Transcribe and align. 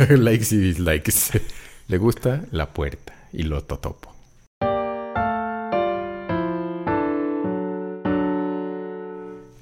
Likes 0.18 0.52
y 0.54 0.58
dislikes. 0.58 1.40
Le 1.88 1.98
gusta 1.98 2.44
la 2.52 2.72
puerta 2.72 3.12
y 3.32 3.42
lo 3.44 3.62
totopo. 3.64 4.14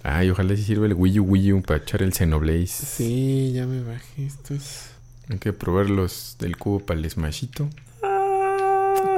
Ay, 0.03 0.31
ojalá 0.31 0.57
si 0.57 0.63
sirva 0.63 0.87
el 0.87 0.95
Wii 0.95 1.21
U 1.21 1.25
Wii 1.25 1.53
U 1.53 1.63
para 1.63 1.81
echar 1.81 2.03
el 2.03 2.13
Xenoblade. 2.15 2.67
Sí, 2.67 3.53
ya 3.55 3.67
me 3.67 3.83
bajé 3.83 4.27
estos. 4.27 4.87
Hay 5.29 5.39
que 5.39 5.53
probar 5.53 5.91
los 5.91 6.37
del 6.39 6.57
cubo 6.57 6.81
para 6.81 6.99
el 6.99 7.11
Smashito. 7.11 7.69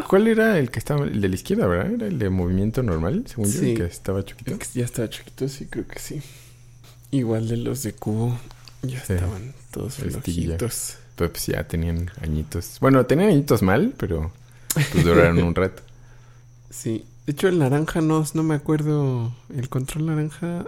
¿Cuál 0.09 0.27
era 0.27 0.59
el 0.59 0.71
que 0.71 0.79
estaba? 0.81 1.05
El 1.05 1.21
de 1.21 1.29
la 1.29 1.35
izquierda, 1.37 1.67
¿verdad? 1.69 1.93
Era 1.95 2.07
el 2.09 2.19
de 2.19 2.29
movimiento 2.31 2.83
normal, 2.83 3.25
según 3.29 3.47
yo, 3.53 3.61
Sí. 3.61 3.71
el 3.71 3.77
que 3.77 3.85
estaba 3.85 4.25
chiquito. 4.25 4.59
Que 4.59 4.67
ya 4.75 4.85
estaba 4.85 5.09
chiquito, 5.09 5.49
sí, 5.49 5.67
creo 5.67 5.87
que 5.87 5.99
sí. 6.01 6.21
Igual 7.13 7.49
de 7.49 7.57
los 7.59 7.83
de 7.85 7.93
cubo. 7.93 8.37
Ya 8.83 9.05
Sí. 9.05 9.13
estaban 9.13 9.55
todos 9.71 9.95
flojitos. 9.97 10.97
Pero 11.21 11.33
pues 11.33 11.45
ya 11.49 11.69
tenían 11.69 12.11
añitos. 12.23 12.79
Bueno, 12.81 13.05
tenían 13.05 13.29
añitos 13.29 13.61
mal, 13.61 13.93
pero 13.99 14.33
pues 14.73 15.05
duraron 15.05 15.43
un 15.43 15.55
rato. 15.55 15.83
Sí. 16.71 17.05
De 17.27 17.33
hecho, 17.33 17.47
el 17.49 17.59
naranja 17.59 18.01
no, 18.01 18.25
no 18.33 18.43
me 18.43 18.55
acuerdo. 18.55 19.35
El 19.55 19.69
control 19.69 20.07
naranja. 20.07 20.65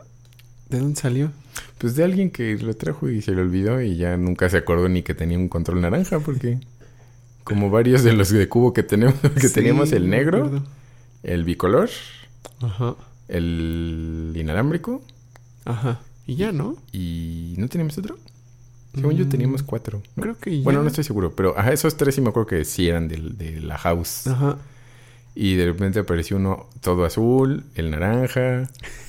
¿De 0.69 0.79
dónde 0.79 1.01
salió? 1.01 1.33
Pues 1.79 1.97
de 1.97 2.05
alguien 2.05 2.31
que 2.31 2.59
lo 2.59 2.75
trajo 2.75 3.09
y 3.09 3.23
se 3.23 3.33
le 3.33 3.41
olvidó 3.41 3.81
y 3.81 3.97
ya 3.97 4.19
nunca 4.19 4.51
se 4.51 4.59
acordó 4.59 4.91
ni 4.91 5.03
que 5.03 5.15
tenía 5.15 5.39
un 5.39 5.49
control 5.49 5.81
naranja 5.81 6.21
porque 6.21 6.59
como 7.45 7.71
varios 7.71 8.03
de 8.05 8.13
los 8.13 8.29
de 8.29 8.47
cubo 8.49 8.75
que 8.75 8.83
tenemos 8.83 9.15
que 9.41 9.49
Sí, 9.49 9.55
teníamos 9.55 9.93
el 9.93 10.11
negro, 10.11 10.63
el 11.23 11.45
bicolor, 11.45 11.89
Ajá. 12.61 12.95
el 13.29 14.33
inalámbrico 14.37 15.03
Ajá. 15.65 16.01
Y 16.27 16.37
ya, 16.37 16.53
¿no? 16.53 16.77
y 16.93 17.55
¿no 17.57 17.69
teníamos 17.69 17.97
otro? 17.99 18.19
Según 18.95 19.17
yo 19.17 19.25
Mm, 19.25 19.29
teníamos 19.29 19.63
cuatro. 19.63 20.03
¿no? 20.17 20.23
Creo 20.23 20.39
que 20.39 20.59
ya. 20.59 20.65
Bueno, 20.65 20.83
no 20.83 20.89
estoy 20.89 21.05
seguro, 21.05 21.35
pero 21.35 21.59
ajá, 21.59 21.73
esos 21.73 21.97
tres 21.97 22.15
sí 22.15 22.21
me 22.21 22.29
acuerdo 22.29 22.47
que 22.49 22.65
sí 22.65 22.89
eran 22.89 23.09
del- 23.09 23.39
de, 23.39 23.61
la 23.61 23.79
house. 23.79 24.27
Ajá. 24.27 24.59
Y 25.35 25.55
de 25.57 25.65
repente 25.67 25.99
apareció 26.01 26.37
uno 26.37 26.67
todo 26.83 27.05
azul, 27.07 27.65
el 27.75 27.91
naranja, 27.91 28.69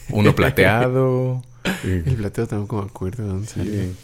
uno 0.09 0.33
plateado. 0.35 1.43
El 1.83 2.03
plateo 2.15 2.47
tampoco 2.47 2.81
me 2.81 2.87
acuerdo 2.89 3.23
de 3.23 3.29
dónde 3.29 3.47
salió. 3.47 3.71
Sí. 3.83 3.95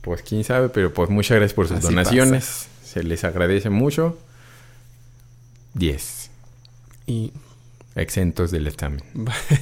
Pues 0.00 0.22
quién 0.22 0.44
sabe, 0.44 0.68
pero 0.70 0.92
pues 0.94 1.10
muchas 1.10 1.36
gracias 1.36 1.54
por 1.54 1.68
sus 1.68 1.76
Así 1.78 1.86
donaciones. 1.88 2.68
Se 2.82 3.02
les 3.02 3.24
agradece 3.24 3.68
mucho. 3.70 4.16
10. 5.74 6.30
Y. 7.06 7.32
Exentos 7.94 8.50
del 8.50 8.66
examen. 8.66 9.02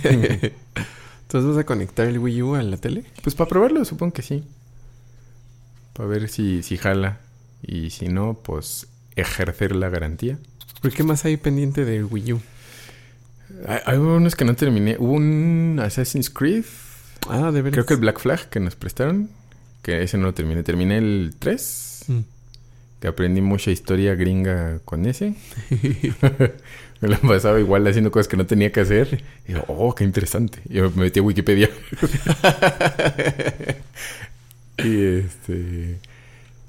Entonces 0.04 1.48
vas 1.50 1.58
a 1.58 1.64
conectar 1.64 2.06
el 2.06 2.18
Wii 2.18 2.42
U 2.42 2.54
a 2.54 2.62
la 2.62 2.76
tele. 2.76 3.04
Pues 3.22 3.34
para 3.34 3.48
probarlo, 3.48 3.84
supongo 3.84 4.12
que 4.12 4.22
sí. 4.22 4.44
Para 5.92 6.08
ver 6.08 6.28
si, 6.28 6.62
si 6.62 6.76
jala. 6.76 7.20
Y 7.62 7.90
si 7.90 8.08
no, 8.08 8.34
pues 8.42 8.88
ejercer 9.16 9.76
la 9.76 9.88
garantía. 9.88 10.38
¿Por 10.80 10.92
qué 10.92 11.02
más 11.02 11.24
hay 11.24 11.36
pendiente 11.36 11.84
del 11.84 12.04
Wii 12.04 12.32
U? 12.32 12.40
Hay, 13.66 13.80
hay 13.84 13.98
unos 13.98 14.34
que 14.34 14.44
no 14.44 14.54
terminé. 14.54 14.96
Hubo 14.98 15.12
un 15.12 15.80
Assassin's 15.82 16.30
Creed. 16.30 16.64
Ah, 17.28 17.50
de 17.50 17.62
veras. 17.62 17.74
Creo 17.74 17.86
que 17.86 17.94
el 17.94 18.00
Black 18.00 18.20
Flag 18.20 18.48
que 18.48 18.60
nos 18.60 18.76
prestaron. 18.76 19.30
Que 19.82 20.02
ese 20.02 20.16
no 20.16 20.26
lo 20.26 20.34
terminé. 20.34 20.62
Terminé 20.62 20.98
el 20.98 21.34
3. 21.38 22.04
Mm. 22.08 22.18
Que 23.00 23.08
aprendí 23.08 23.40
mucha 23.40 23.70
historia 23.70 24.14
gringa 24.14 24.80
con 24.84 25.06
ese. 25.06 25.34
me 27.00 27.08
la 27.08 27.18
pasaba 27.18 27.58
igual 27.58 27.86
haciendo 27.86 28.10
cosas 28.10 28.28
que 28.28 28.36
no 28.36 28.46
tenía 28.46 28.72
que 28.72 28.80
hacer. 28.80 29.22
Y 29.48 29.52
yo, 29.52 29.64
oh, 29.68 29.94
qué 29.94 30.04
interesante. 30.04 30.60
Y 30.68 30.74
yo 30.74 30.90
me 30.90 31.04
metí 31.04 31.20
a 31.20 31.22
Wikipedia. 31.22 31.70
y 34.84 35.02
este. 35.24 35.98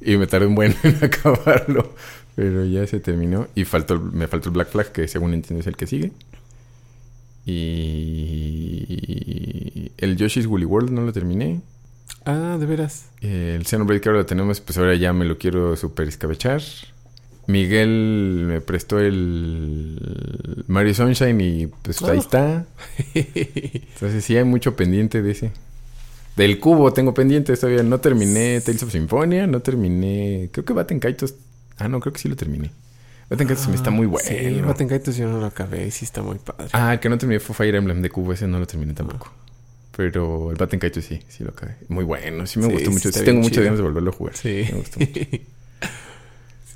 Y 0.02 0.17
me 0.17 0.28
tardé 0.28 0.48
un 0.48 0.56
buen 0.56 0.76
en 0.84 1.04
acabarlo. 1.04 1.94
Pero 2.36 2.66
ya 2.66 2.88
se 2.88 3.00
terminó. 3.00 3.48
Y 3.56 3.66
faltó, 3.66 4.00
me 4.00 4.28
faltó 4.28 4.50
el 4.50 4.54
Black 4.54 4.70
Flag, 4.70 4.92
que 4.92 5.08
según 5.08 5.34
entiendo 5.34 5.62
es 5.62 5.67
el 5.67 5.76
que 5.76 5.86
sigue. 5.88 6.12
Y 8.42 9.92
el 9.98 10.16
Yoshi's 10.17 10.45
Woolly 10.48 10.66
World 10.66 10.92
no 10.92 11.02
lo 11.02 11.14
terminé. 11.14 11.61
Ah, 12.26 12.58
de 12.60 12.66
veras. 12.66 13.10
El 13.22 13.66
Xenoblade 13.66 14.02
que 14.02 14.10
ahora 14.10 14.20
lo 14.22 14.26
tenemos, 14.26 14.61
pues 14.61 14.78
ahora 14.78 14.95
ya 14.95 15.11
me 15.14 15.26
lo 15.26 15.38
quiero 15.38 15.76
super 15.76 16.08
escabechar. 16.08 16.61
Miguel 17.48 18.43
me 18.48 18.61
prestó 18.61 18.99
el 18.99 20.64
Mario 20.67 20.93
Sunshine 20.93 21.42
y 21.42 21.67
pues 21.67 22.02
ahí 22.04 22.17
Oh. 22.17 22.22
está. 22.22 22.66
Entonces 23.16 24.23
sí 24.23 24.38
hay 24.38 24.43
mucho 24.43 24.76
pendiente 24.76 25.22
de 25.22 25.32
ese. 25.32 25.52
Del 26.36 26.59
cubo 26.59 26.93
tengo 26.93 27.14
pendiente 27.14 27.55
todavía. 27.58 27.83
No 27.83 27.99
terminé 27.99 28.61
Tales 28.61 28.83
of 28.83 28.92
Symphonia, 28.92 29.47
no 29.47 29.59
terminé... 29.61 30.49
Creo 30.52 30.65
que 30.65 30.73
Batten 30.73 30.99
Kaitos... 30.99 31.36
Ah, 31.77 31.87
no, 31.87 31.99
creo 31.99 32.14
que 32.14 32.19
sí 32.19 32.30
lo 32.30 32.36
terminé. 32.36 32.71
Batten 33.30 33.47
Kaitos 33.47 33.67
me 33.67 33.75
está 33.75 33.92
muy 33.92 34.08
bueno. 34.08 34.27
Sí, 34.27 34.61
Batten 34.61 34.87
Kaitos 34.87 35.15
yo 35.17 35.27
no 35.27 35.39
lo 35.39 35.45
acabé 35.45 35.87
y 35.87 35.92
sí 35.92 36.05
está 36.05 36.21
muy 36.21 36.37
padre. 36.37 36.69
Ah, 36.73 36.93
el 36.93 36.99
que 36.99 37.09
no 37.09 37.17
terminé 37.17 37.39
fue 37.39 37.55
Fire 37.55 37.75
Emblem 37.75 38.02
de 38.02 38.09
cubo. 38.09 38.33
Ese 38.33 38.47
no 38.47 38.59
lo 38.59 38.67
terminé 38.67 38.93
tampoco. 38.93 39.31
Pero 39.95 40.52
el 40.52 40.58
Batten 40.58 40.80
Kaitos 40.80 41.03
sí, 41.03 41.21
sí 41.27 41.43
lo 41.43 41.52
acabé. 41.52 41.75
Muy 41.89 42.03
bueno, 42.05 42.48
sí 42.48 42.59
me 42.59 42.65
Sí, 42.67 42.71
gustó 42.73 42.92
mucho. 42.92 43.11
Sí 43.11 43.23
tengo 43.25 43.42
muchas 43.42 43.63
ganas 43.63 43.77
de 43.80 43.83
volverlo 43.83 44.09
a 44.11 44.13
jugar. 44.13 44.36
Sí. 44.36 44.65
Me 44.71 44.77
gustó 44.80 44.99
mucho. 44.99 45.21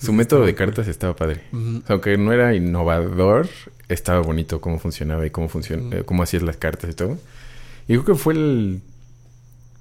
Su 0.01 0.13
método 0.13 0.45
de 0.45 0.53
cartas 0.53 0.87
estaba 0.87 1.15
padre. 1.15 1.41
Ujú. 1.51 1.77
O 1.77 1.87
sea, 1.87 1.93
aunque 1.93 2.17
no 2.17 2.31
era 2.33 2.53
innovador, 2.53 3.47
estaba 3.87 4.19
bonito 4.21 4.59
cómo 4.61 4.79
funcionaba 4.79 5.25
y 5.25 5.29
cómo 5.29 5.47
funciona, 5.49 5.83
Mm. 5.83 5.93
eh, 5.93 6.03
cómo 6.03 6.23
hacías 6.23 6.43
las 6.43 6.57
cartas 6.57 6.89
y 6.91 6.93
todo. 6.93 7.17
Y 7.87 7.93
creo 7.93 8.05
que 8.05 8.15
fue 8.15 8.33
el. 8.33 8.81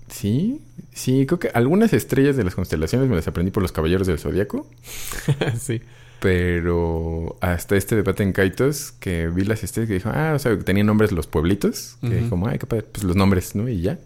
Sí, 0.08 0.60
sí, 0.92 1.26
creo 1.26 1.38
que 1.38 1.48
algunas 1.48 1.92
estrellas 1.92 2.36
de 2.36 2.44
las 2.44 2.54
constelaciones 2.54 3.08
me 3.08 3.16
las 3.16 3.26
aprendí 3.26 3.50
por 3.50 3.62
los 3.62 3.72
caballeros 3.72 4.06
del 4.06 4.18
zodiaco. 4.18 4.68
sí. 5.58 5.80
Pero 6.20 7.36
hasta 7.40 7.76
este 7.76 7.96
debate 7.96 8.22
en 8.22 8.32
Kaitos, 8.32 8.92
que 8.92 9.28
vi 9.28 9.44
las 9.44 9.62
estrellas 9.62 9.88
que 9.88 9.94
dijo, 9.94 10.10
ah, 10.12 10.32
o 10.34 10.38
sea, 10.38 10.56
que 10.56 10.64
tenían 10.64 10.86
nombres 10.86 11.12
los 11.12 11.26
pueblitos. 11.26 11.96
Que 12.00 12.20
Ujú. 12.20 12.30
como, 12.30 12.48
ay, 12.48 12.58
pues 12.58 13.04
los 13.04 13.16
nombres, 13.16 13.54
¿no? 13.54 13.68
Y 13.68 13.82
ya. 13.82 13.98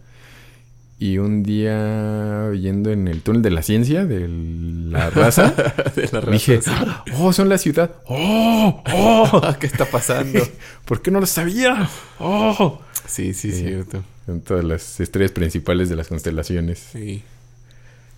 Y 1.00 1.18
un 1.18 1.44
día, 1.44 2.50
yendo 2.54 2.90
en 2.90 3.06
el 3.06 3.22
túnel 3.22 3.40
de 3.42 3.50
la 3.50 3.62
ciencia, 3.62 4.04
de 4.04 4.26
la 4.28 5.10
raza, 5.10 5.50
de 5.96 6.08
la 6.10 6.20
raza, 6.20 6.30
dije, 6.32 6.60
sí. 6.60 6.70
oh, 7.18 7.32
son 7.32 7.48
la 7.48 7.56
ciudad. 7.58 7.92
¡Oh! 8.06 8.82
¡Oh! 8.92 9.42
¿Qué 9.60 9.68
está 9.68 9.84
pasando? 9.84 10.40
¿Por 10.84 11.00
qué 11.00 11.12
no 11.12 11.20
lo 11.20 11.26
sabía? 11.26 11.88
¡Oh! 12.18 12.80
Sí, 13.06 13.32
sí, 13.32 13.52
Sí. 13.52 13.58
cierto. 13.60 14.02
Son 14.26 14.40
todas 14.40 14.64
las 14.64 14.98
estrellas 15.00 15.30
principales 15.32 15.88
de 15.88 15.94
las 15.96 16.08
constelaciones. 16.08 16.80
Sí. 16.92 17.22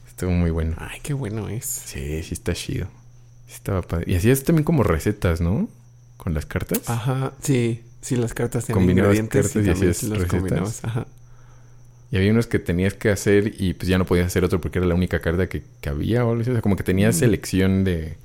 Estuvo 0.08 0.30
muy 0.30 0.50
bueno. 0.50 0.74
Ay, 0.78 0.98
qué 1.02 1.12
bueno 1.12 1.48
es. 1.48 1.64
Sí, 1.66 2.22
sí 2.22 2.32
está 2.32 2.54
chido. 2.54 2.86
Sí 3.46 3.54
estaba 3.54 3.82
padre. 3.82 4.06
Y 4.10 4.14
hacías 4.16 4.42
también 4.42 4.64
como 4.64 4.82
recetas, 4.84 5.40
¿no? 5.42 5.68
Con 6.16 6.32
las 6.34 6.46
cartas. 6.46 6.88
Ajá, 6.88 7.32
sí. 7.42 7.82
Sí, 8.00 8.16
las 8.16 8.32
cartas 8.32 8.64
Combinabas 8.66 9.16
ingredientes 9.18 9.52
cartas 9.52 9.62
y 9.62 9.66
también 9.68 9.90
hacías 9.90 10.02
las 10.04 10.18
recetas. 10.18 10.40
combinabas. 10.40 10.84
Ajá. 10.84 11.06
Y 12.12 12.16
había 12.16 12.32
unos 12.32 12.46
que 12.46 12.58
tenías 12.58 12.94
que 12.94 13.10
hacer 13.10 13.54
y 13.58 13.74
pues 13.74 13.88
ya 13.88 13.96
no 13.98 14.04
podías 14.04 14.26
hacer 14.26 14.44
otro 14.44 14.60
porque 14.60 14.78
era 14.78 14.86
la 14.86 14.94
única 14.94 15.20
carta 15.20 15.48
que, 15.48 15.62
que 15.80 15.88
había 15.88 16.24
o 16.24 16.30
algo 16.30 16.42
así. 16.42 16.50
O 16.50 16.54
sea, 16.54 16.62
como 16.62 16.76
que 16.76 16.82
tenías 16.82 17.16
selección 17.16 17.84
de 17.84 18.16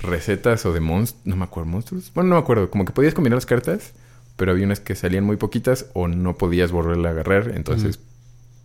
recetas 0.00 0.66
o 0.66 0.72
de 0.72 0.80
monstruos. 0.80 1.24
No 1.24 1.36
me 1.36 1.44
acuerdo, 1.44 1.70
monstruos. 1.70 2.10
Bueno, 2.14 2.30
no 2.30 2.36
me 2.36 2.42
acuerdo. 2.42 2.70
Como 2.70 2.84
que 2.84 2.92
podías 2.92 3.14
combinar 3.14 3.36
las 3.36 3.46
cartas, 3.46 3.92
pero 4.36 4.50
había 4.50 4.64
unas 4.66 4.80
que 4.80 4.96
salían 4.96 5.24
muy 5.24 5.36
poquitas 5.36 5.86
o 5.94 6.08
no 6.08 6.36
podías 6.36 6.72
volverla 6.72 7.10
a 7.10 7.12
agarrar. 7.12 7.52
Entonces 7.54 8.00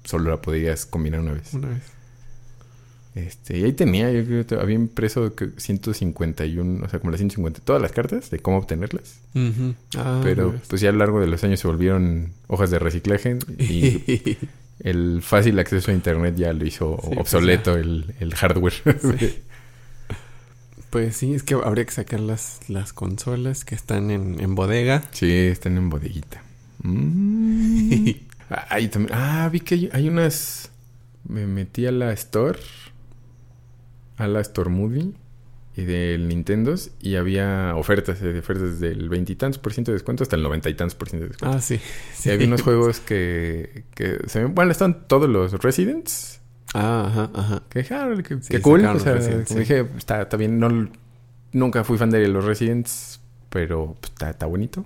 solo 0.04 0.32
la 0.32 0.42
podías 0.42 0.86
combinar 0.86 1.20
una 1.20 1.34
vez. 1.34 1.54
Una 1.54 1.70
vez. 1.70 1.99
Este, 3.16 3.58
y 3.58 3.64
ahí 3.64 3.74
tenía, 3.74 4.12
yo 4.12 4.24
creo 4.24 4.46
que 4.46 4.56
había 4.56 4.76
impreso 4.76 5.34
que 5.36 5.50
151, 5.58 6.86
o 6.86 6.90
sea, 6.90 7.00
como 7.00 7.12
las 7.12 7.20
150, 7.20 7.62
todas 7.62 7.82
las 7.82 7.92
cartas 7.92 8.30
de 8.30 8.40
cómo 8.40 8.58
obtenerlas. 8.58 9.20
Ah, 9.98 10.22
pero 10.24 10.56
pues 10.68 10.80
ya 10.82 10.90
a 10.90 10.92
lo 10.92 11.00
largo 11.00 11.20
de 11.20 11.28
los 11.28 11.44
años 11.44 11.60
se 11.60 11.68
volvieron 11.68 12.32
hojas 12.48 12.70
de 12.72 12.78
reciclaje 12.80 13.40
y 13.58 14.38
el 14.80 15.22
fácil 15.24 15.58
acceso 15.60 15.92
a 15.92 15.94
internet 15.94 16.36
ya 16.38 16.54
lo 16.54 16.66
hizo 16.66 16.98
Sí, 17.02 17.08
pues 17.08 17.20
obsoleto 17.20 17.76
el, 17.76 18.14
el 18.20 18.34
hardware. 18.36 18.74
Sí. 19.20 19.40
Pues 20.90 21.18
sí, 21.18 21.36
es 21.36 21.44
que 21.44 21.54
habría 21.54 21.86
que 21.86 21.92
sacar 21.92 22.20
las, 22.20 22.62
las 22.68 22.94
consolas 22.94 23.64
que 23.64 23.76
están 23.76 24.10
en, 24.10 24.40
en 24.40 24.56
bodega. 24.56 25.04
sí, 25.12 25.32
están 25.32 25.78
en 25.78 25.90
bodeguita. 25.90 26.42
Mm. 26.84 28.10
Ah, 28.52 28.80
y 28.80 28.88
también- 28.88 29.14
ah, 29.16 29.48
vi 29.54 29.60
que 29.60 29.76
hay, 29.76 29.90
hay 29.94 30.08
unas. 30.10 30.72
Me 31.28 31.46
metí 31.46 31.86
a 31.86 31.92
la 31.92 32.12
Store, 32.14 32.58
a 34.20 34.28
la 34.28 34.42
y 35.76 35.86
del 35.86 36.28
Nintendo 36.28 36.76
y 37.00 37.16
había 37.16 37.74
ofertas, 37.76 38.22
eh, 38.22 38.38
ofertas 38.40 38.80
del 38.80 39.08
veintitantos 39.08 39.60
por 39.60 39.74
ciento 39.74 39.92
de 39.92 39.96
descuento 39.96 40.24
hasta 40.24 40.36
el 40.36 40.44
noventa 40.44 40.70
y 40.70 40.74
tantos 40.74 40.96
por 40.96 41.10
ciento 41.10 41.26
de 41.26 41.30
descuento. 41.30 41.58
Ah, 41.58 41.62
sí. 41.62 41.80
Sí, 42.14 42.30
había 42.30 42.48
unos 42.48 42.62
juegos 42.64 43.00
que, 43.00 43.86
que 43.96 44.20
se 44.28 44.44
bueno, 44.46 44.72
están 44.72 45.08
todos 45.08 45.30
los 45.30 45.54
Residents. 45.64 46.42
Ah, 46.74 47.06
ajá, 47.08 47.32
ajá. 47.34 47.64
Que 47.70 47.80
dije, 47.80 47.94
ah, 47.96 48.10
qué, 48.28 48.38
Sí, 48.42 48.60
cool. 48.60 48.86
O 48.86 49.00
sea, 49.00 49.22
sí. 49.22 49.56
dije, 49.56 49.88
está, 49.98 50.22
está 50.22 50.38
bien. 50.38 50.60
No, 50.60 50.90
nunca 51.54 51.84
fui 51.84 51.98
fan 51.98 52.10
de 52.10 52.28
los 52.28 52.44
Residents, 52.44 53.22
pero 53.50 53.96
pues, 54.02 54.12
está, 54.12 54.32
está 54.32 54.46
bonito. 54.46 54.86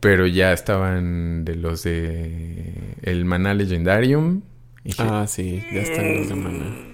Pero 0.00 0.26
ya 0.26 0.52
estaban 0.52 1.44
de 1.44 1.56
los 1.56 1.82
de 1.84 2.96
el 3.02 3.24
Maná 3.24 3.54
Legendarium. 3.54 4.42
Y 4.82 4.88
dije, 4.88 5.02
Ah, 5.06 5.26
sí, 5.28 5.62
ya 5.72 5.82
están 5.82 6.16
los 6.16 6.28
de 6.28 6.34
mana. 6.34 6.89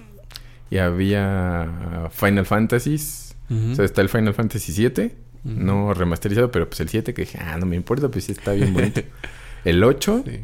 Y 0.69 0.77
había 0.77 2.09
Final 2.11 2.45
Fantasies. 2.45 3.35
O 3.49 3.75
sea, 3.75 3.85
está 3.85 4.01
el 4.01 4.09
Final 4.09 4.33
Fantasy 4.33 4.73
7. 4.73 5.15
Ujú. 5.45 5.53
No 5.55 5.93
remasterizado, 5.93 6.51
pero 6.51 6.67
pues 6.67 6.79
el 6.81 6.89
7 6.89 7.13
que 7.13 7.21
dije, 7.21 7.37
ah, 7.41 7.57
no 7.57 7.65
me 7.65 7.75
importa, 7.77 8.09
pues 8.09 8.25
sí 8.25 8.33
está 8.33 8.51
bien 8.51 8.73
bonito. 8.73 9.01
el 9.63 9.81
8. 9.83 10.23
Sí. 10.25 10.39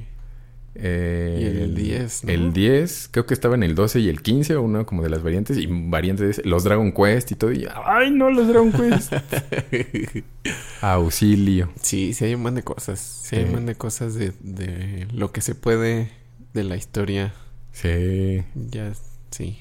eh, 0.75 1.37
Y 1.41 1.61
el 1.63 1.75
10, 1.75 2.23
¿no? 2.23 2.31
El 2.31 2.53
10. 2.53 3.09
Creo 3.11 3.25
que 3.25 3.33
estaba 3.33 3.55
en 3.55 3.63
el 3.63 3.75
12 3.75 3.99
y 3.99 4.07
el 4.07 4.21
15, 4.21 4.55
o 4.55 4.61
una 4.61 4.85
como 4.85 5.03
de 5.03 5.09
las 5.09 5.21
variantes. 5.21 5.57
Y 5.57 5.67
variantes, 5.69 6.37
de- 6.37 6.43
los 6.49 6.63
Dragon 6.63 6.93
Quest 6.93 7.31
y 7.31 7.35
todo. 7.35 7.51
Y, 7.51 7.67
ay, 7.85 8.11
no, 8.11 8.29
los 8.31 8.47
Dragon 8.47 8.71
Quest. 8.71 9.11
Auxilio. 10.81 11.69
Sí, 11.81 12.13
sí 12.13 12.25
hay 12.25 12.35
un 12.35 12.41
montón 12.41 12.55
de 12.55 12.63
cosas. 12.63 12.99
Sí, 12.99 13.35
hay 13.35 13.43
un 13.43 13.49
montón 13.49 13.65
de 13.67 13.75
cosas 13.75 14.15
de, 14.15 14.31
de 14.41 15.07
lo 15.13 15.31
que 15.31 15.41
se 15.41 15.55
puede 15.55 16.09
de 16.53 16.63
la 16.63 16.75
historia. 16.77 17.33
Sí. 17.71 18.43
Ya, 18.55 18.93
sí. 19.31 19.59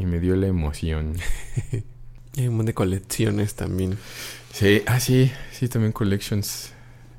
Y 0.00 0.06
me 0.06 0.18
dio 0.18 0.34
la 0.34 0.46
emoción. 0.46 1.14
Y 2.36 2.42
hay 2.42 2.46
un 2.46 2.54
montón 2.54 2.66
de 2.66 2.74
colecciones 2.74 3.54
también. 3.54 3.98
Sí, 4.52 4.82
ah, 4.86 5.00
sí, 5.00 5.32
sí, 5.50 5.68
también 5.68 5.90
Collections. 5.90 6.72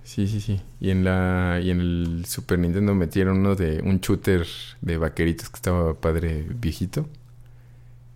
Sí, 0.05 0.25
sí, 0.25 0.39
sí. 0.39 0.61
Y 0.79 0.89
en 0.89 1.03
la 1.03 1.59
y 1.61 1.69
en 1.69 1.81
el 1.81 2.23
Super 2.25 2.57
Nintendo 2.57 2.95
metieron 2.95 3.39
uno 3.39 3.55
de 3.55 3.81
un 3.81 3.99
shooter 3.99 4.47
de 4.79 4.97
vaqueritos 4.97 5.49
que 5.49 5.57
estaba 5.57 5.93
padre 5.95 6.45
viejito. 6.49 7.09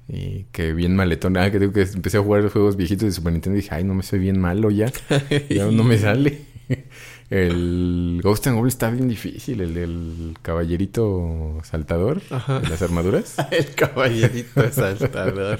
Y 0.07 0.45
que 0.53 0.71
bien 0.71 0.95
maletón. 0.95 1.35
Ah, 1.35 1.51
que 1.51 1.59
digo 1.59 1.73
que 1.73 1.81
empecé 1.81 2.17
a 2.17 2.21
jugar 2.21 2.43
los 2.43 2.53
juegos 2.53 2.77
viejitos 2.77 3.07
de 3.07 3.11
Super 3.11 3.33
Nintendo 3.33 3.57
y 3.57 3.61
dije, 3.61 3.75
ay, 3.75 3.83
no 3.83 3.93
me 3.93 4.03
soy 4.03 4.19
bien 4.19 4.39
malo 4.39 4.71
ya. 4.71 4.89
Ya 5.49 5.65
no 5.65 5.83
me 5.83 5.97
sale. 5.97 6.45
El 7.29 8.19
Ghost 8.23 8.45
and 8.47 8.55
Goblin 8.55 8.67
está 8.69 8.91
bien 8.91 9.07
difícil, 9.07 9.59
el 9.61 9.73
del 9.73 10.37
caballerito 10.43 11.59
saltador 11.63 12.21
Ajá. 12.29 12.59
de 12.59 12.69
las 12.69 12.81
armaduras. 12.83 13.35
El 13.51 13.73
caballerito 13.73 14.71
saltador. 14.71 15.59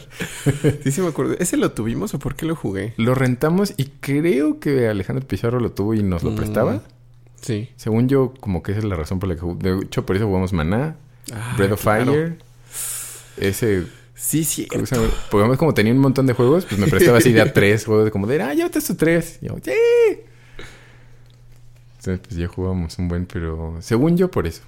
Sí, 0.84 0.92
sí 0.92 1.02
me 1.02 1.08
acuerdo. 1.08 1.36
¿Ese 1.40 1.58
lo 1.58 1.72
tuvimos 1.72 2.14
o 2.14 2.20
por 2.20 2.36
qué 2.36 2.46
lo 2.46 2.56
jugué? 2.56 2.94
Lo 2.98 3.16
rentamos 3.16 3.74
y 3.78 3.86
creo 4.00 4.60
que 4.60 4.88
Alejandro 4.88 5.28
Pizarro 5.28 5.60
lo 5.60 5.72
tuvo 5.72 5.96
y 5.96 6.04
nos 6.04 6.24
lo 6.24 6.32
Mm. 6.32 6.36
prestaba. 6.36 6.82
Sí. 7.42 7.70
Según 7.78 8.10
yo, 8.10 8.34
como 8.40 8.62
que 8.62 8.72
esa 8.74 8.80
es 8.80 8.86
la 8.86 8.96
razón 8.96 9.20
por 9.20 9.30
la 9.30 9.36
que... 9.36 9.42
De 9.58 9.80
hecho, 9.86 10.06
por 10.06 10.16
eso 10.16 10.28
jugamos 10.28 10.54
Maná, 10.54 10.98
Ah, 11.34 11.56
Breath 11.58 11.72
of 11.72 11.82
claro. 11.82 12.12
Fire. 12.14 12.38
Ese... 13.38 13.86
Sí, 14.14 14.44
sí. 14.44 14.68
Porque 14.72 14.96
además 15.32 15.58
como 15.58 15.74
tenía 15.74 15.92
un 15.92 16.00
montón 16.00 16.26
de 16.28 16.34
juegos, 16.34 16.66
pues 16.66 16.80
me 16.80 16.88
prestaba 16.88 17.18
así 17.18 17.34
de 17.34 17.42
a 17.42 17.52
tres 17.54 17.86
juegos. 17.86 18.10
Como 18.12 18.28
de, 18.28 18.42
ah, 18.42 18.54
llévate 18.54 18.80
estos 18.80 18.96
tres. 18.98 19.40
Y 19.42 19.48
yo, 19.48 19.56
¡sí! 19.64 19.72
Entonces, 22.06 22.28
pues 22.28 22.38
ya 22.40 22.48
jugábamos 22.48 22.98
un 23.00 23.08
buen, 23.08 23.26
pero... 23.26 23.78
Según 23.82 24.16
yo, 24.18 24.30
por 24.30 24.46
eso. 24.46 24.62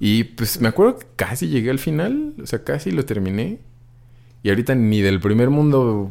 Y 0.00 0.24
pues 0.24 0.60
me 0.60 0.68
acuerdo 0.68 0.98
que 0.98 1.06
casi 1.14 1.46
llegué 1.48 1.70
al 1.70 1.78
final. 1.78 2.34
O 2.42 2.46
sea, 2.46 2.64
casi 2.64 2.90
lo 2.90 3.04
terminé. 3.04 3.58
Y 4.42 4.48
ahorita 4.48 4.74
ni 4.74 5.00
del 5.00 5.20
primer 5.20 5.50
mundo 5.50 6.10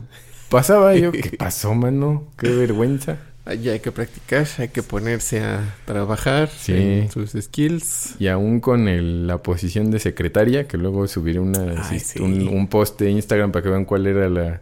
pasaba. 0.49 0.95
Yo, 0.95 1.11
¿qué 1.11 1.35
pasó, 1.37 1.73
mano? 1.75 2.25
Qué 2.37 2.49
vergüenza. 2.49 3.17
Ya 3.63 3.71
hay 3.71 3.79
que 3.79 3.91
practicar, 3.91 4.47
hay 4.59 4.67
que 4.69 4.83
ponerse 4.83 5.41
a 5.41 5.75
trabajar 5.85 6.49
Sí. 6.55 6.73
en 6.73 7.11
sus 7.11 7.31
skills. 7.31 8.15
Y 8.19 8.27
aún 8.27 8.59
con 8.59 8.87
el- 8.87 9.25
la 9.25 9.39
posición 9.41 9.89
de 9.89 9.99
secretaria, 9.99 10.67
que 10.67 10.77
luego 10.77 11.07
subiré 11.07 11.39
una, 11.39 11.83
Ay, 11.89 11.99
sí, 11.99 12.13
sí. 12.13 12.21
un, 12.21 12.47
un 12.47 12.67
post 12.67 12.99
de 13.01 13.09
Instagram 13.09 13.51
para 13.51 13.63
que 13.63 13.69
vean 13.69 13.85
cuál 13.85 14.05
era 14.07 14.29
la... 14.29 14.61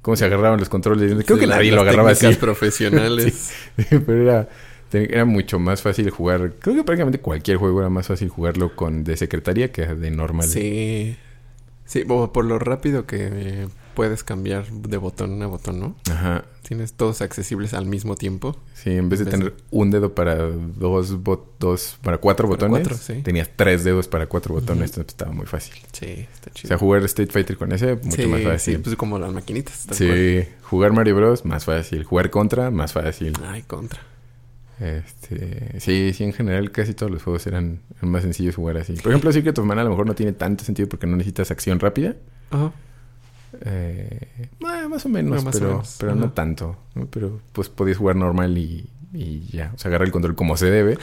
Cómo 0.00 0.16
se 0.16 0.24
agarraban 0.24 0.58
los 0.58 0.70
controles. 0.70 1.12
Creo 1.26 1.38
que 1.38 1.46
nadie 1.46 1.70
lo 1.72 1.82
agarraba 1.82 2.12
así. 2.12 2.26
profesionales. 2.36 3.52
Pero 3.90 4.22
era, 4.22 4.48
era 4.92 5.24
mucho 5.24 5.58
más 5.58 5.82
fácil 5.82 6.10
jugar. 6.10 6.54
Creo 6.58 6.74
que 6.76 6.84
prácticamente 6.84 7.20
cualquier 7.20 7.56
juego 7.56 7.80
era 7.80 7.90
más 7.90 8.06
fácil 8.08 8.28
jugarlo 8.28 8.74
con 8.76 9.04
de 9.04 9.16
secretaria 9.16 9.70
que 9.72 9.86
de 9.86 10.10
normal. 10.10 10.46
Sí. 10.48 11.16
Sí, 11.86 12.04
o 12.08 12.32
por 12.32 12.44
lo 12.44 12.58
rápido 12.60 13.04
que 13.04 13.16
eh, 13.32 13.68
puedes 13.94 14.22
cambiar 14.22 14.64
de 14.70 14.96
botón 14.96 15.42
a 15.42 15.48
botón, 15.48 15.80
¿no? 15.80 15.96
Ajá. 16.08 16.44
Tienes 16.62 16.92
todos 16.92 17.20
accesibles 17.20 17.74
al 17.74 17.86
mismo 17.86 18.14
tiempo. 18.14 18.56
Sí, 18.74 18.90
en 18.90 19.08
vez 19.08 19.18
de 19.18 19.26
tener 19.26 19.54
un 19.72 19.90
dedo 19.90 20.14
para 20.14 20.36
dos, 20.36 21.18
bot- 21.18 21.42
dos 21.58 21.98
para 22.00 22.18
cuatro 22.18 22.48
Para 22.48 22.68
botones, 22.68 22.86
cuatro, 22.86 22.96
sí. 23.04 23.22
tenías 23.22 23.50
tres 23.56 23.82
dedos 23.82 24.06
para 24.06 24.26
cuatro 24.26 24.54
botones. 24.54 24.90
Entonces 24.90 25.08
estaba 25.14 25.32
muy 25.32 25.46
fácil. 25.46 25.74
Sí, 25.90 26.28
está 26.32 26.50
O 26.50 26.54
chido. 26.54 26.68
sea, 26.68 26.78
jugar 26.78 27.02
Street 27.06 27.30
Fighter 27.32 27.56
con 27.56 27.72
ese, 27.72 27.96
mucho 27.96 28.22
sí, 28.22 28.26
más 28.28 28.42
fácil. 28.42 28.76
Sí, 28.76 28.80
pues 28.84 28.94
como 28.94 29.18
las 29.18 29.32
maquinitas. 29.32 29.86
Sí, 29.90 30.06
cual. 30.06 30.48
jugar 30.62 30.92
Mario 30.92 31.16
Bros. 31.16 31.44
más 31.44 31.64
fácil. 31.64 32.04
Jugar 32.04 32.30
contra, 32.30 32.70
más 32.70 32.92
fácil. 32.92 33.32
Ay, 33.44 33.62
contra. 33.62 34.00
Este, 34.80 35.78
sí, 35.78 36.12
sí, 36.14 36.24
en 36.24 36.32
general 36.32 36.70
casi 36.70 36.94
todos 36.94 37.12
los 37.12 37.22
juegos 37.22 37.46
eran, 37.46 37.80
eran 37.98 38.10
más 38.10 38.22
sencillos 38.22 38.56
jugar 38.56 38.78
así. 38.78 38.94
Por 38.94 39.12
ejemplo, 39.12 39.30
Secret 39.30 39.58
of 39.58 39.66
Mana 39.66 39.82
a 39.82 39.84
lo 39.84 39.90
mejor 39.90 40.06
no 40.06 40.14
tiene 40.14 40.32
tanto 40.32 40.64
sentido 40.64 40.88
porque 40.88 41.06
no 41.06 41.16
necesitas 41.16 41.50
acción 41.50 41.78
rápida. 41.80 42.16
Ajá. 42.50 42.72
Eh, 43.62 44.28
eh, 44.38 44.48
más 44.88 45.04
o 45.04 45.08
menos, 45.08 45.30
Bueno, 45.30 45.44
más 45.44 45.56
o 45.56 45.58
pero, 45.58 45.70
menos, 45.72 45.96
pero 46.00 46.14
no 46.14 46.32
tanto. 46.32 46.78
¿no? 46.94 47.06
Pero 47.06 47.40
pues 47.52 47.68
podías 47.68 47.98
jugar 47.98 48.16
normal 48.16 48.56
y, 48.56 48.88
y 49.12 49.40
ya. 49.52 49.72
O 49.74 49.78
sea, 49.78 49.90
agarrar 49.90 50.06
el 50.06 50.12
control 50.12 50.34
como 50.34 50.56
se 50.56 50.70
debe. 50.70 50.98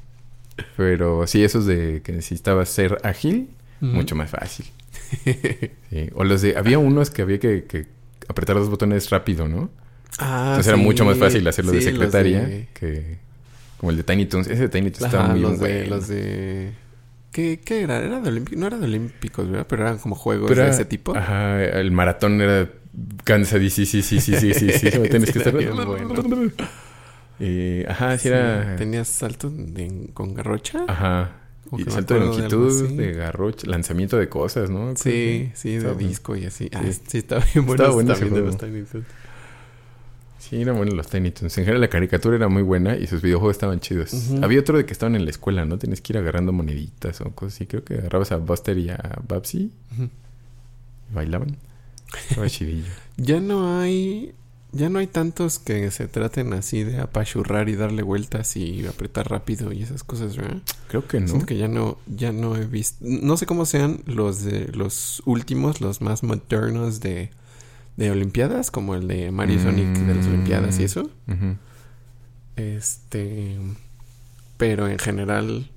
pero 0.76 1.26
sí, 1.26 1.42
esos 1.42 1.66
de 1.66 2.02
que 2.02 2.12
necesitabas 2.12 2.68
ser 2.68 2.98
ágil, 3.02 3.50
mucho 3.80 4.14
más 4.14 4.30
fácil. 4.30 4.66
Sí. 5.90 6.08
O 6.14 6.22
los 6.22 6.40
de... 6.40 6.56
Había 6.56 6.78
unos 6.78 7.10
que 7.10 7.22
había 7.22 7.40
que, 7.40 7.64
que 7.64 7.88
apretar 8.28 8.54
los 8.54 8.70
botones 8.70 9.10
rápido, 9.10 9.48
¿no? 9.48 9.70
Ah, 10.18 10.46
Entonces 10.48 10.66
era 10.68 10.76
sí. 10.76 10.82
mucho 10.82 11.04
más 11.04 11.16
fácil 11.18 11.46
hacerlo 11.46 11.72
de 11.72 11.80
Sí, 11.80 11.84
los 11.86 11.94
secretaria 11.94 12.40
de- 12.44 12.68
que... 12.74 13.18
Como 13.78 13.90
el 13.92 13.96
de 13.96 14.02
Tiny 14.04 14.26
Toons. 14.26 14.46
Ese 14.48 14.62
de 14.62 14.68
Tiny 14.68 14.90
Toons 14.90 15.06
estaba 15.06 15.28
muy 15.28 15.40
los 15.40 15.58
bueno. 15.58 15.74
de, 15.74 15.86
los 15.86 16.08
de... 16.08 16.72
¿Qué, 17.32 17.60
¿Qué 17.64 17.82
era? 17.82 17.98
¿Era 17.98 18.20
de? 18.20 18.40
No 18.56 18.66
era 18.66 18.76
de 18.76 18.84
Olímpicos, 18.84 19.48
¿verdad? 19.48 19.66
Pero 19.68 19.82
eran 19.82 19.98
como 19.98 20.16
juegos 20.16 20.48
Pero 20.48 20.62
de 20.62 20.66
era- 20.66 20.74
ese 20.74 20.84
tipo. 20.84 21.16
Ajá, 21.16 21.62
el 21.62 21.90
maratón 21.92 22.40
era 22.42 22.68
cansadísimo. 23.24 23.86
Sí, 23.86 24.02
sí, 24.02 24.20
sí, 24.20 24.34
sí, 24.34 24.52
sí, 24.52 24.70
sí. 24.72 24.90
sí. 24.90 24.90
Tienes 25.08 25.30
que 25.32 25.38
estar... 25.38 25.54
era 25.54 25.72
bien 25.72 25.86
bueno. 25.86 26.52
Y, 27.38 27.84
ajá, 27.86 28.18
sí, 28.18 28.28
era... 28.28 28.74
¿Tenías 28.76 29.08
salto 29.08 29.48
de- 29.48 30.10
con 30.12 30.34
garrocha? 30.34 30.80
Ajá. 30.88 31.36
Y 31.78 31.84
salto 31.90 32.14
de 32.14 32.20
de 32.20 32.26
longitud, 32.26 32.84
así. 32.86 32.96
de 32.96 33.12
garrocha, 33.12 33.66
lanzamiento 33.68 34.18
de 34.18 34.28
cosas, 34.28 34.68
¿no? 34.68 34.94
Sí, 34.96 35.52
sí, 35.54 35.76
de 35.76 35.94
disco 35.94 36.34
y 36.36 36.44
así. 36.46 36.68
Ah, 36.74 36.82
Sí. 37.06 37.18
estaba 37.18 37.44
bien 37.54 37.64
bueno. 37.64 37.82
Estaba 37.84 37.94
bueno 37.94 38.12
ese 38.12 38.20
también 38.24 38.44
de 38.44 38.50
juego. 38.50 38.62
los 38.64 38.72
Tiny 38.90 39.02
Toons. 39.04 39.06
Sí, 40.50 40.60
eran 40.60 40.76
buenos 40.76 40.96
los 40.96 41.06
Tiny 41.06 41.30
Toons. 41.30 41.56
En 41.58 41.64
general 41.64 41.80
la 41.80 41.88
caricatura 41.88 42.34
era 42.34 42.48
muy 42.48 42.62
buena 42.62 42.96
y 42.96 43.06
sus 43.06 43.22
videojuegos 43.22 43.54
estaban 43.54 43.78
chidos. 43.78 44.12
Había 44.42 44.58
otro 44.58 44.76
de 44.76 44.84
que 44.84 44.92
estaban 44.92 45.14
en 45.14 45.24
la 45.24 45.30
escuela, 45.30 45.64
¿no? 45.64 45.78
Tienes 45.78 46.00
que 46.00 46.12
ir 46.12 46.18
agarrando 46.18 46.50
moneditas 46.52 47.20
o 47.20 47.30
cosas 47.30 47.54
así. 47.54 47.66
Creo 47.66 47.84
que 47.84 47.94
agarrabas 47.94 48.32
a 48.32 48.38
Buster 48.38 48.76
y 48.76 48.90
a 48.90 49.20
Babsy 49.28 49.70
y 49.96 51.14
bailaban. 51.14 51.56
Estaba 52.28 52.48
chidillo. 52.50 52.90
Ya 53.16 53.38
no 53.38 53.78
hay... 53.78 54.34
Ya 54.72 54.88
no 54.88 55.00
hay 55.00 55.08
tantos 55.08 55.58
que 55.58 55.90
se 55.90 56.06
traten 56.06 56.52
así 56.52 56.84
de 56.84 57.00
apachurrar 57.00 57.68
y 57.68 57.74
darle 57.74 58.02
vueltas 58.04 58.56
y 58.56 58.86
apretar 58.86 59.28
rápido 59.28 59.72
y 59.72 59.82
esas 59.82 60.04
cosas, 60.04 60.36
¿verdad? 60.36 60.62
Creo 60.86 61.08
que 61.08 61.18
no. 61.18 61.26
Siento 61.26 61.46
que 61.46 61.56
ya 61.56 61.66
no, 61.66 61.98
ya 62.06 62.30
no 62.30 62.54
he 62.54 62.66
visto. 62.66 62.96
No 63.00 63.36
sé 63.36 63.46
cómo 63.46 63.66
sean 63.66 64.02
los 64.06 64.44
de 64.44 64.68
los 64.68 65.22
últimos, 65.26 65.80
los 65.80 66.00
más 66.00 66.22
modernos 66.22 67.00
de, 67.00 67.30
de 67.96 68.10
Olimpiadas, 68.10 68.70
como 68.70 68.94
el 68.94 69.08
de 69.08 69.30
Mario. 69.30 69.60
Sonic 69.60 69.88
de 69.88 70.14
las 70.14 70.26
Olimpiadas 70.26 70.78
y 70.80 70.84
eso. 70.84 71.10
Este. 72.56 73.56
Pero 74.56 74.88
en 74.88 74.98
general. 74.98 75.70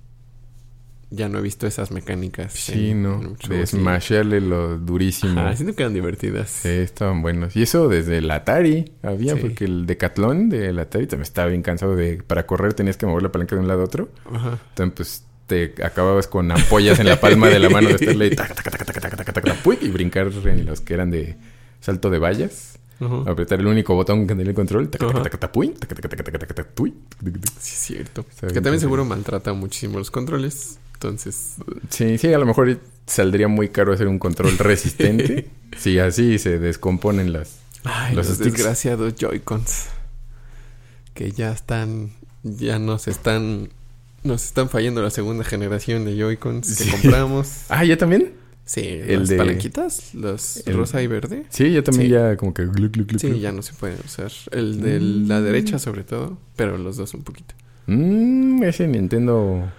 Ya 1.15 1.29
no 1.29 1.38
he 1.38 1.41
visto 1.43 1.67
esas 1.67 1.91
mecánicas. 1.91 2.53
Sí, 2.53 2.96
¿no? 2.96 3.36
De 3.48 3.67
smasharle 3.67 4.41
lo 4.41 4.79
durísimo. 4.79 5.41
Ah, 5.41 5.55
sí, 5.55 5.63
no 5.63 5.75
quedan 5.75 5.93
divertidas. 5.93 6.50
Sí, 6.50 6.70
estaban 6.70 7.22
buenos. 7.22 7.55
Y 7.55 7.62
eso 7.62 7.88
desde 7.88 8.17
el 8.17 8.32
Atari 8.32 8.93
había, 9.03 9.36
porque 9.36 9.65
el 9.65 9.86
decatlón 9.86 10.50
del 10.50 10.79
Atari 10.79 11.05
también 11.05 11.22
estaba 11.22 11.50
bien 11.50 11.62
cansado 11.62 11.96
de... 11.96 12.24
Para 12.24 12.48
correr 12.48 12.74
tenías 12.74 12.98
que 12.98 13.05
mover 13.05 13.22
la 13.22 13.32
palanca 13.32 13.55
de 13.55 13.62
un 13.62 13.67
lado 13.67 13.82
a 13.82 13.86
otro. 13.86 14.10
Ajá. 14.25 14.58
Entonces, 14.70 15.24
pues, 15.46 15.75
te 15.75 15.84
acababas 15.84 16.25
con 16.25 16.51
ampollas 16.51 17.00
en 17.00 17.05
la 17.05 17.20
palma 17.20 17.48
de 17.48 17.60
la 17.60 17.70
mano 17.70 17.89
de 17.89 17.98
Starlight 18.00 18.41
y 19.82 19.89
brincar 19.89 20.32
en 20.46 20.65
los 20.65 20.82
que 20.82 20.96
eran 20.96 21.12
de 21.12 21.36
salto 21.83 22.09
de 22.09 22.17
vallas. 22.19 22.79
Ajá. 22.99 23.29
Apretar 23.29 23.59
el 23.59 23.67
único 23.67 23.93
botón 23.95 24.21
que 24.27 24.33
tenía 24.33 24.49
el 24.49 24.55
control. 24.55 24.89
Sí, 26.79 26.93
es 27.59 27.63
cierto. 27.63 28.25
Que 28.41 28.53
también 28.61 28.79
seguro 28.79 29.03
maltrata 29.05 29.53
muchísimo 29.53 29.97
los 29.99 30.09
controles. 30.11 30.79
Entonces. 30.93 31.55
Sí, 31.89 32.17
sí, 32.17 32.33
a 32.33 32.37
lo 32.37 32.45
mejor 32.45 32.79
saldría 33.05 33.47
muy 33.49 33.69
caro 33.69 33.91
hacer 33.93 34.07
un 34.07 34.19
control 34.19 34.57
resistente. 34.57 35.49
si 35.77 35.99
así 35.99 36.39
se 36.39 36.59
descomponen 36.59 37.33
las... 37.33 37.57
Ay, 37.83 38.15
Los 38.15 38.37
desgraciados 38.37 39.15
Joy-Cons. 39.15 39.87
Que 41.13 41.31
ya 41.31 41.51
están. 41.51 42.11
Ya 42.43 42.79
nos 42.79 43.07
están. 43.09 43.69
Nos 44.23 44.45
están 44.45 44.69
fallando 44.69 45.01
la 45.03 45.09
segunda 45.09 45.43
generación 45.43 46.05
de 46.05 46.15
Joy-Cons 46.17 46.65
Sí. 46.65 46.85
que 46.85 46.91
compramos. 46.91 47.49
Ah, 47.69 47.83
¿ya 47.83 47.97
también? 47.97 48.31
Sí, 48.65 48.82
El 48.86 49.20
las 49.20 49.29
de- 49.29 49.38
palanquitas, 49.38 50.13
los 50.13 50.65
el- 50.65 50.75
rosa 50.77 51.01
y 51.01 51.08
verde. 51.08 51.46
Sí, 51.50 51.72
ya 51.74 51.84
también 51.84 52.08
Sí. 52.08 52.13
ya 52.13 52.38
como 52.38 52.53
que... 52.53 52.63
gluc, 52.65 52.93
gluc, 52.93 53.08
gluc, 53.10 53.20
Sí, 53.20 53.39
ya 53.39 53.51
no 53.51 53.62
se 53.62 53.74
pueden 53.74 53.98
usar. 54.05 54.32
El 54.51 54.79
de 54.82 55.00
la 55.01 55.39
Mm. 55.39 55.43
derecha 55.43 55.79
sobre 55.79 56.03
todo, 56.03 56.38
pero 56.55 56.77
los 56.77 56.96
dos 56.98 57.13
un 57.13 57.24
poquito. 57.24 57.55
Mmm, 57.88 58.63
ese 58.63 58.88
Nintendo 58.88 59.70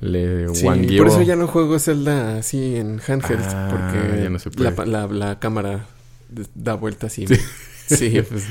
le 0.00 0.52
Sí, 0.54 0.66
por 0.98 1.06
eso 1.08 1.22
ya 1.22 1.36
no 1.36 1.46
juego 1.46 1.78
Zelda 1.78 2.38
así 2.38 2.76
en 2.76 3.00
handhelds, 3.06 3.46
Ah, 3.54 3.68
porque 3.70 4.22
ya 4.22 4.28
no 4.28 4.38
se 4.40 4.50
la, 4.56 4.74
puede. 4.74 4.90
la, 4.90 5.06
la 5.06 5.38
cámara 5.38 5.86
da 6.54 6.74
vueltas 6.74 7.18
y... 7.18 7.26
Sí. 7.26 7.36
Sí, 7.86 8.20
pues... 8.28 8.44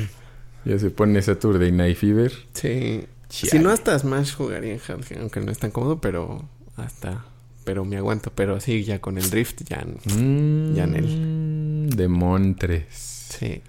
Ya 0.64 0.80
se 0.80 0.90
pone 0.90 1.22
Saturday 1.22 1.72
Night 1.74 1.98
Fever. 1.98 2.32
Sí. 2.54 3.04
Si 3.28 3.48
Chale. 3.48 3.62
no, 3.64 3.70
hasta 3.70 4.00
Smash 4.00 4.34
jugaría 4.36 4.74
en 4.74 4.80
handheld, 4.88 5.20
aunque 5.22 5.42
no 5.42 5.52
es 5.52 5.60
tan 5.60 5.72
cómodo, 5.72 6.00
pero 6.00 6.48
hasta... 6.78 7.26
Pero 7.66 7.84
me 7.84 7.98
aguanto. 7.98 8.32
Pero 8.34 8.60
sí, 8.62 8.84
ya 8.86 9.02
con 9.02 9.18
el 9.18 9.30
drift 9.30 9.64
ya... 9.68 9.86
Mm, 10.16 10.74
Ya 10.76 10.84
en 10.86 11.90
De 11.90 12.08
Montres. 12.08 12.86
Sí. 12.92 13.62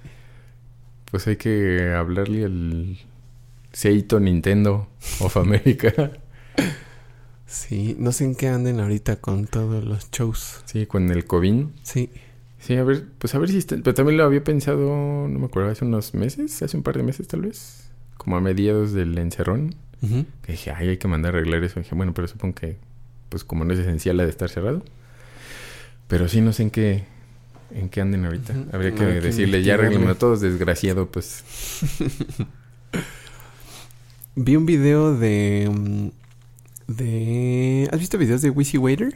Pues 1.11 1.27
hay 1.27 1.37
que 1.37 1.93
hablarle 1.93 2.45
al 2.45 2.99
Seito 3.73 4.21
Nintendo 4.21 4.89
of 5.21 5.37
America. 5.37 5.93
Sí, 7.49 7.95
no 7.99 8.11
sé 8.11 8.25
en 8.25 8.35
qué 8.35 8.49
anden 8.49 8.81
ahorita 8.81 9.17
con 9.21 9.47
todos 9.47 9.85
los 9.85 10.11
shows. 10.11 10.63
sí, 10.65 10.85
con 10.87 11.11
el 11.13 11.27
COVID. 11.27 11.67
Sí. 11.85 12.11
Sí, 12.59 12.75
a 12.75 12.83
ver, 12.83 13.05
pues 13.19 13.35
a 13.37 13.39
ver 13.39 13.49
si 13.51 13.59
está. 13.59 13.77
Pero 13.77 13.95
también 13.95 14.19
lo 14.19 14.25
había 14.25 14.43
pensado, 14.43 15.29
no 15.29 15.39
me 15.39 15.47
acuerdo, 15.47 15.71
hace 15.71 15.85
unos 15.85 16.13
meses, 16.15 16.61
hace 16.63 16.77
un 16.77 16.83
par 16.83 16.97
de 16.97 17.05
meses 17.05 17.29
tal 17.29 17.43
vez. 17.43 17.89
Como 18.17 18.37
a 18.37 18.41
mediados 18.41 18.93
del 18.93 19.17
encerrón. 19.19 19.77
Que 20.43 20.53
dije, 20.53 20.73
ay, 20.73 20.89
hay 20.89 20.97
que 20.99 21.07
mandar 21.09 21.35
a 21.35 21.39
arreglar 21.39 21.63
eso. 21.65 21.79
dije, 21.81 21.95
bueno, 21.95 22.13
pero 22.15 22.27
supongo 22.29 22.57
que, 22.57 22.79
pues 23.29 23.45
como 23.45 23.65
no 23.65 23.73
es 23.75 23.79
esencial 23.81 24.17
la 24.17 24.25
de 24.25 24.31
estar 24.31 24.49
cerrado. 24.51 24.83
Pero 26.09 26.29
sí, 26.29 26.41
no 26.41 26.53
sé 26.53 26.63
en 26.65 26.71
qué, 26.71 27.05
en 27.73 27.89
qué 27.89 28.01
anden 28.01 28.25
ahorita. 28.25 28.55
Habría 28.73 28.95
que 28.95 29.05
decirle, 29.05 29.63
ya 29.63 29.75
arreglenlo 29.75 30.15
todos, 30.15 30.41
desgraciado, 30.41 31.07
pues. 31.11 31.45
Vi 34.35 34.57
un 34.57 34.67
video 34.67 35.17
de... 35.17 35.71
mm, 35.73 36.09
De... 36.93 37.89
¿Has 37.93 37.99
visto 38.01 38.19
videos 38.19 38.43
de 38.43 38.51
Wizzy 38.51 38.79
Waiter? 38.79 39.15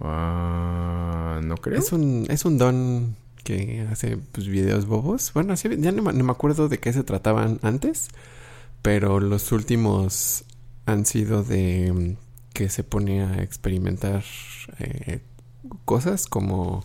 Ah, 0.00 1.40
no 1.44 1.56
creo. 1.56 1.78
Es 1.78 1.92
un, 1.92 2.26
es 2.28 2.44
un 2.44 2.58
don 2.58 3.16
que 3.44 3.86
hace 3.90 4.16
pues, 4.32 4.48
videos 4.48 4.86
bobos. 4.86 5.32
Bueno, 5.32 5.52
así- 5.52 5.68
ya 5.78 5.92
no, 5.92 6.02
me- 6.02 6.12
no 6.12 6.24
me 6.24 6.32
acuerdo 6.32 6.68
de 6.68 6.78
qué 6.78 6.92
se 6.92 7.04
trataban 7.04 7.58
antes, 7.62 8.08
pero 8.82 9.20
los 9.20 9.52
últimos 9.52 10.44
han 10.86 11.06
sido 11.06 11.44
de 11.44 11.92
mm, 11.92 12.16
que 12.62 12.68
se 12.68 12.84
pone 12.84 13.24
a 13.24 13.42
experimentar 13.42 14.22
eh, 14.78 15.18
cosas 15.84 16.26
como 16.26 16.84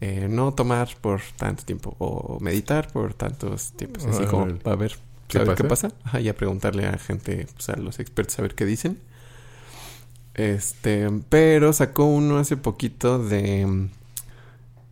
eh, 0.00 0.28
no 0.30 0.54
tomar 0.54 0.88
por 1.02 1.20
tanto 1.36 1.62
tiempo 1.62 1.94
o 1.98 2.38
meditar 2.40 2.90
por 2.90 3.12
tantos 3.12 3.72
tiempos, 3.72 4.06
así 4.06 4.24
como 4.24 4.56
para 4.58 4.76
ver 4.76 4.96
¿Qué 5.28 5.38
saber 5.38 5.56
qué 5.56 5.64
pasa? 5.64 5.90
pasa. 5.90 6.00
Ajá, 6.04 6.20
y 6.20 6.28
a 6.30 6.34
preguntarle 6.34 6.86
a 6.86 6.96
gente, 6.96 7.46
pues, 7.54 7.68
a 7.68 7.76
los 7.76 8.00
expertos 8.00 8.38
a 8.38 8.42
ver 8.42 8.54
qué 8.54 8.64
dicen. 8.64 8.98
Este, 10.32 11.06
pero 11.28 11.74
sacó 11.74 12.06
uno 12.06 12.38
hace 12.38 12.56
poquito 12.56 13.18
de 13.18 13.88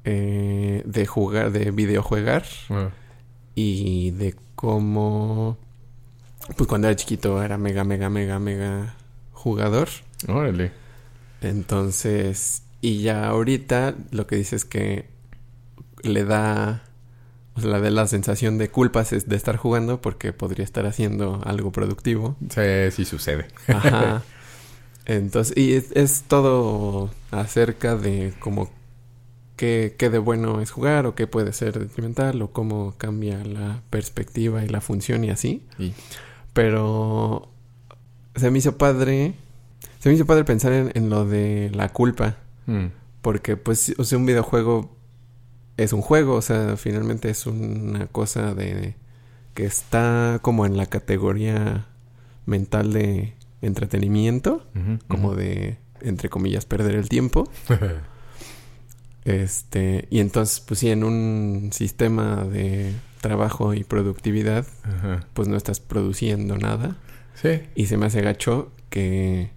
eh, 0.05 0.83
de 0.85 1.07
jugar, 1.07 1.53
de 1.53 1.71
videojuegar 1.71 2.45
Ah, 2.69 2.91
y 3.55 4.11
de 4.11 4.35
cómo 4.55 5.57
pues 6.57 6.69
cuando 6.69 6.87
era 6.89 6.97
chiquito 6.97 7.43
era 7.43 7.57
mega 7.57 7.83
mega 7.85 8.11
mega 8.11 8.39
mega 8.39 8.95
jugador. 9.33 9.89
Órale. 10.27 10.73
Entonces, 11.41 12.63
y 12.81 13.03
ya 13.03 13.29
ahorita 13.29 13.95
lo 14.11 14.27
que 14.27 14.37
dice 14.37 14.57
es 14.57 14.65
que 14.65 15.09
le 16.03 16.25
da 16.25 16.83
o 17.55 17.61
sea, 17.61 17.71
le 17.73 17.81
da 17.81 17.91
la 17.91 18.07
sensación 18.07 18.57
de 18.57 18.71
culpas 18.71 19.13
es 19.13 19.29
de 19.29 19.37
estar 19.37 19.57
jugando 19.57 20.01
porque 20.01 20.33
podría 20.33 20.65
estar 20.65 20.87
haciendo 20.87 21.41
algo 21.45 21.73
productivo. 21.73 22.37
Sí, 22.51 22.91
sí 22.93 23.05
sucede. 23.05 23.49
Ajá. 23.67 24.23
Entonces, 25.07 25.57
y 25.57 25.73
es, 25.73 25.91
es 25.93 26.25
todo 26.29 27.11
acerca 27.31 27.97
de 27.97 28.33
como 28.39 28.71
qué, 29.57 29.97
qué 29.99 30.09
de 30.09 30.19
bueno 30.19 30.61
es 30.61 30.71
jugar 30.71 31.07
o 31.07 31.15
qué 31.15 31.27
puede 31.27 31.53
ser 31.53 31.79
detrimental 31.79 32.41
o 32.43 32.53
cómo 32.53 32.95
cambia 32.97 33.43
la 33.45 33.83
perspectiva 33.91 34.65
y 34.65 34.69
la 34.69 34.81
función 34.81 35.25
y 35.25 35.31
así. 35.31 35.67
Pero 36.53 37.51
se 38.37 38.51
me 38.51 38.59
hizo 38.59 38.79
padre, 38.79 39.35
se 39.99 40.09
me 40.09 40.15
hizo 40.15 40.27
padre 40.27 40.45
pensar 40.45 40.73
en, 40.73 40.91
en 40.95 41.11
lo 41.11 41.25
de 41.25 41.71
la 41.75 41.89
culpa. 41.91 42.37
mm, 42.67 42.87
Porque, 43.23 43.57
pues, 43.57 43.95
o 43.99 44.05
sea, 44.05 44.19
un 44.19 44.27
videojuego 44.27 44.97
es 45.77 45.93
un 45.93 46.01
juego, 46.03 46.35
o 46.35 46.43
sea, 46.43 46.77
finalmente 46.77 47.31
es 47.31 47.47
una 47.47 48.07
cosa 48.09 48.55
de 48.55 48.95
que 49.55 49.65
está 49.65 50.39
como 50.43 50.67
en 50.67 50.77
la 50.77 50.87
categoría 50.87 51.87
mental 52.47 52.93
de 52.93 53.35
entretenimiento, 53.61 54.67
como 55.09 55.35
de, 55.35 55.79
entre 56.01 56.29
comillas, 56.29 56.65
perder 56.65 56.95
el 56.95 57.09
tiempo. 57.09 57.51
Este, 59.25 60.07
y 60.11 60.21
entonces, 60.21 60.61
pues 60.61 60.81
sí, 60.81 60.91
en 60.91 61.05
un 61.05 61.71
sistema 61.73 62.45
de 62.45 62.95
trabajo 63.21 63.75
y 63.75 63.85
productividad, 63.85 64.67
pues 65.35 65.49
no 65.49 65.57
estás 65.57 65.81
produciendo 65.81 66.57
nada. 66.57 66.97
Sí. 67.35 67.61
Y 67.75 67.87
se 67.87 67.97
me 67.99 68.07
hace 68.07 68.23
gacho 68.23 68.73
que, 68.89 69.51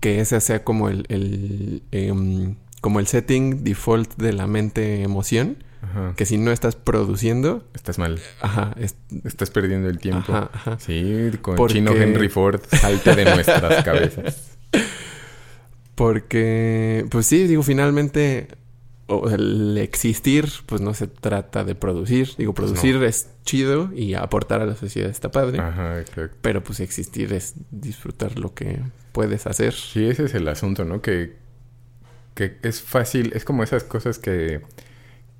que 0.00 0.20
ese 0.20 0.40
sea 0.40 0.64
como 0.64 0.88
el, 0.88 1.04
el 1.08 1.82
em, 1.92 2.56
como 2.80 2.98
el 3.00 3.06
setting 3.06 3.62
default 3.64 4.16
de 4.16 4.32
la 4.32 4.46
mente 4.46 5.02
emoción. 5.02 5.62
Ajá. 5.82 6.12
Que 6.14 6.26
si 6.26 6.36
no 6.36 6.52
estás 6.52 6.76
produciendo, 6.76 7.64
Estás 7.74 7.98
mal. 7.98 8.18
ajá, 8.42 8.74
es- 8.78 8.96
Estás 9.24 9.50
perdiendo 9.50 9.88
el 9.88 9.98
tiempo. 9.98 10.30
ajá, 10.32 10.50
ajá. 10.52 10.78
Sí, 10.78 11.30
con 11.40 11.56
Porque- 11.56 11.74
Chino 11.74 11.92
Henry 11.92 12.28
Ford 12.28 12.60
salte 12.70 13.14
de 13.14 13.24
nuestras 13.24 13.82
cabezas. 13.84 14.58
Porque, 15.94 17.04
pues 17.10 17.26
sí, 17.26 17.46
digo, 17.46 17.62
finalmente 17.62 18.48
el 19.30 19.78
existir, 19.78 20.48
pues 20.66 20.80
no 20.80 20.94
se 20.94 21.06
trata 21.06 21.64
de 21.64 21.74
producir. 21.74 22.30
Digo, 22.36 22.54
Pues 22.54 22.70
producir 22.70 23.02
es 23.02 23.30
chido 23.44 23.90
y 23.94 24.14
aportar 24.14 24.60
a 24.60 24.66
la 24.66 24.76
sociedad 24.76 25.10
está 25.10 25.30
padre. 25.30 25.58
Ajá, 25.60 26.00
exacto. 26.00 26.36
Pero 26.40 26.62
pues 26.62 26.80
existir 26.80 27.32
es 27.32 27.54
disfrutar 27.70 28.38
lo 28.38 28.54
que 28.54 28.80
puedes 29.12 29.46
hacer. 29.46 29.74
Sí, 29.74 30.06
ese 30.06 30.24
es 30.24 30.34
el 30.34 30.48
asunto, 30.48 30.84
¿no? 30.84 31.00
Que, 31.02 31.36
que 32.34 32.56
es 32.62 32.80
fácil, 32.80 33.32
es 33.34 33.44
como 33.44 33.62
esas 33.62 33.84
cosas 33.84 34.18
que, 34.18 34.62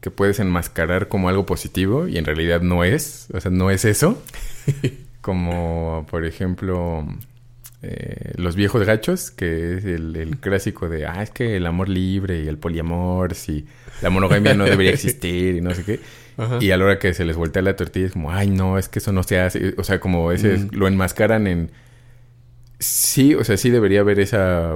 que 0.00 0.11
puedes 0.11 0.41
enmascarar 0.41 1.09
como 1.09 1.29
algo 1.29 1.47
positivo 1.47 2.09
y 2.09 2.19
en 2.19 2.25
realidad 2.25 2.62
no 2.62 2.85
es, 2.85 3.29
o 3.33 3.41
sea, 3.41 3.50
no 3.50 3.71
es 3.71 3.85
eso. 3.85 4.21
como, 5.21 6.07
por 6.11 6.25
ejemplo, 6.25 7.07
eh, 7.83 8.33
los 8.37 8.57
viejos 8.57 8.85
gachos, 8.87 9.31
que 9.31 9.77
es 9.79 9.85
el, 9.85 10.15
el 10.17 10.37
clásico 10.39 10.89
de, 10.89 11.07
ah, 11.07 11.23
es 11.23 11.31
que 11.31 11.57
el 11.57 11.67
amor 11.67 11.89
libre 11.89 12.43
y 12.45 12.49
el 12.49 12.59
poliamor, 12.59 13.35
si 13.35 13.67
la 14.03 14.11
monogamia 14.11 14.55
no 14.55 14.65
debería 14.65 14.93
existir 14.93 15.57
y 15.57 15.61
no 15.61 15.75
sé 15.75 15.85
qué. 15.85 16.01
Ajá. 16.37 16.59
Y 16.61 16.71
a 16.71 16.77
la 16.77 16.85
hora 16.85 16.99
que 16.99 17.13
se 17.15 17.25
les 17.25 17.37
voltea 17.37 17.63
la 17.63 17.77
tortilla 17.77 18.07
es 18.07 18.13
como, 18.13 18.31
ay, 18.33 18.51
no, 18.51 18.79
es 18.79 18.89
que 18.89 18.99
eso 18.99 19.13
no 19.13 19.23
se 19.23 19.41
hace. 19.41 19.75
O 19.79 19.85
sea, 19.85 19.99
como 20.01 20.33
ese 20.33 20.57
Mm. 20.59 20.69
lo 20.73 20.89
enmascaran 20.89 21.47
en. 21.47 21.71
Sí, 22.79 23.35
o 23.35 23.45
sea, 23.45 23.57
sí 23.57 23.71
debería 23.71 24.01
haber 24.01 24.21
esa 24.21 24.75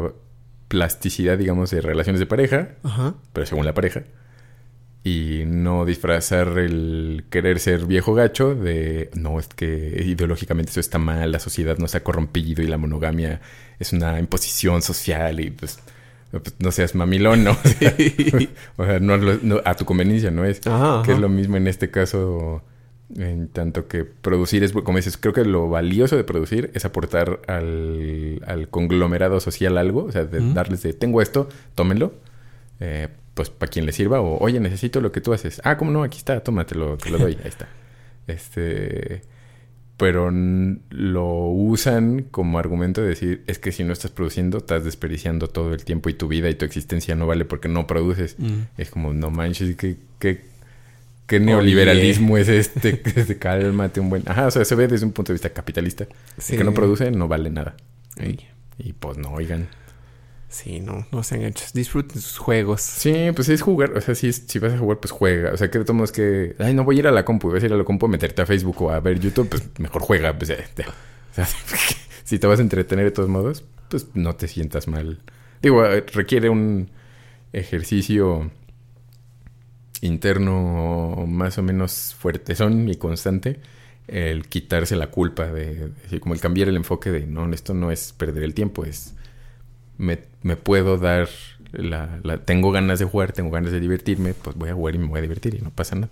plasticidad, 0.69 1.39
digamos, 1.39 1.71
de 1.71 1.81
relaciones 1.81 2.21
de 2.21 2.27
pareja, 2.27 2.71
Ajá. 2.83 3.15
pero 3.33 3.47
según 3.47 3.65
la 3.65 3.73
pareja. 3.75 4.03
Y 5.07 5.43
no 5.47 5.85
disfrazar 5.85 6.59
el 6.59 7.25
querer 7.29 7.61
ser 7.61 7.85
viejo 7.85 8.15
gacho 8.15 8.55
de 8.55 9.11
no, 9.15 9.39
es 9.39 9.49
que 9.49 10.03
ideológicamente 10.03 10.71
eso 10.71 10.81
está 10.81 10.99
mal, 10.99 11.31
la 11.31 11.41
sociedad 11.41 11.77
no 11.77 11.89
se 11.89 11.99
ha 11.99 12.03
corrompido 12.03 12.63
y 12.63 12.67
la 12.67 12.79
monogamia 12.79 13.43
es 13.79 13.93
una 13.93 14.19
imposición 14.19 14.81
social 14.81 15.41
y 15.41 15.51
pues, 15.51 15.79
pues, 16.31 16.55
no 16.59 16.73
seas 16.73 16.95
mamilón, 16.95 17.45
¿no? 17.45 17.51
O 17.65 17.69
sea, 17.69 17.95
o 18.77 18.87
sea, 18.87 18.99
no, 18.99 19.61
a 19.63 19.75
tu 19.75 19.85
conveniencia, 19.85 20.31
¿no 20.31 20.47
es? 20.47 20.67
Ajá, 20.67 21.03
Que 21.05 21.13
es 21.13 21.19
lo 21.19 21.29
mismo 21.29 21.59
en 21.59 21.67
este 21.67 21.91
caso, 21.91 22.63
en 23.15 23.49
tanto 23.49 23.89
que 23.89 24.05
producir 24.05 24.65
es, 24.65 24.73
como 24.73 24.97
dices, 24.97 25.19
creo 25.19 25.35
que 25.35 25.45
lo 25.45 25.69
valioso 25.69 26.17
de 26.17 26.25
producir 26.25 26.71
es 26.73 26.87
aportar 26.87 27.41
al, 27.47 28.41
al 28.47 28.69
conglomerado 28.69 29.39
social 29.41 29.77
algo, 29.77 30.05
o 30.05 30.13
sea, 30.13 30.25
de 30.25 30.55
darles 30.55 30.83
de, 30.83 30.95
tengo 30.95 31.21
esto, 31.21 31.47
tómenlo, 31.75 32.15
eh, 32.81 33.09
pues 33.35 33.51
para 33.51 33.71
quien 33.71 33.85
le 33.85 33.93
sirva, 33.93 34.21
o 34.21 34.39
oye, 34.39 34.61
necesito 34.61 35.01
lo 35.01 35.13
que 35.13 35.21
tú 35.21 35.33
haces. 35.33 35.61
Ah, 35.65 35.77
¿cómo 35.77 35.91
no? 35.91 36.03
Aquí 36.03 36.19
está, 36.19 36.41
tómatelo, 36.41 36.97
te 36.97 37.11
lo 37.11 37.19
doy, 37.19 37.39
ahí 37.43 37.49
está. 37.49 37.69
Este, 38.27 39.21
pero 39.99 40.31
lo 40.31 41.47
usan 41.49 42.23
como 42.31 42.59
argumento 42.59 43.03
de 43.03 43.09
decir, 43.09 43.45
es 43.47 43.59
que 43.59 43.71
si 43.71 43.85
no 43.85 43.93
estás 43.93 44.11
produciendo, 44.11 44.59
estás 44.59 44.83
desperdiciando 44.83 45.49
todo 45.49 45.75
el 45.75 45.85
tiempo 45.85 46.09
y 46.09 46.15
tu 46.15 46.27
vida 46.27 46.49
y 46.49 46.55
tu 46.55 46.65
existencia 46.65 47.15
no 47.17 47.27
vale 47.27 47.45
porque 47.45 47.69
no 47.69 47.87
produces. 47.87 48.37
Mm. 48.39 48.61
Es 48.79 48.91
como, 48.91 49.13
no 49.13 49.31
manches, 49.31 49.77
¿qué, 49.77 49.99
qué, 50.19 50.41
qué 51.27 51.39
neoliberalismo 51.39 52.39
es 52.39 52.49
este? 52.49 52.99
Cálmate 53.39 54.01
un 54.01 54.09
buen... 54.09 54.23
Ajá, 54.25 54.47
o 54.47 54.51
sea, 54.51 54.65
se 54.65 54.75
ve 54.75 54.89
desde 54.89 55.05
un 55.05 55.13
punto 55.13 55.33
de 55.33 55.35
vista 55.35 55.51
capitalista. 55.51 56.07
Sí. 56.39 56.55
El 56.55 56.61
que 56.61 56.65
no 56.65 56.73
produce 56.73 57.11
no 57.11 57.29
vale 57.29 57.51
nada. 57.51 57.77
Y 58.79 58.95
pues 58.95 59.19
no, 59.19 59.33
oigan. 59.33 59.69
Sí, 60.49 60.81
no, 60.81 61.07
no 61.11 61.23
sean 61.23 61.43
hechos. 61.43 61.73
Disfruten 61.73 62.21
sus 62.21 62.39
juegos. 62.39 62.81
Sí, 62.81 63.31
pues 63.35 63.49
es 63.49 63.61
jugar. 63.61 63.97
O 63.97 64.01
sea, 64.01 64.15
si, 64.15 64.33
si 64.33 64.59
vas 64.59 64.73
a 64.73 64.79
jugar, 64.79 64.99
pues 64.99 65.11
juega. 65.11 65.53
O 65.53 65.57
sea, 65.57 65.71
que 65.71 65.79
de 65.79 65.85
todos 65.85 65.97
modos 65.97 66.13
que... 66.13 66.55
Ay, 66.59 66.75
no 66.75 66.85
voy 66.85 66.97
a 66.97 66.99
ir 67.01 67.07
a 67.09 67.11
la 67.11 67.25
compu. 67.25 67.51
Vas 67.51 67.63
a 67.63 67.67
ir 67.67 67.73
a 67.73 67.77
la 67.77 67.85
compu 67.85 68.07
a 68.07 68.09
meterte 68.09 68.43
a 68.43 68.47
Facebook 68.47 68.83
o 68.83 68.91
a 68.91 69.01
ver 69.01 69.19
YouTube. 69.19 69.49
Pues 69.49 69.69
mejor 69.79 70.03
juega. 70.03 70.39
Pues. 70.39 70.51
O 70.51 71.35
sea, 71.35 71.49
si 72.25 72.39
te 72.39 72.47
vas 72.47 72.61
a 72.61 72.63
entretener 72.63 73.05
de 73.05 73.11
todos 73.11 73.29
modos, 73.29 73.65
pues 73.89 74.07
no 74.15 74.37
te 74.37 74.47
sientas 74.47 74.87
mal. 74.87 75.21
Digo, 75.61 75.85
eh, 75.85 76.05
requiere 76.13 76.51
un 76.51 76.91
ejercicio 77.53 78.51
interno 80.01 81.25
más 81.27 81.59
o 81.59 81.63
menos 81.63 82.15
fuertezón 82.19 82.89
y 82.89 82.97
constante 82.97 83.61
el 84.07 84.47
quitarse 84.47 84.97
la 84.97 85.07
culpa 85.07 85.47
de, 85.47 85.91
de 86.11 86.21
como 86.21 86.35
el 86.35 86.41
cambiar 86.41 86.69
el 86.69 86.77
enfoque 86.77 87.11
de 87.11 87.27
no, 87.27 87.51
esto 87.53 87.73
no 87.75 87.91
es 87.91 88.13
perder 88.13 88.43
el 88.43 88.53
tiempo, 88.53 88.85
es 88.85 89.15
me, 89.99 90.19
me 90.43 90.57
puedo 90.57 90.99
dar 90.99 91.29
la, 91.73 92.21
la, 92.23 92.39
tengo 92.39 92.71
ganas 92.73 92.99
de 92.99 93.05
jugar, 93.05 93.33
tengo 93.33 93.51
ganas 93.51 93.73
de 93.73 93.81
divertirme, 93.81 94.35
pues 94.35 94.57
voy 94.57 94.71
a 94.71 94.75
jugar 94.75 94.95
y 94.95 94.99
me 94.99 95.07
voy 95.07 95.19
a 95.19 95.23
divertir 95.23 95.55
y 95.55 95.63
no 95.63 95.71
pasa 95.71 95.97
nada. 95.97 96.11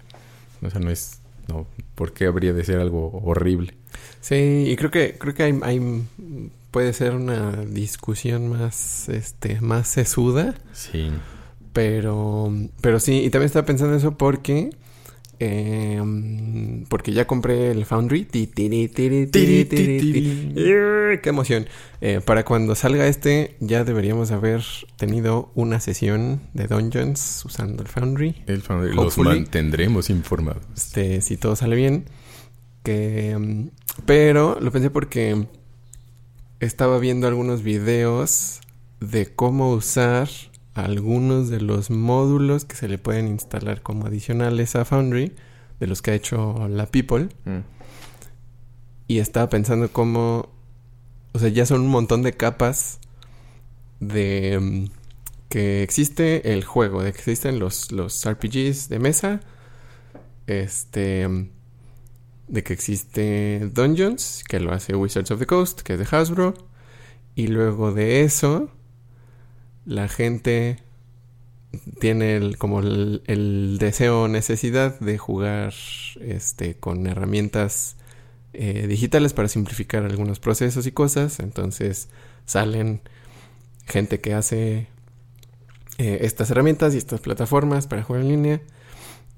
O 0.61 0.71
sea, 0.71 0.81
no 0.81 0.91
es 0.91 1.23
no, 1.49 1.67
¿por 1.95 2.13
qué 2.13 2.27
habría 2.27 2.53
de 2.53 2.65
ser 2.65 2.79
algo 2.79 3.11
horrible? 3.25 3.75
Sí, 4.21 4.65
y 4.69 4.77
creo 4.77 4.91
que 4.91 5.17
creo 5.19 5.35
que 5.35 5.43
hay, 5.43 5.59
hay 5.63 6.05
puede 6.71 6.93
ser 6.93 7.15
una 7.15 7.65
discusión 7.65 8.49
más 8.49 9.09
este 9.09 9.61
más 9.61 9.89
sesuda. 9.89 10.55
Sí. 10.73 11.11
Pero 11.73 12.53
pero 12.81 13.01
sí, 13.01 13.25
y 13.25 13.31
también 13.31 13.47
estaba 13.47 13.67
pensando 13.67 13.97
eso 13.97 14.17
porque 14.17 14.71
eh, 15.45 16.01
porque 16.89 17.13
ya 17.13 17.27
compré 17.27 17.73
el 17.73 17.85
Foundry. 17.85 18.27
¡Qué 18.27 18.49
emoción! 21.25 21.67
Eh, 22.01 22.21
para 22.25 22.45
cuando 22.45 22.77
salga 22.77 23.09
este, 23.09 23.57
ya 23.59 23.83
deberíamos 23.83 24.31
haber 24.31 24.63
tenido 24.97 25.51
una 25.57 25.81
sesión 25.81 26.43
de 26.55 26.69
Dungeons 26.69 27.45
usando 27.45 27.83
el 27.83 27.89
Foundry. 27.89 28.45
El 28.47 28.63
Foundry. 28.63 28.95
Los 28.95 29.19
mantendremos 29.19 30.11
informados. 30.11 30.63
Este, 30.77 31.21
si 31.23 31.37
todo 31.37 31.57
sale 31.57 31.75
bien. 31.75 32.05
Que, 32.85 33.67
pero 34.07 34.61
lo 34.61 34.71
pensé 34.71 34.91
porque 34.91 35.49
estaba 36.61 36.99
viendo 36.99 37.27
algunos 37.27 37.65
videos 37.65 38.61
de 39.01 39.35
cómo 39.35 39.73
usar 39.73 40.29
algunos 40.75 41.51
de 41.51 41.61
los 41.61 41.91
módulos 41.91 42.65
que 42.65 42.77
se 42.77 42.89
le 42.89 42.99
pueden 42.99 43.29
instalar 43.29 43.83
como 43.83 44.07
adicionales 44.07 44.75
a 44.77 44.85
Foundry, 44.85 45.35
de 45.81 45.87
los 45.87 46.01
que 46.01 46.13
ha 46.13 46.15
hecho 46.15 46.69
la 46.69 46.87
People. 46.87 47.29
Mm. 47.45 47.61
Y 49.09 49.19
estaba 49.19 49.49
pensando 49.49 49.93
cómo, 49.93 50.49
o 51.33 51.39
sea, 51.39 51.49
ya 51.49 51.67
son 51.67 51.83
un 51.83 51.89
montón 51.89 52.23
de 52.23 52.33
capas 52.33 53.01
de 54.01 54.59
mm, 54.61 54.85
que 55.49 55.83
existe 55.83 56.53
el 56.53 56.65
juego, 56.65 57.03
de 57.03 57.13
que 57.13 57.19
existen 57.19 57.59
los, 57.59 57.93
los 57.93 58.25
RPGs 58.27 58.89
de 58.89 58.99
mesa, 58.99 59.41
este, 60.47 61.29
mm, 61.29 61.51
de 62.49 62.63
que 62.63 62.73
existe 62.73 63.71
Dungeons, 63.73 64.45
que 64.49 64.61
lo 64.61 64.73
hace 64.73 64.97
Wizards 64.97 65.31
of 65.31 65.39
the 65.39 65.47
Coast, 65.47 65.83
que 65.83 65.95
es 65.95 65.99
de 65.99 66.17
Hasbro, 66.17 66.55
y 67.35 67.49
luego 67.49 67.93
de 67.93 68.23
eso 68.23 68.71
la 69.85 70.09
gente 70.09 70.79
tiene 72.01 72.37
el, 72.37 72.59
como 72.59 72.81
el, 72.81 73.77
deseo 73.79 74.23
o 74.23 74.29
necesidad 74.29 74.99
de 75.01 75.19
jugar 75.19 75.73
este, 76.21 76.75
con 76.77 77.07
herramientas 77.07 77.97
eh, 78.53 78.87
digitales 78.87 79.33
para 79.33 79.49
simplificar 79.49 80.05
algunos 80.05 80.39
procesos 80.39 80.87
y 80.87 80.93
cosas. 80.93 81.41
Entonces 81.41 82.09
salen 82.45 83.01
gente 83.87 84.21
que 84.21 84.35
hace 84.35 84.89
eh, 85.99 86.19
estas 86.23 86.51
herramientas 86.51 86.95
y 86.95 86.99
estas 86.99 87.21
plataformas 87.21 87.87
para 87.87 88.03
jugar 88.03 88.23
en 88.23 88.29
línea. 88.29 88.61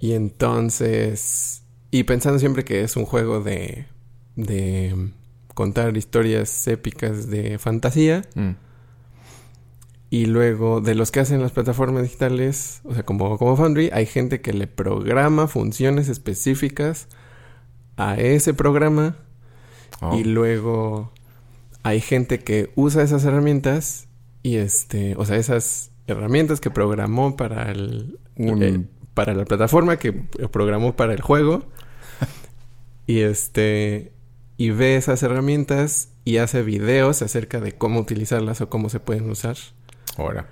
Y 0.00 0.12
entonces, 0.12 1.62
y 1.90 2.02
pensando 2.04 2.38
siempre 2.38 2.64
que 2.64 2.82
es 2.82 2.96
un 2.96 3.06
juego 3.06 3.40
de, 3.40 3.86
de 4.36 5.12
contar 5.54 5.96
historias 5.96 6.66
épicas 6.66 7.30
de 7.30 7.58
fantasía. 7.58 8.22
Mm. 8.34 8.50
Y 10.10 10.26
luego, 10.26 10.80
de 10.80 10.94
los 10.94 11.10
que 11.10 11.20
hacen 11.20 11.42
las 11.42 11.52
plataformas 11.52 12.02
digitales, 12.02 12.80
o 12.84 12.94
sea, 12.94 13.04
como, 13.04 13.36
como 13.38 13.56
Foundry, 13.56 13.90
hay 13.92 14.06
gente 14.06 14.40
que 14.40 14.52
le 14.52 14.66
programa 14.66 15.48
funciones 15.48 16.08
específicas 16.08 17.08
a 17.96 18.16
ese 18.16 18.54
programa. 18.54 19.16
Y 20.00 20.22
oh. 20.22 20.24
luego 20.24 21.12
hay 21.82 22.00
gente 22.00 22.40
que 22.40 22.72
usa 22.74 23.02
esas 23.02 23.24
herramientas 23.24 24.08
y 24.42 24.56
este, 24.56 25.14
o 25.16 25.24
sea, 25.24 25.36
esas 25.36 25.90
herramientas 26.06 26.60
que 26.60 26.70
programó 26.70 27.36
para 27.36 27.70
el, 27.70 28.18
eh, 28.36 28.84
para 29.14 29.34
la 29.34 29.44
plataforma 29.44 29.98
que 29.98 30.12
programó 30.12 30.96
para 30.96 31.14
el 31.14 31.22
juego. 31.22 31.64
y 33.06 33.20
este 33.20 34.12
y 34.56 34.70
ve 34.70 34.96
esas 34.96 35.22
herramientas 35.22 36.10
y 36.24 36.38
hace 36.38 36.62
videos 36.62 37.22
acerca 37.22 37.60
de 37.60 37.72
cómo 37.72 38.00
utilizarlas 38.00 38.60
o 38.60 38.68
cómo 38.70 38.88
se 38.88 39.00
pueden 39.00 39.28
usar. 39.30 39.56
Ahora. 40.16 40.48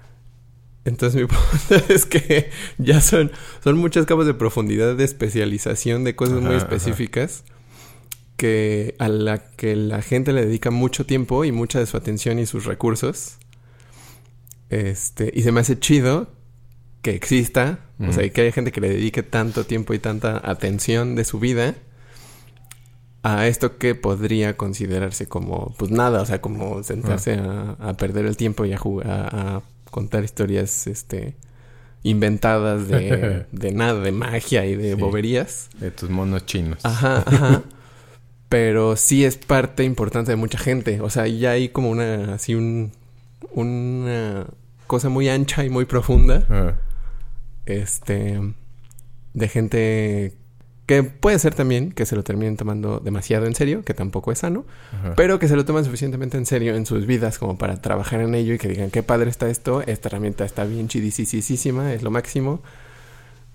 Entonces 0.84 1.20
mi 1.20 1.26
punto 1.68 1.92
es 1.92 2.06
que 2.06 2.50
ya 2.78 3.00
son, 3.00 3.30
son 3.62 3.78
muchas 3.78 4.06
capas 4.06 4.26
de 4.26 4.34
profundidad 4.34 4.96
de 4.96 5.04
especialización 5.04 6.04
de 6.04 6.16
cosas 6.16 6.40
muy 6.40 6.56
específicas 6.56 7.44
que 8.36 8.96
a 8.98 9.08
la 9.08 9.38
que 9.38 9.76
la 9.76 10.02
gente 10.02 10.32
le 10.32 10.44
dedica 10.44 10.70
mucho 10.70 11.06
tiempo 11.06 11.44
y 11.44 11.52
mucha 11.52 11.78
de 11.78 11.86
su 11.86 11.96
atención 11.96 12.38
y 12.38 12.46
sus 12.46 12.64
recursos. 12.64 13.38
Este, 14.70 15.30
y 15.32 15.42
se 15.42 15.52
me 15.52 15.60
hace 15.60 15.78
chido 15.78 16.28
que 17.02 17.14
exista, 17.14 17.80
o 18.00 18.12
sea, 18.12 18.24
y 18.24 18.30
que 18.30 18.40
haya 18.40 18.52
gente 18.52 18.72
que 18.72 18.80
le 18.80 18.88
dedique 18.88 19.22
tanto 19.22 19.64
tiempo 19.64 19.92
y 19.92 19.98
tanta 19.98 20.40
atención 20.42 21.14
de 21.14 21.24
su 21.24 21.38
vida 21.38 21.74
a 23.22 23.46
esto 23.46 23.78
que 23.78 23.94
podría 23.94 24.56
considerarse 24.56 25.28
como, 25.28 25.74
pues 25.78 25.90
nada, 25.90 26.22
o 26.22 26.26
sea, 26.26 26.40
como 26.40 26.82
sentarse 26.82 27.34
a, 27.34 27.76
a, 27.78 27.94
perder 27.94 28.26
el 28.26 28.36
tiempo 28.36 28.64
y 28.64 28.72
a, 28.72 28.78
jugar, 28.78 29.06
a, 29.08 29.62
contar 29.90 30.24
historias, 30.24 30.86
este, 30.88 31.36
inventadas 32.02 32.88
de, 32.88 33.46
de, 33.52 33.72
nada, 33.72 34.00
de 34.00 34.12
magia 34.12 34.66
y 34.66 34.74
de 34.74 34.94
boberías. 34.96 35.70
De 35.78 35.90
tus 35.90 36.10
monos 36.10 36.46
chinos. 36.46 36.84
Ajá, 36.84 37.18
ajá. 37.26 37.62
Pero 38.48 38.96
sí 38.96 39.24
es 39.24 39.38
parte 39.38 39.84
importante 39.84 40.32
de 40.32 40.36
mucha 40.36 40.58
gente. 40.58 41.00
O 41.00 41.08
sea, 41.08 41.26
ya 41.26 41.52
hay 41.52 41.68
como 41.68 41.90
una, 41.90 42.34
así 42.34 42.54
un, 42.54 42.92
una 43.52 44.46
cosa 44.86 45.08
muy 45.08 45.28
ancha 45.28 45.64
y 45.64 45.70
muy 45.70 45.84
profunda. 45.86 46.44
Ah. 46.50 46.74
Este, 47.64 48.40
de 49.32 49.48
gente 49.48 50.34
que 50.92 51.02
puede 51.04 51.38
ser 51.38 51.54
también 51.54 51.90
que 51.92 52.04
se 52.04 52.14
lo 52.16 52.22
terminen 52.22 52.58
tomando 52.58 53.00
demasiado 53.00 53.46
en 53.46 53.54
serio, 53.54 53.82
que 53.82 53.94
tampoco 53.94 54.30
es 54.30 54.40
sano, 54.40 54.66
pero 55.16 55.38
que 55.38 55.48
se 55.48 55.56
lo 55.56 55.64
toman 55.64 55.86
suficientemente 55.86 56.36
en 56.36 56.44
serio 56.44 56.76
en 56.76 56.84
sus 56.84 57.06
vidas 57.06 57.38
como 57.38 57.56
para 57.56 57.80
trabajar 57.80 58.20
en 58.20 58.34
ello 58.34 58.52
y 58.52 58.58
que 58.58 58.68
digan, 58.68 58.90
qué 58.90 59.02
padre 59.02 59.30
está 59.30 59.48
esto, 59.48 59.80
esta 59.80 60.10
herramienta 60.10 60.44
está 60.44 60.64
bien 60.64 60.88
chidisísima, 60.88 61.94
es 61.94 62.02
lo 62.02 62.10
máximo. 62.10 62.62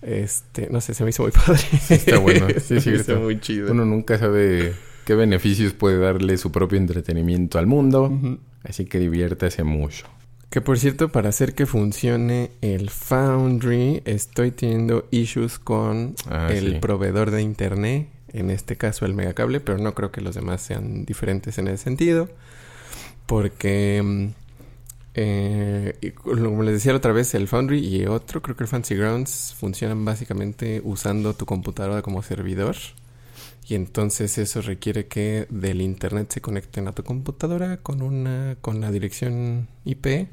Este, 0.02 0.67
no 0.71 0.82
sé, 0.82 0.95
se 0.95 1.04
me 1.04 1.12
hizo 1.12 1.21
muy 1.21 1.32
padre. 1.45 1.62
está 1.89 2.17
bueno, 2.17 2.47
sí, 2.60 2.82
sí, 2.82 2.89
está 2.89 3.15
muy 3.15 3.39
chido. 3.39 3.71
Uno 3.71 3.86
nunca 3.86 4.17
sabe 4.17 4.73
qué 5.06 5.13
beneficios 5.13 5.73
puede 5.73 6.00
darle 6.00 6.38
su 6.38 6.52
propio 6.52 6.80
entretenimiento 6.80 7.60
al 7.60 7.67
mundo, 7.67 8.12
así 8.63 8.86
que 8.86 8.97
diviértase 8.97 9.63
mucho. 9.63 10.08
Que 10.50 10.62
por 10.62 10.80
cierto, 10.80 11.10
para 11.10 11.30
hacer 11.30 11.54
que 11.54 11.66
funcione 11.66 12.52
el 12.62 12.90
Foundry, 12.90 14.02
estoy 14.06 14.52
teniendo 14.52 15.06
issues 15.12 15.60
con 15.60 16.16
ah, 16.30 16.48
el 16.50 16.80
proveedor 16.80 17.32
de 17.32 17.42
internet, 17.42 18.08
en 18.32 18.50
este 18.50 18.78
caso 18.78 19.06
el 19.06 19.14
megacable, 19.14 19.60
pero 19.60 19.78
no 19.78 19.94
creo 19.94 20.12
que 20.12 20.22
los 20.22 20.36
demás 20.36 20.62
sean 20.62 21.04
diferentes 21.04 21.58
en 21.58 21.68
ese 21.68 21.84
sentido. 21.84 22.30
Porque, 23.26 24.02
mm, 24.02 24.28
eh, 25.16 26.14
como 26.24 26.64
les 26.64 26.76
decía 26.76 26.96
otra 26.96 27.12
vez, 27.12 27.34
el 27.34 27.50
Foundry 27.50 27.80
y 27.86 28.06
otro, 28.06 28.42
creo 28.42 28.56
que 28.56 28.64
el 28.64 28.70
Fancy 28.70 28.96
Grounds, 28.96 29.54
funcionan 29.60 30.06
básicamente 30.06 30.82
usando 30.86 31.34
tu 31.34 31.46
computadora 31.46 32.02
como 32.02 32.24
servidor. 32.24 32.78
Y 33.68 33.76
entonces 33.76 34.38
eso 34.38 34.62
requiere 34.62 35.08
que 35.08 35.46
del 35.50 35.82
internet 35.82 36.32
se 36.32 36.42
conecten 36.42 36.88
a 36.88 36.94
tu 36.94 37.04
computadora 37.04 37.78
con 37.78 38.02
una 38.02 38.56
con 38.62 38.80
la 38.80 38.92
dirección 38.92 39.68
IP. 39.84 40.30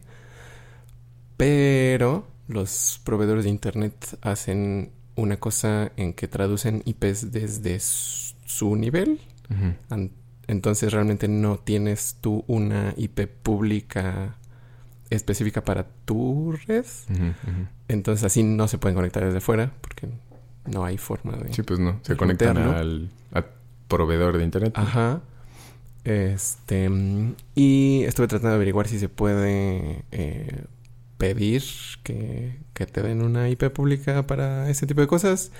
Pero 1.37 2.27
los 2.49 3.01
proveedores 3.05 3.45
de 3.45 3.51
internet 3.51 4.19
hacen 4.23 4.93
una 5.17 5.37
cosa 5.39 5.93
en 5.97 6.13
que 6.13 6.29
traducen 6.29 6.83
IPs 6.85 7.33
desde 7.33 7.79
su 7.81 8.77
nivel. 8.77 9.21
Entonces 10.47 10.93
realmente 10.93 11.29
no 11.29 11.59
tienes 11.59 12.17
tú 12.21 12.45
una 12.47 12.93
IP 12.97 13.27
pública 13.27 14.37
específica 15.11 15.63
para 15.63 15.87
tu 16.05 16.53
red. 16.67 16.85
Entonces 17.89 18.25
así 18.25 18.43
no 18.43 18.69
se 18.69 18.79
pueden 18.79 18.97
conectar 18.97 19.25
desde 19.25 19.41
fuera 19.41 19.73
porque 19.81 20.09
no 20.67 20.85
hay 20.85 20.99
forma 20.99 21.37
de. 21.37 21.53
Sí, 21.53 21.63
pues 21.63 21.79
no. 21.81 22.01
Se 22.03 22.17
conectan 22.17 22.57
al, 22.59 23.11
proveedor 23.89 24.39
de 24.39 24.45
internet. 24.45 24.73
Ajá. 24.77 25.21
Este. 26.05 26.91
Y 27.55 28.03
estuve 28.05 28.29
tratando 28.29 28.51
de 28.51 28.55
averiguar 28.57 28.89
si 28.89 28.99
se 28.99 29.09
puede 29.09 30.05
eh, 30.11 30.65
pedir 31.25 31.63
que, 32.03 32.57
que 32.75 32.87
te 32.87 33.03
den 33.03 33.23
una 33.23 33.49
IP 33.49 33.71
pública 33.71 34.27
para 34.27 34.69
ese 34.69 34.87
tipo 34.87 35.01
de 35.01 35.07
cosas. 35.07 35.53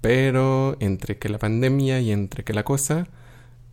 Pero 0.00 0.76
entre 0.78 1.18
que 1.18 1.28
la 1.28 1.38
pandemia 1.38 2.00
y 2.00 2.12
entre 2.12 2.44
que 2.44 2.52
la 2.52 2.62
cosa, 2.62 3.08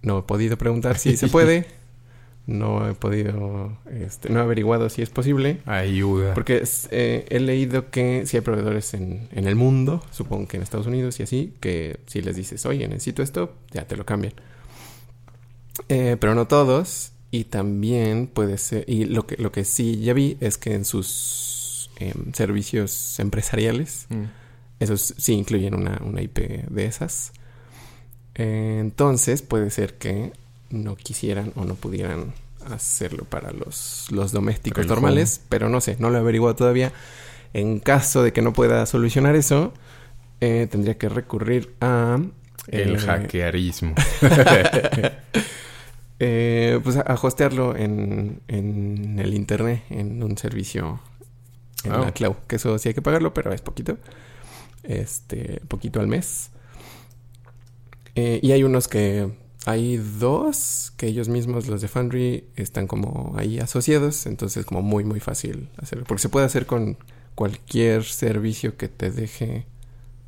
no 0.02 0.20
he 0.20 0.24
podido 0.24 0.58
preguntar 0.58 0.98
si 0.98 1.18
se 1.18 1.28
puede. 1.28 1.68
no 2.48 2.88
he 2.88 2.94
podido, 2.94 3.78
este, 3.92 4.30
no 4.30 4.40
he 4.40 4.44
averiguado 4.44 4.90
si 4.90 5.04
es 5.04 5.10
posible. 5.10 5.62
Ayuda. 5.66 6.34
Porque 6.34 6.64
eh, 6.92 7.26
he 7.30 7.40
leído 7.40 7.92
que 7.92 8.26
si 8.26 8.38
hay 8.38 8.42
proveedores 8.42 8.94
en, 8.96 9.28
en, 9.32 9.48
el 9.48 9.56
mundo, 9.56 10.04
supongo 10.12 10.48
que 10.48 10.58
en 10.58 10.64
Estados 10.64 10.88
Unidos 10.88 11.20
y 11.20 11.24
así, 11.24 11.54
que 11.60 12.00
si 12.08 12.22
les 12.22 12.36
dices, 12.36 12.66
oye, 12.66 12.88
necesito 12.88 13.22
esto, 13.22 13.54
ya 13.72 13.86
te 13.86 13.96
lo 13.96 14.06
cambian. 14.06 14.34
Eh, 15.90 16.18
pero 16.20 16.34
no 16.34 16.48
todos. 16.48 17.12
Y 17.36 17.44
también 17.44 18.28
puede 18.28 18.58
ser, 18.58 18.86
y 18.88 19.04
lo 19.04 19.28
que, 19.28 19.36
lo 19.36 19.52
que 19.52 19.66
sí 19.66 20.00
ya 20.00 20.14
vi 20.14 20.38
es 20.40 20.58
que 20.58 20.74
en 20.74 20.86
sus 20.86 21.90
eh, 21.98 22.14
servicios 22.32 23.20
empresariales, 23.20 24.06
mm. 24.08 24.24
esos 24.80 25.14
sí 25.18 25.34
incluyen 25.34 25.76
una, 25.76 26.00
una 26.06 26.22
IP 26.22 26.40
de 26.40 26.86
esas. 26.86 27.34
entonces 28.36 29.42
puede 29.42 29.70
ser 29.70 29.96
que 29.96 30.32
no 30.70 30.96
quisieran 30.96 31.52
o 31.58 31.66
no 31.66 31.76
pudieran 31.76 32.34
hacerlo 32.72 33.26
para 33.26 33.52
los, 33.52 34.08
los 34.12 34.32
domésticos 34.32 34.88
normales, 34.88 35.42
pero 35.50 35.68
no 35.68 35.82
sé, 35.82 35.98
no 36.00 36.10
lo 36.10 36.16
he 36.16 36.22
averiguado 36.22 36.56
todavía. 36.56 36.94
En 37.52 37.80
caso 37.80 38.24
de 38.24 38.32
que 38.32 38.42
no 38.42 38.54
pueda 38.54 38.86
solucionar 38.86 39.36
eso, 39.36 39.74
eh, 40.40 40.70
tendría 40.72 40.98
que 40.98 41.10
recurrir 41.10 41.76
a... 41.82 42.18
El 42.70 42.96
eh, 42.96 43.00
hackearismo. 43.00 43.94
eh, 46.20 46.80
pues 46.84 46.98
a 46.98 47.14
hostearlo 47.22 47.76
en, 47.76 48.42
en 48.48 49.20
el 49.20 49.34
internet, 49.34 49.84
en 49.90 50.24
un 50.24 50.38
servicio 50.38 51.00
en 51.84 51.92
la 51.92 52.12
cloud. 52.12 52.36
Que 52.48 52.56
eso 52.58 52.78
sí 52.78 52.90
hay 52.90 52.96
que 52.96 53.02
pagarlo, 53.02 53.34
pero 53.34 53.54
es 53.54 53.62
poquito. 53.62 53.98
Este, 54.84 55.62
poquito 55.68 56.00
al 56.00 56.08
mes. 56.08 56.52
Eh, 58.16 58.40
y 58.42 58.52
hay 58.52 58.64
unos 58.64 58.88
que 58.88 59.30
hay 59.66 59.98
dos 59.98 60.94
que 60.96 61.08
ellos 61.08 61.28
mismos, 61.28 61.68
los 61.68 61.82
de 61.82 61.88
Foundry, 61.88 62.46
están 62.56 62.88
como 62.88 63.34
ahí 63.36 63.60
asociados, 63.60 64.26
entonces 64.26 64.66
como 64.66 64.82
muy 64.82 65.04
muy 65.04 65.20
fácil 65.20 65.70
hacerlo, 65.78 66.06
porque 66.08 66.22
se 66.22 66.30
puede 66.30 66.46
hacer 66.46 66.66
con 66.66 66.98
cualquier 67.34 68.04
servicio 68.04 68.78
que 68.78 68.88
te 68.88 69.12
deje 69.12 69.66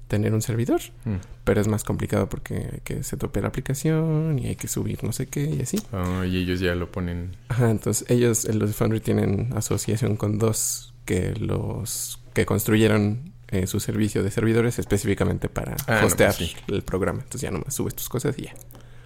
tener 0.07 0.33
un 0.33 0.41
servidor, 0.41 0.81
mm. 1.05 1.15
pero 1.43 1.61
es 1.61 1.67
más 1.67 1.83
complicado 1.83 2.29
porque 2.29 2.69
hay 2.73 2.79
que 2.83 3.03
se 3.03 3.17
tope 3.17 3.41
la 3.41 3.49
aplicación 3.49 4.39
y 4.39 4.47
hay 4.47 4.55
que 4.55 4.67
subir 4.67 5.03
no 5.03 5.11
sé 5.11 5.27
qué 5.27 5.43
y 5.43 5.61
así. 5.61 5.81
Ah, 5.91 6.25
y 6.25 6.37
ellos 6.37 6.59
ya 6.59 6.75
lo 6.75 6.91
ponen. 6.91 7.35
Ajá, 7.49 7.69
entonces 7.69 8.09
ellos, 8.09 8.45
los 8.53 8.69
de 8.69 8.73
Foundry 8.73 8.99
tienen 8.99 9.53
asociación 9.55 10.15
con 10.15 10.37
dos 10.39 10.93
que 11.05 11.33
los 11.35 12.19
que 12.33 12.45
construyeron 12.45 13.33
eh, 13.49 13.65
su 13.65 13.79
servicio 13.79 14.23
de 14.23 14.31
servidores 14.31 14.77
específicamente 14.77 15.49
para 15.49 15.75
ah, 15.87 16.03
hostear 16.05 16.35
pues 16.37 16.55
el 16.67 16.83
programa. 16.83 17.19
Entonces 17.19 17.41
ya 17.41 17.51
nomás 17.51 17.73
subes 17.73 17.95
tus 17.95 18.09
cosas 18.09 18.37
y 18.37 18.43
ya. 18.43 18.53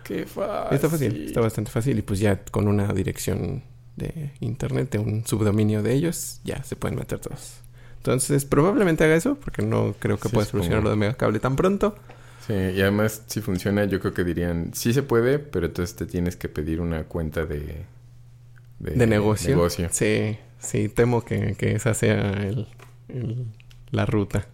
Qué 0.04 0.26
fácil. 0.26 0.76
Está 0.76 0.90
fácil, 0.90 1.26
está 1.26 1.42
bastante 1.42 1.72
fácil. 1.72 2.00
Y 2.00 2.02
pues 2.02 2.20
ya 2.20 2.44
con 2.46 2.68
una 2.68 2.92
dirección 2.92 3.64
de 3.96 4.32
internet, 4.40 4.92
de 4.92 5.00
un 5.00 5.26
subdominio 5.26 5.84
de 5.84 5.94
ellos, 5.94 6.42
ya 6.44 6.64
se 6.64 6.76
pueden 6.76 6.98
meter 6.98 7.20
todos. 7.20 7.62
Entonces, 8.02 8.46
probablemente 8.46 9.04
haga 9.04 9.16
eso, 9.16 9.36
porque 9.36 9.62
no 9.62 9.94
creo 10.00 10.18
que 10.18 10.28
pueda 10.28 10.48
solucionar 10.48 10.82
lo 10.82 10.90
de 10.90 10.96
Megacable 10.96 11.40
tan 11.40 11.56
pronto. 11.56 11.96
Sí, 12.48 12.54
y 12.54 12.82
además, 12.82 13.22
si 13.28 13.42
funciona, 13.42 13.86
yo 13.86 14.00
creo 14.00 14.16
que 14.16 14.24
dirían, 14.24 14.72
sí 14.74 14.92
se 14.92 15.04
puede, 15.04 15.38
pero 15.38 15.68
entonces 15.68 15.96
te 15.96 16.08
tienes 16.08 16.36
que 16.36 16.50
pedir 16.50 16.82
una 16.82 17.04
cuenta 17.04 17.46
de... 17.46 17.86
De, 18.80 19.06
negocio. 19.06 19.70
Sí, 19.92 20.40
sí, 20.58 20.90
temo 20.90 21.24
que, 21.24 21.54
que 21.54 21.76
esa 21.76 21.94
sea 21.94 22.32
el, 22.42 22.66
la 23.92 24.08
ruta. 24.08 24.48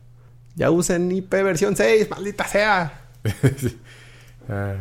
Ya 0.55 0.69
usen 0.69 1.09
IP 1.09 1.29
versión 1.29 1.77
6, 1.77 2.09
maldita 2.09 2.45
sea. 2.45 3.01
sí. 3.57 3.77
ah. 4.49 4.75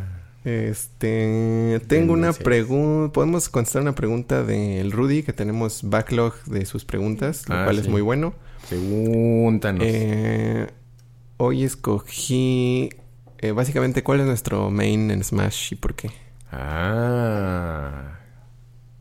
Este, 0.47 1.81
tengo 1.87 2.13
una 2.13 2.31
pregunta, 2.31 3.11
podemos 3.11 3.49
contestar 3.49 3.81
una 3.81 3.95
pregunta 3.95 4.43
del 4.43 4.93
Rudy, 4.93 5.23
que 5.23 5.33
tenemos 5.33 5.81
backlog 5.83 6.41
de 6.45 6.65
sus 6.65 6.85
preguntas, 6.85 7.49
lo 7.49 7.55
ah, 7.55 7.63
cual 7.65 7.79
es 7.79 7.89
muy 7.89 7.99
bueno. 7.99 8.33
Pregúntanos. 8.69 9.83
Eh, 9.85 10.67
hoy 11.37 11.63
escogí, 11.63 12.89
eh, 13.39 13.51
básicamente, 13.51 14.03
cuál 14.03 14.21
es 14.21 14.25
nuestro 14.25 14.69
main 14.71 15.11
en 15.11 15.23
Smash 15.23 15.73
y 15.73 15.75
por 15.75 15.95
qué. 15.95 16.11
Ah, 16.51 18.19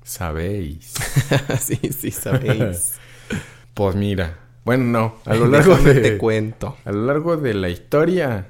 sabéis. 0.03 0.95
sí, 1.61 1.79
sí, 1.99 2.11
sabéis. 2.11 2.95
pues 3.75 3.97
mira, 3.97 4.39
bueno, 4.65 4.85
no, 4.85 5.15
a 5.25 5.35
lo 5.35 5.47
largo 5.49 5.77
de... 5.77 5.95
te 5.95 6.19
cuento. 6.19 6.77
A 6.85 6.93
lo 6.93 7.07
largo 7.07 7.37
de 7.37 7.55
la 7.55 7.69
historia 7.69 8.47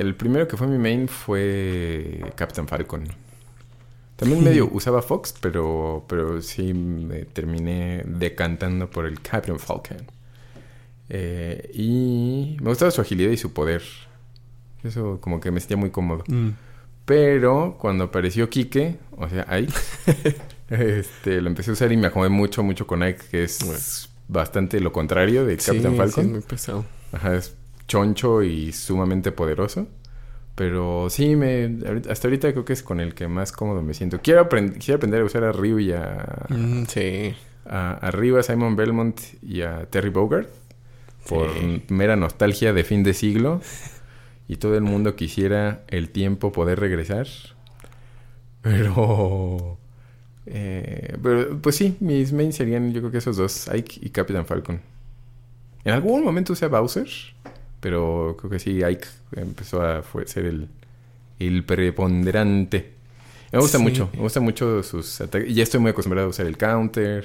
el 0.00 0.14
primero 0.14 0.48
que 0.48 0.56
fue 0.56 0.66
mi 0.66 0.78
main 0.78 1.08
fue 1.08 2.32
Captain 2.34 2.66
Falcon. 2.66 3.04
También 4.16 4.42
medio 4.42 4.68
usaba 4.72 5.02
Fox, 5.02 5.34
pero, 5.38 6.04
pero 6.08 6.40
sí 6.40 6.72
me 6.72 7.26
terminé 7.26 8.02
decantando 8.06 8.88
por 8.88 9.04
el 9.04 9.20
Captain 9.20 9.58
Falcon. 9.58 9.98
Eh, 11.10 11.70
y 11.74 12.56
me 12.60 12.68
gustaba 12.68 12.90
su 12.90 13.00
agilidad 13.00 13.30
y 13.30 13.36
su 13.36 13.52
poder. 13.52 13.82
Eso 14.82 15.20
como 15.20 15.40
que 15.40 15.50
me 15.50 15.60
sentía 15.60 15.76
muy 15.76 15.90
cómodo. 15.90 16.24
Mm. 16.28 16.50
Pero 17.04 17.76
cuando 17.78 18.04
apareció 18.04 18.48
Kike, 18.48 18.98
o 19.16 19.28
sea, 19.28 19.44
Ike, 19.48 19.72
este, 20.70 21.40
lo 21.40 21.48
empecé 21.48 21.70
a 21.70 21.72
usar 21.72 21.90
y 21.90 21.96
me 21.96 22.06
acomodé 22.06 22.30
mucho, 22.30 22.62
mucho 22.62 22.86
con 22.86 23.02
Ike, 23.02 23.24
que 23.30 23.44
es 23.44 24.08
bastante 24.28 24.78
lo 24.80 24.92
contrario 24.92 25.44
de 25.44 25.56
Captain 25.56 25.96
Falcon. 25.96 26.24
Sí, 26.24 26.30
muy 26.30 26.40
pesado. 26.40 26.84
Ajá, 27.12 27.34
es 27.34 27.56
choncho 27.88 28.42
y 28.44 28.72
sumamente 28.72 29.32
poderoso. 29.32 29.88
Pero 30.54 31.08
sí, 31.10 31.36
me, 31.36 31.78
hasta 32.08 32.28
ahorita 32.28 32.52
creo 32.52 32.64
que 32.64 32.74
es 32.74 32.82
con 32.82 33.00
el 33.00 33.14
que 33.14 33.26
más 33.26 33.50
cómodo 33.50 33.82
me 33.82 33.94
siento. 33.94 34.20
Quiero, 34.22 34.48
quisiera 34.48 34.96
aprender 34.96 35.22
a 35.22 35.24
usar 35.24 35.42
a 35.42 35.52
Ryu 35.52 35.78
y 35.78 35.92
a... 35.92 36.46
Mm, 36.48 36.84
sí. 36.84 37.34
A, 37.66 38.08
a 38.08 38.42
Simon 38.42 38.76
Belmont 38.76 39.20
y 39.42 39.62
a 39.62 39.86
Terry 39.86 40.10
Bogard. 40.10 40.46
Por 41.30 41.48
mera 41.90 42.16
nostalgia 42.16 42.72
de 42.72 42.84
fin 42.84 43.02
de 43.02 43.14
siglo. 43.14 43.60
Y 44.48 44.56
todo 44.56 44.74
el 44.76 44.82
mundo 44.82 45.14
quisiera 45.16 45.84
el 45.88 46.10
tiempo 46.10 46.52
poder 46.52 46.80
regresar. 46.80 47.26
Pero... 48.62 49.78
Eh, 50.46 51.16
pero 51.22 51.58
pues 51.58 51.76
sí, 51.76 51.96
mis 52.00 52.32
mains 52.32 52.56
serían 52.56 52.92
yo 52.92 53.00
creo 53.00 53.12
que 53.12 53.18
esos 53.18 53.36
dos, 53.36 53.68
Ike 53.68 54.00
y 54.02 54.10
Captain 54.10 54.44
Falcon. 54.44 54.80
En 55.84 55.94
algún 55.94 56.24
momento 56.24 56.52
usé 56.52 56.64
a 56.64 56.68
Bowser. 56.68 57.08
Pero 57.80 58.36
creo 58.38 58.50
que 58.50 58.58
sí, 58.58 58.82
Ike 58.82 59.06
empezó 59.36 59.82
a 59.82 60.02
ser 60.26 60.44
el, 60.44 60.68
el 61.38 61.64
preponderante. 61.64 62.92
Me 63.52 63.58
gusta 63.58 63.78
mucho, 63.78 64.10
me 64.12 64.20
gusta 64.20 64.40
mucho 64.40 64.82
sus 64.82 65.20
ataques. 65.20 65.50
Y 65.50 65.54
ya 65.54 65.62
estoy 65.62 65.80
muy 65.80 65.90
acostumbrado 65.90 66.28
a 66.28 66.30
usar 66.30 66.46
el 66.46 66.56
counter. 66.56 67.24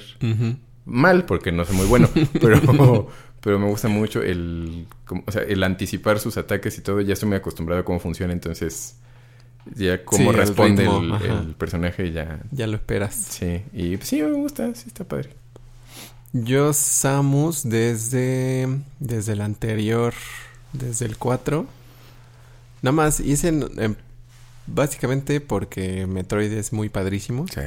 Mal, 0.84 1.24
porque 1.24 1.52
no 1.52 1.64
soy 1.64 1.76
muy 1.76 1.86
bueno, 1.86 2.08
pero, 2.40 3.08
pero 3.46 3.60
me 3.60 3.68
gusta 3.68 3.86
mucho 3.86 4.24
el, 4.24 4.88
o 5.24 5.30
sea, 5.30 5.42
el 5.42 5.62
anticipar 5.62 6.18
sus 6.18 6.36
ataques 6.36 6.78
y 6.78 6.80
todo. 6.80 7.00
Ya 7.00 7.12
estoy 7.12 7.28
muy 7.28 7.36
acostumbrado 7.36 7.80
a 7.80 7.84
cómo 7.84 8.00
funciona, 8.00 8.32
entonces 8.32 8.96
ya 9.76 10.04
cómo 10.04 10.32
responde 10.32 10.84
el, 10.84 11.54
personaje 11.54 12.10
ya... 12.10 12.40
Ya 12.50 12.66
lo 12.66 12.74
esperas. 12.74 13.14
Sí, 13.14 13.62
y 13.72 13.98
pues, 13.98 14.08
sí, 14.08 14.20
me 14.20 14.32
gusta, 14.32 14.74
sí 14.74 14.88
está 14.88 15.04
padre. 15.04 15.30
Yo 16.32 16.72
Samus 16.72 17.62
desde, 17.62 18.66
desde 18.98 19.34
el 19.34 19.40
anterior 19.40 20.12
desde 20.72 21.06
el 21.06 21.16
4. 21.16 21.68
Nada 22.82 22.92
más 22.92 23.20
hice 23.20 23.52
básicamente 24.66 25.40
porque 25.40 26.08
Metroid 26.08 26.50
es 26.50 26.72
muy 26.72 26.88
padrísimo. 26.88 27.46
Sí. 27.46 27.60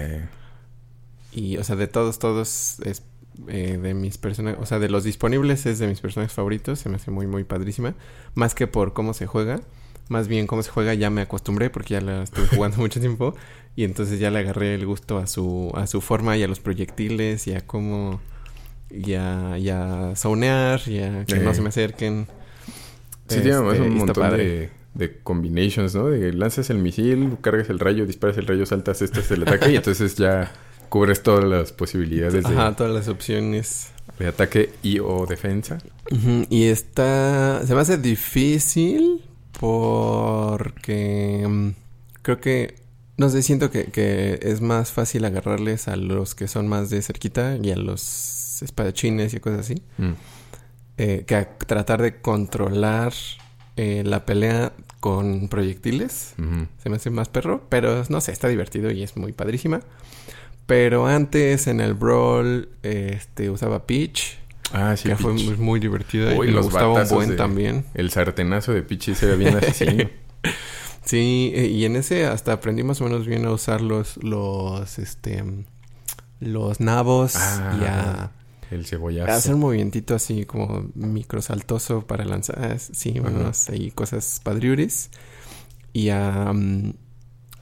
Y, 1.31 1.55
o 1.55 1.63
sea, 1.63 1.77
de 1.77 1.87
todos, 1.87 2.19
todos 2.19 2.81
es 2.81 3.01
eh, 3.47 3.79
de 3.81 3.93
mis 3.93 4.17
personajes, 4.17 4.59
o 4.61 4.65
sea, 4.65 4.79
de 4.79 4.89
los 4.89 5.03
disponibles 5.03 5.65
es 5.65 5.79
de 5.79 5.87
mis 5.87 6.01
personajes 6.01 6.33
favoritos. 6.33 6.79
Se 6.79 6.89
me 6.89 6.95
hace 6.95 7.11
muy, 7.11 7.27
muy 7.27 7.43
padrísima. 7.43 7.95
Más 8.33 8.55
que 8.55 8.67
por 8.67 8.93
cómo 8.93 9.13
se 9.13 9.25
juega. 9.27 9.61
Más 10.09 10.27
bien 10.27 10.47
cómo 10.47 10.63
se 10.63 10.71
juega 10.71 10.95
ya 10.95 11.11
me 11.11 11.21
acostumbré 11.21 11.69
porque 11.69 11.93
ya 11.93 12.01
la 12.01 12.23
estuve 12.23 12.47
jugando 12.55 12.77
mucho 12.77 12.99
tiempo. 12.99 13.35
Y 13.75 13.83
entonces 13.83 14.19
ya 14.19 14.31
le 14.31 14.39
agarré 14.39 14.75
el 14.75 14.85
gusto 14.85 15.17
a 15.19 15.27
su, 15.27 15.71
a 15.75 15.87
su 15.87 16.01
forma 16.01 16.35
y 16.37 16.43
a 16.43 16.47
los 16.47 16.59
proyectiles 16.59 17.47
y 17.47 17.53
a 17.53 17.61
cómo... 17.61 18.19
Y 18.91 19.13
a, 19.13 19.59
y 19.59 19.69
a 19.69 20.15
zonear 20.15 20.81
y 20.87 20.99
a 20.99 21.23
que 21.23 21.35
no 21.35 21.53
se 21.53 21.61
me 21.61 21.69
acerquen. 21.69 22.27
Sí, 23.27 23.39
tiene 23.41 23.59
un 23.59 23.71
este, 23.71 23.87
montón 23.87 24.31
de, 24.35 24.71
de, 24.95 25.19
combinations, 25.21 25.93
¿no? 25.93 26.07
De 26.07 26.33
lanzas 26.33 26.71
el 26.71 26.79
misil, 26.79 27.37
cargas 27.39 27.69
el 27.69 27.77
rayo, 27.77 28.07
disparas 28.07 28.39
el 28.39 28.47
rayo, 28.47 28.65
saltas, 28.65 29.03
este 29.03 29.19
es 29.19 29.29
el 29.29 29.43
ataque 29.43 29.71
y 29.71 29.75
entonces 29.75 30.15
ya 30.15 30.51
cubres 30.89 31.23
todas 31.23 31.43
las 31.43 31.71
posibilidades 31.71 32.45
Ajá, 32.45 32.75
todas 32.75 32.93
las 32.93 33.07
opciones. 33.07 33.91
De 34.17 34.27
ataque 34.27 34.73
y 34.83 34.99
o 34.99 35.25
defensa. 35.25 35.77
Y 36.49 36.65
está... 36.65 37.65
Se 37.65 37.73
me 37.73 37.81
hace 37.81 37.97
difícil 37.97 39.23
porque... 39.59 41.45
Mm, 41.47 41.69
creo 42.21 42.41
que... 42.41 42.75
No 43.17 43.29
sé, 43.29 43.41
siento 43.41 43.69
que, 43.69 43.85
que, 43.85 44.39
es 44.41 44.61
más 44.61 44.91
fácil 44.91 45.25
agarrarles 45.25 45.87
a 45.87 45.95
los 45.95 46.35
que 46.35 46.47
son 46.47 46.67
más 46.67 46.89
de 46.89 47.01
cerquita 47.01 47.57
y 47.61 47.71
a 47.71 47.75
los 47.75 48.61
espadachines 48.61 49.33
y 49.33 49.39
cosas 49.39 49.59
así. 49.59 49.81
Mm. 49.97 50.13
Eh, 50.97 51.23
que 51.25 51.35
a 51.35 51.57
tratar 51.57 52.01
de 52.01 52.19
controlar 52.19 53.13
eh, 53.77 54.03
la 54.05 54.25
pelea 54.25 54.73
con 54.99 55.47
proyectiles. 55.47 56.33
Se 56.83 56.89
me 56.89 56.97
hace 56.97 57.09
más 57.09 57.29
perro, 57.29 57.63
pero 57.69 58.03
no 58.09 58.19
sé, 58.19 58.33
está 58.33 58.49
divertido 58.49 58.91
y 58.91 59.03
es 59.03 59.15
muy 59.15 59.31
padrísima. 59.31 59.79
Pero 60.69 61.05
antes 61.07 61.67
en 61.67 61.81
el 61.81 61.95
Brawl 61.95 62.69
este, 62.83 63.49
usaba 63.49 63.85
Peach. 63.85 64.37
Ah, 64.71 64.95
sí, 64.95 65.09
que 65.09 65.15
fue 65.17 65.33
Peach. 65.33 65.45
muy, 65.45 65.57
muy 65.57 65.79
divertido. 65.81 66.29
Uy, 66.37 66.47
y 66.47 66.49
me 66.51 66.55
los 66.57 66.65
gustaba 66.67 67.01
un 67.01 67.09
buen 67.09 67.29
de- 67.31 67.35
también. 67.35 67.85
El 67.95 68.11
sartenazo 68.11 68.71
de 68.71 68.83
Pichi 68.83 69.15
se 69.15 69.25
ve 69.25 69.35
bien 69.35 69.57
asesino. 69.57 70.09
Sí, 71.05 71.51
eh, 71.55 71.65
y 71.65 71.85
en 71.85 71.95
ese 71.95 72.27
hasta 72.27 72.53
aprendí 72.53 72.83
más 72.83 73.01
o 73.01 73.05
menos 73.05 73.25
bien 73.25 73.43
a 73.45 73.51
usar 73.51 73.81
los, 73.81 74.17
los, 74.23 74.99
este, 74.99 75.43
los 76.39 76.79
nabos 76.79 77.35
Ah, 77.35 77.77
y 77.81 77.83
a, 77.85 78.31
el 78.69 78.81
a 78.81 78.83
cebollazo. 78.87 79.31
hacer 79.31 79.55
un 79.55 79.61
movientito 79.61 80.13
así 80.13 80.45
como 80.45 80.85
microsaltoso 80.93 82.05
para 82.05 82.25
lanzar, 82.25 82.77
sí, 82.79 83.19
bueno, 83.19 83.39
Ajá. 83.47 83.51
ahí 83.71 83.89
cosas 83.89 84.39
padriuris. 84.43 85.09
Y 85.93 86.09
a, 86.09 86.51
mm, 86.53 86.93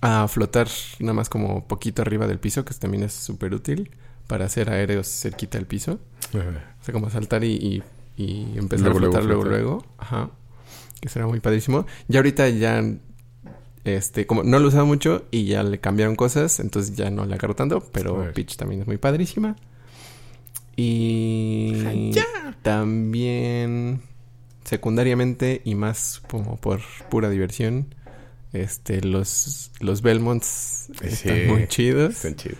a 0.01 0.27
flotar 0.27 0.67
nada 0.99 1.13
más 1.13 1.29
como 1.29 1.67
poquito 1.67 2.01
arriba 2.01 2.27
del 2.27 2.39
piso, 2.39 2.65
que 2.65 2.73
también 2.73 3.03
es 3.03 3.13
súper 3.13 3.53
útil 3.53 3.91
para 4.27 4.45
hacer 4.45 4.69
aéreos 4.69 5.07
cerquita 5.07 5.57
del 5.57 5.67
piso. 5.67 5.99
O 6.33 6.83
sea, 6.83 6.93
como 6.93 7.09
saltar 7.09 7.43
y, 7.43 7.53
y, 7.53 7.83
y 8.17 8.57
empezar 8.57 8.91
Luego, 8.91 8.97
a 8.97 9.01
flotar 9.01 9.23
luego 9.25 9.43
luego. 9.43 9.85
Ajá. 9.97 10.29
Que 10.99 11.09
será 11.09 11.27
muy 11.27 11.39
padrísimo. 11.39 11.85
Ya 12.07 12.19
ahorita 12.19 12.49
ya, 12.49 12.83
este, 13.83 14.27
como 14.27 14.43
no 14.43 14.59
lo 14.59 14.67
usado 14.67 14.85
mucho 14.85 15.25
y 15.31 15.45
ya 15.45 15.63
le 15.63 15.79
cambiaron 15.79 16.15
cosas, 16.15 16.59
entonces 16.59 16.95
ya 16.95 17.09
no 17.09 17.25
le 17.25 17.35
agarro 17.35 17.55
tanto, 17.55 17.81
pero. 17.91 18.31
Peach 18.33 18.57
también 18.57 18.81
es 18.81 18.87
muy 18.87 18.97
padrísima. 18.97 19.55
Y 20.75 22.11
también 22.61 24.01
secundariamente 24.63 25.61
y 25.63 25.73
más 25.73 26.21
como 26.29 26.57
por 26.57 26.81
pura 27.09 27.29
diversión, 27.29 27.95
este, 28.61 29.01
los, 29.01 29.71
los 29.79 30.01
Belmonts 30.01 30.89
están 31.01 31.35
Sí, 31.37 31.43
muy 31.47 31.67
chidos. 31.67 32.15
Están 32.15 32.35
chidos. 32.35 32.57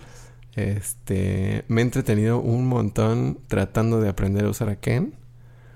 Este, 0.56 1.64
me 1.68 1.80
he 1.80 1.84
entretenido 1.84 2.40
un 2.40 2.66
montón 2.66 3.38
tratando 3.48 4.00
de 4.00 4.08
aprender 4.08 4.44
a 4.44 4.48
usar 4.50 4.68
a 4.68 4.76
Ken. 4.76 5.14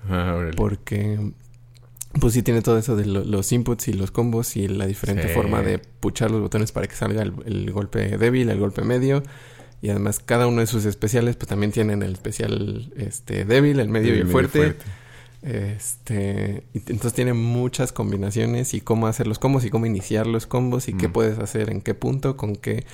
Ah. 0.09 0.49
Porque, 0.57 1.31
pues 2.19 2.33
sí 2.33 2.43
tiene 2.43 2.61
todo 2.61 2.77
eso 2.77 2.95
de 2.95 3.05
lo- 3.05 3.23
los 3.23 3.51
inputs 3.53 3.87
y 3.87 3.93
los 3.93 4.11
combos 4.11 4.57
y 4.57 4.67
la 4.67 4.85
diferente 4.85 5.29
Sí. 5.29 5.33
forma 5.33 5.61
de 5.61 5.79
puchar 5.79 6.31
los 6.31 6.41
botones 6.41 6.71
para 6.73 6.87
que 6.87 6.95
salga 6.95 7.21
el, 7.21 7.33
el 7.45 7.71
golpe 7.71 8.17
débil, 8.17 8.49
el 8.49 8.59
golpe 8.59 8.81
medio. 8.83 9.23
Y 9.81 9.89
además 9.89 10.19
cada 10.19 10.47
uno 10.47 10.61
de 10.61 10.67
sus 10.67 10.85
especiales, 10.85 11.35
pues 11.35 11.47
también 11.49 11.71
tienen 11.71 12.03
el 12.03 12.13
especial 12.13 12.91
este 12.97 13.45
débil, 13.45 13.79
el 13.79 13.89
medio 13.89 14.09
y 14.15 14.19
el 14.19 14.25
Medio 14.25 14.31
fuerte. 14.31 14.75
Este, 15.43 16.63
entonces 16.73 17.13
tiene 17.13 17.33
muchas 17.33 17.91
combinaciones 17.91 18.73
y 18.73 18.81
cómo 18.81 19.07
hacer 19.07 19.27
los 19.27 19.39
combos 19.39 19.65
y 19.65 19.69
cómo 19.69 19.85
iniciar 19.85 20.25
los 20.25 20.47
combos 20.47 20.87
y 20.87 20.93
qué 20.93 21.09
Mm. 21.09 21.11
puedes 21.11 21.39
hacer 21.39 21.69
en 21.69 21.81
qué 21.81 21.93
punto, 21.93 22.37
con 22.37 22.55
qué. 22.55 22.85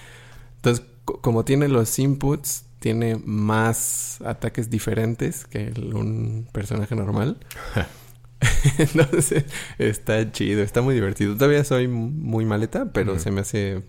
Entonces, 0.56 0.84
co- 1.06 1.22
como 1.22 1.46
tiene 1.46 1.68
los 1.68 1.98
inputs, 2.00 2.66
tiene 2.80 3.18
más 3.24 4.20
ataques 4.26 4.70
diferentes 4.70 5.46
que 5.46 5.68
el- 5.68 5.94
un 5.94 6.48
personaje 6.52 6.96
normal. 6.96 7.38
Entonces, 8.78 9.46
está 9.78 10.32
chido, 10.32 10.64
está 10.64 10.82
muy 10.82 10.96
divertido. 10.96 11.36
Todavía 11.36 11.64
soy 11.64 11.88
muy 11.88 12.46
maleta, 12.46 12.92
pero 12.94 13.20
se 13.20 13.32
me 13.32 13.42
hace 13.42 13.84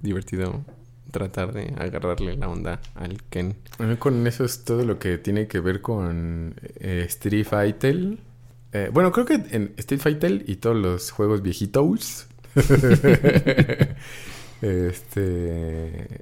divertido 0.00 0.64
tratar 1.10 1.52
de 1.52 1.72
agarrarle 1.78 2.36
la 2.36 2.48
onda 2.48 2.80
al 2.94 3.22
Ken. 3.30 3.56
A 3.78 3.84
mí 3.84 3.96
con 3.96 4.26
eso 4.26 4.44
es 4.44 4.64
todo 4.64 4.84
lo 4.84 4.98
que 4.98 5.18
tiene 5.18 5.46
que 5.48 5.60
ver 5.60 5.80
con 5.80 6.54
eh, 6.80 7.04
Street 7.08 7.46
Fighter. 7.46 8.18
Eh, 8.72 8.90
bueno, 8.92 9.12
creo 9.12 9.26
que 9.26 9.34
en 9.50 9.72
Street 9.78 10.00
Fighter 10.00 10.44
y 10.46 10.56
todos 10.56 10.76
los 10.76 11.10
juegos 11.10 11.42
viejitos. 11.42 12.26
este. 14.62 16.20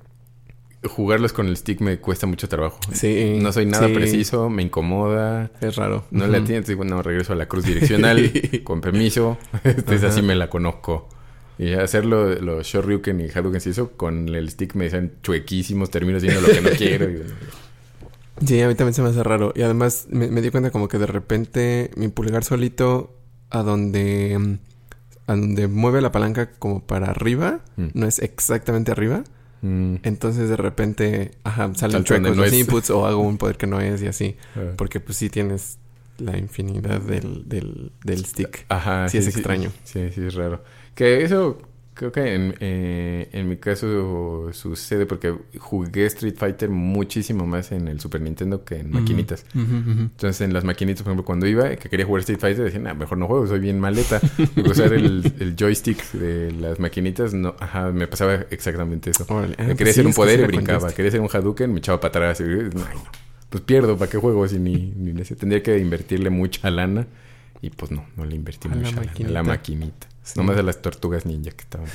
Jugarlos 0.85 1.33
con 1.33 1.49
el 1.49 1.57
stick 1.57 1.81
me 1.81 1.99
cuesta 1.99 2.27
mucho 2.29 2.49
trabajo. 2.49 2.79
Sí. 2.93 3.39
No 3.41 3.53
soy 3.53 3.67
nada 3.67 3.89
sí, 3.89 3.95
preciso, 3.95 4.49
me 4.49 4.63
incomoda. 4.63 5.51
Es 5.61 5.75
raro. 5.77 6.05
No 6.13 6.25
la 6.27 6.33
Ujú. 6.33 6.37
entiendo, 6.39 6.69
digo, 6.69 6.85
no, 6.85 7.03
regreso 7.03 7.33
a 7.33 7.37
la 7.37 7.47
cruz 7.47 7.65
direccional, 7.65 8.31
con 8.65 8.81
permiso. 8.81 9.37
Entonces 9.65 10.05
Ajá. 10.05 10.13
así 10.13 10.23
me 10.23 10.37
la 10.37 10.49
conozco. 10.49 11.09
Y 11.59 11.73
hacerlo, 11.73 12.35
los 12.41 12.67
Shoryuken 12.67 13.21
y 13.21 13.29
Hadouken 13.31 13.61
y 13.65 13.69
eso, 13.71 13.93
con 13.93 14.29
el 14.29 14.51
stick 14.51 14.75
me 14.75 14.85
dicen 14.85 15.13
chuequísimos, 15.23 15.91
termino 15.91 16.19
haciendo 16.19 16.41
lo 16.43 16.49
que 16.49 16.61
no 16.61 16.71
quiero. 16.77 17.09
Sí, 18.45 18.61
a 18.61 18.69
mí 18.69 18.75
también 18.75 18.93
se 18.95 19.03
me 19.03 19.09
hace 19.09 19.23
raro. 19.23 19.53
Y 19.57 19.63
además 19.63 20.07
me, 20.11 20.29
me 20.29 20.43
di 20.43 20.51
cuenta 20.51 20.71
como 20.71 20.89
que 20.89 20.99
de 20.99 21.07
repente 21.07 21.91
mi 21.97 22.09
pulgar 22.09 22.45
solito 22.45 23.17
a 23.51 23.63
donde, 23.63 24.37
mm, 24.39 24.59
a 25.29 25.37
donde 25.37 25.67
mueve 25.69 26.03
la 26.03 26.13
palanca 26.13 26.51
como 26.59 26.85
para 26.87 27.07
arriba, 27.11 27.61
Mm. 27.77 27.87
no 27.95 28.07
es 28.07 28.19
exactamente 28.19 28.93
arriba. 28.93 29.25
Mm. 29.63 29.97
Entonces 30.03 30.51
de 30.51 30.57
repente, 30.57 31.31
ajá, 31.45 31.73
salen 31.75 32.05
chuecos 32.05 32.37
no 32.37 32.43
los 32.43 32.53
es. 32.53 32.61
inputs 32.61 32.91
o 32.91 33.07
hago 33.07 33.23
un 33.23 33.39
poder 33.39 33.57
que 33.57 33.67
no 33.67 33.81
es 33.81 34.03
y 34.03 34.07
así. 34.09 34.37
Ah. 34.55 34.73
Porque 34.77 35.01
pues 35.01 35.17
sí 35.17 35.31
tienes 35.31 35.79
la 36.19 36.37
infinidad 36.37 37.01
del, 37.01 37.49
del, 37.49 37.93
del 38.05 38.25
stick. 38.27 38.67
Ajá. 38.69 39.09
Sí, 39.09 39.17
es 39.19 39.29
extraño. 39.29 39.71
Sí, 39.85 40.11
sí, 40.15 40.27
es 40.27 40.35
raro. 40.35 40.63
Que 40.97 41.23
eso 41.23 41.59
creo 41.97 42.13
que 42.13 42.35
en, 42.35 42.55
eh, 42.61 43.29
en 43.33 43.49
mi 43.49 43.57
caso 43.57 44.51
sucede 44.53 45.07
porque 45.07 45.35
jugué 45.59 46.07
Street 46.07 46.35
Fighter 46.37 46.69
muchísimo 46.69 47.47
más 47.47 47.73
en 47.73 47.89
el 47.89 48.01
Super 48.01 48.21
Nintendo 48.21 48.65
que 48.65 48.81
en 48.81 48.91
maquinitas. 48.91 49.45
Entonces 49.55 50.41
en 50.43 50.53
las 50.53 50.65
maquinitas, 50.65 51.03
por 51.03 51.11
ejemplo, 51.11 51.25
cuando 51.25 51.47
iba, 51.47 51.75
que 51.77 51.89
quería 51.89 52.05
jugar 52.07 52.21
Street 52.21 52.39
Fighter, 52.39 52.65
decían, 52.65 52.87
ah, 52.87 52.95
mejor 52.95 53.19
no 53.19 53.27
juego, 53.27 53.47
soy 53.47 53.61
bien 53.61 53.81
maleta. 53.81 54.21
Y 54.57 54.61
usar 54.71 54.93
el, 54.93 55.33
el 55.39 55.57
joystick 55.57 56.13
de 56.13 56.53
las 56.53 56.79
maquinitas, 56.79 57.33
no, 57.35 57.55
ajá, 57.59 57.91
me 57.93 58.07
pasaba 58.07 58.47
exactamente 58.51 59.11
eso. 59.11 59.25
Órale. 59.29 59.55
Ah, 59.59 59.65
pues 59.65 59.79
quería 59.79 59.93
sí, 59.93 60.01
hacer 60.01 60.07
un 60.07 60.11
es 60.11 60.17
que 60.17 60.23
poder 60.23 60.39
sí 60.39 60.45
y 60.45 60.47
brincaba. 60.47 60.93
Quería 60.93 61.09
hacer 61.09 61.21
un 61.21 61.29
Hadouken, 61.33 61.73
me 61.73 61.79
echaba 61.79 61.99
para 61.99 62.09
atrás. 62.11 62.41
Y, 62.41 62.45
no. 62.45 62.85
Pues 63.49 63.63
pierdo, 63.63 63.97
¿para 63.97 64.11
qué 64.11 64.19
juego? 64.19 64.47
Si 64.47 64.59
ni, 64.59 64.93
ni 64.97 65.13
le 65.13 65.25
sé. 65.25 65.35
Tendría 65.35 65.63
que 65.63 65.79
invertirle 65.79 66.29
mucha 66.29 66.71
lana. 66.71 67.07
Y 67.63 67.71
pues 67.71 67.91
no, 67.91 68.07
no 68.17 68.27
le 68.27 68.37
invertí 68.37 68.69
la 68.69 68.75
mucha 68.77 68.97
lana. 68.97 69.13
A 69.19 69.31
la 69.31 69.43
maquinita. 69.43 70.09
Sí. 70.27 70.33
Nomás 70.37 70.57
a 70.59 70.63
las 70.63 70.83
tortugas 70.83 71.25
ninja 71.25 71.51
que 71.53 71.63
estaban. 71.63 71.87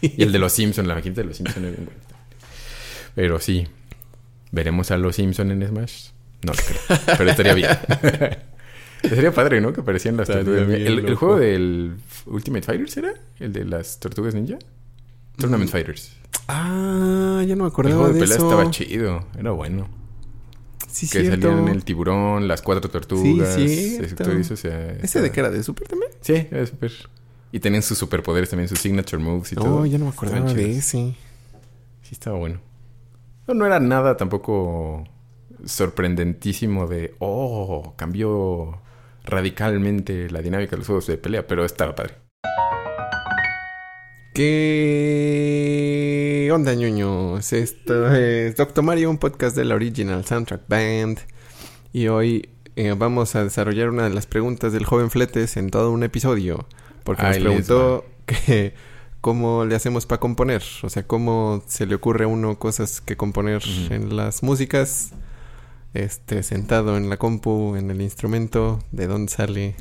Y 0.00 0.22
el 0.22 0.30
de 0.32 0.38
los 0.38 0.52
Simpsons, 0.52 0.86
la 0.86 0.94
maquinita 0.94 1.20
de 1.22 1.26
los 1.26 1.36
Simpsons 1.36 1.58
era 1.58 1.70
bien 1.70 1.84
buena. 1.86 2.00
Pero 3.14 3.40
sí, 3.40 3.66
¿veremos 4.52 4.90
a 4.90 4.96
los 4.98 5.16
Simpsons 5.16 5.50
en 5.50 5.66
Smash? 5.66 6.08
No 6.42 6.52
lo 6.52 6.58
creo. 6.62 6.98
Pero 7.18 7.30
estaría 7.30 7.54
bien. 7.54 7.70
Sería 9.02 9.32
padre, 9.32 9.60
¿no? 9.60 9.72
Que 9.72 9.80
aparecían 9.80 10.16
las 10.16 10.28
Estaría 10.28 10.44
tortugas 10.44 10.68
ninja. 10.78 10.86
El, 10.92 10.98
el 11.06 11.14
juego 11.16 11.36
del 11.38 11.96
Ultimate 12.26 12.62
Fighters 12.64 12.96
era? 12.96 13.14
¿El 13.38 13.52
de 13.52 13.64
las 13.64 13.98
tortugas 14.00 14.34
ninja? 14.34 14.58
Tournament 15.36 15.68
Mm. 15.70 15.72
Fighters. 15.72 16.12
Ah, 16.48 17.42
ya 17.46 17.56
no 17.56 17.64
me 17.64 17.68
El 17.68 17.72
acordaba 17.72 17.96
juego 17.96 18.08
de 18.08 18.14
de 18.14 18.20
pelea 18.20 18.36
eso. 18.36 18.48
estaba 18.50 18.70
chido, 18.70 19.26
era 19.38 19.50
bueno. 19.50 19.88
Sí, 20.88 21.08
que 21.08 21.20
cierto. 21.20 21.48
salían 21.50 21.68
el 21.68 21.84
tiburón, 21.84 22.48
las 22.48 22.62
cuatro 22.62 22.88
tortugas. 22.90 23.54
Sí, 23.54 23.96
cierto. 23.98 24.24
todo 24.24 24.32
eso, 24.34 24.54
o 24.54 24.56
sea, 24.56 24.92
¿Ese 24.92 25.04
estaba- 25.04 25.22
de 25.24 25.32
qué 25.32 25.40
era? 25.40 25.50
¿De 25.50 25.62
Super 25.62 25.88
también? 25.88 26.10
Sí, 26.20 26.34
era 26.50 26.64
súper. 26.66 26.92
Y 27.52 27.60
tenían 27.60 27.82
sus 27.82 27.96
superpoderes 27.98 28.50
también, 28.50 28.68
sus 28.68 28.78
signature 28.80 29.22
moves 29.22 29.52
y 29.52 29.56
No, 29.56 29.62
todo. 29.62 29.86
ya 29.86 29.98
no 29.98 30.06
me 30.06 30.10
acordaba 30.10 30.52
de 30.52 30.78
ese. 30.78 31.14
Sí, 32.02 32.12
estaba 32.12 32.36
bueno. 32.38 32.60
No, 33.46 33.54
no 33.54 33.64
era 33.66 33.78
nada 33.80 34.16
tampoco 34.16 35.04
sorprendentísimo 35.64 36.86
de, 36.86 37.14
oh, 37.18 37.94
cambió 37.96 38.80
radicalmente 39.24 40.28
la 40.30 40.42
dinámica 40.42 40.72
de 40.72 40.76
los 40.78 40.86
juegos 40.86 41.06
de 41.06 41.16
pelea, 41.18 41.46
pero 41.46 41.64
estaba 41.64 41.94
padre. 41.94 42.14
¿Qué 45.16 46.50
onda, 46.52 46.74
ñoños? 46.74 47.52
Esto 47.52 48.12
es 48.14 48.54
Doctor 48.56 48.84
Mario, 48.84 49.08
un 49.10 49.16
podcast 49.18 49.56
de 49.56 49.64
la 49.64 49.74
Original 49.74 50.24
Soundtrack 50.26 50.68
Band. 50.68 51.20
Y 51.92 52.08
hoy 52.08 52.50
eh, 52.76 52.94
vamos 52.96 53.34
a 53.34 53.44
desarrollar 53.44 53.88
una 53.88 54.04
de 54.04 54.14
las 54.14 54.26
preguntas 54.26 54.72
del 54.74 54.84
joven 54.84 55.10
Fletes 55.10 55.56
en 55.56 55.70
todo 55.70 55.90
un 55.90 56.02
episodio. 56.02 56.66
Porque 57.06 57.22
Ahí 57.22 57.34
nos 57.34 57.42
preguntó 57.42 58.04
que 58.26 58.74
cómo 59.20 59.64
le 59.64 59.76
hacemos 59.76 60.04
para 60.06 60.18
componer. 60.18 60.62
O 60.82 60.90
sea, 60.90 61.06
cómo 61.06 61.62
se 61.66 61.86
le 61.86 61.94
ocurre 61.94 62.24
a 62.24 62.28
uno 62.28 62.58
cosas 62.58 63.00
que 63.00 63.16
componer 63.16 63.62
en 63.90 64.16
las 64.16 64.42
músicas. 64.42 65.12
Este, 65.94 66.42
sentado 66.42 66.98
en 66.98 67.08
la 67.08 67.16
compu, 67.16 67.76
en 67.76 67.90
el 67.90 68.02
instrumento, 68.02 68.80
de 68.90 69.06
dónde 69.06 69.32
sale, 69.32 69.76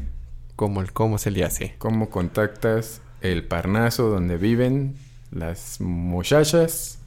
cómo, 0.55 0.81
el 0.81 0.93
cómo 0.93 1.17
se 1.17 1.31
le 1.31 1.43
hace. 1.43 1.75
¿Cómo 1.79 2.09
contactas 2.09 3.01
el 3.19 3.43
Parnaso 3.43 4.07
donde 4.07 4.37
viven 4.37 4.95
las 5.31 5.81
muchachas? 5.81 6.99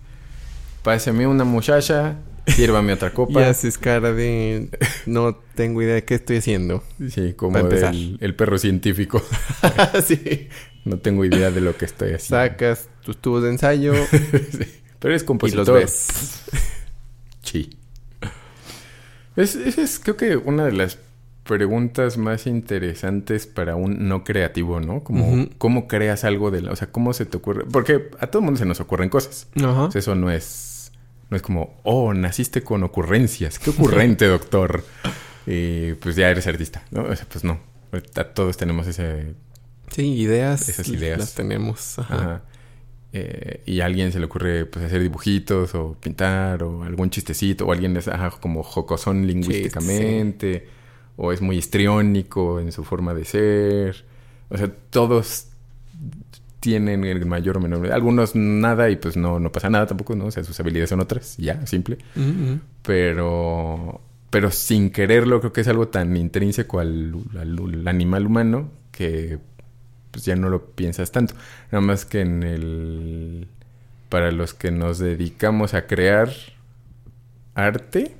Pásame 0.82 1.26
una 1.26 1.44
muchacha, 1.44 2.16
sírvame 2.48 2.92
otra 2.92 3.08
Y 3.08 3.12
copa. 3.12 3.48
haces 3.48 3.78
cara 3.78 4.12
de 4.12 4.68
no 5.06 5.34
tengo 5.54 5.82
idea 5.82 5.94
de 5.94 6.04
qué 6.04 6.14
estoy 6.14 6.38
haciendo. 6.38 6.82
Sí, 7.10 7.34
como 7.34 7.58
el 7.58 8.34
perro 8.34 8.58
científico. 8.58 9.22
sí. 10.04 10.48
No 10.84 10.98
tengo 10.98 11.24
idea 11.24 11.50
de 11.50 11.60
lo 11.60 11.76
que 11.76 11.84
estoy 11.84 12.14
haciendo. 12.14 12.44
Sacas 12.48 12.88
tus 13.04 13.16
tubos 13.18 13.42
de 13.42 13.50
ensayo 13.50 13.92
Sí. 14.12 14.66
Pero 14.98 15.12
eres 15.12 15.22
y 15.22 15.26
compositor. 15.26 15.66
los 15.66 15.74
ves. 15.74 16.42
Sí. 17.42 17.70
Es, 19.36 19.54
esa 19.54 19.80
es 19.82 20.00
creo 20.00 20.16
que 20.16 20.36
una 20.36 20.66
de 20.66 20.72
las 20.72 20.98
preguntas 21.44 22.18
más 22.18 22.46
interesantes 22.46 23.46
para 23.46 23.74
un 23.74 24.06
no 24.08 24.22
creativo, 24.22 24.80
¿no? 24.80 25.02
Como 25.02 25.46
cómo 25.56 25.88
creas 25.88 26.24
algo 26.24 26.50
de 26.50 26.60
la... 26.60 26.72
O 26.72 26.76
sea, 26.76 26.92
cómo 26.92 27.14
se 27.14 27.24
te 27.24 27.38
ocurre... 27.38 27.64
Porque 27.64 28.10
a 28.20 28.26
todo 28.26 28.42
mundo 28.42 28.58
se 28.58 28.66
nos 28.66 28.80
ocurren 28.80 29.08
cosas. 29.08 29.48
O 29.56 29.90
sea, 29.90 29.98
eso 29.98 30.14
no 30.14 30.30
es 30.30 30.44
No 31.30 31.36
es 31.36 31.42
como, 31.42 31.78
oh, 31.84 32.14
naciste 32.14 32.62
con 32.62 32.82
ocurrencias. 32.82 33.58
Qué 33.58 33.70
ocurrente, 33.70 34.26
doctor. 34.28 34.84
Y 35.46 35.94
pues 35.94 36.16
ya 36.16 36.30
eres 36.30 36.46
artista, 36.46 36.82
¿no? 36.90 37.02
O 37.02 37.16
sea, 37.16 37.26
pues 37.30 37.44
no. 37.44 37.60
Ahorita 37.92 38.32
todos 38.34 38.56
tenemos 38.56 38.86
ese... 38.86 39.34
Sí, 39.90 40.14
ideas. 40.14 40.68
Esas 40.68 40.88
ideas. 40.88 41.18
Las 41.18 41.34
tenemos. 41.34 41.98
Ajá. 41.98 42.14
Ajá. 42.14 42.42
Eh, 43.12 43.62
y 43.64 43.80
a 43.80 43.86
alguien 43.86 44.12
se 44.12 44.18
le 44.18 44.26
ocurre 44.26 44.66
pues 44.66 44.84
hacer 44.84 45.00
dibujitos 45.00 45.74
o 45.74 45.96
pintar 45.98 46.62
o 46.62 46.84
algún 46.84 47.08
chistecito 47.08 47.66
o 47.66 47.72
alguien 47.72 47.96
es 47.96 48.06
ajá, 48.06 48.30
como 48.38 48.62
jocosón 48.62 49.26
lingüísticamente 49.26 50.68
o 51.16 51.32
es 51.32 51.40
muy 51.40 51.56
histriónico 51.56 52.60
en 52.60 52.70
su 52.70 52.84
forma 52.84 53.14
de 53.14 53.24
ser. 53.24 54.04
O 54.50 54.58
sea, 54.58 54.70
todos 54.90 55.47
tienen 56.60 57.04
el 57.04 57.24
mayor 57.26 57.56
o 57.56 57.60
menor. 57.60 57.92
Algunos 57.92 58.34
nada 58.34 58.90
y 58.90 58.96
pues 58.96 59.16
no, 59.16 59.38
no 59.38 59.52
pasa 59.52 59.70
nada 59.70 59.86
tampoco, 59.86 60.14
¿no? 60.16 60.26
O 60.26 60.30
sea, 60.30 60.42
sus 60.44 60.58
habilidades 60.60 60.90
son 60.90 61.00
otras, 61.00 61.36
ya, 61.36 61.64
simple. 61.66 61.98
Ujú. 62.16 62.60
Pero, 62.82 64.00
pero 64.30 64.50
sin 64.50 64.90
quererlo, 64.90 65.40
creo 65.40 65.52
que 65.52 65.60
es 65.60 65.68
algo 65.68 65.88
tan 65.88 66.16
intrínseco 66.16 66.80
al, 66.80 67.14
al- 67.38 67.58
al 67.58 67.88
animal 67.88 68.26
humano 68.26 68.70
que 68.92 69.38
pues 70.10 70.24
ya 70.24 70.36
no 70.36 70.48
lo 70.48 70.64
piensas 70.72 71.12
tanto. 71.12 71.34
Nada 71.70 71.80
más 71.82 72.04
que 72.04 72.20
en 72.22 72.42
el. 72.42 73.48
Para 74.08 74.32
los 74.32 74.54
que 74.54 74.70
nos 74.70 74.98
dedicamos 74.98 75.74
a 75.74 75.86
crear 75.86 76.30
arte. 77.54 78.14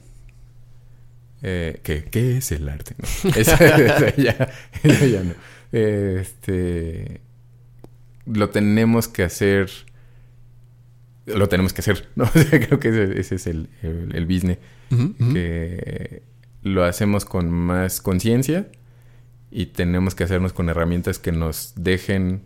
Eh, 1.43 1.81
¿qué, 1.83 2.05
qué 2.05 2.39
es 2.39 2.53
el 2.53 2.69
arte? 2.69 2.95
No, 2.99 3.31
esa- 3.37 3.55
esa 3.55 4.17
ya, 4.17 4.51
esa 4.83 5.07
ya 5.07 5.23
no. 5.25 5.35
Este. 5.73 7.21
Lo 8.33 8.51
tenemos 8.51 9.09
que 9.09 9.23
hacer. 9.23 9.71
Lo 11.27 11.49
tenemos 11.49 11.73
que 11.73 11.81
hacer, 11.81 12.09
¿no? 12.17 12.25
O 12.35 12.39
sea, 12.39 12.67
creo 12.67 12.79
que 12.79 12.89
ese, 12.89 13.21
ese 13.21 13.35
es 13.37 13.47
el, 13.47 13.69
el, 13.83 14.15
el 14.15 14.27
business 14.27 14.59
que 15.33 16.23
lo 16.63 16.85
hacemos 16.85 17.25
con 17.25 17.51
más 17.51 18.01
conciencia 18.01 18.69
y 19.51 19.67
tenemos 19.67 20.15
que 20.15 20.25
hacernos 20.25 20.53
con 20.53 20.69
herramientas 20.69 21.19
que 21.19 21.33
nos 21.33 21.73
dejen 21.77 22.43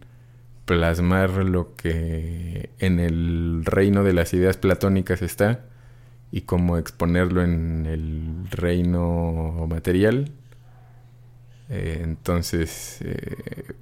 plasmar 0.65 1.31
lo 1.31 1.75
que 1.75 2.71
en 2.79 3.01
el 3.01 3.63
reino 3.65 4.05
de 4.05 4.13
las 4.13 4.33
ideas 4.35 4.57
platónicas 4.57 5.23
está 5.23 5.65
y 6.31 6.43
cómo 6.43 6.79
exponerlo 6.79 7.43
en 7.43 7.87
el 7.87 8.51
reino 8.51 9.67
material. 9.69 10.33
Eh, 11.69 12.01
entonces, 12.03 12.99
eh, 13.03 13.75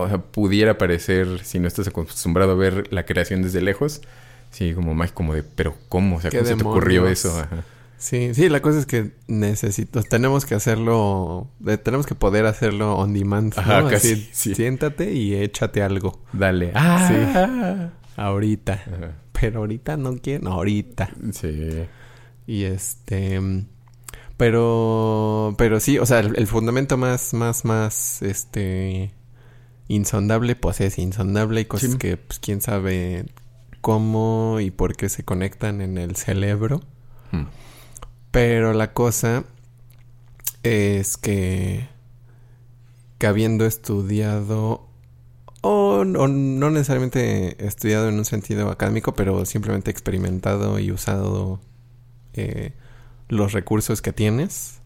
o 0.00 0.08
sea, 0.08 0.18
pudiera 0.18 0.78
parecer, 0.78 1.40
si 1.44 1.58
no 1.58 1.68
estás 1.68 1.88
acostumbrado 1.88 2.52
a 2.52 2.54
ver 2.54 2.92
la 2.92 3.04
creación 3.06 3.42
desde 3.42 3.60
lejos, 3.60 4.02
sí, 4.50 4.72
como 4.74 4.94
más 4.94 5.12
como 5.12 5.34
de, 5.34 5.42
pero 5.42 5.74
¿cómo? 5.88 6.16
O 6.16 6.20
sea, 6.20 6.30
¿Qué 6.30 6.38
¿cómo 6.38 6.48
se 6.48 6.56
te 6.56 6.64
ocurrió 6.64 7.06
eso? 7.08 7.30
Ajá. 7.38 7.64
Sí, 8.00 8.32
sí, 8.32 8.48
la 8.48 8.62
cosa 8.62 8.78
es 8.78 8.86
que 8.86 9.10
necesito, 9.26 10.02
tenemos 10.04 10.46
que 10.46 10.54
hacerlo, 10.54 11.48
de- 11.58 11.78
tenemos 11.78 12.06
que 12.06 12.14
poder 12.14 12.46
hacerlo 12.46 12.94
on 12.96 13.12
demand. 13.12 13.54
¿no? 13.56 13.60
Ajá, 13.60 13.78
Así, 13.78 13.90
casi, 13.90 14.28
sí. 14.32 14.54
Siéntate 14.54 15.12
y 15.12 15.34
échate 15.34 15.82
algo. 15.82 16.22
Dale. 16.32 16.70
Ah. 16.76 17.90
Ahorita. 18.16 18.74
Ajá. 18.74 19.12
Pero 19.32 19.58
ahorita 19.60 19.96
no 19.96 20.16
quiero, 20.18 20.44
no, 20.44 20.52
ahorita. 20.52 21.10
Sí. 21.32 21.84
Y 22.46 22.62
este, 22.64 23.40
pero, 24.36 25.54
pero 25.58 25.80
sí, 25.80 25.98
o 25.98 26.06
sea, 26.06 26.20
el, 26.20 26.36
el 26.36 26.46
fundamento 26.46 26.96
más, 26.96 27.34
más, 27.34 27.64
más, 27.64 28.22
este, 28.22 29.10
insondable, 29.88 30.54
pues 30.56 30.80
es 30.80 30.98
insondable 30.98 31.62
y 31.62 31.64
cosas 31.64 31.92
Sí. 31.92 31.98
que, 31.98 32.16
pues, 32.16 32.38
quién 32.38 32.60
sabe 32.60 33.26
cómo 33.80 34.58
y 34.60 34.70
por 34.70 34.96
qué 34.96 35.08
se 35.08 35.24
conectan 35.24 35.80
en 35.80 35.98
el 35.98 36.16
cerebro. 36.16 36.80
Hmm. 37.32 37.44
Pero 38.30 38.72
la 38.74 38.92
cosa 38.92 39.44
es 40.62 41.16
que, 41.16 41.88
que 43.18 43.26
habiendo 43.26 43.64
estudiado, 43.66 44.86
o, 45.62 46.00
o 46.00 46.28
no 46.28 46.70
necesariamente 46.70 47.64
estudiado 47.66 48.08
en 48.08 48.16
un 48.16 48.24
sentido 48.24 48.70
académico, 48.70 49.14
pero 49.14 49.44
simplemente 49.46 49.90
experimentado 49.90 50.78
y 50.78 50.92
usado 50.92 51.60
eh, 52.34 52.72
los 53.28 53.52
recursos 53.52 54.02
que 54.02 54.12
tienes, 54.12 54.77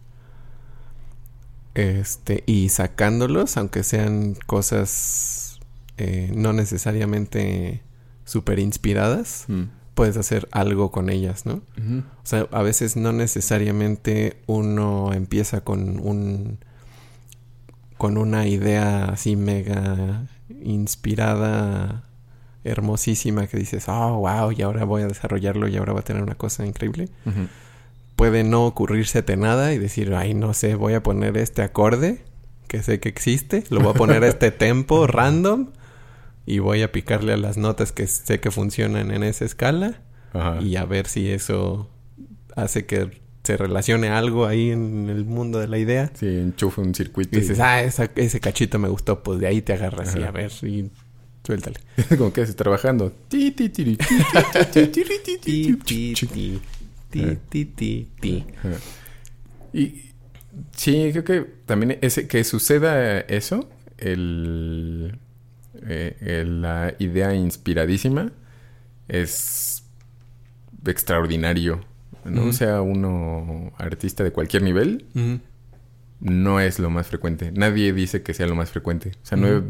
este, 1.75 2.43
y 2.45 2.69
sacándolos, 2.69 3.57
aunque 3.57 3.83
sean 3.83 4.35
cosas 4.45 5.59
eh, 5.97 6.31
no 6.35 6.53
necesariamente 6.53 7.81
súper 8.25 8.59
inspiradas, 8.59 9.45
Hmm. 9.47 9.63
puedes 9.95 10.17
hacer 10.17 10.47
algo 10.51 10.91
con 10.91 11.09
ellas, 11.11 11.45
¿no? 11.45 11.61
O 11.77 12.25
sea, 12.25 12.47
a 12.51 12.61
veces 12.63 12.95
no 12.95 13.11
necesariamente 13.13 14.37
uno 14.47 15.13
empieza 15.13 15.61
con 15.61 15.99
un 15.99 16.57
con 17.97 18.17
una 18.17 18.47
idea 18.47 19.05
así 19.05 19.35
mega 19.35 20.25
inspirada, 20.63 22.03
hermosísima 22.63 23.47
que 23.47 23.57
dices, 23.57 23.85
"Oh, 23.87 24.17
wow, 24.19 24.51
y 24.51 24.61
ahora 24.61 24.83
voy 24.85 25.03
a 25.03 25.07
desarrollarlo 25.07 25.67
y 25.67 25.77
ahora 25.77 25.93
va 25.93 25.99
a 26.01 26.03
tener 26.03 26.21
una 26.23 26.35
cosa 26.35 26.65
increíble." 26.65 27.09
Puede 28.15 28.43
no 28.43 28.65
ocurrírsete 28.65 29.35
nada 29.37 29.73
y 29.73 29.77
decir, 29.79 30.13
"Ay, 30.13 30.33
no 30.33 30.53
sé, 30.53 30.75
voy 30.75 30.93
a 30.93 31.03
poner 31.03 31.35
este 31.37 31.61
acorde 31.61 32.23
que 32.67 32.81
sé 32.83 32.99
que 32.99 33.09
existe, 33.09 33.63
lo 33.69 33.79
voy 33.81 33.91
a 33.91 33.93
poner 33.93 34.23
a 34.23 34.27
este 34.27 34.51
tempo 34.51 35.07
random 35.07 35.67
y 36.45 36.59
voy 36.59 36.81
a 36.81 36.91
picarle 36.91 37.33
a 37.33 37.37
las 37.37 37.57
notas 37.57 37.91
que 37.91 38.07
sé 38.07 38.39
que 38.39 38.51
funcionan 38.51 39.11
en 39.11 39.23
esa 39.23 39.45
escala." 39.45 40.01
Ajá. 40.35 40.59
y 40.61 40.77
a 40.77 40.85
ver 40.85 41.05
si 41.05 41.29
eso 41.29 41.91
hace 42.55 42.87
que 42.87 43.21
se 43.43 43.55
relacione 43.55 44.07
algo 44.09 44.47
ahí 44.47 44.71
en 44.71 45.07
el 45.09 45.25
mundo 45.25 45.59
de 45.59 45.67
la 45.67 45.77
idea. 45.77 46.09
Sí, 46.15 46.25
enchufa 46.25 46.81
un 46.81 46.95
circuito. 46.95 47.37
Y 47.37 47.41
dices, 47.41 47.59
ah, 47.59 47.83
esa- 47.83 48.09
ese 48.15 48.39
cachito 48.39 48.79
me 48.79 48.87
gustó, 48.87 49.21
pues 49.21 49.39
de 49.39 49.45
ahí 49.45 49.61
te 49.61 49.73
agarras 49.73 50.15
y 50.15 50.23
a 50.23 50.31
ver, 50.31 50.51
y 50.63 50.89
suéltale. 51.45 51.77
como 52.17 52.33
que 52.33 52.41
haces 52.41 52.55
trabajando. 52.55 53.11
Ti, 57.13 57.37
ti, 57.49 57.65
ti, 57.65 57.65
ti, 57.65 58.07
ti. 58.19 58.45
Ajá. 58.59 58.77
Y 59.73 60.11
sí, 60.75 61.09
creo 61.11 61.23
que 61.23 61.41
también 61.65 61.97
ese, 62.01 62.27
que 62.27 62.43
suceda 62.43 63.19
eso, 63.19 63.69
el, 63.97 65.17
eh, 65.81 66.43
la 66.47 66.93
idea 66.99 67.33
inspiradísima, 67.33 68.31
es 69.07 69.83
extraordinario. 70.85 71.85
¿no? 72.25 72.43
Ujú. 72.43 72.53
Sea 72.53 72.81
uno 72.81 73.73
artista 73.77 74.23
de 74.23 74.31
cualquier 74.31 74.63
nivel, 74.63 75.05
no 76.19 76.59
es 76.59 76.79
lo 76.79 76.89
más 76.89 77.07
frecuente. 77.07 77.51
Nadie 77.51 77.91
dice 77.93 78.23
que 78.23 78.33
sea 78.33 78.47
lo 78.47 78.55
más 78.55 78.69
frecuente. 78.69 79.11
O 79.23 79.25
sea, 79.25 79.37
no, 79.37 79.47
he, 79.47 79.61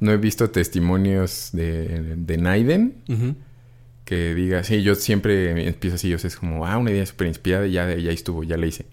no 0.00 0.12
he 0.12 0.16
visto 0.16 0.50
testimonios 0.50 1.50
de, 1.52 2.16
de 2.16 2.38
Naiden. 2.38 2.94
Que 4.04 4.34
diga, 4.34 4.62
sí, 4.64 4.82
yo 4.82 4.94
siempre 4.94 5.66
empiezo 5.66 5.96
así, 5.96 6.12
o 6.14 6.18
sea, 6.18 6.28
es 6.28 6.36
como, 6.36 6.66
ah, 6.66 6.76
una 6.78 6.90
idea 6.90 7.06
súper 7.06 7.26
inspirada 7.26 7.66
y 7.66 7.72
ya, 7.72 7.94
ya 7.94 8.10
estuvo, 8.10 8.44
ya 8.44 8.56
la 8.56 8.66
hice. 8.66 8.86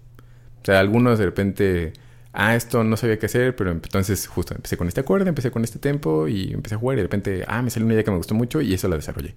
O 0.62 0.64
sea, 0.64 0.80
algunos 0.80 1.18
de 1.18 1.26
repente, 1.26 1.92
ah, 2.32 2.56
esto 2.56 2.82
no 2.84 2.96
sabía 2.96 3.18
qué 3.18 3.26
hacer, 3.26 3.54
pero 3.54 3.70
entonces 3.72 4.26
justo 4.26 4.54
empecé 4.54 4.76
con 4.76 4.88
este 4.88 5.00
acorde, 5.00 5.28
empecé 5.28 5.50
con 5.50 5.64
este 5.64 5.78
tempo 5.78 6.28
y 6.28 6.52
empecé 6.52 6.76
a 6.76 6.78
jugar 6.78 6.96
y 6.96 7.00
de 7.00 7.02
repente, 7.04 7.44
ah, 7.46 7.62
me 7.62 7.70
salió 7.70 7.86
una 7.86 7.94
idea 7.94 8.04
que 8.04 8.10
me 8.10 8.16
gustó 8.16 8.34
mucho 8.34 8.60
y 8.60 8.72
eso 8.72 8.88
la 8.88 8.96
desarrollé. 8.96 9.34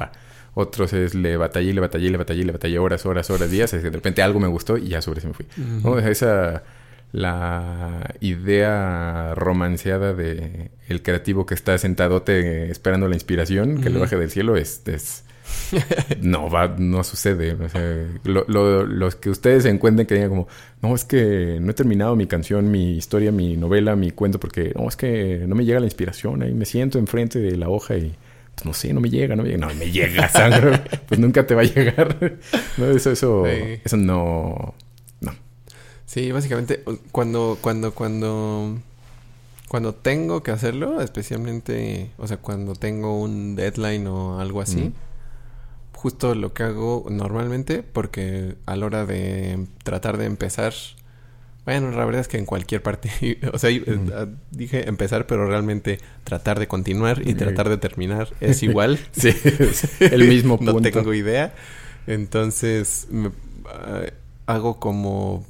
Va. 0.00 0.12
Otros 0.54 0.92
es 0.92 1.14
le 1.14 1.36
batallé, 1.36 1.72
le 1.72 1.80
batallé, 1.80 2.10
le 2.10 2.16
batallé, 2.16 2.44
le 2.44 2.52
batallé 2.52 2.78
horas, 2.78 3.06
horas, 3.06 3.30
horas, 3.30 3.50
días. 3.50 3.72
Es 3.74 3.82
que 3.82 3.90
de 3.90 3.96
repente 3.96 4.22
algo 4.22 4.40
me 4.40 4.48
gustó 4.48 4.76
y 4.76 4.88
ya 4.88 5.02
sobre 5.02 5.20
eso 5.20 5.28
me 5.28 5.34
fui. 5.34 5.46
Ujú. 5.56 5.88
¿no? 5.88 5.92
O 5.92 6.00
sea, 6.00 6.10
esa 6.10 6.62
la 7.12 8.14
idea 8.20 9.34
romanceada 9.34 10.12
de 10.14 10.70
el 10.88 11.02
creativo 11.02 11.46
que 11.46 11.54
está 11.54 11.76
sentadote 11.78 12.70
esperando 12.70 13.08
la 13.08 13.14
inspiración 13.16 13.80
que 13.80 13.90
le 13.90 13.98
baje 13.98 14.16
del 14.16 14.30
cielo 14.30 14.56
es, 14.56 14.82
es- 14.86 15.24
no 16.20 16.50
va 16.50 16.74
no 16.78 17.02
sucede. 17.04 17.54
O 17.54 17.68
sea, 17.70 17.80
lo- 18.24 18.44
lo- 18.48 18.84
los 18.84 19.16
que 19.16 19.30
ustedes 19.30 19.64
encuentren 19.64 20.06
que 20.06 20.14
digan 20.14 20.28
como 20.28 20.48
no 20.82 20.94
es 20.94 21.06
que 21.06 21.58
no 21.60 21.70
he 21.70 21.74
terminado 21.74 22.14
mi 22.16 22.26
canción 22.26 22.70
mi 22.70 22.96
historia 22.98 23.32
mi 23.32 23.56
novela 23.56 23.96
mi 23.96 24.10
cuento 24.10 24.38
porque 24.38 24.72
no 24.76 24.86
es 24.88 24.96
que 24.96 25.44
no 25.46 25.54
me 25.54 25.64
llega 25.64 25.80
la 25.80 25.86
inspiración 25.86 26.42
ahí 26.42 26.52
me 26.52 26.66
siento 26.66 26.98
enfrente 26.98 27.38
de 27.38 27.56
la 27.56 27.70
hoja 27.70 27.96
y 27.96 28.14
pues, 28.54 28.66
no 28.66 28.74
sé 28.74 28.92
no 28.92 29.00
me 29.00 29.08
llega 29.08 29.36
no 29.36 29.42
me 29.42 29.48
llega 29.50 29.66
no 29.68 29.74
me 29.74 29.90
llega 29.90 30.28
sangre 30.40 30.82
pues 31.08 31.18
nunca 31.18 31.46
te 31.46 31.54
va 31.54 31.62
a 31.62 31.64
llegar. 31.64 32.16
No 32.76 32.90
eso 32.90 33.10
eso 33.10 33.44
Sí. 33.46 33.80
eso 33.84 33.96
no 33.96 34.74
Sí, 36.08 36.32
básicamente 36.32 36.82
cuando, 37.12 37.58
cuando, 37.60 37.92
cuando, 37.92 38.78
cuando 39.68 39.94
tengo 39.94 40.42
que 40.42 40.50
hacerlo, 40.50 41.02
especialmente, 41.02 42.10
o 42.16 42.26
sea, 42.26 42.38
cuando 42.38 42.74
tengo 42.74 43.20
un 43.20 43.56
deadline 43.56 44.06
o 44.06 44.40
algo 44.40 44.62
así, 44.62 44.94
justo 45.92 46.34
lo 46.34 46.54
que 46.54 46.62
hago 46.62 47.04
normalmente, 47.10 47.82
porque 47.82 48.54
a 48.64 48.74
la 48.76 48.86
hora 48.86 49.04
de 49.04 49.66
tratar 49.84 50.16
de 50.16 50.24
empezar 50.24 50.72
Bueno, 51.66 51.90
la 51.90 52.06
verdad 52.06 52.22
es 52.22 52.28
que 52.28 52.38
en 52.38 52.46
cualquier 52.46 52.82
parte, 52.82 53.10
o 53.52 53.58
sea, 53.58 53.68
eh, 53.68 53.82
dije 54.50 54.88
empezar, 54.88 55.26
pero 55.26 55.46
realmente 55.46 55.98
tratar 56.24 56.58
de 56.58 56.68
continuar 56.68 57.20
y 57.28 57.34
tratar 57.34 57.68
de 57.68 57.76
terminar 57.76 58.30
es 58.40 58.62
igual. 58.68 58.98
sí, 59.12 59.28
el 60.00 60.26
mismo 60.26 60.56
punto. 60.56 60.72
no 60.72 60.80
tengo 60.80 61.12
idea. 61.12 61.54
Entonces, 62.06 63.08
ah, 63.66 64.04
hago 64.46 64.80
como 64.80 65.44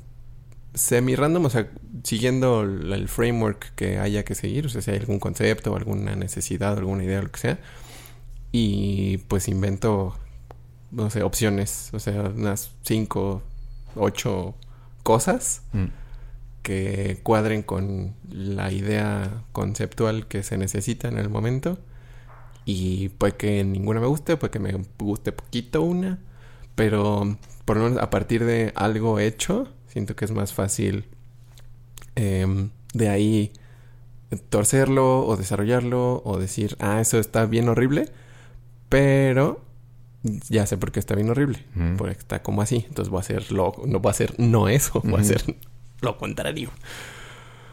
semi-random, 0.78 1.44
o 1.44 1.50
sea, 1.50 1.70
siguiendo 2.04 2.62
el, 2.62 3.08
framework 3.08 3.74
que 3.74 3.98
haya 3.98 4.24
que 4.24 4.34
seguir, 4.34 4.66
o 4.66 4.68
sea, 4.68 4.82
si 4.82 4.90
hay 4.90 4.98
algún 4.98 5.18
concepto, 5.18 5.76
alguna 5.76 6.16
necesidad, 6.16 6.78
alguna 6.78 7.04
idea, 7.04 7.22
lo 7.22 7.30
que 7.30 7.40
sea. 7.40 7.58
Y 8.52 9.18
pues 9.28 9.48
invento, 9.48 10.16
no 10.90 11.10
sé, 11.10 11.22
opciones, 11.22 11.90
o 11.92 11.98
sea, 11.98 12.22
unas 12.22 12.72
cinco, 12.82 13.42
ocho 13.96 14.54
cosas. 15.02 15.62
Mm 15.72 15.86
que 16.68 17.20
cuadren 17.22 17.62
con 17.62 18.14
la 18.30 18.70
idea 18.70 19.42
conceptual 19.52 20.26
que 20.26 20.42
se 20.42 20.58
necesita 20.58 21.08
en 21.08 21.16
el 21.16 21.30
momento. 21.30 21.78
Y 22.66 23.08
puede 23.08 23.36
que 23.36 23.64
ninguna 23.64 24.00
me 24.00 24.06
guste, 24.06 24.36
puede 24.36 24.50
que 24.50 24.58
me 24.58 24.74
guste 24.98 25.32
poquito 25.32 25.80
una. 25.80 26.18
Pero 26.74 27.38
por 27.64 27.78
lo 27.78 27.84
menos 27.84 28.02
a 28.02 28.10
partir 28.10 28.44
de 28.44 28.74
algo 28.76 29.18
hecho, 29.18 29.68
siento 29.98 30.14
que 30.14 30.24
es 30.24 30.30
más 30.30 30.52
fácil 30.52 31.04
em, 32.14 32.70
de 32.94 33.08
ahí 33.08 33.52
torcerlo 34.48 35.26
o 35.26 35.36
desarrollarlo 35.36 36.22
o 36.24 36.38
decir, 36.38 36.76
ah, 36.78 37.00
eso 37.00 37.18
está 37.18 37.46
bien 37.46 37.68
horrible, 37.68 38.08
pero 38.88 39.60
ya 40.48 40.66
sé 40.66 40.76
por 40.76 40.92
qué 40.92 41.00
está 41.00 41.16
bien 41.16 41.30
horrible, 41.30 41.64
porque 41.96 42.16
está 42.16 42.42
como 42.42 42.62
así, 42.62 42.84
entonces 42.88 43.10
voy 43.10 43.18
a 43.18 43.20
hacer 43.22 43.50
lo, 43.50 43.74
no 43.86 43.98
voy 43.98 44.10
a 44.10 44.12
hacer 44.12 44.34
no 44.38 44.68
eso, 44.68 45.00
voy 45.02 45.18
a 45.18 45.22
hacer 45.22 45.42
lo 46.00 46.16
contrario. 46.16 46.70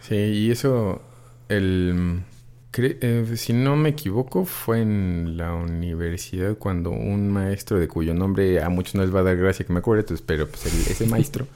Sí, 0.02 0.16
y 0.16 0.52
eso, 0.52 1.02
el... 1.50 2.24
Eh, 2.78 3.34
si 3.38 3.54
no 3.54 3.78
me 3.78 3.90
equivoco, 3.90 4.44
fue 4.44 4.82
en 4.82 5.38
la 5.38 5.54
universidad 5.54 6.58
cuando 6.58 6.90
un 6.90 7.30
maestro 7.30 7.80
de 7.80 7.88
cuyo 7.88 8.14
nombre 8.14 8.62
a 8.62 8.68
muchos 8.68 8.96
no 8.96 9.02
les 9.02 9.16
va 9.16 9.22
a 9.22 9.24
dar 9.24 9.38
gracia 9.38 9.66
que 9.66 9.72
me 9.72 9.80
acuerde, 9.80 10.02
entonces, 10.02 10.26
pero 10.28 10.48
pues 10.48 10.66
ese 10.66 11.06
maestro, 11.10 11.48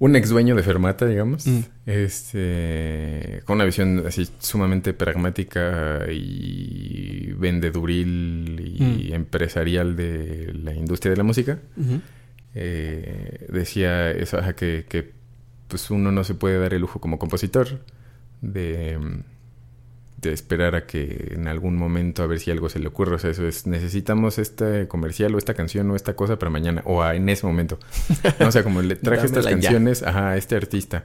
un 0.00 0.16
ex 0.16 0.30
dueño 0.30 0.56
de 0.56 0.62
Fermata, 0.62 1.06
digamos, 1.06 1.46
mm. 1.46 1.60
este, 1.84 3.42
con 3.44 3.56
una 3.56 3.66
visión 3.66 4.02
así 4.06 4.26
sumamente 4.38 4.94
pragmática 4.94 6.10
y 6.10 7.32
vendeduril 7.36 8.76
y 8.78 9.10
mm. 9.10 9.14
empresarial 9.14 9.96
de 9.96 10.54
la 10.54 10.74
industria 10.74 11.10
de 11.10 11.16
la 11.18 11.22
música, 11.22 11.58
eh, 12.54 13.46
decía 13.52 14.10
eso, 14.10 14.40
que, 14.56 14.86
que 14.88 15.12
pues 15.68 15.90
uno 15.90 16.10
no 16.10 16.24
se 16.24 16.34
puede 16.34 16.58
dar 16.58 16.72
el 16.72 16.80
lujo 16.80 16.98
como 16.98 17.18
compositor 17.18 17.84
de, 18.40 18.98
de 20.20 20.32
esperar 20.32 20.74
a 20.74 20.86
que 20.86 21.32
en 21.34 21.48
algún 21.48 21.76
momento 21.76 22.22
a 22.22 22.26
ver 22.26 22.40
si 22.40 22.50
algo 22.50 22.68
se 22.68 22.78
le 22.78 22.88
ocurre. 22.88 23.16
O 23.16 23.18
sea, 23.18 23.30
eso 23.30 23.46
es, 23.46 23.66
necesitamos 23.66 24.38
este 24.38 24.88
comercial 24.88 25.34
o 25.34 25.38
esta 25.38 25.54
canción 25.54 25.90
o 25.90 25.96
esta 25.96 26.14
cosa 26.14 26.38
para 26.38 26.50
mañana 26.50 26.82
o 26.84 27.04
en 27.04 27.28
ese 27.28 27.46
momento. 27.46 27.78
o 28.40 28.50
sea, 28.50 28.62
como 28.62 28.82
le 28.82 28.96
traje 28.96 29.26
estas 29.26 29.46
canciones 29.46 30.02
a 30.02 30.36
este 30.36 30.56
artista. 30.56 31.04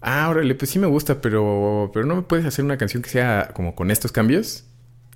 Ah, 0.00 0.28
órale, 0.28 0.54
pues 0.54 0.70
sí 0.70 0.78
me 0.78 0.86
gusta, 0.86 1.20
pero, 1.20 1.90
pero 1.94 2.04
no 2.04 2.16
me 2.16 2.22
puedes 2.22 2.44
hacer 2.44 2.64
una 2.64 2.76
canción 2.76 3.02
que 3.02 3.08
sea 3.08 3.50
como 3.54 3.74
con 3.74 3.90
estos 3.90 4.12
cambios 4.12 4.64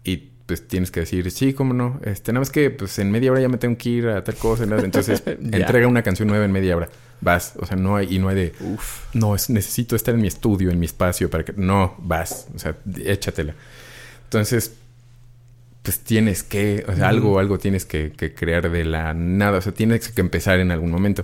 y 0.03 0.31
pues 0.49 0.67
tienes 0.67 0.91
que 0.91 1.01
decir, 1.01 1.31
sí, 1.31 1.53
cómo 1.53 1.75
no. 1.75 2.01
Este, 2.03 2.33
nada 2.33 2.41
más 2.41 2.51
que 2.51 2.71
pues 2.71 2.99
en 2.99 3.11
media 3.11 3.31
hora 3.31 3.43
ya 3.43 3.51
me 3.51 3.59
tengo 3.59 3.77
que 3.77 3.91
ir 3.91 4.09
a 4.09 4.25
tal 4.25 4.35
cosa. 4.37 4.65
Entonces, 4.65 5.23
entrega 5.27 5.87
una 5.87 6.03
canción 6.03 6.27
nueva 6.27 6.47
en 6.47 6.53
media 6.53 6.75
hora. 6.75 6.89
Vas. 7.21 7.53
O 7.59 7.67
sea, 7.67 7.77
no 7.77 7.97
hay, 7.97 8.17
y 8.17 8.19
no 8.19 8.31
hay 8.31 8.37
de, 8.37 8.55
Uf. 8.61 9.15
no, 9.15 9.35
es, 9.35 9.51
necesito 9.51 9.95
estar 9.95 10.15
en 10.15 10.23
mi 10.23 10.27
estudio, 10.29 10.71
en 10.71 10.79
mi 10.81 10.87
espacio 10.87 11.29
para 11.29 11.45
que. 11.45 11.53
No, 11.53 11.97
vas. 11.99 12.49
O 12.55 12.59
sea, 12.59 12.79
échatela. 12.97 13.55
Entonces, 14.25 14.73
pues 15.83 16.01
tienes 16.01 16.43
que, 16.45 16.83
o 16.89 16.97
sea, 16.97 17.11
algo, 17.11 17.39
algo 17.39 17.59
tienes 17.59 17.85
que, 17.85 18.13
crear 18.35 18.71
de 18.71 18.87
la 18.87 19.13
nada. 19.13 19.59
O 19.59 19.61
sea, 19.61 19.75
tienes 19.75 20.09
que 20.09 20.21
empezar 20.23 20.61
en 20.61 20.71
algún 20.71 20.91
momento. 20.91 21.23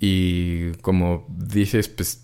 Y 0.00 0.72
como 0.80 1.26
dices, 1.28 1.88
pues 1.88 2.22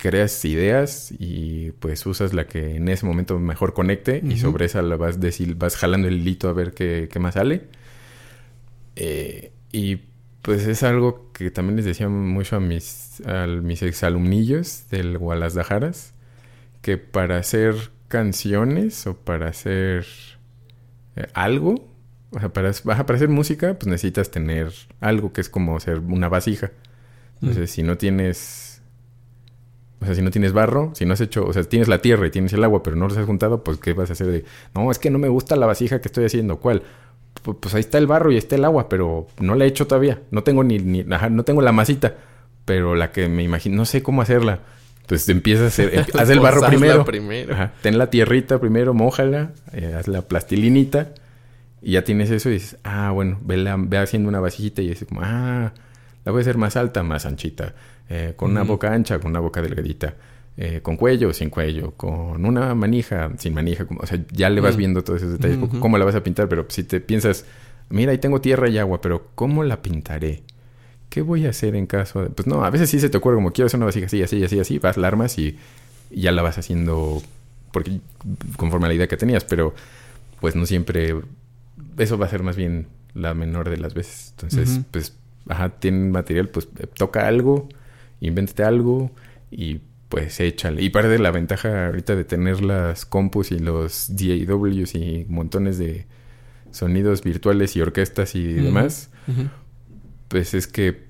creas 0.00 0.44
ideas 0.46 1.12
y 1.18 1.72
pues 1.72 2.04
usas 2.06 2.32
la 2.32 2.46
que 2.46 2.76
en 2.76 2.88
ese 2.88 3.04
momento 3.04 3.38
mejor 3.38 3.74
conecte 3.74 4.22
y 4.24 4.38
sobre 4.38 4.64
esa 4.64 4.80
la 4.80 4.96
vas, 4.96 5.20
decir, 5.20 5.54
vas 5.56 5.76
jalando 5.76 6.08
el 6.08 6.14
hilito 6.14 6.48
a 6.48 6.54
ver 6.54 6.72
qué, 6.72 7.08
más 7.20 7.34
sale. 7.34 7.64
Eh, 8.96 9.52
y 9.72 10.00
pues 10.40 10.66
es 10.66 10.82
algo 10.82 11.30
que 11.32 11.50
también 11.50 11.76
les 11.76 11.84
decía 11.84 12.08
mucho 12.08 12.56
a 12.56 12.60
mis, 12.60 13.20
a 13.26 13.46
mis 13.46 13.82
exalumnillos 13.82 14.84
del 14.90 15.18
Gualasdajaras, 15.18 16.14
que 16.80 16.96
para 16.96 17.36
hacer 17.36 17.74
canciones 18.08 19.06
o 19.06 19.16
para 19.16 19.48
hacer 19.48 20.06
eh, 21.16 21.26
algo, 21.34 21.90
o 22.30 22.40
sea, 22.40 22.50
para, 22.54 22.72
para 22.72 23.14
hacer 23.16 23.28
música, 23.28 23.74
pues 23.74 23.86
necesitas 23.86 24.30
tener 24.30 24.72
algo 25.00 25.34
que 25.34 25.42
es 25.42 25.50
como 25.50 25.78
ser 25.78 25.98
una 25.98 26.30
vasija. 26.30 26.70
Entonces, 27.42 27.70
si 27.70 27.82
no 27.82 27.98
tienes 27.98 28.69
o 30.00 30.04
sea, 30.06 30.14
si 30.14 30.22
no 30.22 30.30
tienes 30.30 30.52
barro, 30.52 30.92
si 30.94 31.04
no 31.04 31.12
has 31.12 31.20
hecho, 31.20 31.44
o 31.44 31.52
sea, 31.52 31.62
tienes 31.64 31.88
la 31.88 31.98
tierra 31.98 32.26
y 32.26 32.30
tienes 32.30 32.52
el 32.54 32.64
agua, 32.64 32.82
pero 32.82 32.96
no 32.96 33.06
los 33.06 33.16
has 33.18 33.26
juntado, 33.26 33.62
pues 33.62 33.78
¿qué 33.78 33.92
vas 33.92 34.08
a 34.08 34.14
hacer 34.14 34.28
de, 34.28 34.44
no, 34.74 34.90
es 34.90 34.98
que 34.98 35.10
no 35.10 35.18
me 35.18 35.28
gusta 35.28 35.56
la 35.56 35.66
vasija 35.66 36.00
que 36.00 36.08
estoy 36.08 36.24
haciendo, 36.24 36.56
¿cuál? 36.58 36.82
Pues, 37.42 37.74
ahí 37.74 37.80
está 37.80 37.98
el 37.98 38.06
barro 38.06 38.32
y 38.32 38.36
está 38.36 38.56
el 38.56 38.64
agua, 38.64 38.88
pero 38.88 39.26
no 39.40 39.54
la 39.54 39.64
he 39.64 39.68
hecho 39.68 39.86
todavía. 39.86 40.20
No 40.30 40.42
tengo 40.42 40.64
ni, 40.64 40.78
ni 40.78 41.04
no 41.04 41.44
tengo 41.44 41.62
la 41.62 41.72
masita, 41.72 42.14
pero 42.64 42.94
la 42.94 43.12
que 43.12 43.28
me 43.28 43.42
imagino, 43.42 43.76
no 43.76 43.84
sé 43.84 44.02
cómo 44.02 44.22
hacerla. 44.22 44.60
Entonces 45.02 45.28
empieza 45.28 45.64
a 45.64 45.66
hacer, 45.68 46.06
haz 46.18 46.30
el 46.30 46.40
barro 46.40 46.62
primero. 46.66 47.04
primero. 47.04 47.70
ten 47.82 47.98
la 47.98 48.08
tierrita 48.08 48.58
primero, 48.58 48.94
mójala, 48.94 49.52
eh, 49.72 49.94
haz 49.98 50.08
la 50.08 50.22
plastilinita 50.22 51.14
y 51.82 51.92
ya 51.92 52.04
tienes 52.04 52.30
eso 52.30 52.48
y 52.50 52.54
dices, 52.54 52.78
ah, 52.84 53.10
bueno, 53.10 53.38
ve, 53.42 53.62
ve 53.78 53.98
haciendo 53.98 54.28
una 54.28 54.40
vasijita 54.40 54.82
y 54.82 54.88
dices 54.88 55.08
como, 55.08 55.20
ah, 55.22 55.72
la 56.24 56.32
voy 56.32 56.40
a 56.40 56.42
hacer 56.42 56.58
más 56.58 56.76
alta, 56.76 57.02
más 57.02 57.26
anchita 57.26 57.74
eh, 58.12 58.34
con 58.34 58.50
una 58.50 58.64
boca 58.64 58.92
ancha, 58.92 59.20
con 59.20 59.30
una 59.30 59.38
boca 59.38 59.62
delgadita, 59.62 60.14
eh, 60.56 60.80
con 60.82 60.96
cuello 60.96 61.32
sin 61.32 61.48
cuello, 61.48 61.92
con 61.92 62.44
una 62.44 62.74
manija, 62.74 63.30
sin 63.38 63.54
manija, 63.54 63.86
como, 63.86 64.00
o 64.00 64.06
sea, 64.06 64.18
ya 64.32 64.50
le 64.50 64.60
vas 64.60 64.76
viendo 64.76 65.04
todos 65.04 65.22
esos 65.22 65.38
detalles, 65.38 65.58
cómo 65.78 65.96
la 65.96 66.04
vas 66.04 66.16
a 66.16 66.22
pintar, 66.24 66.48
pero 66.48 66.66
si 66.68 66.82
te 66.82 67.00
piensas, 67.00 67.44
mira, 67.88 68.10
ahí 68.10 68.18
tengo 68.18 68.40
tierra 68.40 68.68
y 68.68 68.78
agua, 68.78 69.00
pero 69.00 69.28
¿cómo 69.36 69.62
la 69.62 69.80
pintaré? 69.80 70.42
¿Qué 71.08 71.22
voy 71.22 71.46
a 71.46 71.50
hacer 71.50 71.76
en 71.76 71.86
caso 71.86 72.22
de...? 72.22 72.30
Pues 72.30 72.48
no, 72.48 72.64
a 72.64 72.70
veces 72.70 72.90
sí 72.90 72.98
se 72.98 73.08
te 73.10 73.16
ocurre 73.16 73.36
como 73.36 73.52
quiero 73.52 73.66
hacer 73.66 73.78
una 73.78 73.86
vasija 73.86 74.06
así, 74.06 74.22
así, 74.22 74.42
así, 74.42 74.58
así, 74.58 74.78
vas, 74.80 74.96
la 74.96 75.06
armas 75.06 75.38
y, 75.38 75.56
ya 76.10 76.32
la 76.32 76.42
vas 76.42 76.58
haciendo 76.58 77.22
porque 77.70 78.00
conforme 78.56 78.86
a 78.86 78.88
la 78.88 78.94
idea 78.94 79.06
que 79.06 79.16
tenías, 79.16 79.44
pero 79.44 79.72
pues 80.40 80.56
no 80.56 80.66
siempre... 80.66 81.14
Eso 81.96 82.18
va 82.18 82.26
a 82.26 82.28
ser 82.28 82.42
más 82.42 82.56
bien 82.56 82.88
la 83.14 83.34
menor 83.34 83.70
de 83.70 83.76
las 83.76 83.94
veces. 83.94 84.34
Entonces, 84.36 84.80
pues, 84.90 85.14
ajá, 85.48 85.68
tienen 85.70 86.10
material, 86.10 86.48
pues 86.48 86.68
toca 86.96 87.28
algo, 87.28 87.68
invéntate 88.20 88.64
algo 88.64 89.10
y 89.50 89.80
pues 90.08 90.40
échale. 90.40 90.82
Y 90.82 90.90
parte 90.90 91.08
de 91.08 91.18
la 91.18 91.30
ventaja 91.30 91.86
ahorita 91.86 92.16
de 92.16 92.24
tener 92.24 92.62
las 92.62 93.06
compus 93.06 93.52
y 93.52 93.58
los 93.58 94.08
DAWs 94.10 94.94
y 94.94 95.24
montones 95.28 95.78
de 95.78 96.06
sonidos 96.72 97.22
virtuales 97.22 97.76
y 97.76 97.80
orquestas 97.80 98.34
y 98.34 98.52
demás, 98.52 99.10
pues 100.28 100.54
es 100.54 100.66
que 100.66 101.04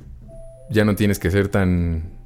ya 0.71 0.85
no 0.85 0.95
tienes 0.95 1.19
que 1.19 1.31
ser 1.31 1.49
tan 1.49 2.21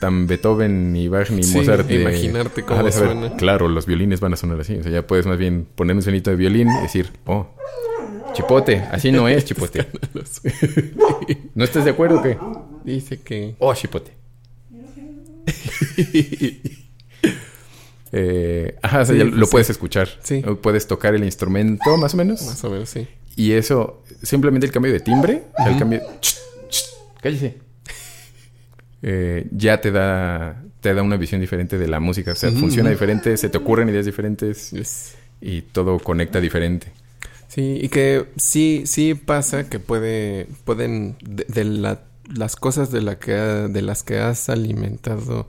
tan 0.00 0.26
Beethoven 0.26 0.92
ni 0.92 1.08
Bach 1.08 1.30
ni 1.30 1.46
Mozart. 1.46 1.90
imaginarte 1.90 2.62
cómo 2.62 2.90
suena. 2.90 3.36
Claro, 3.36 3.68
los 3.68 3.86
violines 3.86 4.20
van 4.20 4.32
a 4.32 4.36
sonar 4.36 4.60
así. 4.60 4.76
O 4.76 4.82
sea, 4.82 4.90
ya 4.90 5.06
puedes 5.06 5.26
más 5.26 5.36
bien 5.36 5.66
poner 5.74 5.94
un 5.94 6.02
sonito 6.02 6.30
de 6.30 6.36
violín 6.36 6.68
y 6.68 6.82
decir, 6.82 7.10
oh, 7.26 7.48
chipote, 8.32 8.78
así 8.90 9.12
no 9.12 9.28
es 9.28 9.44
chipote. 9.44 9.86
¿No 11.54 11.64
estás 11.64 11.84
de 11.84 11.90
acuerdo 11.90 12.22
que? 12.22 12.38
Dice 12.84 13.20
que. 13.20 13.56
Oh, 13.58 13.74
chipote. 13.74 14.19
eh, 18.12 18.76
ajá, 18.82 19.04
lo 19.12 19.30
pues 19.36 19.50
puedes 19.50 19.70
escuchar. 19.70 20.08
Sí. 20.22 20.42
Puedes 20.62 20.86
tocar 20.86 21.14
el 21.14 21.24
instrumento, 21.24 21.96
más 21.96 22.14
o 22.14 22.16
menos. 22.16 22.42
Más 22.42 22.62
o 22.64 22.70
menos, 22.70 22.88
sí. 22.88 23.06
Y 23.36 23.52
eso, 23.52 24.02
simplemente 24.22 24.66
el 24.66 24.72
cambio 24.72 24.92
de 24.92 25.00
timbre, 25.00 25.44
el 25.66 25.78
cambio. 25.78 26.02
cállese. 27.22 27.58
Eh, 29.02 29.46
ya 29.50 29.80
te 29.80 29.90
da, 29.90 30.62
te 30.80 30.92
da 30.92 31.02
una 31.02 31.16
visión 31.16 31.40
diferente 31.40 31.78
de 31.78 31.88
la 31.88 32.00
música. 32.00 32.32
O 32.32 32.34
sea, 32.34 32.50
funciona 32.50 32.90
diferente, 32.90 33.36
se 33.36 33.48
te 33.48 33.58
ocurren 33.58 33.88
ideas 33.88 34.06
diferentes 34.06 34.72
y 35.40 35.62
todo 35.62 35.98
conecta 35.98 36.40
diferente. 36.40 36.92
Sí, 37.48 37.78
y 37.82 37.88
que 37.88 38.26
sí, 38.36 38.82
sí 38.86 39.14
pasa 39.14 39.68
que 39.68 39.80
puede, 39.80 40.46
pueden, 40.64 41.16
de 41.20 41.64
la 41.64 42.00
las 42.34 42.56
cosas 42.56 42.90
de, 42.90 43.02
la 43.02 43.18
que, 43.18 43.32
de 43.32 43.82
las 43.82 44.02
que 44.02 44.18
has 44.18 44.48
alimentado, 44.48 45.48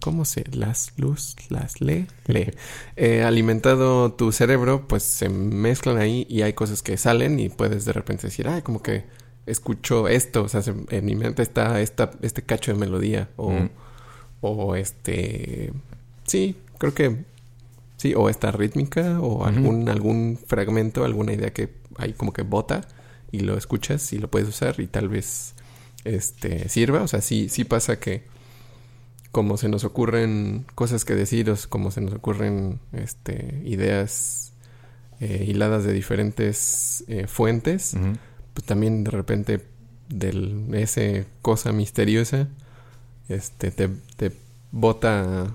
¿cómo 0.00 0.24
se? 0.24 0.44
Las 0.52 0.92
luz, 0.96 1.36
las 1.48 1.80
le, 1.80 2.06
le. 2.26 2.54
Eh, 2.96 3.22
alimentado 3.22 4.12
tu 4.12 4.32
cerebro, 4.32 4.86
pues 4.86 5.02
se 5.02 5.28
mezclan 5.28 5.98
ahí 5.98 6.26
y 6.28 6.42
hay 6.42 6.52
cosas 6.52 6.82
que 6.82 6.96
salen 6.96 7.40
y 7.40 7.48
puedes 7.48 7.84
de 7.84 7.92
repente 7.92 8.26
decir, 8.26 8.48
ay, 8.48 8.62
como 8.62 8.82
que 8.82 9.04
escucho 9.46 10.08
esto, 10.08 10.42
o 10.42 10.48
sea, 10.48 10.62
en 10.90 11.04
mi 11.04 11.14
mente 11.14 11.42
está 11.42 11.80
esta, 11.80 12.10
este 12.22 12.42
cacho 12.42 12.72
de 12.72 12.78
melodía 12.78 13.28
o, 13.36 13.52
o 14.40 14.76
este, 14.76 15.72
sí, 16.24 16.56
creo 16.78 16.94
que 16.94 17.24
sí, 17.96 18.14
o 18.14 18.28
esta 18.28 18.52
rítmica 18.52 19.20
o 19.20 19.44
algún, 19.44 19.88
algún 19.88 20.38
fragmento, 20.46 21.04
alguna 21.04 21.32
idea 21.32 21.52
que 21.52 21.70
hay 21.96 22.12
como 22.12 22.32
que 22.32 22.42
bota 22.42 22.82
y 23.32 23.40
lo 23.40 23.56
escuchas 23.56 24.12
y 24.12 24.18
lo 24.18 24.30
puedes 24.30 24.48
usar 24.48 24.78
y 24.78 24.86
tal 24.86 25.08
vez 25.08 25.54
este 26.04 26.68
sirva, 26.68 27.02
o 27.02 27.08
sea, 27.08 27.20
sí, 27.20 27.48
sí 27.48 27.64
pasa 27.64 28.00
que 28.00 28.24
como 29.32 29.56
se 29.56 29.68
nos 29.68 29.84
ocurren 29.84 30.66
cosas 30.74 31.04
que 31.04 31.14
deciros, 31.14 31.66
como 31.66 31.90
se 31.90 32.00
nos 32.00 32.14
ocurren 32.14 32.80
este, 32.92 33.62
ideas 33.64 34.52
eh, 35.20 35.44
hiladas 35.46 35.84
de 35.84 35.92
diferentes 35.92 37.04
eh, 37.06 37.26
fuentes, 37.26 37.94
pues 38.54 38.66
también 38.66 39.04
de 39.04 39.10
repente 39.10 39.60
de 40.08 40.82
ese 40.82 41.26
cosa 41.42 41.72
misteriosa 41.72 42.48
este, 43.28 43.70
te, 43.70 43.88
te 44.16 44.32
bota 44.72 45.54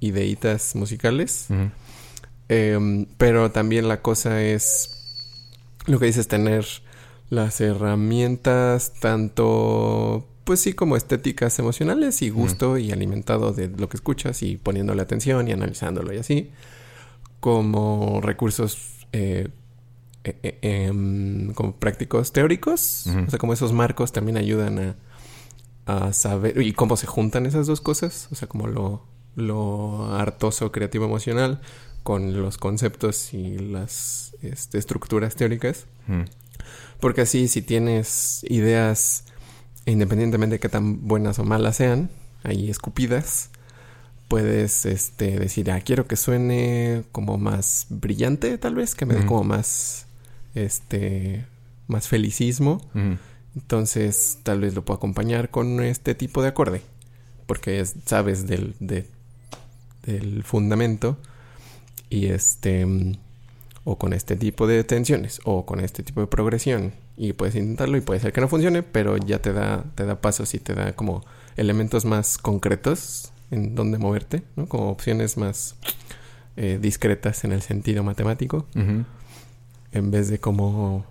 ideitas 0.00 0.74
musicales. 0.74 1.46
Em, 2.48 3.06
pero 3.16 3.50
también 3.50 3.88
la 3.88 4.02
cosa 4.02 4.42
es 4.42 4.90
lo 5.86 5.98
que 5.98 6.06
dices, 6.06 6.28
tener 6.28 6.66
las 7.30 7.60
herramientas 7.60 8.92
tanto 9.00 10.26
pues 10.44 10.60
sí, 10.60 10.74
como 10.74 10.96
estéticas 10.96 11.58
emocionales 11.58 12.20
y 12.20 12.28
gusto 12.28 12.76
y 12.76 12.92
alimentado 12.92 13.52
de 13.52 13.68
lo 13.68 13.88
que 13.88 13.96
escuchas 13.96 14.42
y 14.42 14.58
poniéndole 14.58 15.00
atención 15.00 15.48
y 15.48 15.52
analizándolo 15.52 16.12
y 16.12 16.18
así, 16.18 16.50
como 17.40 18.20
recursos 18.20 19.06
eh, 19.12 19.48
eh, 20.24 20.90
como 21.54 21.76
prácticos 21.76 22.32
teóricos, 22.32 23.06
o 23.06 23.30
sea, 23.30 23.38
como 23.38 23.52
esos 23.52 23.72
marcos 23.72 24.12
también 24.12 24.36
ayudan 24.36 24.78
a, 24.78 26.06
a, 26.06 26.12
saber 26.12 26.60
y 26.60 26.72
cómo 26.72 26.96
se 26.96 27.06
juntan 27.06 27.46
esas 27.46 27.66
dos 27.66 27.80
cosas, 27.80 28.28
o 28.30 28.34
sea, 28.34 28.48
como 28.48 28.66
lo, 28.66 29.02
lo 29.36 30.14
hartoso 30.14 30.72
creativo 30.72 31.04
emocional 31.04 31.60
con 32.02 32.40
los 32.40 32.58
conceptos 32.58 33.32
y 33.32 33.58
las 33.58 34.36
este, 34.42 34.78
estructuras 34.78 35.36
teóricas. 35.36 35.86
Porque 37.04 37.20
así, 37.20 37.48
si 37.48 37.60
tienes 37.60 38.46
ideas 38.48 39.24
independientemente 39.84 40.54
de 40.54 40.58
qué 40.58 40.70
tan 40.70 41.06
buenas 41.06 41.38
o 41.38 41.44
malas 41.44 41.76
sean, 41.76 42.08
ahí 42.44 42.70
escupidas, 42.70 43.50
puedes 44.26 44.86
este, 44.86 45.38
decir, 45.38 45.70
ah, 45.70 45.82
quiero 45.82 46.06
que 46.06 46.16
suene 46.16 47.04
como 47.12 47.36
más 47.36 47.88
brillante, 47.90 48.56
tal 48.56 48.76
vez, 48.76 48.94
que 48.94 49.04
me 49.04 49.16
dé 49.16 49.26
como 49.26 49.44
más, 49.44 50.06
este, 50.54 51.44
más 51.88 52.08
felicismo. 52.08 52.80
Entonces, 53.54 54.38
tal 54.42 54.62
vez 54.62 54.74
lo 54.74 54.86
puedo 54.86 54.96
acompañar 54.96 55.50
con 55.50 55.82
este 55.82 56.14
tipo 56.14 56.40
de 56.40 56.48
acorde, 56.48 56.80
porque 57.44 57.84
sabes 58.06 58.46
del, 58.46 58.76
del 58.80 60.42
fundamento. 60.42 61.18
Y 62.08 62.28
este 62.28 62.86
o 63.84 63.98
con 63.98 64.12
este 64.12 64.36
tipo 64.36 64.66
de 64.66 64.82
tensiones 64.82 65.40
o 65.44 65.66
con 65.66 65.80
este 65.80 66.02
tipo 66.02 66.20
de 66.20 66.26
progresión 66.26 66.92
y 67.16 67.34
puedes 67.34 67.54
intentarlo 67.54 67.96
y 67.96 68.00
puede 68.00 68.20
ser 68.20 68.32
que 68.32 68.40
no 68.40 68.48
funcione, 68.48 68.82
pero 68.82 69.16
ya 69.18 69.40
te 69.40 69.52
da 69.52 69.84
te 69.94 70.04
da 70.04 70.20
pasos 70.20 70.54
y 70.54 70.58
te 70.58 70.74
da 70.74 70.92
como 70.92 71.24
elementos 71.56 72.04
más 72.04 72.38
concretos 72.38 73.32
en 73.50 73.74
donde 73.74 73.98
moverte, 73.98 74.42
¿no? 74.56 74.66
Como 74.66 74.90
opciones 74.90 75.36
más 75.36 75.76
eh, 76.56 76.78
discretas 76.80 77.44
en 77.44 77.52
el 77.52 77.62
sentido 77.62 78.02
matemático, 78.02 78.66
en 78.74 80.10
vez 80.10 80.28
de 80.28 80.38
como 80.38 81.06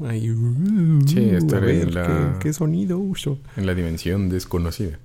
Ay, 0.00 0.30
uh, 0.30 1.06
sí, 1.06 1.30
estar 1.30 1.62
en 1.68 1.94
la... 1.94 2.38
¿qué, 2.40 2.52
sonido 2.52 2.98
uso? 2.98 3.38
En 3.56 3.66
la 3.66 3.74
dimensión 3.74 4.28
desconocida. 4.28 4.98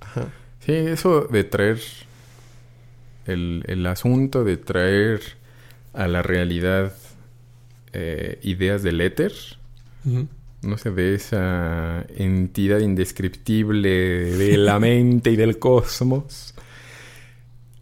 Sí, 0.60 0.72
eso 0.72 1.28
de 1.30 1.44
traer 1.44 1.78
el, 3.26 3.64
el 3.68 3.86
asunto 3.86 4.42
de 4.42 4.56
traer 4.56 5.20
a 5.92 6.08
la 6.08 6.22
realidad 6.22 6.92
eh, 7.92 8.38
ideas 8.42 8.82
del 8.82 9.00
éter, 9.00 9.32
no 10.62 10.78
sé, 10.78 10.90
de 10.90 11.14
esa 11.14 12.04
entidad 12.16 12.80
indescriptible 12.80 13.88
de 13.88 14.56
la 14.56 14.78
mente 14.80 15.30
y 15.30 15.36
del 15.36 15.58
cosmos, 15.58 16.54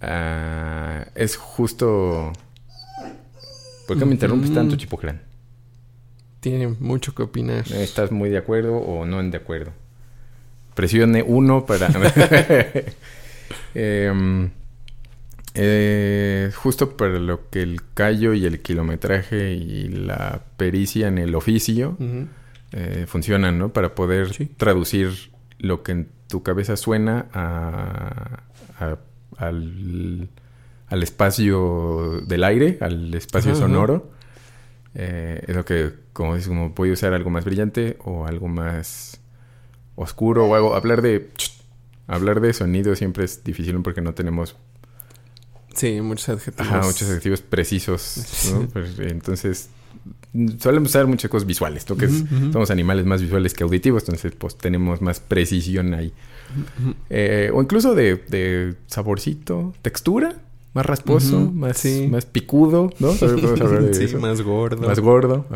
ah, 0.01 1.07
es 1.15 1.37
justo... 1.37 2.33
¿Por 3.87 3.99
qué 3.99 4.05
me 4.05 4.13
interrumpes 4.13 4.53
tanto, 4.53 4.77
Chipoclán? 4.77 5.23
Tiene 6.41 6.69
mucho 6.69 7.15
que 7.15 7.23
opinar. 7.23 7.71
¿Estás 7.73 8.11
muy 8.11 8.31
de 8.31 8.39
acuerdo 8.39 8.77
o 8.77 9.07
no 9.07 9.21
en 9.21 9.31
de 9.31 9.39
acuerdo? 9.39 9.73
Presione 10.75 11.23
uno 11.23 11.67
para... 11.67 11.89
eh, 13.75 14.51
eh, 15.59 16.51
justo 16.55 16.99
para 16.99 17.19
lo 17.19 17.49
que 17.49 17.63
el 17.63 17.81
callo 17.95 18.35
y 18.35 18.45
el 18.45 18.61
kilometraje 18.61 19.55
y 19.55 19.89
la 19.89 20.43
pericia 20.59 21.09
en 21.09 21.17
el 21.17 21.35
oficio 21.35 21.97
eh, 22.73 23.07
funcionan, 23.09 23.59
¿no? 23.59 23.73
Para 23.73 23.95
poder 23.95 24.33
traducir 24.59 25.31
lo 25.59 25.83
que 25.83 25.93
en 25.93 26.09
tu 26.29 26.43
cabeza 26.43 26.77
suena 26.77 27.27
a, 27.33 28.43
al, 29.39 30.29
espacio 30.91 32.21
del 32.27 32.45
aire, 32.45 32.77
al 32.83 33.15
espacio 33.15 33.55
sonoro. 33.55 34.11
Eh, 34.95 35.43
es 35.47 35.57
lo 35.57 35.65
que, 35.65 35.93
como 36.13 36.35
dices, 36.35 36.49
como 36.49 36.75
puede 36.75 36.93
usar 36.93 37.15
algo 37.15 37.31
más 37.31 37.47
brillante 37.47 37.97
o 38.05 38.27
algo 38.27 38.49
más 38.49 39.23
oscuro 39.95 40.47
o 40.47 40.55
algo. 40.55 40.75
Hablar 40.75 41.01
de... 41.01 41.31
Hablar 42.09 42.41
de 42.41 42.53
sonido 42.53 42.95
siempre 42.95 43.25
es 43.25 43.43
difícil 43.43 43.83
porque 43.83 44.01
no 44.01 44.15
tenemos 44.15 44.57
Sí, 45.77 46.01
muchos 46.01 46.29
adjetivos. 46.31 46.73
Ajá, 46.73 46.87
muchos 46.87 47.09
adjetivos 47.09 47.43
precisos. 47.43 48.51
¿no? 48.53 48.67
Pues, 48.69 48.99
entonces, 48.99 49.69
solemos 50.59 50.91
usar 50.91 51.07
muchas 51.07 51.31
cosas 51.31 51.47
visuales, 51.47 51.89
¿no? 51.89 51.97
Que 51.97 52.09
somos 52.09 52.71
animales 52.71 53.07
más 53.07 53.21
visuales 53.21 53.55
que 53.55 53.63
auditivos, 53.63 54.03
entonces, 54.05 54.33
pues 54.37 54.57
tenemos 54.57 55.03
más 55.03 55.21
precisión 55.21 55.95
ahí. 55.95 56.13
Eh, 57.11 57.51
o 57.53 57.63
incluso 57.63 57.95
de, 57.95 58.75
saborcito, 58.87 59.75
textura, 59.83 60.37
más 60.73 60.87
rasposo, 60.87 61.51
más, 61.53 61.85
más 62.11 62.27
picudo, 62.27 62.91
¿no? 62.99 63.13
sí, 63.93 64.17
más 64.17 64.43
gordo. 64.43 64.87
Más 64.87 65.01
gordo. 65.01 65.47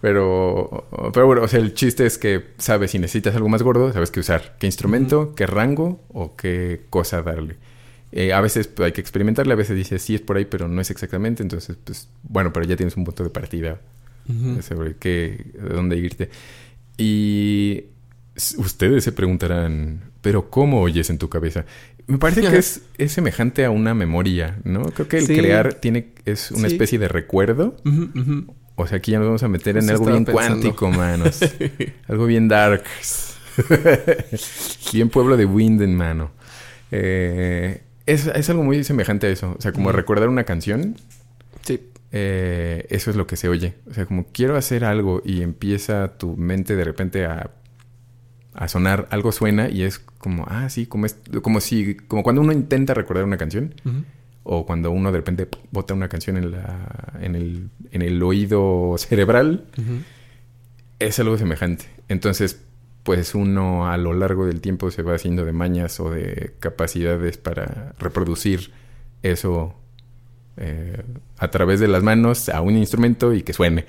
Pero, 0.00 0.86
pero 1.14 1.26
bueno, 1.26 1.42
o 1.42 1.48
sea, 1.48 1.60
el 1.60 1.72
chiste 1.72 2.04
es 2.04 2.18
que 2.18 2.48
sabes 2.58 2.90
si 2.90 2.98
necesitas 2.98 3.34
algo 3.34 3.48
más 3.48 3.62
gordo, 3.62 3.90
sabes 3.92 4.10
qué 4.10 4.20
usar, 4.20 4.56
qué 4.58 4.66
instrumento, 4.66 5.34
qué 5.34 5.46
rango 5.46 6.00
o 6.12 6.36
qué 6.36 6.82
cosa 6.90 7.22
darle. 7.22 7.56
Eh, 8.16 8.32
a 8.32 8.40
veces 8.40 8.68
pues, 8.68 8.86
hay 8.86 8.92
que 8.92 9.00
experimentarle, 9.00 9.54
a 9.54 9.56
veces 9.56 9.76
dices 9.76 10.00
sí 10.00 10.14
es 10.14 10.20
por 10.20 10.36
ahí, 10.36 10.44
pero 10.44 10.68
no 10.68 10.80
es 10.80 10.88
exactamente. 10.88 11.42
Entonces, 11.42 11.76
pues 11.82 12.08
bueno, 12.22 12.52
pero 12.52 12.64
ya 12.64 12.76
tienes 12.76 12.96
un 12.96 13.04
punto 13.04 13.24
de 13.24 13.30
partida 13.30 13.80
sobre 14.62 14.94
qué, 14.96 15.46
dónde 15.68 15.96
irte. 15.96 16.30
Y 16.96 17.86
ustedes 18.56 19.02
se 19.02 19.10
preguntarán, 19.10 20.12
pero 20.22 20.48
¿cómo 20.48 20.80
oyes 20.80 21.10
en 21.10 21.18
tu 21.18 21.28
cabeza? 21.28 21.66
Me 22.06 22.18
parece 22.18 22.42
que 22.42 22.56
es, 22.56 22.82
es, 22.98 23.10
semejante 23.10 23.64
a 23.64 23.70
una 23.70 23.94
memoria, 23.94 24.60
¿no? 24.62 24.84
Creo 24.84 25.08
que 25.08 25.18
el 25.18 25.26
crear 25.26 25.74
tiene, 25.74 26.12
es 26.24 26.52
una 26.52 26.68
especie 26.68 27.00
de 27.00 27.08
recuerdo. 27.08 27.76
O 28.76 28.86
sea, 28.86 28.98
aquí 28.98 29.10
ya 29.10 29.18
nos 29.18 29.26
vamos 29.26 29.42
a 29.42 29.48
meter 29.48 29.76
en 29.76 29.90
algo 29.90 30.06
bien 30.06 30.24
cuántico, 30.24 30.88
manos. 30.88 31.40
algo 32.06 32.26
bien 32.26 32.46
dark. 32.46 32.84
bien 34.92 35.08
pueblo 35.08 35.36
de 35.36 35.46
Wind 35.46 35.82
en 35.82 35.96
mano. 35.96 36.30
Eh, 36.92 37.80
es, 38.06 38.26
es, 38.26 38.50
algo 38.50 38.62
muy 38.62 38.84
semejante 38.84 39.26
a 39.26 39.30
eso. 39.30 39.54
O 39.58 39.60
sea, 39.60 39.72
como 39.72 39.92
recordar 39.92 40.28
una 40.28 40.44
canción. 40.44 40.96
Sí. 41.62 41.80
Eh, 42.12 42.86
eso 42.90 43.10
es 43.10 43.16
lo 43.16 43.26
que 43.26 43.36
se 43.36 43.48
oye. 43.48 43.74
O 43.90 43.94
sea, 43.94 44.06
como 44.06 44.26
quiero 44.32 44.56
hacer 44.56 44.84
algo 44.84 45.22
y 45.24 45.42
empieza 45.42 46.16
tu 46.16 46.36
mente 46.36 46.76
de 46.76 46.84
repente 46.84 47.26
a, 47.26 47.50
a 48.54 48.68
sonar, 48.68 49.08
algo 49.10 49.32
suena 49.32 49.68
y 49.68 49.82
es 49.82 49.98
como, 49.98 50.44
ah, 50.48 50.68
sí, 50.68 50.86
como, 50.86 51.06
es, 51.06 51.18
como 51.42 51.60
si, 51.60 51.96
como 51.96 52.22
cuando 52.22 52.40
uno 52.40 52.52
intenta 52.52 52.94
recordar 52.94 53.24
una 53.24 53.36
canción. 53.36 53.74
O 54.46 54.66
cuando 54.66 54.90
uno 54.90 55.10
de 55.10 55.18
repente 55.18 55.48
bota 55.70 55.94
una 55.94 56.08
canción 56.08 56.36
en, 56.36 56.50
la, 56.50 57.14
en, 57.20 57.34
el, 57.34 57.70
en 57.90 58.02
el 58.02 58.22
oído 58.22 58.94
cerebral. 58.98 59.66
Es 60.98 61.18
algo 61.18 61.36
semejante. 61.38 61.86
Entonces, 62.08 62.60
pues 63.04 63.34
uno 63.34 63.86
a 63.86 63.96
lo 63.98 64.14
largo 64.14 64.46
del 64.46 64.60
tiempo 64.60 64.90
se 64.90 65.02
va 65.02 65.14
haciendo 65.14 65.44
de 65.44 65.52
mañas 65.52 66.00
o 66.00 66.10
de 66.10 66.54
capacidades 66.58 67.36
para 67.36 67.94
reproducir 67.98 68.72
eso 69.22 69.74
eh, 70.56 71.02
a 71.38 71.50
través 71.50 71.80
de 71.80 71.88
las 71.88 72.02
manos 72.02 72.48
a 72.48 72.62
un 72.62 72.76
instrumento 72.76 73.34
y 73.34 73.42
que 73.42 73.52
suene. 73.52 73.84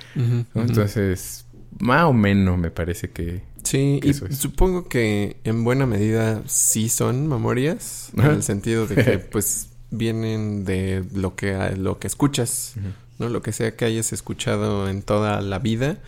Entonces, 0.54 1.46
más 1.80 2.04
o 2.04 2.14
menos 2.14 2.58
me 2.58 2.72
parece 2.72 3.10
que... 3.10 3.42
Sí, 3.64 4.00
y 4.04 4.14
supongo 4.14 4.88
que 4.88 5.38
en 5.44 5.64
buena 5.64 5.86
medida 5.86 6.44
sí 6.46 6.90
son 6.90 7.28
memorias, 7.28 8.12
en 8.18 8.26
el 8.26 8.44
sentido 8.44 8.86
de 8.86 8.96
que 8.96 9.18
pues 9.32 9.70
vienen 9.92 10.66
de 10.66 11.06
lo 11.14 11.36
que, 11.36 11.74
lo 11.78 12.00
que 12.00 12.08
escuchas, 12.08 12.76
¿no? 13.18 13.30
Lo 13.30 13.42
que 13.42 13.54
sea 13.54 13.76
que 13.78 13.86
hayas 13.86 14.12
escuchado 14.12 14.90
en 14.90 15.02
toda 15.02 15.40
la 15.40 15.60
vida, 15.60 16.00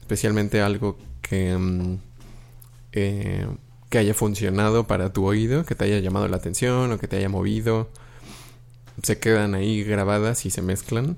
especialmente 0.00 0.62
algo 0.62 0.98
que... 1.22 1.56
Mm, 1.56 1.98
que 2.96 3.46
que 3.90 3.98
haya 3.98 4.14
funcionado 4.14 4.86
para 4.86 5.12
tu 5.12 5.24
oído, 5.24 5.64
que 5.64 5.74
te 5.74 5.84
haya 5.84 6.00
llamado 6.00 6.26
la 6.28 6.38
atención 6.38 6.90
o 6.90 6.98
que 6.98 7.06
te 7.08 7.16
haya 7.16 7.28
movido. 7.28 7.88
Se 9.02 9.18
quedan 9.18 9.54
ahí 9.54 9.84
grabadas 9.84 10.46
y 10.46 10.50
se 10.50 10.62
mezclan. 10.62 11.16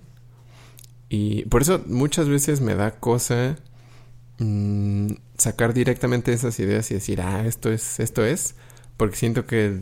Y 1.08 1.44
por 1.46 1.62
eso 1.62 1.82
muchas 1.86 2.28
veces 2.28 2.60
me 2.60 2.74
da 2.74 2.90
cosa 2.90 3.56
mm, 4.38 5.12
sacar 5.38 5.72
directamente 5.72 6.32
esas 6.32 6.58
ideas 6.60 6.90
y 6.90 6.94
decir, 6.94 7.22
ah, 7.22 7.46
esto 7.46 7.70
es, 7.72 8.00
esto 8.00 8.24
es. 8.24 8.54
Porque 8.98 9.16
siento 9.16 9.46
que 9.46 9.80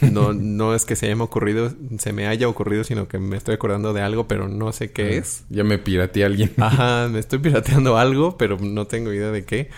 no, 0.00 0.32
no 0.34 0.74
es 0.74 0.84
que 0.84 0.96
se 0.96 1.06
haya 1.06 1.22
ocurrido, 1.22 1.72
se 1.98 2.12
me 2.12 2.26
haya 2.26 2.48
ocurrido, 2.48 2.82
sino 2.82 3.06
que 3.06 3.20
me 3.20 3.36
estoy 3.36 3.54
acordando 3.54 3.92
de 3.92 4.00
algo, 4.02 4.26
pero 4.26 4.48
no 4.48 4.72
sé 4.72 4.90
qué 4.90 5.02
Ah, 5.02 5.10
es. 5.18 5.44
Ya 5.48 5.62
me 5.62 5.78
pirateé 5.78 6.24
a 6.24 6.26
alguien. 6.26 6.52
Ajá, 6.56 7.08
me 7.08 7.20
estoy 7.20 7.38
pirateando 7.38 7.96
algo, 7.96 8.36
pero 8.36 8.58
no 8.58 8.88
tengo 8.88 9.12
idea 9.12 9.30
de 9.30 9.44
qué. 9.44 9.70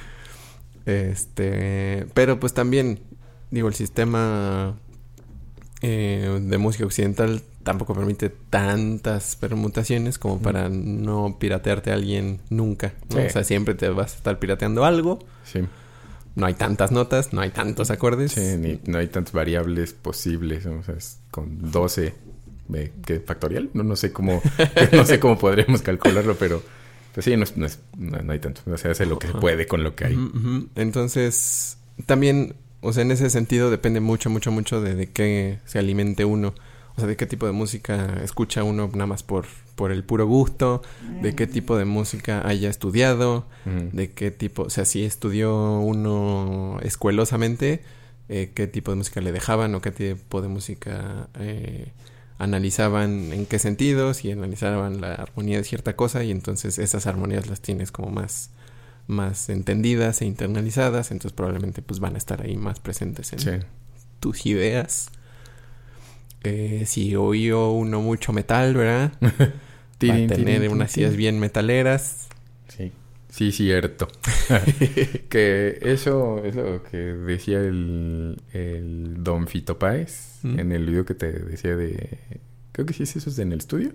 Este, 0.89 2.07
pero 2.15 2.41
pues 2.41 2.55
también, 2.55 3.01
digo, 3.51 3.69
el 3.69 3.75
sistema 3.75 4.77
eh, 5.83 6.39
de 6.43 6.59
música 6.59 6.85
occidental 6.87 7.43
tampoco 7.63 7.95
permite 7.95 8.31
tantas 8.31 9.37
permutaciones 9.37 10.19
como 10.19 10.41
para 10.41 10.69
no 10.71 11.37
piratearte 11.39 11.91
a 11.91 11.95
alguien 11.95 12.41
nunca. 12.49 12.95
¿no? 13.11 13.17
Sí. 13.17 13.27
O 13.27 13.31
sea, 13.31 13.45
siempre 13.45 13.75
te 13.75 13.89
vas 13.91 14.15
a 14.15 14.17
estar 14.17 14.39
pirateando 14.39 14.85
algo. 14.85 15.19
Sí. 15.45 15.61
No 16.35 16.47
hay 16.47 16.55
tantas 16.55 16.93
notas, 16.93 17.33
no 17.33 17.41
hay 17.41 17.51
tantos 17.51 17.91
acordes. 17.91 18.33
Sí, 18.33 18.57
ni- 18.59 18.81
no 18.87 18.99
hay 18.99 19.09
tantas 19.09 19.33
variables 19.35 19.93
posibles. 19.93 20.65
O 20.67 20.83
sea, 20.83 20.95
es 20.95 21.19
con 21.31 21.71
12 21.71 22.15
de 22.69 22.93
¿qué? 23.05 23.21
factorial. 23.21 23.69
No, 23.75 23.83
no 23.83 23.97
sé 23.97 24.13
cómo, 24.13 24.41
no 24.93 25.05
sé 25.05 25.21
cómo 25.21 25.37
podríamos 25.39 25.83
calcularlo, 25.83 26.37
pero 26.37 26.63
sí, 27.25 27.37
no, 27.37 27.45
es- 27.45 27.57
no, 27.57 27.67
es- 27.67 27.81
no- 27.97 28.19
no 28.23 28.33
hay 28.33 28.39
tanto. 28.39 28.61
O 28.71 28.77
sea, 28.77 28.91
hace 28.93 29.07
lo 29.07 29.19
que 29.19 29.27
se 29.29 29.33
puede 29.35 29.67
con 29.67 29.85
lo 29.85 29.95
que 29.95 30.07
hay. 30.07 30.15
Entonces, 30.77 31.79
también, 32.07 32.55
o 32.81 32.93
sea, 32.93 33.03
en 33.03 33.11
ese 33.11 33.29
sentido 33.31 33.71
depende 33.71 34.01
mucho, 34.01 34.31
mucho, 34.31 34.51
mucho 34.51 34.81
de, 34.81 34.95
de 34.95 35.07
qué 35.11 35.59
se 35.65 35.79
alimente 35.79 36.25
uno. 36.25 36.55
O 36.97 37.01
sea, 37.01 37.07
de 37.07 37.17
qué 37.17 37.27
tipo 37.27 37.47
de 37.47 37.53
música 37.53 38.21
escucha 38.25 38.65
uno 38.65 38.89
nada 38.93 39.07
más 39.07 39.23
por, 39.23 39.47
por 39.77 39.93
el 39.93 40.03
puro 40.03 40.27
gusto, 40.27 40.83
de 41.23 41.35
qué 41.37 41.47
tipo 41.47 41.77
de 41.77 41.85
música 41.85 42.45
haya 42.47 42.69
estudiado, 42.69 43.47
de 43.93 44.11
qué 44.11 44.33
tipo, 44.33 44.63
o 44.63 44.71
sea, 44.71 44.85
si 44.85 45.05
estudió 45.05 45.79
uno 45.79 46.81
escuelosamente, 46.83 47.83
eh, 48.29 48.51
qué 48.53 48.67
tipo 48.67 48.91
de 48.91 48.97
música 48.97 49.21
le 49.21 49.31
dejaban 49.31 49.75
o 49.77 49.81
qué 49.81 49.91
tipo 49.93 50.43
de 50.43 50.49
música 50.49 51.29
eh, 51.39 51.93
analizaban 52.39 53.33
en 53.33 53.47
qué 53.47 53.59
sentido, 53.59 54.15
si 54.15 54.31
analizaban 54.31 55.01
la 55.01 55.15
armonía 55.15 55.59
de 55.59 55.65
cierta 55.65 55.97
cosa 55.97 56.23
y 56.25 56.31
entonces 56.31 56.79
esas 56.79 57.07
armonías 57.07 57.49
las 57.49 57.61
tienes 57.61 57.91
como 57.93 58.11
más 58.11 58.51
más 59.07 59.49
entendidas 59.49 60.21
e 60.21 60.27
internalizadas, 60.27 61.11
entonces 61.13 61.33
probablemente 61.35 61.81
pues 61.81 61.99
van 61.99 62.15
a 62.15 62.19
estar 62.19 62.43
ahí 62.43 62.57
más 62.59 62.79
presentes 62.79 63.33
en 63.33 63.39
Sí. 63.39 63.51
tus 64.21 64.45
ideas. 64.45 65.11
Eh, 66.45 66.85
si 66.87 67.17
oyó 67.17 67.71
uno 67.71 68.01
mucho 68.03 68.33
metal, 68.33 68.75
¿verdad? 68.75 69.13
Va 69.21 70.15
a 70.15 70.27
tener 70.29 70.69
unas 70.69 70.97
ideas 70.97 71.17
bien 71.17 71.41
metaleras. 71.41 72.29
Sí, 72.69 72.93
sí, 73.39 73.53
cierto. 73.53 74.09
que 75.29 75.79
eso 75.83 76.43
es 76.45 76.55
lo 76.55 76.83
que 76.83 76.97
decía 76.97 77.61
el, 77.61 78.41
el 78.53 79.23
Don 79.23 79.47
Fito 79.47 79.79
Páez 79.79 80.29
Mm. 80.43 80.59
en 80.61 80.73
el 80.73 80.87
video 80.87 81.05
que 81.05 81.15
te 81.15 81.33
decía 81.33 81.77
de... 81.77 82.19
Creo 82.73 82.87
que 82.87 82.93
sí 82.95 83.03
es 83.03 83.17
eso, 83.17 83.31
es 83.31 83.39
en 83.39 83.53
el 83.53 83.59
estudio. 83.59 83.93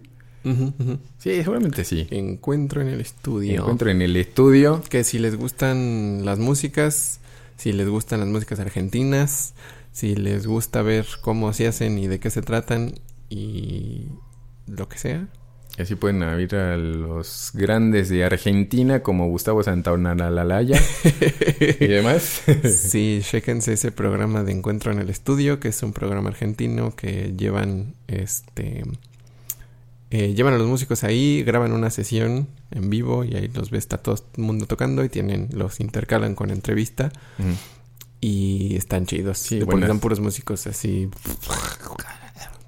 Sí, 1.20 1.42
seguramente 1.42 1.86
sí. 1.86 2.06
Encuentro 2.12 2.82
en 2.82 2.90
el 2.90 3.00
estudio. 3.00 3.62
Encuentro 3.62 3.90
en 3.90 4.02
el 4.02 4.18
estudio. 4.18 4.82
Que 4.90 5.06
si 5.06 5.18
les 5.20 5.38
gustan 5.38 6.26
las 6.26 6.38
músicas, 6.38 7.22
si 7.56 7.72
les 7.72 7.88
gustan 7.88 8.20
las 8.20 8.28
músicas 8.28 8.60
argentinas, 8.60 9.54
si 9.94 10.16
les 10.16 10.46
gusta 10.46 10.82
ver 10.82 11.06
cómo 11.22 11.54
se 11.54 11.68
hacen 11.68 11.98
y 11.98 12.08
de 12.08 12.20
qué 12.20 12.30
se 12.30 12.42
tratan 12.42 12.96
y 13.30 14.08
lo 14.68 14.90
que 14.90 14.98
sea. 14.98 15.30
Y 15.78 15.82
así 15.82 15.96
pueden 15.96 16.22
ir 16.40 16.56
a 16.56 16.78
los 16.78 17.50
grandes 17.54 18.10
de 18.10 18.24
Argentina 18.24 19.02
como 19.02 19.28
Gustavo 19.28 19.64
Santaolalla 19.64 20.80
y 21.80 21.88
demás. 21.88 22.44
Sí, 22.64 23.22
chéquense 23.24 23.74
ese 23.74 23.92
programa 23.92 24.44
de 24.44 24.52
Encuentro 24.52 24.92
en 24.92 25.00
el 25.00 25.10
Estudio, 25.10 25.60
que 25.60 25.70
es 25.70 25.82
un 25.82 25.92
programa 25.92 26.30
argentino 26.30 26.96
que 26.96 27.34
llevan, 27.36 27.96
este, 28.08 28.84
eh, 30.12 30.36
llevan 30.36 30.54
a 30.54 30.58
los 30.60 30.68
músicos 30.68 31.04
ahí, 31.04 31.44
graban 31.44 31.72
una 31.72 31.90
sesión 31.90 32.48
en 32.70 32.92
vivo 32.92 33.24
y 33.24 33.36
ahí 33.36 33.48
los 33.48 33.72
ves, 33.72 33.80
está 33.80 33.98
todo 33.98 34.16
el 34.38 34.44
mundo 34.44 34.68
tocando 34.68 35.04
y 35.04 35.10
tienen, 35.10 35.50
los 35.54 35.80
intercalan 35.80 36.36
con 36.36 36.52
entrevista 36.52 37.12
y 38.22 38.76
están 38.76 39.08
chidos. 39.08 39.40
Sí, 39.40 39.62
puros 40.00 40.20
músicos 40.20 40.68
así, 40.68 41.10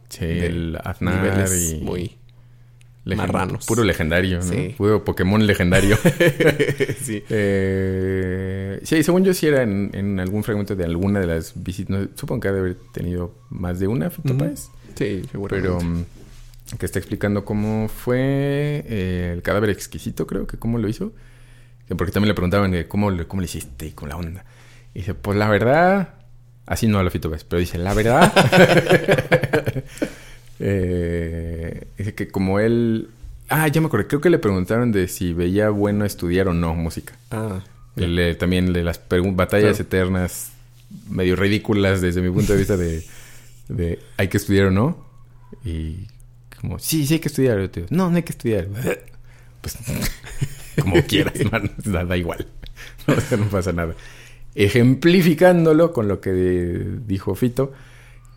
Sí, 0.09 0.25
el 0.25 0.77
Aznar 0.83 1.21
niveles 1.21 1.73
y... 1.73 1.83
muy... 1.83 2.17
marranos. 3.05 3.65
Puro 3.67 3.83
legendario, 3.83 4.37
¿no? 4.37 4.43
Sí. 4.43 4.73
Puro 4.77 5.03
Pokémon 5.03 5.45
legendario. 5.45 5.95
sí. 7.01 7.23
Eh, 7.29 8.79
sí, 8.83 9.03
según 9.03 9.23
yo 9.23 9.33
sí 9.33 9.45
era 9.47 9.61
en, 9.63 9.91
en 9.93 10.19
algún 10.19 10.43
fragmento 10.43 10.75
de 10.75 10.83
alguna 10.85 11.19
de 11.19 11.27
las 11.27 11.53
visitas. 11.61 11.97
no, 11.97 12.07
supongo 12.15 12.41
que 12.41 12.47
ha 12.47 12.51
de 12.51 12.59
haber 12.59 12.75
tenido 12.93 13.35
más 13.49 13.79
de 13.79 13.87
una, 13.87 14.09
Fito. 14.09 14.35
Sí, 14.95 15.21
seguramente. 15.31 15.69
Pero 15.69 15.79
mm, 15.81 16.05
que 16.79 16.85
está 16.87 16.97
explicando 16.99 17.45
cómo 17.45 17.87
fue 17.89 18.83
eh, 18.87 19.31
el 19.35 19.41
cadáver 19.43 19.69
exquisito, 19.69 20.25
creo 20.25 20.47
que 20.47 20.57
cómo 20.57 20.79
lo 20.79 20.87
hizo. 20.87 21.13
Que 21.87 21.93
porque 21.95 22.11
también 22.11 22.29
le 22.29 22.33
preguntaban 22.33 22.71
de 22.71 22.87
cómo, 22.87 23.11
le- 23.11 23.27
cómo 23.27 23.41
le 23.41 23.45
hiciste 23.45 23.85
y 23.85 23.91
con 23.91 24.09
la 24.09 24.17
onda. 24.17 24.45
Y 24.95 24.99
dice, 24.99 25.13
pues 25.13 25.37
la 25.37 25.47
verdad, 25.47 26.15
así 26.65 26.87
no 26.87 26.97
a 26.97 27.03
lo 27.03 27.11
Fito 27.11 27.29
Páez, 27.29 27.43
pero 27.43 27.59
dice, 27.59 27.77
la 27.77 27.93
verdad. 27.93 28.33
eh, 30.59 31.87
dice 31.97 32.13
que 32.13 32.27
como 32.27 32.59
él... 32.59 33.09
Ah, 33.49 33.67
ya 33.67 33.79
me 33.81 33.87
acordé, 33.87 34.07
creo 34.07 34.21
que 34.21 34.29
le 34.29 34.39
preguntaron 34.39 34.91
de 34.91 35.07
si 35.07 35.33
veía 35.33 35.69
bueno 35.69 36.03
estudiar 36.05 36.47
o 36.47 36.53
no 36.53 36.73
música. 36.73 37.15
Ah, 37.31 37.61
El, 37.95 38.17
eh, 38.17 38.35
también 38.35 38.73
de 38.73 38.83
las 38.83 38.99
batallas 39.09 39.77
Claro. 39.77 39.83
eternas 39.83 40.51
medio 41.09 41.35
ridículas 41.35 42.01
desde 42.01 42.21
mi 42.21 42.29
punto 42.31 42.53
de 42.53 42.59
vista 42.59 42.77
de, 42.77 43.03
de 43.69 43.99
hay 44.17 44.27
que 44.29 44.37
estudiar 44.37 44.65
o 44.67 44.71
no. 44.71 45.05
Y 45.63 46.07
como, 46.59 46.79
sí, 46.79 47.05
sí 47.05 47.15
hay 47.15 47.19
que 47.19 47.27
estudiar. 47.27 47.59
Yo 47.59 47.69
te 47.69 47.81
digo, 47.81 47.95
no, 47.95 48.09
no 48.09 48.15
hay 48.17 48.23
que 48.23 48.31
estudiar. 48.31 48.67
Pues 49.61 49.77
como 50.79 51.01
quieras, 51.07 51.33
man, 51.51 51.71
da, 51.85 52.15
igual. 52.17 52.45
O 53.07 53.19
sea, 53.19 53.37
no 53.37 53.45
pasa 53.45 53.71
nada. 53.73 53.95
Ejemplificándolo 54.53 55.91
con 55.91 56.07
lo 56.07 56.21
que 56.21 56.31
dijo 57.07 57.33
Fito, 57.35 57.73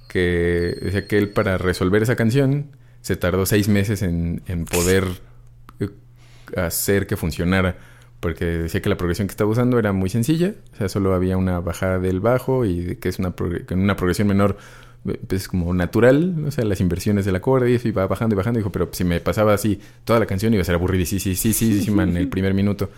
que 0.09 0.77
decía 0.81 1.07
que 1.07 1.19
él 1.19 1.29
para 1.31 1.59
resolver 1.59 2.03
esa 2.03 2.17
canción 2.17 2.73
se 3.03 3.17
tardó 3.17 3.47
seis 3.47 3.69
meses 3.69 4.03
en, 4.03 4.43
en 4.49 4.65
poder 4.65 5.05
eh, 5.81 5.89
hacer 6.57 7.07
que 7.07 7.17
funcionara. 7.17 7.77
Porque 8.21 8.45
decía 8.45 8.83
que 8.83 8.89
la 8.89 8.97
progresión 8.97 9.29
que 9.29 9.33
estaba 9.33 9.49
usando 9.49 9.79
era 9.79 9.93
muy 9.93 10.11
sencilla. 10.11 10.55
O 10.75 10.77
sea, 10.77 10.89
solo 10.89 11.15
había 11.15 11.37
una 11.37 11.61
bajada 11.61 12.01
del 12.01 12.19
bajo 12.19 12.65
y 12.65 12.97
que 12.97 13.09
es 13.09 13.21
una, 13.21 13.33
que 13.33 13.75
una 13.75 13.95
progresión 13.95 14.27
menor 14.27 14.57
eh, 15.07 15.21
pues 15.29 15.47
como 15.47 15.73
natural. 15.73 16.35
O 16.47 16.51
sea, 16.51 16.65
las 16.65 16.81
inversiones 16.81 17.25
del 17.25 17.37
acorde 17.37 17.71
y 17.71 17.75
eso 17.75 17.87
iba 17.87 18.05
bajando 18.07 18.35
y 18.35 18.37
bajando. 18.37 18.59
Dijo, 18.59 18.73
pero 18.73 18.89
si 18.93 19.05
me 19.05 19.21
pasaba 19.21 19.55
así 19.55 19.81
toda 20.05 20.19
la 20.19 20.27
canción 20.27 20.53
iba 20.53 20.63
a 20.63 20.65
ser 20.65 20.75
aburridísima 20.75 21.21
sí, 21.21 21.37
sí, 21.37 21.53
sí, 21.53 21.81
sí, 21.81 21.91
en 21.91 22.17
el 22.17 22.29
primer 22.29 22.55
minuto. 22.55 22.91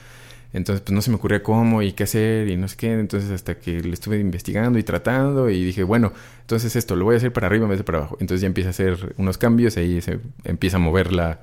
Entonces, 0.52 0.80
pues 0.82 0.92
no 0.94 1.00
se 1.02 1.10
me 1.10 1.16
ocurría 1.16 1.42
cómo 1.42 1.80
y 1.82 1.92
qué 1.92 2.02
hacer 2.04 2.48
y 2.48 2.56
no 2.56 2.66
sé 2.68 2.76
qué. 2.76 2.92
Entonces, 2.92 3.30
hasta 3.30 3.58
que 3.58 3.80
le 3.82 3.92
estuve 3.92 4.18
investigando 4.18 4.78
y 4.78 4.82
tratando 4.82 5.48
y 5.48 5.62
dije, 5.64 5.84
bueno, 5.84 6.12
entonces 6.40 6.74
esto 6.76 6.96
lo 6.96 7.04
voy 7.04 7.14
a 7.14 7.18
hacer 7.18 7.32
para 7.32 7.46
arriba 7.46 7.64
en 7.64 7.70
vez 7.70 7.78
de 7.78 7.84
para 7.84 7.98
abajo. 7.98 8.16
Entonces 8.20 8.40
ya 8.42 8.46
empieza 8.48 8.68
a 8.68 8.70
hacer 8.70 9.14
unos 9.16 9.38
cambios 9.38 9.76
ahí 9.76 10.00
se 10.00 10.18
empieza 10.44 10.76
a 10.78 10.80
mover 10.80 11.12
la, 11.12 11.40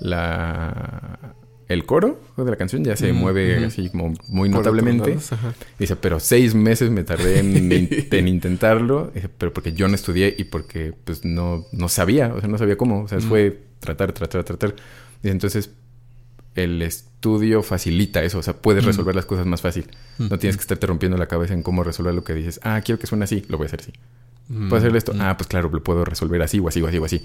la 0.00 1.34
el 1.66 1.86
coro 1.86 2.20
de 2.36 2.44
la 2.44 2.56
canción 2.56 2.84
ya 2.84 2.94
se 2.94 3.12
Mm, 3.12 3.16
mueve 3.16 3.56
ujú. 3.56 3.66
así 3.66 3.88
como 3.88 4.12
muy 4.28 4.50
notablemente. 4.50 5.10
lados. 5.10 5.30
Dice, 5.78 5.96
pero 5.96 6.20
seis 6.20 6.54
meses 6.54 6.90
me 6.90 7.04
tardé 7.04 7.38
en, 7.40 7.72
en 7.72 8.28
intentarlo, 8.28 9.10
Dice, 9.14 9.30
pero 9.30 9.52
porque 9.54 9.72
yo 9.72 9.88
no 9.88 9.94
estudié 9.94 10.34
y 10.36 10.44
porque 10.44 10.92
pues 11.04 11.24
no, 11.24 11.64
no 11.72 11.88
sabía, 11.88 12.34
o 12.34 12.40
sea, 12.40 12.48
no 12.50 12.58
sabía 12.58 12.76
cómo, 12.76 13.02
o 13.04 13.08
sea, 13.08 13.18
Mm. 13.18 13.22
fue 13.22 13.58
tratar, 13.80 14.12
tratar, 14.12 14.44
tratar. 14.44 14.74
Dice, 15.22 15.32
entonces 15.32 15.70
el 16.54 16.82
estudio 17.24 17.62
facilita 17.62 18.22
eso, 18.22 18.38
o 18.38 18.42
sea, 18.42 18.52
puedes 18.54 18.84
Mm. 18.84 18.88
resolver 18.88 19.14
las 19.14 19.24
cosas 19.24 19.46
más 19.46 19.62
fácil. 19.62 19.86
No 20.18 20.38
tienes 20.38 20.56
que 20.56 20.60
estarte 20.60 20.86
rompiendo 20.86 21.16
la 21.16 21.26
cabeza 21.26 21.54
en 21.54 21.62
cómo 21.62 21.82
resolver 21.82 22.14
lo 22.14 22.22
que 22.22 22.34
dices. 22.34 22.60
Ah, 22.62 22.82
quiero 22.84 22.98
que 22.98 23.06
suene 23.06 23.24
así, 23.24 23.42
lo 23.48 23.56
voy 23.56 23.64
a 23.64 23.68
hacer 23.68 23.80
así. 23.80 23.92
Mm, 24.48 24.68
¿Puedo 24.68 24.78
hacerle 24.80 24.98
esto? 24.98 25.14
mm, 25.14 25.20
Ah, 25.22 25.36
pues 25.38 25.48
claro, 25.48 25.70
lo 25.72 25.82
puedo 25.82 26.04
resolver 26.04 26.42
así 26.42 26.58
o 26.60 26.68
así 26.68 26.82
o 26.82 26.86
así 26.86 26.98
o 26.98 27.04
así. 27.06 27.24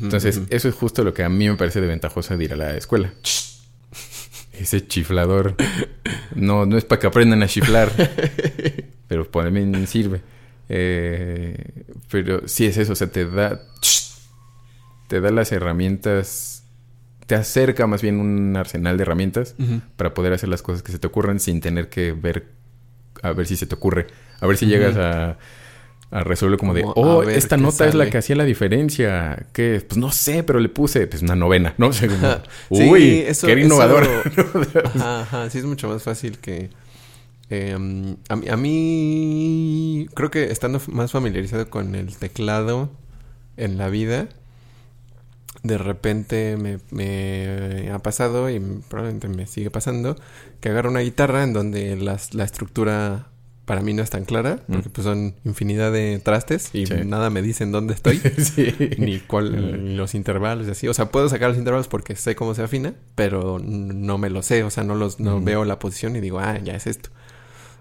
Entonces, 0.00 0.42
eso 0.48 0.68
es 0.68 0.74
justo 0.76 1.02
lo 1.02 1.12
que 1.12 1.24
a 1.24 1.28
mí 1.28 1.48
me 1.48 1.56
parece 1.56 1.80
de 1.80 1.88
ventajoso 1.88 2.36
de 2.36 2.44
ir 2.44 2.52
a 2.52 2.56
la 2.56 2.76
escuela. 2.76 3.12
Ese 4.52 4.86
chiflador. 4.86 5.56
No, 6.36 6.64
no 6.64 6.78
es 6.78 6.84
para 6.84 7.00
que 7.00 7.08
aprendan 7.08 7.42
a 7.42 7.48
chiflar. 7.48 7.90
pero 9.08 9.24
también 9.26 9.86
sirve. 9.88 10.20
Eh, 10.68 11.56
pero 12.10 12.46
sí 12.46 12.66
es 12.66 12.76
eso, 12.76 12.92
o 12.92 12.96
sea, 12.96 13.08
te 13.10 13.26
da. 13.26 13.60
Te 15.08 15.20
da 15.20 15.30
las 15.32 15.50
herramientas. 15.50 16.61
Te 17.32 17.36
acerca 17.36 17.86
más 17.86 18.02
bien 18.02 18.20
un 18.20 18.54
arsenal 18.58 18.98
de 18.98 19.02
herramientas 19.04 19.54
para 19.96 20.12
poder 20.12 20.34
hacer 20.34 20.50
las 20.50 20.60
cosas 20.60 20.82
que 20.82 20.92
se 20.92 20.98
te 20.98 21.06
ocurran 21.06 21.40
sin 21.40 21.62
tener 21.62 21.88
que 21.88 22.12
ver 22.12 22.48
a 23.22 23.32
ver 23.32 23.46
si 23.46 23.56
se 23.56 23.64
te 23.64 23.74
ocurre 23.74 24.06
A 24.40 24.46
ver 24.46 24.58
si 24.58 24.66
llegas 24.66 24.98
a, 24.98 25.38
a 26.10 26.24
resolver 26.24 26.58
como, 26.58 26.74
de, 26.74 26.82
oh, 26.84 27.22
esta 27.22 27.56
nota 27.56 27.86
es 27.86 27.94
la 27.94 28.00
sale". 28.04 28.10
que 28.10 28.18
hacía 28.18 28.36
la 28.36 28.44
diferencia. 28.44 29.46
¿Qué? 29.54 29.82
Pues 29.88 29.96
no 29.96 30.12
sé, 30.12 30.42
pero 30.42 30.60
le 30.60 30.68
puse 30.68 31.06
pues 31.06 31.22
una 31.22 31.34
novena, 31.34 31.72
¿no? 31.78 31.86
O 31.88 31.92
sea, 31.94 32.06
como, 32.06 32.28
Sí, 32.78 32.90
Uy, 32.90 33.24
eso- 33.26 33.46
qué 33.46 33.54
innovador. 33.58 34.02
eso- 34.02 34.80
Ajá, 34.96 35.20
ajá, 35.22 35.48
sí 35.48 35.56
es 35.56 35.64
mucho 35.64 35.88
más 35.88 36.02
fácil 36.02 36.36
que... 36.38 36.68
eh, 37.48 37.72
a, 37.72 37.78
mí, 38.36 38.48
a 38.50 38.56
mí 38.58 40.06
creo 40.12 40.30
que 40.30 40.52
estando 40.52 40.82
más 40.88 41.12
familiarizado 41.12 41.70
con 41.70 41.94
el 41.94 42.14
teclado 42.18 42.90
en 43.56 43.78
la 43.78 43.88
vida, 43.88 44.28
de 45.62 45.78
repente 45.78 46.56
me, 46.56 46.78
me 46.90 47.90
ha 47.92 47.98
pasado 48.00 48.50
y 48.50 48.58
probablemente 48.88 49.28
me 49.28 49.46
sigue 49.46 49.70
pasando 49.70 50.16
que 50.60 50.68
agarro 50.70 50.90
una 50.90 51.00
guitarra 51.00 51.44
en 51.44 51.52
donde 51.52 51.96
las- 51.96 52.34
la 52.34 52.44
estructura 52.44 53.28
para 53.64 53.80
mí 53.80 53.94
no 53.94 54.02
es 54.02 54.10
tan 54.10 54.24
clara, 54.24 54.58
porque 54.68 54.90
pues 54.90 55.04
son 55.04 55.36
infinidad 55.44 55.92
de 55.92 56.20
trastes 56.22 56.70
y 56.74 56.82
Mm. 56.82 56.86
Sí. 56.86 56.94
nada 57.06 57.30
me 57.30 57.42
dicen 57.42 57.70
dónde 57.70 57.94
estoy 57.94 58.18
sí. 58.38 58.74
ni 58.98 59.20
cuál 59.20 59.84
ni 59.84 59.94
los 59.94 60.16
intervalos 60.16 60.66
y 60.66 60.72
así. 60.72 60.88
O 60.88 60.94
sea, 60.94 61.10
puedo 61.12 61.28
sacar 61.28 61.48
los 61.50 61.58
intervalos 61.58 61.86
porque 61.86 62.16
sé 62.16 62.34
cómo 62.34 62.54
se 62.56 62.62
afina, 62.62 62.94
pero 63.14 63.60
no 63.62 64.18
me 64.18 64.30
lo 64.30 64.42
sé. 64.42 64.64
O 64.64 64.70
sea, 64.70 64.82
no 64.82 64.96
los 64.96 65.20
no 65.20 65.38
Mm. 65.38 65.44
veo 65.44 65.64
la 65.64 65.78
posición 65.78 66.16
y 66.16 66.20
digo, 66.20 66.40
ah, 66.40 66.58
ya 66.58 66.74
es 66.74 66.88
esto. 66.88 67.10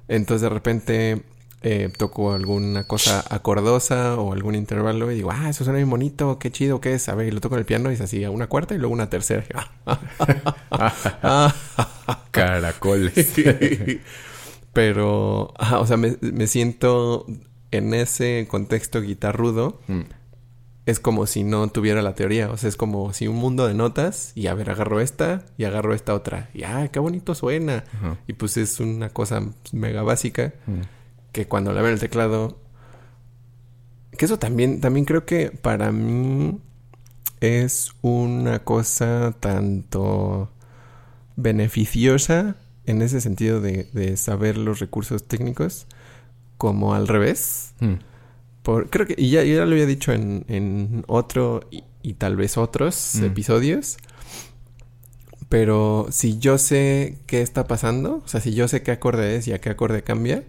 Entonces 0.08 0.44
de 0.44 0.50
repente 0.50 1.24
eh, 1.64 1.90
toco 1.96 2.34
alguna 2.34 2.86
cosa 2.86 3.24
acordosa 3.30 4.16
o 4.20 4.34
algún 4.34 4.56
intervalo 4.56 5.12
y 5.12 5.16
digo, 5.16 5.32
ah, 5.32 5.50
eso 5.50 5.64
suena 5.64 5.78
bien 5.78 5.90
bonito, 5.90 6.40
qué 6.40 6.52
chido, 6.52 6.82
qué 6.82 6.94
es. 6.96 7.08
A 7.10 7.16
ver, 7.16 7.28
y 7.28 7.32
lo 7.32 7.40
toco 7.42 7.56
en 7.56 7.60
el 7.60 7.66
piano 7.66 7.92
y 7.92 7.96
es 7.96 8.02
así, 8.02 8.24
a 8.24 8.32
una 8.32 8.48
cuarta 8.48 8.74
y 8.74 8.78
luego 8.80 8.94
una 8.94 9.10
tercera. 9.10 9.46
Caracoles. 12.32 13.34
Pero, 14.74 15.54
o 15.78 15.86
sea, 15.86 15.98
me, 15.98 16.16
me 16.22 16.48
siento 16.48 17.26
en 17.72 17.94
ese 17.94 18.48
contexto 18.50 19.02
guitarrudo 19.02 19.80
Mm. 19.88 20.02
es 20.86 21.00
como 21.00 21.26
si 21.28 21.44
no 21.44 21.68
tuviera 21.70 22.02
la 22.02 22.16
teoría. 22.16 22.50
O 22.52 22.58
sea, 22.58 22.70
es 22.70 22.78
como 22.78 23.12
si 23.14 23.28
un 23.28 23.36
mundo 23.36 23.68
de 23.68 23.74
notas 23.74 24.32
y 24.36 24.48
a 24.48 24.54
ver, 24.54 24.70
agarro 24.70 25.02
esta 25.02 25.44
y 25.58 25.66
agarro 25.66 25.94
esta 25.94 26.14
otra. 26.14 26.50
Y 26.54 26.64
ah, 26.64 26.88
qué 26.92 27.00
bonito 27.00 27.36
suena. 27.36 27.84
Y 28.28 28.34
pues 28.34 28.56
es 28.58 28.80
una 28.80 29.10
cosa 29.10 29.42
mega 29.74 30.04
básica 30.04 30.54
Mm. 30.68 30.82
Que 31.32 31.48
cuando 31.48 31.72
la 31.74 31.82
veo 31.82 31.90
en 31.90 31.94
el 31.96 32.00
teclado. 32.00 32.58
Que 34.18 34.26
eso 34.26 34.38
también, 34.40 34.82
también 34.82 35.06
creo 35.06 35.26
que 35.26 35.52
para 35.52 35.92
mí 35.92 36.60
es 37.40 37.92
una 38.02 38.60
cosa 38.60 39.34
tanto 39.40 40.52
beneficiosa 41.38 42.56
en 42.86 43.02
ese 43.02 43.22
sentido 43.22 43.62
de, 43.62 43.88
de 43.94 44.18
saber 44.18 44.58
los 44.58 44.80
recursos 44.80 45.28
técnicos 45.28 45.88
como 46.58 46.94
al 46.94 47.08
revés. 47.08 47.74
Mm. 47.80 47.94
Por, 48.64 48.90
creo 48.90 49.08
que, 49.08 49.16
y 49.18 49.30
ya, 49.32 49.44
ya 49.44 49.66
lo 49.66 49.72
había 49.72 49.86
dicho 49.88 50.12
en, 50.12 50.46
en 50.48 51.04
otro 51.08 51.62
y, 51.72 51.84
y 52.04 52.14
tal 52.14 52.36
vez 52.36 52.58
otros 52.58 53.16
Mm. 53.16 53.24
episodios. 53.26 53.98
Pero 55.50 56.08
si 56.12 56.38
yo 56.38 56.58
sé 56.58 57.18
qué 57.26 57.42
está 57.42 57.68
pasando, 57.68 58.22
o 58.24 58.28
sea, 58.28 58.40
si 58.40 58.54
yo 58.54 58.68
sé 58.68 58.84
qué 58.84 58.92
acorde 58.92 59.36
es 59.36 59.48
y 59.48 59.54
a 59.54 59.60
qué 59.60 59.70
acorde 59.70 60.02
cambia, 60.04 60.44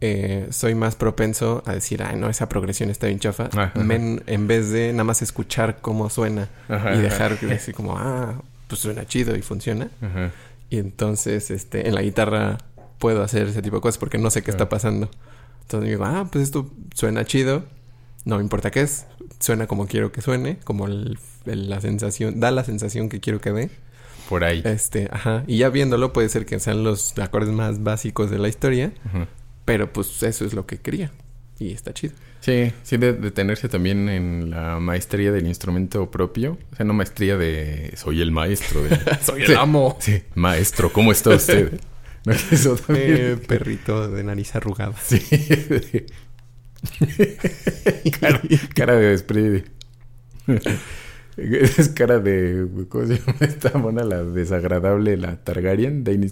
eh, 0.00 0.46
soy 0.50 0.74
más 0.74 0.96
propenso 0.96 1.62
a 1.66 1.72
decir, 1.74 2.02
ay, 2.02 2.16
no, 2.16 2.28
esa 2.30 2.48
progresión 2.48 2.88
está 2.90 3.06
bien 3.06 3.18
chafa, 3.18 3.48
Ajá. 3.52 3.72
men- 3.80 4.22
en 4.26 4.46
vez 4.46 4.70
de 4.70 4.92
nada 4.92 5.04
más 5.04 5.20
escuchar 5.22 5.78
cómo 5.80 6.08
suena 6.10 6.48
Ajá, 6.68 6.94
y 6.94 7.00
dejar 7.00 7.36
así 7.52 7.72
como, 7.72 7.96
ah, 7.98 8.40
pues 8.66 8.80
suena 8.80 9.04
chido 9.06 9.36
y 9.36 9.42
funciona. 9.42 9.88
Y 10.70 10.78
entonces, 10.78 11.50
este, 11.50 11.88
en 11.88 11.94
la 11.94 12.02
guitarra 12.02 12.58
puedo 12.98 13.22
hacer 13.22 13.48
ese 13.48 13.60
tipo 13.62 13.76
de 13.76 13.82
cosas 13.82 13.98
porque 13.98 14.18
no 14.18 14.30
sé 14.30 14.42
qué 14.42 14.50
está 14.50 14.68
pasando. 14.68 15.10
Entonces 15.62 15.90
digo, 15.90 16.04
ah, 16.04 16.28
pues 16.30 16.44
esto 16.44 16.70
suena 16.94 17.24
chido. 17.24 17.64
No 18.24 18.36
me 18.36 18.42
importa 18.42 18.70
qué 18.70 18.82
es. 18.82 19.06
Suena 19.38 19.66
como 19.66 19.86
quiero 19.86 20.12
que 20.12 20.20
suene. 20.20 20.58
Como 20.64 20.86
el- 20.86 21.18
el- 21.46 21.68
la 21.70 21.80
sensación, 21.80 22.38
da 22.40 22.50
la 22.50 22.64
sensación 22.64 23.08
que 23.08 23.20
quiero 23.20 23.40
que 23.40 23.52
dé. 23.52 23.70
Por 24.28 24.44
ahí. 24.44 24.62
Este, 24.64 25.08
ajá. 25.10 25.42
Y 25.46 25.58
ya 25.58 25.70
viéndolo 25.70 26.12
puede 26.12 26.28
ser 26.28 26.44
que 26.46 26.60
sean 26.60 26.84
los 26.84 27.18
acordes 27.18 27.50
más 27.52 27.82
básicos 27.82 28.30
de 28.30 28.38
la 28.38 28.48
historia. 28.48 28.92
Ajá. 29.08 29.26
Pero 29.70 29.92
pues 29.92 30.20
eso 30.24 30.44
es 30.44 30.52
lo 30.52 30.66
que 30.66 30.78
quería. 30.78 31.12
Y 31.60 31.72
está 31.72 31.94
chido. 31.94 32.14
Sí, 32.40 32.72
sí, 32.82 32.96
de 32.96 33.12
detenerse 33.12 33.68
también 33.68 34.08
en 34.08 34.50
la 34.50 34.80
maestría 34.80 35.30
del 35.30 35.46
instrumento 35.46 36.10
propio. 36.10 36.58
O 36.72 36.76
sea, 36.76 36.84
no 36.86 36.92
maestría 36.92 37.36
de 37.36 37.92
soy 37.96 38.20
el 38.20 38.32
maestro. 38.32 38.82
De... 38.82 38.98
Soy 39.22 39.44
Sí. 39.46 39.52
el 39.52 39.58
amo. 39.58 39.96
Sí, 40.00 40.22
maestro, 40.34 40.92
¿cómo 40.92 41.12
está 41.12 41.30
usted? 41.30 41.78
No, 42.26 42.32
eso 42.32 42.76
también. 42.76 43.16
Eh, 43.16 43.36
perrito 43.46 44.10
de 44.10 44.22
nariz 44.24 44.54
arrugada. 44.54 44.92
Sí. 45.02 45.18
cara, 48.20 48.40
cara 48.74 48.94
de 48.96 49.16
spray. 49.16 49.64
Es 51.78 51.88
cara 51.90 52.18
de. 52.18 52.66
¿Cómo 52.88 53.06
se 53.06 53.18
llama 53.18 53.34
esta 53.40 53.78
mona? 53.78 54.04
La 54.04 54.22
desagradable, 54.22 55.16
la 55.16 55.36
Targaryen 55.42 56.04
de, 56.04 56.30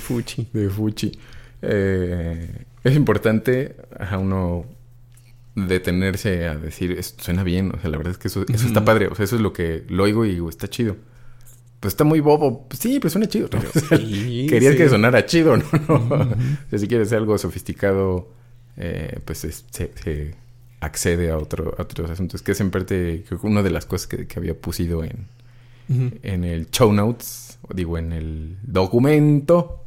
Fuchi. 0.00 0.48
de 0.52 0.68
Fuchi. 0.70 1.12
Eh, 1.62 2.48
es 2.82 2.94
importante 2.96 3.76
a 3.98 4.18
uno 4.18 4.66
detenerse 5.54 6.46
a 6.48 6.56
decir, 6.56 6.92
esto 6.92 7.22
suena 7.24 7.42
bien. 7.42 7.72
O 7.74 7.80
sea, 7.80 7.90
la 7.90 7.96
verdad 7.96 8.12
es 8.12 8.18
que 8.18 8.28
eso, 8.28 8.44
eso 8.52 8.66
está 8.66 8.84
padre. 8.84 9.08
O 9.08 9.14
sea, 9.14 9.24
eso 9.24 9.36
es 9.36 9.42
lo 9.42 9.52
que 9.52 9.84
lo 9.88 10.04
oigo 10.04 10.24
y 10.24 10.30
digo, 10.32 10.48
está 10.48 10.68
chido. 10.68 10.96
Pues 11.80 11.92
está 11.94 12.04
muy 12.04 12.20
bobo. 12.20 12.66
Pues 12.68 12.80
sí, 12.80 12.98
pero 12.98 13.10
suena 13.10 13.28
chido. 13.28 13.48
¿no? 13.52 13.58
O 13.60 13.62
sea, 13.80 13.98
Sí, 13.98 14.46
Querías 14.48 14.72
sí. 14.72 14.78
que 14.78 14.88
sonara 14.88 15.26
chido, 15.26 15.56
¿no? 15.56 15.64
O 15.88 16.26
sea, 16.70 16.78
si 16.78 16.88
quieres 16.88 17.12
algo 17.12 17.36
sofisticado, 17.38 18.30
eh, 18.76 19.18
pues 19.24 19.44
es- 19.44 19.64
se, 19.70 19.90
se 20.02 20.34
accede 20.84 21.30
a, 21.30 21.38
otro, 21.38 21.74
a 21.78 21.82
otros 21.82 22.10
asuntos. 22.10 22.42
Que 22.42 22.52
es 22.52 22.60
en 22.60 22.70
parte 22.70 23.24
una 23.42 23.62
de 23.62 23.70
las 23.70 23.86
cosas 23.86 24.06
que, 24.06 24.26
que 24.26 24.38
había 24.38 24.54
pusido 24.54 25.04
en, 25.04 25.26
en 25.88 26.44
el 26.44 26.70
show 26.70 26.92
notes, 26.92 27.58
o 27.62 27.74
digo, 27.74 27.98
en 27.98 28.12
el 28.12 28.56
documento, 28.62 29.84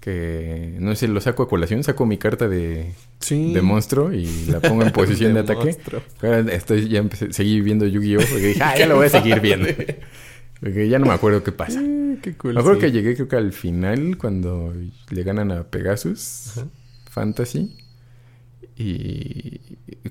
que 0.00 0.76
no 0.78 0.94
sé, 0.94 1.08
lo 1.08 1.20
saco 1.20 1.42
a 1.42 1.48
colación, 1.48 1.82
saco 1.82 2.06
mi 2.06 2.16
carta 2.18 2.48
de, 2.48 2.92
Sí. 3.18 3.52
de 3.52 3.62
monstruo 3.62 4.12
y 4.12 4.26
la 4.46 4.60
pongo 4.60 4.82
en 4.82 4.92
posición 4.92 5.34
de, 5.34 5.40
ataque. 5.40 5.76
Ahora 6.22 6.40
Estoy, 6.52 6.88
ya 6.88 7.00
empecé, 7.00 7.32
seguí 7.32 7.60
viendo 7.60 7.86
Yu-Gi-Oh! 7.86 8.20
Porque 8.20 8.46
dije, 8.48 8.62
ah, 8.62 8.76
ya 8.78 8.86
lo 8.86 8.96
voy 8.96 9.06
a 9.06 9.10
seguir 9.10 9.40
viendo. 9.40 9.68
Porque 10.60 10.88
ya 10.88 10.98
no 10.98 11.06
me 11.06 11.12
acuerdo 11.12 11.42
qué 11.42 11.52
pasa. 11.52 11.80
Eh, 11.82 12.18
qué 12.22 12.34
cool. 12.34 12.54
Me 12.54 12.60
acuerdo 12.60 12.80
sí. 12.80 12.86
que 12.86 12.92
llegué 12.92 13.14
creo 13.14 13.28
que 13.28 13.36
al 13.36 13.52
final 13.52 14.16
cuando 14.16 14.72
le 15.10 15.22
ganan 15.22 15.50
a 15.52 15.64
Pegasus. 15.64 16.52
Fantasy. 17.10 17.74
Y 18.78 19.58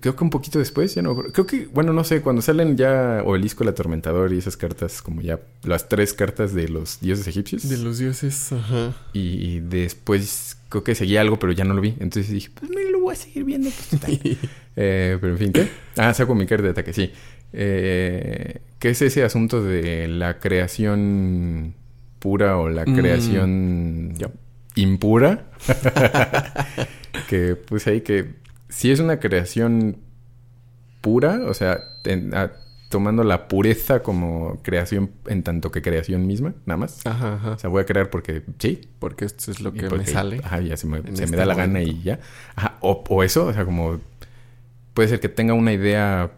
creo 0.01 0.15
que 0.15 0.23
un 0.23 0.29
poquito 0.31 0.57
después, 0.59 0.95
ya 0.95 1.01
no. 1.03 1.15
Creo 1.15 1.45
que, 1.45 1.67
bueno, 1.67 1.93
no 1.93 2.03
sé, 2.03 2.21
cuando 2.21 2.41
salen 2.41 2.75
ya 2.77 3.21
Obelisco 3.23 3.63
el 3.63 3.69
Atormentador 3.69 4.33
y 4.33 4.39
esas 4.39 4.57
cartas, 4.57 5.01
como 5.03 5.21
ya 5.21 5.39
las 5.63 5.87
tres 5.87 6.13
cartas 6.13 6.53
de 6.53 6.67
los 6.69 6.99
dioses 6.99 7.27
egipcios. 7.27 7.69
De 7.69 7.77
los 7.77 7.99
dioses, 7.99 8.51
ajá. 8.51 8.93
Y 9.13 9.59
después 9.59 10.57
creo 10.69 10.83
que 10.83 10.95
seguía 10.95 11.21
algo, 11.21 11.37
pero 11.37 11.53
ya 11.53 11.63
no 11.63 11.73
lo 11.75 11.81
vi. 11.81 11.89
Entonces 11.99 12.31
dije, 12.31 12.49
pues 12.59 12.71
me 12.71 12.83
lo 12.89 13.01
voy 13.01 13.13
a 13.13 13.15
seguir 13.17 13.43
viendo. 13.43 13.69
Pues. 14.01 14.19
Eh, 14.77 15.17
pero 15.21 15.31
en 15.31 15.39
fin, 15.39 15.53
¿qué? 15.53 15.69
Ah, 15.95 16.13
saco 16.13 16.35
mi 16.35 16.45
carta 16.45 16.63
de 16.65 16.71
ataque, 16.71 16.91
sí. 16.91 17.09
Eh, 17.53 18.59
¿Qué 18.77 18.89
es 18.89 19.01
ese 19.01 19.23
asunto 19.23 19.63
de 19.63 20.09
la 20.09 20.39
creación 20.39 21.73
pura 22.19 22.57
o 22.57 22.67
la 22.67 22.83
Mm. 22.85 22.95
creación 22.97 24.13
impura? 24.75 25.45
que 27.29 27.55
pues 27.55 27.87
ahí 27.87 28.01
que 28.01 28.43
si 28.69 28.91
es 28.91 28.99
una 28.99 29.19
creación 29.19 29.97
pura, 31.01 31.41
o 31.45 31.53
sea, 31.53 31.79
en- 32.03 32.33
tomando 32.89 33.23
la 33.23 33.47
pureza 33.47 34.01
como 34.01 34.59
creación 34.63 35.11
en 35.27 35.43
tanto 35.43 35.71
que 35.71 35.81
creación 35.81 36.27
misma, 36.27 36.53
nada 36.65 36.77
más. 36.77 37.05
Ajá, 37.05 37.35
ajá. 37.35 37.51
O 37.51 37.59
sea, 37.59 37.69
voy 37.69 37.81
a 37.81 37.85
crear 37.85 38.09
porque 38.09 38.43
sí, 38.59 38.87
Porque 38.99 39.25
esto 39.25 39.51
es 39.51 39.59
lo 39.59 39.73
que 39.73 39.83
porque, 39.87 40.05
me 40.05 40.05
sale. 40.05 40.41
Ajá, 40.43 40.61
ya 40.61 40.77
se 40.77 40.87
me, 40.87 40.99
este 40.99 41.25
da 41.35 41.45
la 41.45 41.55
gana 41.55 41.81
y 41.81 42.01
ya. 42.03 42.19
Ajá, 42.55 42.77
o, 42.81 43.03
o 43.09 43.23
eso, 43.23 43.47
o 43.47 43.53
sea, 43.53 43.65
como 43.65 43.99
puede 44.93 45.09
ser 45.09 45.19
que 45.19 45.29
tenga 45.29 45.53
una 45.53 45.73
idea 45.73 46.31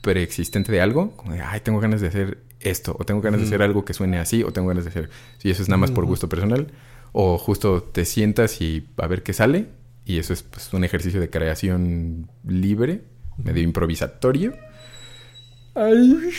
preexistente 0.00 0.72
de 0.72 0.80
algo, 0.80 1.12
como 1.16 1.32
de, 1.32 1.40
ay, 1.42 1.60
tengo 1.60 1.80
ganas 1.80 2.00
de 2.00 2.08
hacer 2.08 2.38
esto, 2.60 2.96
o 2.98 3.04
tengo 3.04 3.20
ganas 3.20 3.40
de 3.40 3.46
hacer 3.46 3.62
algo 3.62 3.84
que 3.84 3.92
suene 3.92 4.18
así, 4.18 4.42
o 4.42 4.52
tengo 4.52 4.68
ganas 4.68 4.84
de 4.84 4.90
hacer, 4.90 5.10
si 5.38 5.50
eso 5.50 5.62
es 5.62 5.68
nada 5.68 5.78
más 5.78 5.90
por 5.90 6.06
gusto 6.06 6.28
personal, 6.28 6.68
o 7.12 7.36
justo 7.38 7.82
te 7.82 8.04
sientas 8.04 8.60
y 8.62 8.88
a 8.96 9.06
ver 9.06 9.22
qué 9.22 9.32
sale, 9.32 9.66
y 10.08 10.18
eso 10.18 10.32
es 10.32 10.42
pues, 10.42 10.72
un 10.72 10.84
ejercicio 10.84 11.20
de 11.20 11.28
creación 11.28 12.30
libre, 12.46 13.02
medio 13.36 13.62
improvisatorio. 13.62 14.54
Ay. 15.74 16.30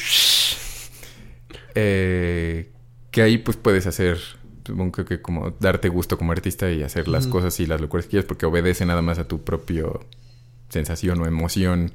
Eh, 1.75 2.71
que 3.11 3.21
ahí 3.21 3.37
pues 3.37 3.57
puedes 3.57 3.85
hacer, 3.85 4.17
supongo 4.65 5.05
que 5.05 5.21
como 5.21 5.51
darte 5.59 5.87
gusto 5.87 6.17
como 6.17 6.31
artista 6.31 6.71
y 6.71 6.81
hacer 6.81 7.07
las 7.07 7.27
cosas 7.27 7.59
y 7.59 7.67
las 7.67 7.79
locuras 7.79 8.07
que 8.07 8.09
quieras 8.09 8.25
porque 8.25 8.47
obedece 8.47 8.87
nada 8.87 9.03
más 9.03 9.19
a 9.19 9.27
tu 9.27 9.43
propio 9.43 9.99
sensación 10.69 11.21
o 11.21 11.27
emoción 11.27 11.91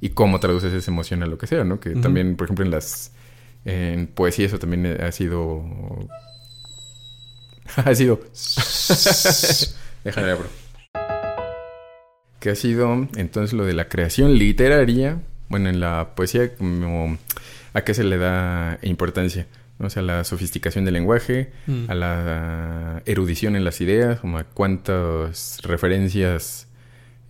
y 0.00 0.10
cómo 0.10 0.38
traduces 0.38 0.72
esa 0.72 0.92
emoción 0.92 1.24
a 1.24 1.26
lo 1.26 1.38
que 1.38 1.48
sea, 1.48 1.64
¿no? 1.64 1.80
Que 1.80 1.90
también, 1.96 2.36
por 2.36 2.46
ejemplo, 2.46 2.64
en 2.64 2.70
las 2.70 3.12
en 3.64 4.06
poesía 4.06 4.46
eso 4.46 4.60
también 4.60 4.86
ha 4.86 5.10
sido 5.10 5.64
ha 7.84 7.94
sido... 7.96 8.20
Déjame 10.04 10.34
bro. 10.34 10.65
Que 12.40 12.50
ha 12.50 12.54
sido 12.54 13.08
entonces 13.16 13.52
lo 13.52 13.64
de 13.64 13.72
la 13.72 13.88
creación 13.88 14.34
literaria. 14.38 15.20
Bueno, 15.48 15.68
en 15.68 15.80
la 15.80 16.14
poesía, 16.14 16.54
como, 16.54 17.16
¿a 17.72 17.82
qué 17.82 17.94
se 17.94 18.04
le 18.04 18.18
da 18.18 18.78
importancia? 18.82 19.46
O 19.78 19.90
sea, 19.90 20.02
la 20.02 20.24
sofisticación 20.24 20.84
del 20.84 20.94
lenguaje, 20.94 21.50
Mm. 21.66 21.90
a 21.90 21.94
la 21.94 23.02
erudición 23.06 23.56
en 23.56 23.64
las 23.64 23.80
ideas, 23.80 24.20
como 24.20 24.38
a 24.38 24.44
cuántas 24.44 25.58
referencias 25.62 26.66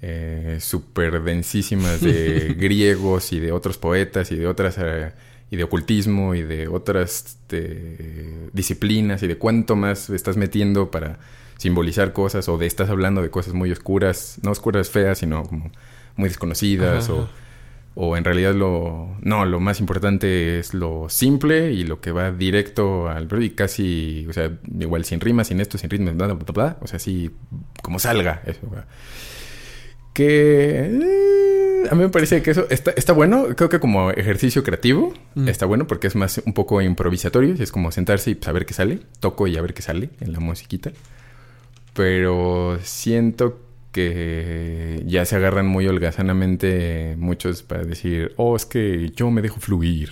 eh, 0.02 0.58
súper 0.60 1.22
densísimas 1.22 2.00
de 2.00 2.54
griegos 2.58 3.32
y 3.32 3.40
de 3.40 3.50
otros 3.52 3.78
poetas 3.78 4.30
y 4.30 4.36
de 4.36 4.46
otras 4.46 4.76
eh, 4.78 5.10
y 5.50 5.56
de 5.56 5.64
ocultismo 5.64 6.34
y 6.34 6.42
de 6.42 6.68
otras 6.68 7.24
este, 7.26 8.50
disciplinas 8.52 9.22
y 9.22 9.26
de 9.26 9.36
cuánto 9.38 9.74
más 9.76 10.10
estás 10.10 10.36
metiendo 10.36 10.90
para 10.90 11.18
simbolizar 11.58 12.12
cosas 12.12 12.48
o 12.48 12.58
de 12.58 12.66
estás 12.66 12.90
hablando 12.90 13.22
de 13.22 13.30
cosas 13.30 13.54
muy 13.54 13.70
oscuras, 13.72 14.38
no 14.42 14.50
oscuras 14.50 14.90
feas, 14.90 15.18
sino 15.18 15.44
como 15.44 15.70
muy 16.16 16.28
desconocidas 16.28 17.08
o 17.10 17.28
o 17.98 18.14
en 18.18 18.24
realidad 18.24 18.54
lo... 18.54 19.16
No, 19.22 19.46
lo 19.46 19.58
más 19.58 19.80
importante 19.80 20.58
es 20.58 20.74
lo 20.74 21.08
simple 21.08 21.72
y 21.72 21.82
lo 21.82 21.98
que 22.02 22.12
va 22.12 22.30
directo 22.30 23.08
al... 23.08 23.26
Y 23.42 23.50
casi, 23.50 24.26
o 24.28 24.34
sea, 24.34 24.52
igual 24.78 25.06
sin 25.06 25.18
rimas, 25.18 25.46
sin 25.46 25.60
esto, 25.62 25.78
sin 25.78 25.88
ritmo, 25.88 26.12
bla, 26.12 26.26
bla, 26.26 26.34
bla, 26.34 26.52
bla. 26.52 26.76
O 26.82 26.86
sea, 26.86 26.98
así 26.98 27.30
como 27.82 27.98
salga 27.98 28.42
eso. 28.44 28.60
Que... 30.12 30.90
eh, 30.92 31.88
a 31.90 31.94
mí 31.94 32.02
me 32.02 32.10
parece 32.10 32.42
que 32.42 32.50
eso 32.50 32.66
está, 32.68 32.90
está 32.90 33.14
bueno. 33.14 33.46
Creo 33.56 33.70
que 33.70 33.80
como 33.80 34.10
ejercicio 34.10 34.62
creativo 34.62 35.14
Mm. 35.34 35.48
está 35.48 35.64
bueno 35.64 35.86
porque 35.86 36.06
es 36.06 36.16
más 36.16 36.42
un 36.44 36.52
poco 36.52 36.82
improvisatorio. 36.82 37.54
Es 37.58 37.72
como 37.72 37.92
sentarse 37.92 38.30
y 38.30 38.34
saber 38.34 38.66
qué 38.66 38.74
sale. 38.74 39.00
Toco 39.20 39.46
y 39.46 39.56
a 39.56 39.62
ver 39.62 39.72
qué 39.72 39.80
sale 39.80 40.10
en 40.20 40.32
la 40.34 40.40
musiquita. 40.40 40.92
Pero 41.96 42.78
siento 42.82 43.60
que 43.90 45.02
ya 45.06 45.24
se 45.24 45.36
agarran 45.36 45.66
muy 45.66 45.86
holgazanamente 45.88 47.14
muchos 47.18 47.62
para 47.62 47.82
decir, 47.84 48.32
oh, 48.36 48.54
es 48.54 48.66
que 48.66 49.10
yo 49.16 49.30
me 49.30 49.40
dejo 49.40 49.58
fluir. 49.58 50.10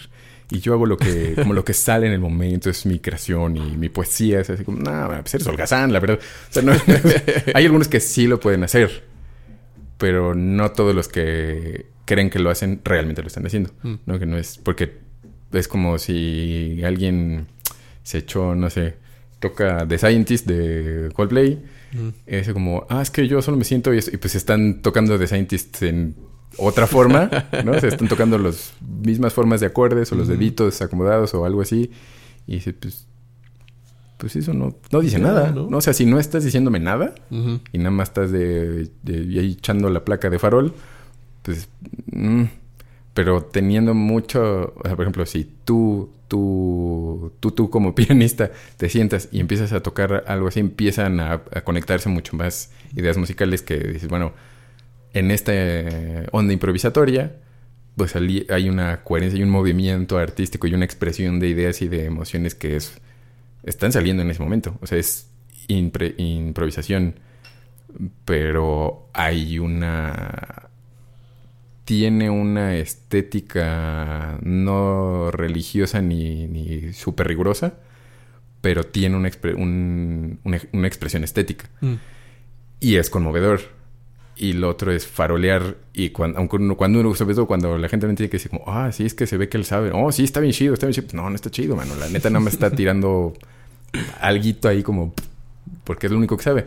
Y 0.51 0.61
yo 0.61 0.72
hago 0.74 0.87
lo 0.87 0.97
que, 0.97 1.35
como 1.35 1.53
lo 1.53 1.64
que 1.64 1.72
sale 1.74 2.07
en 2.07 2.12
el 2.12 2.20
momento, 2.20 2.70
es 2.70 2.87
mi 2.87 2.99
creación 2.99 3.57
y 3.57 3.76
mi 3.76 3.89
poesía. 3.91 4.41
Es 4.41 4.49
así 4.51 4.64
como, 4.64 4.78
no, 4.78 5.09
pues 5.20 5.35
eres 5.35 5.47
holgazán, 5.47 5.93
la 5.93 6.01
verdad. 6.01 6.18
O 6.18 6.53
sea, 6.53 6.62
no- 6.62 6.72
hay 7.55 7.64
algunos 7.66 7.89
que 7.89 8.01
sí 8.01 8.26
lo 8.26 8.41
pueden 8.41 8.64
hacer, 8.64 9.05
pero 9.99 10.35
no 10.35 10.72
todos 10.72 10.95
los 10.95 11.09
que 11.09 11.87
creen 12.07 12.30
que 12.30 12.39
lo 12.39 12.51
hacen 12.51 12.80
realmente 12.85 13.20
lo 13.22 13.28
están 13.28 13.47
haciendo. 13.47 13.70
Mm. 13.82 13.95
¿no? 14.07 14.18
Que 14.18 14.26
no 14.26 14.39
es, 14.39 14.59
porque 14.59 14.93
es 15.53 15.68
como 15.68 15.99
si 15.99 16.80
alguien 16.85 17.47
se 18.03 18.18
echó, 18.18 18.55
no 18.55 18.70
sé, 18.70 18.97
toca 19.49 19.86
The 19.86 19.99
Scientist 19.99 20.47
de 20.47 21.11
Coldplay. 21.14 21.62
Mm. 21.92 22.09
Es 22.26 22.49
como, 22.53 22.86
ah, 22.88 23.03
es 23.03 23.11
que 23.11 23.28
yo 23.28 23.40
solo 23.42 23.57
me 23.57 23.64
siento 23.64 23.92
y, 23.95 23.99
eso- 23.99 24.11
y 24.12 24.16
pues 24.16 24.34
están 24.34 24.80
tocando 24.82 25.18
The 25.18 25.26
Scientist 25.26 25.82
en 25.82 26.14
otra 26.59 26.86
forma, 26.86 27.28
¿no? 27.64 27.78
Se 27.80 27.88
están 27.88 28.09
tocando 28.09 28.38
las 28.38 28.72
mismas 28.80 29.32
formas 29.32 29.61
de 29.61 29.66
acordes 29.66 30.11
o 30.12 30.14
los 30.16 30.28
deditos 30.28 30.80
acomodados 30.82 31.34
o 31.34 31.45
algo 31.45 31.61
así. 31.62 31.90
Y 32.47 32.55
dice, 32.57 32.72
pues, 32.72 33.07
pues 34.18 34.36
eso 34.36 34.55
no, 34.55 34.76
no 34.92 35.01
dice 35.01 35.18
nada, 35.18 35.51
¿no? 35.51 35.68
¿no? 35.70 35.78
O 35.78 35.80
sea, 35.80 35.92
si 35.92 36.07
no 36.07 36.18
estás 36.18 36.45
diciéndome 36.45 36.78
nada 36.80 37.14
y 37.72 37.78
nada 37.78 37.90
más 37.90 38.09
estás 38.11 38.30
de, 38.32 38.88
de- 39.03 39.40
ahí 39.40 39.53
echando 39.59 39.88
la 39.90 40.05
placa 40.05 40.30
de 40.30 40.38
farol, 40.38 40.72
pues... 41.42 41.68
mm, 42.12 42.45
pero 43.15 43.43
teniendo 43.45 43.95
mucho... 43.95 44.75
O 44.77 44.83
sea, 44.85 44.97
por 44.97 45.05
ejemplo, 45.05 45.25
si 45.25 45.45
tú, 45.65 46.11
tú, 46.29 47.33
tú, 47.41 47.53
tú 47.53 47.71
como 47.71 47.95
pianista 47.97 48.51
te 48.77 48.89
sientas 48.89 49.29
y 49.33 49.41
empiezas 49.41 49.73
a 49.73 49.83
tocar 49.83 50.25
algo 50.27 50.49
así, 50.49 50.61
empiezan 50.61 51.21
a, 51.21 51.45
conectarse 51.65 52.09
mucho 52.09 52.37
más 52.37 52.73
ideas 52.95 53.17
musicales 53.17 53.62
que 53.62 53.79
dices, 53.79 54.09
bueno, 54.09 54.33
en 55.12 55.31
esta 55.31 55.53
onda 56.33 56.53
improvisatoria, 56.53 57.37
pues 57.97 58.17
hay 58.17 58.69
una 58.69 59.05
coherencia 59.05 59.39
y 59.39 59.43
un 59.45 59.51
movimiento 59.51 60.19
artístico 60.19 60.67
y 60.67 60.75
una 60.75 60.85
expresión 60.85 61.39
de 61.39 61.49
ideas 61.49 61.81
y 61.83 61.89
de 61.89 62.07
emociones 62.07 62.57
que 62.57 62.75
es, 62.75 62.99
están 63.62 63.93
saliendo 63.93 64.25
en 64.25 64.31
ese 64.31 64.43
momento. 64.43 64.77
O 64.83 64.87
sea, 64.89 64.99
es 64.99 65.29
improvisación, 65.69 67.15
pero 68.25 69.09
hay 69.12 69.61
una... 69.61 70.64
Tiene 71.85 72.30
una 72.30 72.76
estética 72.76 74.39
no 74.43 75.30
religiosa 75.30 76.01
ni, 76.01 76.47
ni 76.47 76.93
súper 76.93 77.28
rigurosa, 77.28 77.74
pero 78.61 78.85
tiene 78.85 79.16
una, 79.16 79.28
expre- 79.28 79.55
un- 79.55 80.39
una- 80.45 80.61
una 80.72 80.87
expresión 80.87 81.24
estética. 81.24 81.66
Mm. 81.80 81.95
Y 82.80 82.97
es 82.97 83.11
conmovedor. 83.11 83.61
Y 84.37 84.55
lo 84.55 84.68
otro 84.70 84.91
es 84.93 85.07
farolear. 85.07 85.76
Y 85.93 86.11
cuando, 86.11 86.39
aunque 86.39 86.57
uno, 86.57 86.76
cuando 86.76 87.01
uno, 87.01 87.14
sobre 87.14 87.35
todo 87.35 87.47
cuando 87.47 87.76
la 87.78 87.89
gente 87.89 88.07
no 88.07 88.14
tiene 88.14 88.30
que 88.30 88.39
decir 88.39 88.51
como, 88.51 88.64
ah, 88.66 88.91
sí, 88.91 89.05
es 89.05 89.14
que 89.14 89.26
se 89.26 89.37
ve 89.37 89.49
que 89.49 89.57
él 89.59 89.64
sabe. 89.64 89.91
Oh, 89.95 90.11
sí, 90.11 90.24
está 90.24 90.41
bien 90.41 90.53
chido, 90.53 90.74
está 90.74 90.87
bien 90.87 90.95
chido. 90.95 91.09
No, 91.12 91.28
no 91.28 91.37
está 91.37 91.51
chido, 91.51 91.76
mano. 91.76 91.95
La 91.97 92.09
neta 92.09 92.30
nada 92.30 92.41
más 92.41 92.55
está 92.55 92.70
tirando 92.70 93.35
alguito 94.20 94.68
ahí 94.68 94.82
como, 94.82 95.14
porque 95.85 96.07
es 96.07 96.12
lo 96.12 96.18
único 96.18 96.37
que 96.37 96.43
sabe. 96.43 96.64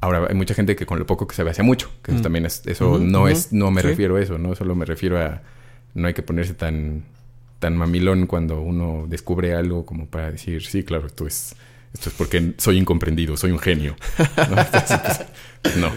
Ahora, 0.00 0.26
hay 0.28 0.34
mucha 0.34 0.54
gente 0.54 0.76
que 0.76 0.86
con 0.86 0.98
lo 0.98 1.06
poco 1.06 1.26
que 1.26 1.34
sabe 1.34 1.50
hace 1.50 1.62
mucho. 1.62 1.90
Que 2.02 2.12
eso 2.12 2.20
Mm. 2.20 2.22
también 2.22 2.46
es, 2.46 2.62
eso 2.66 2.98
no 2.98 3.28
es, 3.28 3.52
no 3.52 3.70
me 3.70 3.80
Sí. 3.82 3.88
refiero 3.88 4.16
a 4.16 4.20
eso, 4.22 4.38
no 4.38 4.54
solo 4.54 4.74
me 4.74 4.84
refiero 4.84 5.18
a, 5.20 5.42
no 5.94 6.06
hay 6.08 6.14
que 6.14 6.22
ponerse 6.22 6.54
tan, 6.54 7.04
tan 7.58 7.76
mamilón 7.76 8.26
cuando 8.26 8.60
uno 8.60 9.06
descubre 9.08 9.54
algo 9.54 9.86
como 9.86 10.06
para 10.06 10.30
decir, 10.32 10.64
sí, 10.64 10.82
claro, 10.84 11.06
esto 11.06 11.26
es, 11.26 11.56
esto 11.94 12.10
es 12.10 12.14
porque 12.14 12.52
soy 12.58 12.76
incomprendido, 12.78 13.36
soy 13.36 13.50
un 13.52 13.58
genio. 13.58 13.96
¿no? 14.18 14.60
Entonces, 14.60 15.20
pues, 15.62 15.76
no. 15.76 15.90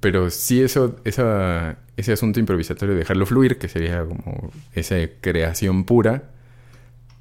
Pero 0.00 0.30
sí 0.30 0.62
eso, 0.62 0.96
esa, 1.04 1.78
ese 1.96 2.12
asunto 2.12 2.38
improvisatorio, 2.38 2.94
dejarlo 2.94 3.26
fluir, 3.26 3.58
que 3.58 3.68
sería 3.68 4.04
como 4.04 4.52
esa 4.74 4.96
creación 5.20 5.84
pura, 5.84 6.30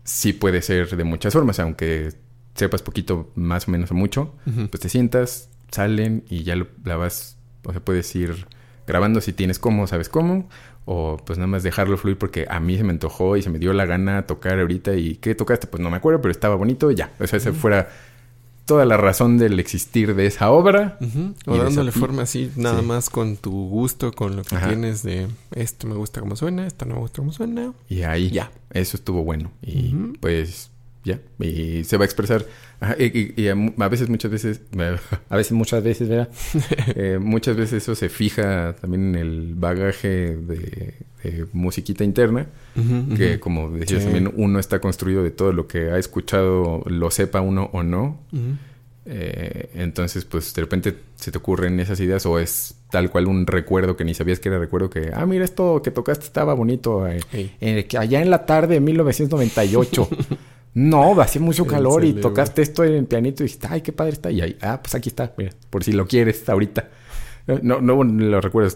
sí 0.04 0.34
puede 0.34 0.62
ser 0.62 0.96
de 0.96 1.04
muchas 1.04 1.34
formas, 1.34 1.60
aunque 1.60 2.10
sepas 2.56 2.82
poquito, 2.82 3.30
más 3.36 3.68
o 3.68 3.72
menos 3.72 3.92
o 3.92 3.94
mucho, 3.94 4.34
pues 4.70 4.82
te 4.82 4.90
sientas, 4.90 5.50
salen 5.72 6.24
y 6.30 6.44
ya 6.44 6.56
lo, 6.56 6.68
la 6.84 6.98
vas, 6.98 7.38
o 7.64 7.72
sea, 7.72 7.82
puedes 7.82 8.14
ir 8.16 8.48
grabando 8.88 9.22
si 9.22 9.32
tienes 9.34 9.58
cómo, 9.60 9.88
sabes 9.88 10.10
cómo, 10.10 10.50
o 10.86 11.18
pues 11.26 11.38
nada 11.40 11.48
más 11.48 11.64
dejarlo 11.64 11.98
fluir 11.98 12.18
porque 12.18 12.46
a 12.50 12.60
mí 12.60 12.76
se 12.78 12.84
me 12.84 12.90
antojó 12.92 13.38
y 13.38 13.42
se 13.42 13.50
me 13.50 13.60
dio 13.60 13.72
la 13.72 13.86
gana 13.86 14.26
tocar 14.28 14.60
ahorita 14.60 14.96
y 14.96 15.16
¿qué 15.16 15.36
tocaste? 15.36 15.68
Pues 15.68 15.82
no 15.82 15.90
me 15.90 15.98
acuerdo, 15.98 16.22
pero 16.22 16.32
estaba 16.32 16.56
bonito 16.56 16.92
y 16.92 16.96
ya. 16.96 17.12
O 17.20 17.28
sea, 17.28 17.38
esa 17.38 17.54
fuera 17.54 17.90
toda 18.66 18.86
la 18.86 18.98
razón 18.98 19.38
del 19.38 19.60
existir 19.60 20.16
de 20.16 20.26
esa 20.26 20.50
obra. 20.52 20.98
Y 21.02 21.34
O 21.50 21.58
dándole 21.58 21.92
forma 21.92 22.24
así, 22.24 22.52
nada 22.56 22.80
Sí. 22.80 22.86
más 22.86 23.10
con 23.10 23.38
tu 23.38 23.52
gusto, 23.70 24.12
con 24.12 24.36
lo 24.36 24.44
que 24.44 24.56
Ajá. 24.56 24.68
tienes 24.70 25.04
de 25.04 25.28
esto 25.52 25.88
me 25.88 25.96
gusta 25.96 26.20
como 26.20 26.36
suena, 26.36 26.66
esto 26.66 26.86
no 26.86 26.96
me 26.96 27.02
gusta 27.02 27.18
como 27.22 27.32
suena. 27.32 27.74
Y 27.88 28.02
ahí, 28.02 28.30
Ya. 28.32 28.52
eso 28.72 28.98
estuvo 28.98 29.24
bueno. 29.24 29.52
Y 29.62 29.94
pues 30.20 30.71
ya, 31.04 31.20
y 31.40 31.84
se 31.84 31.98
va 31.98 32.04
a 32.04 32.06
expresar. 32.06 32.46
Ajá, 32.80 32.96
y, 33.00 33.06
y- 33.06 33.34
y 33.44 33.48
a, 33.50 33.88
veces, 33.90 34.10
muchas 34.10 34.32
veces, 34.32 34.62
a 35.30 35.36
veces, 35.36 35.52
muchas 35.54 35.84
veces, 35.84 36.10
¿verdad? 36.10 36.30
Eh, 36.96 37.20
muchas 37.22 37.56
veces 37.56 37.84
eso 37.84 37.96
se 37.96 38.10
fija 38.10 38.76
también 38.80 39.16
en 39.16 39.22
el 39.22 39.54
bagaje 39.56 40.36
de, 40.36 40.94
de 41.24 41.46
musiquita 41.54 42.04
interna, 42.04 42.48
que 43.16 43.40
como 43.40 43.70
decías 43.72 44.02
Sí. 44.02 44.06
también, 44.06 44.34
uno 44.36 44.60
está 44.60 44.80
construido 44.80 45.24
de 45.24 45.32
todo 45.32 45.54
lo 45.54 45.68
que 45.68 45.92
ha 45.92 45.98
escuchado, 45.98 46.84
lo 46.88 47.12
sepa 47.12 47.42
uno 47.42 47.70
o 47.74 47.84
no. 47.84 48.20
Eh, 49.06 49.70
entonces, 49.74 50.26
pues 50.26 50.54
de 50.54 50.62
repente 50.62 50.96
se 51.16 51.32
te 51.32 51.38
ocurren 51.40 51.80
esas 51.80 52.00
ideas 52.00 52.24
o 52.28 52.38
es 52.38 52.76
tal 52.92 53.10
cual 53.10 53.28
un 53.28 53.48
recuerdo 53.48 53.98
que 53.98 54.06
ni 54.06 54.14
sabías 54.14 54.40
que 54.40 54.50
era 54.50 54.60
recuerdo 54.60 54.90
que, 54.92 55.10
ah, 55.14 55.26
mira, 55.26 55.44
esto 55.44 55.82
que 55.84 55.90
tocaste 55.90 56.26
estaba 56.26 56.54
bonito. 56.54 57.08
eh, 57.08 57.20
Ey. 57.34 57.52
eh, 57.62 57.86
que 57.86 57.98
allá 57.98 58.22
en 58.22 58.30
la 58.30 58.46
tarde 58.46 58.76
de 58.76 58.80
1998. 58.82 60.08
no, 60.74 61.20
hacía 61.20 61.42
mucho 61.42 61.66
calor 61.68 62.06
y 62.06 62.14
tocaste 62.14 62.62
esto 62.62 62.84
en 62.84 62.94
el 62.94 63.06
pianito 63.06 63.44
y 63.44 63.48
dijiste, 63.48 63.68
ay, 63.70 63.82
qué 63.82 63.92
padre 63.92 64.14
está. 64.14 64.32
Y 64.32 64.42
ahí, 64.42 64.58
ah, 64.62 64.80
pues 64.82 64.96
aquí 64.96 65.10
está, 65.10 65.34
mira, 65.38 65.52
por 65.70 65.84
si 65.84 65.92
lo 65.92 66.08
quieres 66.08 66.48
ahorita. 66.48 66.90
Eh, 67.48 67.60
No, 67.62 67.82
no 67.82 68.04
los 68.04 68.44
recuerdos 68.44 68.76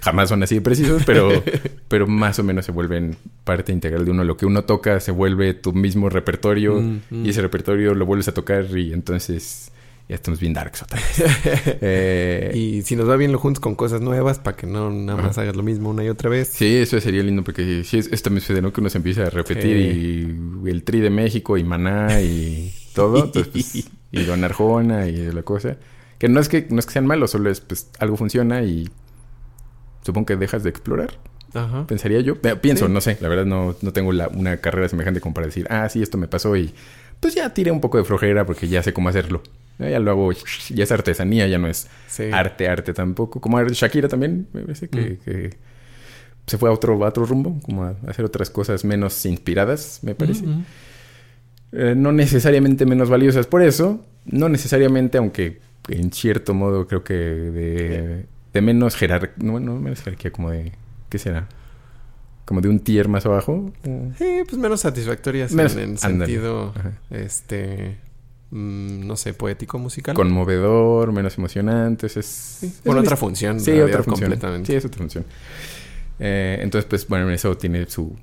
jamás 0.00 0.28
son 0.28 0.42
así 0.42 0.56
de 0.56 0.60
precisos, 0.60 1.02
pero, 1.04 1.30
pero 1.88 2.06
más 2.06 2.38
o 2.38 2.42
menos 2.42 2.64
se 2.66 2.72
vuelven 2.72 3.16
parte 3.44 3.72
integral 3.72 4.04
de 4.04 4.10
uno. 4.10 4.24
Lo 4.24 4.36
que 4.36 4.46
uno 4.46 4.64
toca 4.64 5.00
se 5.00 5.12
vuelve 5.12 5.54
tu 5.54 5.72
mismo 5.72 6.08
repertorio 6.10 6.80
Mm, 6.80 7.00
mm. 7.10 7.26
y 7.26 7.30
ese 7.30 7.42
repertorio 7.42 7.94
lo 7.94 8.06
vuelves 8.06 8.28
a 8.28 8.34
tocar 8.34 8.66
y 8.76 8.92
entonces 8.92 9.70
ya 10.08 10.14
estamos 10.16 10.38
bien 10.40 10.52
darks 10.52 10.82
otra 10.82 10.98
vez. 11.00 11.24
Eh, 11.80 12.52
Y 12.54 12.82
si 12.82 12.94
nos 12.96 13.08
va 13.08 13.16
bien 13.16 13.32
lo 13.32 13.38
juntos 13.38 13.60
con 13.60 13.74
cosas 13.74 14.00
nuevas 14.00 14.38
para 14.38 14.56
que 14.56 14.66
no 14.66 14.90
nada 14.90 15.20
más 15.22 15.38
hagas 15.38 15.56
lo 15.56 15.62
mismo 15.62 15.90
una 15.90 16.04
y 16.04 16.08
otra 16.08 16.28
vez. 16.30 16.48
Sí, 16.48 16.76
eso 16.76 17.00
sería 17.00 17.22
lindo 17.22 17.42
porque 17.44 17.84
sí, 17.84 17.98
es- 17.98 18.08
esto 18.12 18.30
me 18.30 18.40
sucede, 18.40 18.60
¿no? 18.62 18.72
Que 18.72 18.80
uno 18.80 18.90
se 18.90 18.98
empieza 18.98 19.22
a 19.22 19.30
repetir 19.30 19.76
y 19.76 20.68
el 20.70 20.82
Tri 20.84 21.00
de 21.00 21.10
México 21.10 21.56
y 21.56 21.64
Maná 21.64 22.20
y 22.20 22.72
todo. 22.94 23.24
entonces, 23.24 23.48
pues, 23.52 23.88
y 24.12 24.24
Don 24.24 24.44
Arjona 24.44 25.06
y 25.08 25.32
la 25.32 25.42
cosa. 25.42 25.76
Que 26.18 26.28
no 26.28 26.38
es 26.40 26.48
que 26.48 26.66
no 26.70 26.78
es 26.78 26.86
que 26.86 26.92
sean 26.92 27.06
malos, 27.06 27.30
solo 27.32 27.50
es 27.50 27.60
pues 27.60 27.88
algo 27.98 28.16
funciona 28.16 28.62
y 28.62 28.88
supongo 30.02 30.26
que 30.26 30.36
dejas 30.36 30.62
de 30.62 30.70
explorar. 30.70 31.18
Ajá. 31.56 31.86
pensaría 31.86 32.18
yo. 32.20 32.34
Pienso, 32.60 32.86
Sí. 32.88 32.92
no 32.92 33.00
sé, 33.00 33.16
la 33.20 33.28
verdad 33.28 33.44
no, 33.46 33.76
no 33.80 33.92
tengo 33.92 34.10
la- 34.12 34.26
una 34.26 34.56
carrera 34.56 34.88
semejante 34.88 35.20
como 35.20 35.34
para 35.34 35.46
decir, 35.46 35.68
ah, 35.70 35.88
sí, 35.88 36.02
esto 36.02 36.18
me 36.18 36.26
pasó 36.26 36.56
y 36.56 36.74
pues 37.20 37.36
ya 37.36 37.54
tiré 37.54 37.70
un 37.70 37.80
poco 37.80 37.96
de 37.96 38.02
flojera 38.02 38.44
porque 38.44 38.66
ya 38.66 38.82
sé 38.82 38.92
cómo 38.92 39.08
hacerlo. 39.08 39.40
Eh, 39.78 39.90
Ya 39.90 39.98
lo 39.98 40.10
hago, 40.12 40.32
ya 40.32 40.84
es 40.84 40.92
artesanía, 40.92 41.46
ya 41.48 41.58
no 41.58 41.66
es 41.68 41.88
Sí. 42.08 42.24
arte, 42.32 42.68
arte 42.68 42.92
tampoco. 42.94 43.40
Como 43.40 43.62
Shakira 43.62 44.08
también, 44.08 44.46
me 44.52 44.62
parece 44.62 44.88
que, 44.88 45.00
Mm. 45.00 45.24
que 45.24 45.50
se 46.46 46.58
fue 46.58 46.68
a 46.68 46.72
otro, 46.72 47.02
a 47.04 47.08
otro 47.08 47.24
rumbo, 47.26 47.58
como 47.62 47.84
a 47.84 47.96
hacer 48.06 48.24
otras 48.24 48.50
cosas 48.50 48.84
menos 48.84 49.24
inspiradas, 49.26 50.00
me 50.02 50.14
parece. 50.14 50.44
Ujú. 50.46 50.62
Eh, 51.72 51.94
no 51.96 52.12
necesariamente 52.12 52.86
menos 52.86 53.08
valiosas 53.10 53.46
por 53.46 53.62
eso, 53.62 54.04
no 54.26 54.48
necesariamente, 54.48 55.18
aunque 55.18 55.60
en 55.88 56.12
cierto 56.12 56.54
modo 56.54 56.86
creo 56.86 57.02
que 57.02 57.14
de, 57.14 58.26
de 58.52 58.60
menos 58.62 58.94
jerarquía, 58.94 59.32
no, 59.38 59.58
no 59.58 59.74
menos 59.80 60.00
jerarquía, 60.02 60.30
como 60.30 60.50
de, 60.50 60.72
¿qué 61.08 61.18
será? 61.18 61.48
Como 62.44 62.60
de 62.60 62.68
un 62.68 62.78
tier 62.78 63.08
más 63.08 63.26
abajo. 63.26 63.72
Eh, 63.82 64.12
Sí, 64.18 64.42
pues 64.48 64.56
menos 64.58 64.82
satisfactorias 64.82 65.50
Menos- 65.52 65.74
en, 65.76 65.90
en 65.90 65.98
sentido, 65.98 66.72
Ajá. 66.76 66.92
este, 67.10 67.96
mm, 68.54 69.06
no 69.06 69.16
sé, 69.16 69.34
poético 69.34 69.78
musical. 69.78 70.14
Conmovedor, 70.14 71.12
menos 71.12 71.36
emocionantes, 71.36 72.16
es... 72.16 72.26
Sí, 72.26 72.66
es 72.66 72.80
una 72.84 73.00
otra 73.00 73.16
función. 73.16 73.60
Sí, 73.60 73.72
otra 73.72 74.02
función. 74.02 74.30
Completamente. 74.30 74.72
Sí, 74.72 74.76
es 74.76 74.84
otra 74.84 74.98
función. 74.98 75.24
Eh, 76.20 76.58
entonces, 76.62 76.88
pues, 76.88 77.08
bueno, 77.08 77.30
eso 77.30 77.56
tiene 77.56 77.84
su 77.90 78.16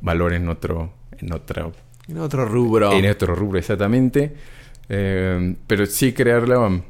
valor 0.00 0.32
en 0.32 0.48
otro, 0.48 0.92
en 1.16 1.32
otro 1.32 1.72
En 2.08 2.18
otro 2.18 2.44
rubro. 2.44 2.92
En 2.92 3.08
otro 3.08 3.34
rubro, 3.34 3.58
exactamente. 3.58 4.34
Eh, 4.88 5.54
pero 5.66 5.86
sí 5.86 6.12
crearla, 6.12 6.58
um, 6.58 6.82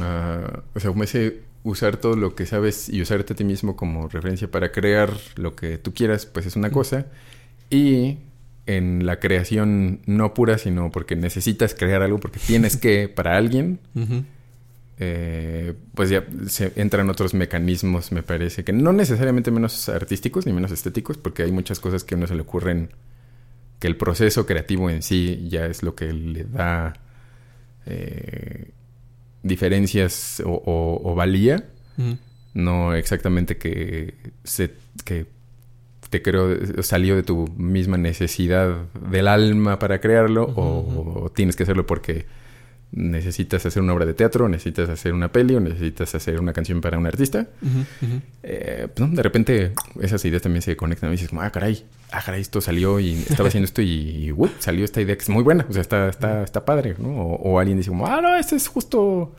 ah, 0.00 0.62
o 0.74 0.80
sea, 0.80 0.90
como 0.90 1.02
ese 1.02 1.40
usar 1.64 1.96
todo 1.96 2.14
lo 2.14 2.36
que 2.36 2.46
sabes 2.46 2.88
y 2.88 3.02
usarte 3.02 3.32
a 3.32 3.36
ti 3.36 3.42
mismo 3.42 3.74
como 3.74 4.06
referencia 4.06 4.48
para 4.48 4.70
crear 4.70 5.10
lo 5.34 5.56
que 5.56 5.78
tú 5.78 5.92
quieras, 5.92 6.24
pues 6.24 6.46
es 6.46 6.54
una 6.54 6.70
cosa. 6.70 7.06
Y 7.70 8.18
en 8.66 9.06
la 9.06 9.20
creación 9.20 10.00
no 10.06 10.34
pura, 10.34 10.58
sino 10.58 10.90
porque 10.90 11.14
necesitas 11.16 11.74
crear 11.74 12.02
algo, 12.02 12.18
porque 12.18 12.40
tienes 12.40 12.76
que 12.76 13.08
para 13.14 13.36
alguien, 13.36 13.78
eh, 14.98 15.74
pues 15.94 16.08
ya 16.10 16.24
se 16.48 16.72
entran 16.76 17.08
otros 17.10 17.34
mecanismos, 17.34 18.12
me 18.12 18.22
parece, 18.22 18.64
que 18.64 18.72
no 18.72 18.92
necesariamente 18.92 19.50
menos 19.50 19.88
artísticos 19.88 20.46
ni 20.46 20.52
menos 20.52 20.72
estéticos, 20.72 21.18
porque 21.18 21.42
hay 21.42 21.52
muchas 21.52 21.80
cosas 21.80 22.02
que 22.02 22.14
a 22.14 22.18
uno 22.18 22.26
se 22.26 22.34
le 22.34 22.40
ocurren 22.42 22.90
que 23.78 23.86
el 23.88 23.96
proceso 23.96 24.46
creativo 24.46 24.88
en 24.88 25.02
sí 25.02 25.46
ya 25.50 25.66
es 25.66 25.82
lo 25.82 25.94
que 25.94 26.12
le 26.12 26.44
da 26.44 26.94
eh, 27.84 28.70
diferencias 29.42 30.42
o, 30.44 30.50
o- 30.50 31.12
o 31.12 31.14
valía, 31.14 31.64
no 32.54 32.94
exactamente 32.94 33.58
que 33.58 34.14
se 34.44 34.72
que 35.04 35.26
creo 36.22 36.82
salió 36.82 37.16
de 37.16 37.22
tu 37.22 37.48
misma 37.56 37.96
necesidad 37.96 38.76
del 39.10 39.28
alma 39.28 39.78
para 39.78 40.00
crearlo 40.00 40.44
o, 40.44 41.24
o 41.24 41.30
tienes 41.30 41.56
que 41.56 41.64
hacerlo 41.64 41.86
porque 41.86 42.26
necesitas 42.92 43.66
hacer 43.66 43.82
una 43.82 43.92
obra 43.92 44.06
de 44.06 44.14
teatro, 44.14 44.48
necesitas 44.48 44.88
hacer 44.88 45.12
una 45.12 45.30
peli 45.30 45.54
o 45.54 45.60
necesitas 45.60 46.14
hacer 46.14 46.40
una 46.40 46.52
canción 46.52 46.80
para 46.80 46.98
un 46.98 47.06
artista. 47.06 47.46
Ujú. 47.60 48.20
Eh, 48.42 48.88
pues, 48.94 49.08
¿no? 49.08 49.14
de 49.14 49.22
repente 49.22 49.72
esas 50.00 50.24
ideas 50.24 50.42
también 50.42 50.62
se 50.62 50.76
conectan 50.76 51.10
y 51.10 51.12
dices 51.12 51.28
como, 51.28 51.42
ah, 51.42 51.50
caray, 51.50 51.84
ah, 52.12 52.22
caray, 52.24 52.40
esto 52.40 52.60
salió 52.60 52.98
y 53.00 53.12
estaba 53.14 53.48
haciendo 53.48 53.66
esto 53.66 53.82
y, 53.82 54.32
¡uh! 54.32 54.48
salió 54.58 54.84
esta 54.84 55.00
idea 55.00 55.16
que 55.16 55.22
es 55.22 55.28
muy 55.28 55.42
buena, 55.42 55.66
o 55.68 55.72
sea, 55.72 55.82
está, 55.82 56.08
está, 56.08 56.42
está 56.42 56.64
padre, 56.64 56.94
¿no? 56.98 57.08
O, 57.08 57.34
o 57.34 57.58
alguien 57.58 57.76
dice 57.76 57.90
como, 57.90 58.06
ah, 58.06 58.20
no, 58.20 58.36
esto 58.36 58.56
es 58.56 58.68
justo 58.68 59.34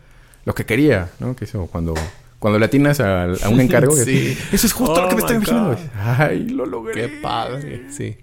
lo 0.46 0.54
que 0.54 0.66
quería, 0.66 1.10
¿no? 1.20 1.36
Que 1.36 1.46
eso, 1.46 1.68
cuando, 1.68 1.94
cuando 2.40 2.60
le 2.60 2.66
atinas 2.66 3.00
a, 3.00 3.24
a 3.24 3.50
un 3.50 3.60
encargo, 3.62 3.96
Sí. 4.06 4.38
eso 4.52 4.68
es 4.68 4.74
justo 4.74 4.94
Oh 4.94 5.02
lo 5.02 5.08
que 5.10 5.16
me 5.16 5.22
my 5.22 5.22
estoy 5.22 5.36
imaginando. 5.38 5.76
God. 5.76 5.80
Ay, 5.96 6.50
lo 6.50 6.66
logré. 6.66 6.94
Qué 6.94 7.08
padre, 7.22 7.86
sí. 7.90 8.18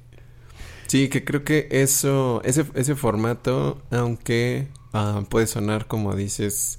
Sí, 0.87 1.09
que 1.09 1.25
creo 1.25 1.45
que 1.45 1.67
eso, 1.71 2.41
ese, 2.45 2.65
ese 2.75 2.95
formato, 2.95 3.83
aunque 3.91 4.69
ah, 4.93 5.23
puede 5.29 5.47
sonar 5.47 5.87
como 5.87 6.15
dices, 6.15 6.79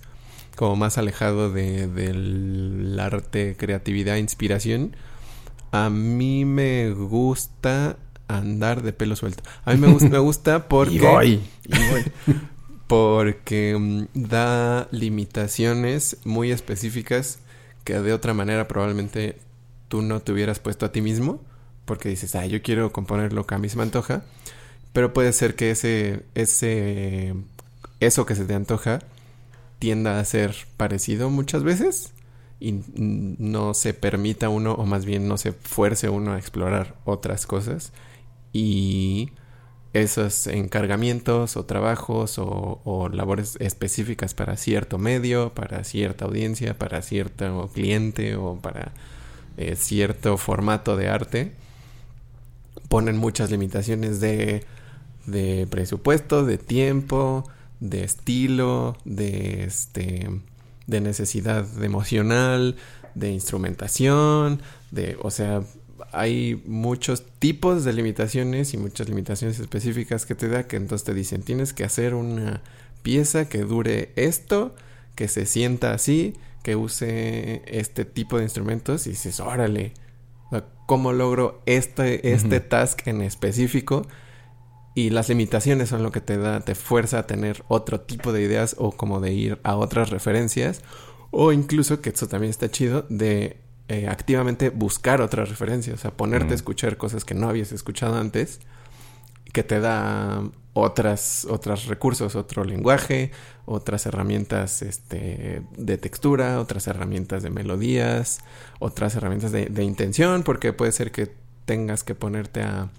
como 0.56 0.76
más 0.76 0.98
alejado 0.98 1.52
de, 1.52 1.88
del 1.88 2.98
arte, 3.00 3.56
creatividad, 3.58 4.16
inspiración, 4.18 4.96
a 5.72 5.90
mí 5.90 6.46
me 6.46 6.92
gusta 6.92 7.98
andar 8.28 8.82
de 8.84 8.94
pelo 8.94 9.16
suelto. 9.16 9.44
A 9.66 9.74
mí 9.74 9.80
me 9.80 9.88
gusta, 9.88 10.10
me 10.10 10.20
gusta 10.20 10.68
porque... 10.70 10.96
Y 10.96 11.00
voy. 11.00 11.42
Porque 12.88 13.76
mm, 13.78 14.06
da 14.14 14.88
limitaciones 14.92 16.18
muy 16.24 16.52
específicas 16.52 17.40
que 17.84 17.94
de 18.00 18.14
otra 18.14 18.34
manera 18.34 18.68
probablemente 18.68 19.38
tú 19.88 20.02
no 20.02 20.22
te 20.22 20.32
hubieras 20.32 20.60
puesto 20.60 20.86
a 20.86 20.92
ti 20.92 21.02
mismo, 21.02 21.42
porque 21.86 22.10
dices, 22.10 22.36
ah, 22.36 22.46
yo 22.46 22.62
quiero 22.62 22.92
componer 22.92 23.34
lo 23.34 23.46
que 23.46 23.56
a 23.56 23.60
mí 23.60 23.68
me 23.76 23.84
antoja, 23.84 24.24
pero 24.94 25.14
puede 25.14 25.34
ser 25.34 25.56
que 25.56 25.72
ese, 25.72 26.24
ese, 26.34 27.36
eso 28.00 28.26
que 28.26 28.36
se 28.36 28.46
te 28.46 28.56
antoja 28.56 29.00
tienda 29.80 30.20
a 30.20 30.26
ser 30.26 30.56
parecido 30.78 31.30
muchas 31.30 31.64
veces 31.64 32.14
y 32.60 32.82
no 32.98 33.74
se 33.74 33.94
permita 33.94 34.50
uno, 34.50 34.74
o 34.74 34.86
más 34.86 35.06
bien 35.06 35.28
no 35.28 35.38
se 35.38 35.52
fuerce 35.52 36.10
uno 36.10 36.34
a 36.34 36.40
explorar 36.40 36.96
otras 37.06 37.46
cosas 37.46 37.92
y 38.54 39.32
esos 39.96 40.48
encargamientos 40.48 41.56
o 41.56 41.66
trabajos 41.66 42.36
o, 42.38 43.10
labores 43.12 43.56
específicas 43.60 44.34
para 44.34 44.58
cierto 44.58 44.98
medio, 44.98 45.54
para 45.54 45.84
cierta 45.84 46.26
audiencia, 46.26 46.78
para 46.78 47.02
cierto 47.02 47.70
cliente 47.74 48.36
o 48.36 48.60
para 48.62 48.92
eh, 49.58 49.76
cierto 49.76 50.38
formato 50.38 50.98
de 50.98 51.08
arte, 51.08 51.54
ponen 52.90 53.18
muchas 53.18 53.52
limitaciones 53.52 54.20
de, 54.20 54.66
de 55.26 55.66
presupuesto, 55.70 56.46
de 56.46 56.58
tiempo, 56.58 57.50
de 57.80 58.04
estilo, 58.04 58.98
de 59.06 59.64
este 59.64 60.30
de 60.88 61.02
necesidad 61.02 61.66
emocional, 61.84 62.76
de 63.16 63.32
instrumentación, 63.32 64.62
de, 64.92 65.18
o 65.22 65.32
sea, 65.32 65.64
hay 66.12 66.62
muchos 66.66 67.26
tipos 67.40 67.84
de 67.84 67.94
limitaciones 67.94 68.74
y 68.74 68.78
muchas 68.78 69.08
limitaciones 69.08 69.60
específicas 69.60 70.26
que 70.26 70.36
te 70.36 70.48
da 70.48 70.68
que 70.68 70.76
entonces 70.76 71.06
te 71.06 71.14
dicen, 71.14 71.44
tienes 71.44 71.74
que 71.74 71.84
hacer 71.84 72.14
una 72.14 72.62
pieza 73.02 73.48
que 73.48 73.60
dure 73.60 74.12
esto, 74.16 74.76
que 75.16 75.28
se 75.28 75.46
sienta 75.46 75.94
así, 75.94 76.36
que 76.64 76.76
use 76.76 77.62
este 77.68 78.06
tipo 78.06 78.38
de 78.38 78.44
instrumentos 78.44 79.08
y 79.08 79.12
dices, 79.12 79.40
órale, 79.40 79.94
¿cómo 80.86 81.14
logro 81.14 81.62
este, 81.66 82.34
este 82.34 82.60
task 82.60 83.08
en 83.08 83.22
específico? 83.22 84.06
Y 84.96 85.10
las 85.10 85.30
limitaciones 85.30 85.90
son 85.90 86.04
lo 86.04 86.12
que 86.12 86.22
te 86.22 86.38
da, 86.38 86.62
te 86.62 86.74
fuerza 86.74 87.20
a 87.20 87.28
tener 87.28 87.64
otro 87.68 88.02
tipo 88.02 88.32
de 88.32 88.42
ideas 88.42 88.76
o 88.80 88.92
como 88.92 89.20
de 89.20 89.34
ir 89.34 89.60
a 89.64 89.76
otras 89.76 90.10
referencias. 90.10 90.82
O 91.32 91.52
incluso, 91.52 92.02
que 92.02 92.12
eso 92.12 92.28
también 92.28 92.50
está 92.50 92.72
chido, 92.72 93.06
de 93.10 93.58
eh, 93.88 94.08
activamente 94.08 94.70
buscar 94.70 95.22
otras 95.22 95.50
referencias. 95.50 96.00
O 96.00 96.02
sea, 96.02 96.12
ponerte 96.12 96.48
Mm. 96.50 96.52
a 96.52 96.56
escuchar 96.56 96.98
cosas 96.98 97.24
que 97.26 97.34
no 97.36 97.50
habías 97.50 97.72
escuchado 97.72 98.16
antes. 98.18 98.60
Que 99.54 99.64
te 99.64 99.80
da 99.80 100.44
otras, 100.74 101.46
otros 101.50 101.86
recursos, 101.86 102.36
otro 102.36 102.66
lenguaje, 102.66 103.32
otras 103.66 104.06
herramientas 104.06 104.82
este, 104.82 105.62
de 105.78 105.98
textura, 105.98 106.60
otras 106.60 106.88
herramientas 106.88 107.44
de 107.44 107.50
melodías, 107.50 108.40
otras 108.80 109.16
herramientas 109.16 109.54
de, 109.54 109.68
de 109.68 109.84
intención, 109.84 110.44
porque 110.44 110.74
puede 110.74 110.92
ser 110.92 111.12
que 111.12 111.32
tengas 111.64 112.04
que 112.04 112.14
ponerte 112.16 112.62
a 112.64 112.90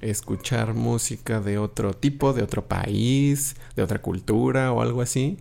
escuchar 0.00 0.72
música 0.74 1.40
de 1.40 1.58
otro 1.58 1.92
tipo, 1.92 2.32
de 2.32 2.42
otro 2.42 2.66
país, 2.66 3.56
de 3.76 3.82
otra 3.82 4.00
cultura 4.00 4.72
o 4.72 4.80
algo 4.80 5.02
así, 5.02 5.36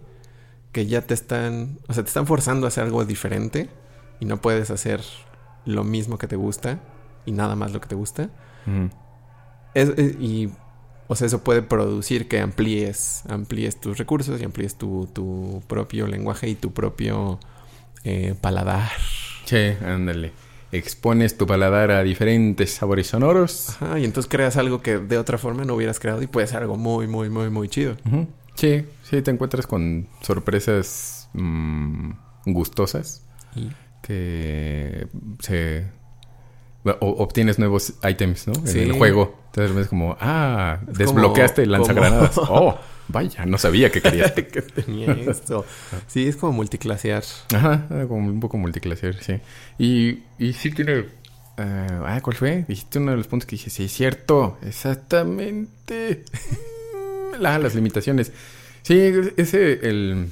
que 0.73 0.85
ya 0.87 1.01
te 1.01 1.13
están, 1.13 1.77
o 1.87 1.93
sea, 1.93 2.03
te 2.03 2.09
están 2.09 2.27
forzando 2.27 2.65
a 2.65 2.69
hacer 2.69 2.83
algo 2.83 3.05
diferente 3.05 3.69
y 4.19 4.25
no 4.25 4.37
puedes 4.41 4.69
hacer 4.71 5.01
lo 5.65 5.83
mismo 5.83 6.17
que 6.17 6.27
te 6.27 6.35
gusta 6.35 6.79
y 7.25 7.31
nada 7.31 7.55
más 7.55 7.71
lo 7.71 7.81
que 7.81 7.87
te 7.87 7.95
gusta. 7.95 8.29
Es- 9.73 9.89
es- 9.97 10.15
y, 10.19 10.49
o 11.07 11.15
sea, 11.15 11.27
eso 11.27 11.43
puede 11.43 11.61
producir 11.61 12.27
que 12.27 12.39
amplíes, 12.39 13.23
amplíes 13.29 13.79
tus 13.79 13.97
recursos 13.97 14.39
y 14.41 14.43
amplíes 14.45 14.75
tu, 14.75 15.07
tu 15.13 15.61
propio 15.67 16.07
lenguaje 16.07 16.47
y 16.49 16.55
tu 16.55 16.71
propio 16.73 17.39
eh, 18.03 18.35
paladar. 18.39 18.89
Che, 19.45 19.77
ándale. 19.85 20.31
Expones 20.71 21.37
tu 21.37 21.45
paladar 21.47 21.91
a 21.91 22.03
diferentes 22.03 22.71
sabores 22.71 23.07
sonoros. 23.07 23.69
Ajá, 23.81 23.99
y 23.99 24.05
entonces 24.05 24.29
creas 24.29 24.57
algo 24.57 24.81
que 24.81 24.97
de 24.97 25.17
otra 25.17 25.37
forma 25.37 25.63
no 25.65 25.75
hubieras 25.75 25.99
creado 25.99 26.21
y 26.21 26.27
puede 26.27 26.47
ser 26.47 26.57
algo 26.63 26.75
muy, 26.77 27.07
muy, 27.07 27.29
muy, 27.29 27.49
muy 27.49 27.69
chido. 27.69 27.95
Sí, 28.55 28.85
sí, 29.03 29.21
te 29.21 29.31
encuentras 29.31 29.67
con 29.67 30.07
sorpresas 30.21 31.29
mm, 31.33 32.11
gustosas 32.47 33.23
Y- 33.55 33.69
que 34.05 35.07
se 35.39 35.85
o- 36.83 37.15
obtienes 37.23 37.57
nuevos 37.57 37.93
ítems, 38.07 38.47
¿no? 38.47 38.53
Sí. 38.65 38.79
En 38.79 38.91
el 38.91 38.93
juego. 38.93 39.35
Entonces 39.47 39.75
es 39.77 39.87
como, 39.87 40.15
ah, 40.19 40.79
Es 40.91 40.97
desbloqueaste 40.99 41.63
el 41.63 41.69
como- 41.69 41.77
lanzagranadas. 41.79 42.35
como- 42.35 42.47
Oh, 42.69 42.79
vaya, 43.07 43.45
no 43.45 43.57
sabía 43.57 43.91
que 43.91 44.01
querías. 44.01 44.31
que 44.35 44.43
tenía 44.61 45.11
esto. 45.13 45.65
Sí, 46.07 46.27
es 46.27 46.35
como 46.35 46.51
multiclasear. 46.53 47.23
Ajá, 47.55 47.87
como 48.07 48.27
un 48.27 48.39
poco 48.39 48.57
multiclasear, 48.57 49.15
sí. 49.23 49.39
Y, 49.79 50.19
y 50.37 50.53
sí 50.53 50.69
tiene 50.71 51.05
ah, 51.57 52.03
ah, 52.05 52.19
¿cuál 52.21 52.35
fue? 52.35 52.65
Dijiste 52.67 52.99
uno 52.99 53.11
de 53.11 53.17
los 53.17 53.27
puntos 53.27 53.47
que 53.47 53.55
dije, 53.55 53.69
sí, 53.71 53.85
es 53.85 53.91
cierto, 53.93 54.57
exactamente. 54.61 56.23
La- 57.39 57.57
las 57.59 57.73
limitaciones. 57.75 58.31
Sí, 58.83 59.11
ese, 59.37 59.87
el... 59.89 60.29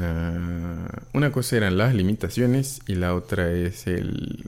ah, 0.00 0.88
una 1.12 1.32
cosa 1.32 1.56
eran 1.56 1.76
las 1.78 1.94
limitaciones 1.94 2.80
y 2.86 2.94
la 2.94 3.14
otra 3.14 3.50
es 3.50 3.86
el... 3.86 4.44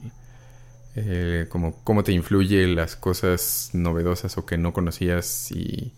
como 1.49 1.79
cómo 1.83 2.03
te 2.03 2.11
influye 2.11 2.67
las 2.67 2.95
cosas 2.95 3.69
novedosas 3.73 4.37
o 4.37 4.45
que 4.45 4.57
no 4.57 4.73
conocías 4.73 5.51
y 5.51 5.93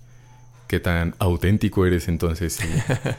qué 0.67 0.79
tan 0.79 1.15
auténtico 1.19 1.85
eres 1.85 2.07
entonces. 2.07 2.59
y- 2.63 3.17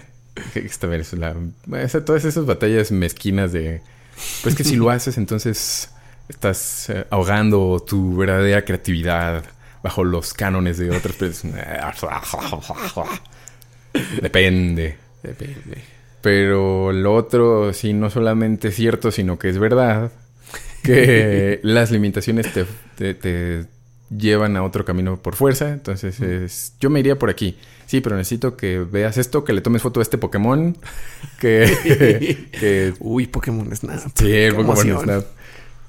esta 0.58 0.86
vez 0.86 1.12
la, 1.14 1.34
esa- 1.78 2.04
todas 2.04 2.24
esas 2.24 2.46
batallas 2.46 2.92
mezquinas 2.92 3.52
de... 3.52 3.82
Pues 4.42 4.54
que 4.54 4.64
si 4.64 4.76
lo 4.76 4.90
haces 4.90 5.16
entonces 5.18 5.90
estás 6.28 6.90
eh, 6.90 7.06
ahogando 7.10 7.82
tu 7.86 8.16
verdadera 8.16 8.64
creatividad 8.64 9.44
bajo 9.82 10.04
los 10.04 10.34
cánones 10.34 10.78
de 10.78 10.90
otras 10.90 11.16
personas. 11.16 11.64
Depende. 14.22 14.96
Depende. 15.22 15.82
Pero 16.20 16.92
lo 16.92 17.14
otro, 17.14 17.72
sí, 17.72 17.92
no 17.92 18.10
solamente 18.10 18.68
es 18.68 18.74
cierto, 18.76 19.10
sino 19.10 19.38
que 19.38 19.48
es 19.48 19.58
verdad 19.58 20.12
que 20.82 21.60
las 21.62 21.90
limitaciones 21.90 22.52
te, 22.52 22.66
te- 22.96 23.14
te 23.14 23.66
llevan 24.16 24.56
a 24.56 24.62
otro 24.64 24.84
camino 24.84 25.16
por 25.16 25.34
fuerza. 25.34 25.70
Entonces, 25.70 26.20
es, 26.20 26.74
yo 26.80 26.90
me 26.90 27.00
iría 27.00 27.18
por 27.18 27.30
aquí. 27.30 27.56
Sí, 27.86 28.00
pero 28.00 28.16
necesito 28.16 28.56
que 28.56 28.78
veas 28.78 29.16
esto, 29.18 29.44
que 29.44 29.52
le 29.52 29.62
tomes 29.62 29.82
foto 29.82 29.98
a 30.00 30.02
este 30.02 30.16
Pokémon, 30.18 30.76
que... 31.40 32.46
que 32.60 32.92
Uy, 33.00 33.26
Pokémon 33.26 33.74
Snap. 33.74 33.98
sí, 34.14 34.48
Pokémon. 34.54 35.02
Snap. 35.04 35.24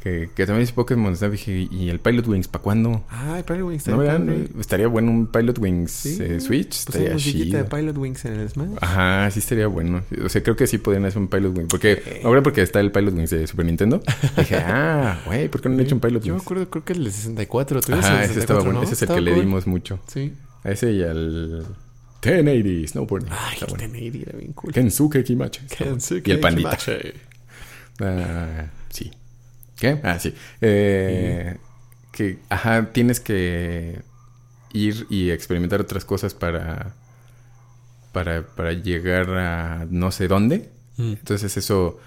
Que, 0.01 0.31
que 0.35 0.47
también 0.47 0.63
es 0.63 0.71
Pokémon 0.71 1.15
Snap. 1.15 1.31
Dije, 1.31 1.67
¿y 1.69 1.89
el 1.89 1.99
Pilot 1.99 2.27
Wings 2.27 2.47
para 2.47 2.63
cuándo? 2.63 3.03
Ay, 3.09 3.43
Pilot 3.43 3.67
Wings. 3.67 3.87
¿No, 3.87 3.97
padre. 3.97 4.47
Estaría 4.59 4.87
bueno 4.87 5.11
un 5.11 5.27
Pilot 5.27 5.59
Wings 5.59 5.91
Sí. 5.91 6.17
eh, 6.19 6.39
Switch. 6.39 6.69
Pues 6.69 6.79
estaría 6.95 7.13
musiquita 7.13 7.45
chido. 7.45 7.57
de 7.59 7.63
Pilot 7.65 7.97
Wings 7.99 8.25
en 8.25 8.33
el 8.39 8.49
Smash. 8.49 8.77
Ajá, 8.81 9.29
sí 9.29 9.37
estaría 9.39 9.67
bueno. 9.67 10.01
O 10.25 10.29
sea, 10.29 10.41
creo 10.41 10.55
que 10.55 10.65
sí 10.65 10.79
podrían 10.79 11.05
hacer 11.05 11.19
un 11.21 11.27
Pilot 11.27 11.55
Wings. 11.55 11.69
Porque, 11.69 12.21
ahora 12.23 12.41
porque 12.41 12.63
está 12.63 12.79
el 12.79 12.91
Pilot 12.91 13.13
Wings 13.13 13.29
de 13.29 13.45
Super 13.45 13.65
Nintendo. 13.67 14.01
Dije, 14.37 14.55
ah, 14.65 15.19
güey, 15.27 15.49
¿por 15.49 15.61
qué 15.61 15.69
no 15.69 15.75
han 15.75 15.81
hecho 15.81 15.93
un 15.93 16.01
Pilot 16.01 16.23
Yo 16.23 16.33
me 16.33 16.39
Wings? 16.39 16.45
acuerdo, 16.45 16.69
creo 16.71 16.83
que 16.83 16.93
el 16.93 17.03
de 17.03 17.11
64. 17.11 17.81
¿tuviste 17.81 18.03
Ajá, 18.05 18.23
el 18.25 18.31
ese 18.31 18.39
estaba 18.39 18.61
64, 18.61 18.63
bueno. 18.65 18.79
no? 18.79 18.83
Ese 18.83 18.93
es 18.95 19.01
el 19.03 19.07
que 19.15 19.21
le 19.21 19.31
cool. 19.33 19.41
dimos 19.41 19.67
mucho. 19.67 19.99
Sí. 20.07 20.33
A 20.63 20.71
ese 20.71 20.91
y 20.93 21.03
al 21.03 21.63
1080 22.23 22.87
Snowboard. 22.87 23.25
Ay, 23.29 23.57
el 23.61 23.67
bueno. 23.67 23.87
1080 23.93 24.29
era 24.31 24.39
bien 24.39 24.53
cool. 24.53 24.73
Kensuke 24.73 25.23
Kimachi. 25.23 25.61
Está 25.65 25.75
bueno. 25.83 25.91
Kensuke 25.93 26.27
Y 26.27 26.31
el 26.31 26.39
pandita. 26.39 26.75
Ah. 27.99 28.65
¿Qué? 29.81 29.99
Ah, 30.03 30.19
sí. 30.19 30.33
Eh, 30.61 31.57
Que, 32.11 32.37
ajá, 32.49 32.91
tienes 32.93 33.19
que 33.19 34.01
ir 34.73 35.07
y 35.09 35.31
experimentar 35.31 35.81
otras 35.81 36.05
cosas 36.05 36.33
para, 36.33 36.93
para, 38.11 38.45
para 38.45 38.73
llegar 38.73 39.29
a 39.31 39.87
no 39.89 40.11
sé 40.11 40.27
dónde. 40.27 40.69
Mm. 40.97 41.13
Entonces 41.13 41.57
eso, 41.57 41.99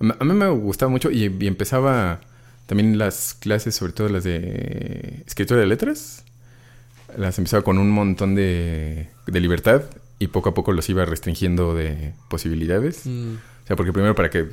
a 0.00 0.24
mí 0.24 0.34
me 0.34 0.48
gustaba 0.50 0.90
mucho 0.90 1.10
y, 1.10 1.34
y 1.40 1.46
empezaba 1.46 2.20
también 2.66 2.98
las 2.98 3.34
clases, 3.34 3.74
sobre 3.74 3.92
todo 3.92 4.08
las 4.08 4.24
de 4.24 5.22
escritura 5.26 5.60
de 5.60 5.66
letras. 5.66 6.24
Las 7.16 7.38
empezaba 7.38 7.62
con 7.62 7.78
un 7.78 7.90
montón 7.90 8.34
de, 8.34 9.08
de 9.26 9.40
libertad 9.40 9.82
y 10.18 10.26
poco 10.26 10.50
a 10.50 10.54
poco 10.54 10.72
los 10.72 10.88
iba 10.90 11.04
restringiendo 11.04 11.74
de 11.74 12.12
posibilidades. 12.28 13.06
Mm. 13.06 13.34
O 13.36 13.66
sea, 13.66 13.76
porque 13.76 13.92
primero 13.92 14.14
para 14.14 14.28
que 14.28 14.48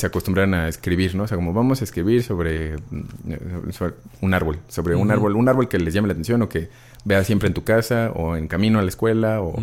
se 0.00 0.06
acostumbraran 0.06 0.54
a 0.54 0.68
escribir, 0.68 1.14
¿no? 1.14 1.24
O 1.24 1.26
sea, 1.26 1.36
como 1.36 1.52
vamos 1.52 1.82
a 1.82 1.84
escribir 1.84 2.22
sobre, 2.22 2.76
mm, 2.76 3.70
sobre 3.70 3.94
un 4.22 4.32
árbol, 4.32 4.58
sobre 4.68 4.94
un 4.94 5.10
árbol, 5.10 5.36
un 5.36 5.46
árbol 5.46 5.68
que 5.68 5.78
les 5.78 5.92
llame 5.92 6.08
la 6.08 6.12
atención 6.12 6.40
o 6.40 6.48
que 6.48 6.70
veas 7.04 7.26
siempre 7.26 7.48
en 7.48 7.54
tu 7.54 7.64
casa 7.64 8.10
o 8.14 8.34
en 8.34 8.48
camino 8.48 8.78
a 8.78 8.82
la 8.82 8.88
escuela 8.88 9.42
o 9.42 9.54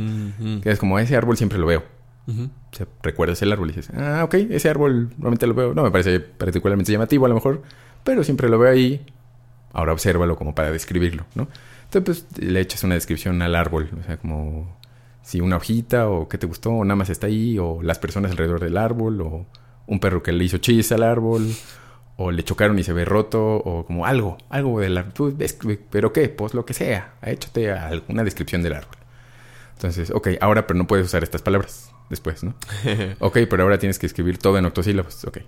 que 0.62 0.70
es 0.70 0.78
como 0.78 1.00
ese 1.00 1.16
árbol 1.16 1.38
siempre 1.38 1.58
lo 1.58 1.66
veo. 1.66 1.84
O 2.28 2.76
sea, 2.76 2.86
recuerdas 3.02 3.42
el 3.42 3.52
árbol 3.52 3.72
y 3.72 3.74
dices, 3.74 3.90
ah, 3.98 4.24
ok, 4.26 4.36
ese 4.36 4.70
árbol 4.70 5.10
normalmente 5.18 5.48
lo 5.48 5.56
veo. 5.56 5.74
No 5.74 5.82
me 5.82 5.92
parece 5.92 6.20
particularmente 6.20 6.92
llamativo 6.92 7.26
a 7.26 7.30
lo 7.30 7.36
mejor, 7.36 7.64
pero 8.04 8.24
siempre 8.24 8.48
lo 8.48 8.60
veo 8.60 8.72
ahí. 8.72 9.06
Ahora 9.74 9.94
obsérvalo 9.94 10.36
como 10.36 10.54
para 10.54 10.72
describirlo, 10.72 11.26
¿no? 11.34 11.48
Entonces, 11.86 12.26
pues 12.30 12.44
le 12.44 12.60
echas 12.60 12.84
una 12.84 12.96
descripción 12.96 13.42
al 13.42 13.56
árbol, 13.56 13.90
o 14.00 14.04
sea, 14.04 14.18
como 14.18 14.78
si 15.24 15.42
una 15.42 15.58
hojita 15.58 16.10
o 16.10 16.28
qué 16.28 16.38
te 16.38 16.46
gustó, 16.46 16.72
o 16.72 16.86
nada 16.86 16.96
más 16.96 17.10
está 17.10 17.28
ahí, 17.28 17.58
o 17.58 17.82
las 17.82 17.98
personas 17.98 18.32
alrededor 18.32 18.60
del 18.60 18.78
árbol, 18.78 19.22
o 19.22 19.46
un 19.88 20.00
perro 20.00 20.22
que 20.22 20.32
le 20.32 20.44
hizo 20.44 20.60
chis 20.60 20.92
al 20.92 21.04
árbol, 21.04 21.50
o 22.18 22.32
le 22.32 22.44
chocaron 22.44 22.78
y 22.78 22.84
se 22.84 22.94
ve 22.94 23.06
roto, 23.06 23.44
o 23.44 23.86
como 23.86 24.06
algo, 24.06 24.38
algo 24.50 24.80
del 24.80 24.98
árbol. 24.98 25.36
¿Pero 25.90 26.14
qué? 26.14 26.30
Pues 26.30 26.54
lo 26.54 26.66
que 26.66 26.74
sea, 26.74 27.14
échate 27.24 27.72
alguna 27.72 28.24
descripción 28.24 28.62
del 28.64 28.74
árbol. 28.74 28.98
Entonces, 29.74 30.12
ok, 30.12 30.30
ahora 30.42 30.66
pero 30.66 30.78
no 30.78 30.88
puedes 30.88 31.06
usar 31.06 31.24
estas 31.24 31.42
palabras 31.42 31.92
después, 32.10 32.44
¿no? 32.44 32.56
Ok, 33.20 33.40
pero 33.50 33.64
ahora 33.64 33.78
tienes 33.78 34.00
que 34.00 34.08
escribir 34.08 34.38
todo 34.38 34.58
en 34.58 34.66
octosílabos. 34.66 35.26
Ok. 35.26 35.40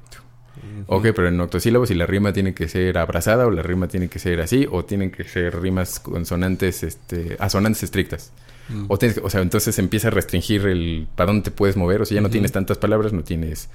Ok, 0.87 1.07
pero 1.15 1.27
en 1.27 1.39
octosílabos 1.39 1.91
y 1.91 1.95
la 1.95 2.05
rima 2.05 2.33
tiene 2.33 2.53
que 2.53 2.67
ser 2.67 2.97
abrazada 2.97 3.47
o 3.47 3.51
la 3.51 3.61
rima 3.61 3.87
tiene 3.87 4.07
que 4.07 4.19
ser 4.19 4.41
así 4.41 4.67
o 4.69 4.85
tienen 4.85 5.11
que 5.11 5.23
ser 5.23 5.59
rimas 5.61 5.99
consonantes, 5.99 6.83
este, 6.83 7.37
asonantes 7.39 7.83
estrictas. 7.83 8.31
Mm. 8.69 8.85
O, 8.87 8.97
tienes 8.97 9.19
o 9.23 9.29
sea, 9.29 9.41
entonces 9.41 9.77
empieza 9.79 10.09
a 10.09 10.11
restringir 10.11 10.65
el 10.67 11.07
para 11.15 11.27
dónde 11.27 11.43
te 11.43 11.51
puedes 11.51 11.77
mover. 11.77 12.01
O 12.01 12.05
sea, 12.05 12.15
ya 12.15 12.21
no 12.21 12.29
tienes 12.29 12.51
tantas 12.51 12.77
palabras, 12.77 13.13
no 13.13 13.23
tienes... 13.23 13.69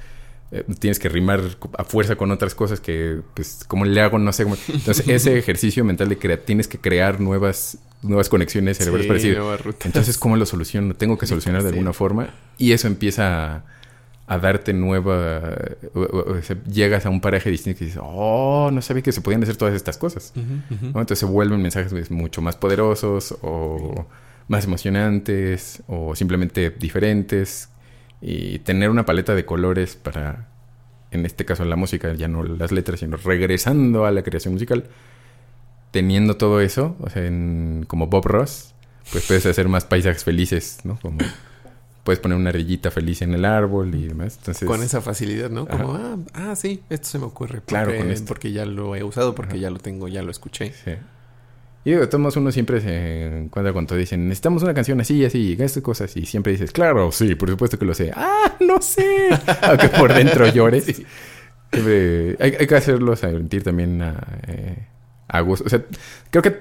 eh, 0.54 0.64
tienes 0.78 0.98
que 0.98 1.08
rimar 1.08 1.40
a 1.76 1.84
fuerza 1.84 2.16
con 2.16 2.30
otras 2.30 2.54
cosas 2.54 2.80
que, 2.80 3.20
pues, 3.34 3.64
¿cómo 3.66 3.84
le 3.84 4.00
hago? 4.00 4.18
No 4.18 4.32
sé 4.32 4.44
cómo... 4.44 4.56
Entonces, 4.68 5.08
ese 5.08 5.36
ejercicio 5.38 5.84
mental 5.84 6.08
de 6.08 6.16
crear... 6.18 6.38
Tienes 6.40 6.68
que 6.68 6.78
crear 6.78 7.20
nuevas, 7.20 7.78
nuevas 8.02 8.28
conexiones 8.28 8.78
cerebrales 8.78 9.20
Sí, 9.22 9.34
rutas. 9.34 9.86
entonces, 9.86 10.16
¿cómo 10.18 10.36
lo 10.36 10.46
soluciono? 10.46 10.94
Tengo 10.94 11.18
que 11.18 11.26
solucionar 11.26 11.62
de 11.62 11.70
alguna 11.70 11.92
forma. 11.92 12.28
Y 12.56 12.72
eso 12.72 12.86
empieza 12.86 13.54
a, 13.56 13.64
a 14.26 14.38
darte 14.38 14.72
nueva... 14.72 15.56
o- 15.94 16.00
o- 16.00 16.32
o 16.38 16.42
sea, 16.42 16.56
llegas 16.64 17.04
a 17.06 17.10
un 17.10 17.20
paraje 17.20 17.50
distinto 17.50 17.78
que 17.80 17.86
dices, 17.86 18.00
oh, 18.02 18.70
no 18.72 18.80
sabía 18.80 19.02
que 19.02 19.12
se 19.12 19.20
podían 19.20 19.42
hacer 19.42 19.56
todas 19.56 19.74
estas 19.74 19.98
cosas. 19.98 20.32
Entonces 20.82 21.18
se 21.18 21.26
vuelven 21.26 21.60
mensajes 21.62 21.92
pues, 21.92 22.10
mucho 22.10 22.40
más 22.42 22.56
poderosos 22.56 23.36
o 23.42 24.06
más 24.46 24.64
emocionantes 24.66 25.82
o 25.88 26.14
simplemente 26.14 26.70
diferentes. 26.70 27.68
Y 28.26 28.60
tener 28.60 28.88
una 28.88 29.04
paleta 29.04 29.34
de 29.34 29.44
colores 29.44 29.96
para, 29.96 30.48
en 31.10 31.26
este 31.26 31.44
caso 31.44 31.64
la 31.66 31.76
música, 31.76 32.14
ya 32.14 32.26
no 32.26 32.42
las 32.42 32.72
letras, 32.72 33.00
sino 33.00 33.18
regresando 33.18 34.06
a 34.06 34.10
la 34.10 34.22
creación 34.22 34.54
musical, 34.54 34.84
teniendo 35.90 36.36
todo 36.36 36.60
eso, 36.60 36.96
o 37.00 37.10
sea, 37.10 37.26
en- 37.26 37.84
como 37.86 38.06
Bob 38.06 38.24
Ross, 38.26 38.74
pues 39.12 39.26
puedes 39.26 39.44
hacer 39.46 39.68
más 39.68 39.84
paisajes 39.84 40.24
felices, 40.24 40.78
¿no? 40.84 40.98
Como 41.02 41.18
puedes 42.02 42.18
poner 42.20 42.36
una 42.38 42.50
ardillita 42.50 42.90
feliz 42.90 43.22
en 43.22 43.34
el 43.34 43.44
árbol 43.44 43.94
y 43.94 44.06
demás. 44.08 44.36
Entonces, 44.38 44.66
Con 44.66 44.82
esa 44.82 45.00
facilidad, 45.00 45.50
¿no? 45.50 45.66
Como, 45.66 45.94
ah, 45.94 46.16
ah, 46.32 46.56
sí, 46.56 46.82
esto 46.90 47.08
se 47.08 47.18
me 47.18 47.26
ocurre. 47.26 47.60
Porque, 47.60 47.66
Claro, 47.66 47.96
con 47.96 48.10
esto. 48.10 48.26
Porque 48.26 48.52
ya 48.52 48.64
lo 48.66 48.96
he 48.96 49.04
usado, 49.04 49.34
porque 49.34 49.58
ya 49.60 49.70
lo 49.70 49.78
tengo, 49.78 50.08
ya 50.08 50.22
lo 50.22 50.30
escuché. 50.30 50.72
Sí. 50.72 50.92
Y 51.84 51.90
de 51.92 52.06
todos 52.06 52.20
modos 52.20 52.36
uno 52.36 52.50
siempre 52.50 52.80
se 52.80 53.26
encuentra 53.26 53.72
cuando 53.74 53.94
dicen, 53.94 54.26
necesitamos 54.26 54.62
una 54.62 54.72
canción 54.72 55.00
así, 55.02 55.22
así, 55.24 55.54
y 55.58 55.62
estas 55.62 55.82
cosas. 55.82 56.16
Y 56.16 56.24
siempre 56.24 56.52
dices, 56.52 56.72
claro, 56.72 57.12
sí, 57.12 57.34
por 57.34 57.50
supuesto 57.50 57.78
que 57.78 57.84
lo 57.84 57.92
sé. 57.92 58.10
Ah, 58.14 58.56
no 58.60 58.80
sé. 58.80 59.28
Aunque 59.62 59.88
por 59.90 60.14
dentro 60.14 60.48
llores. 60.48 60.84
Siempre- 60.84 62.36
hay, 62.40 62.56
hay 62.58 62.66
que 62.66 62.74
hacerlo 62.74 63.14
sentir 63.16 63.62
también 63.62 64.00
a, 64.00 64.26
eh, 64.46 64.86
a 65.28 65.40
gusto. 65.40 65.66
O 65.66 65.68
sea, 65.68 65.82
creo 66.30 66.42
que 66.42 66.56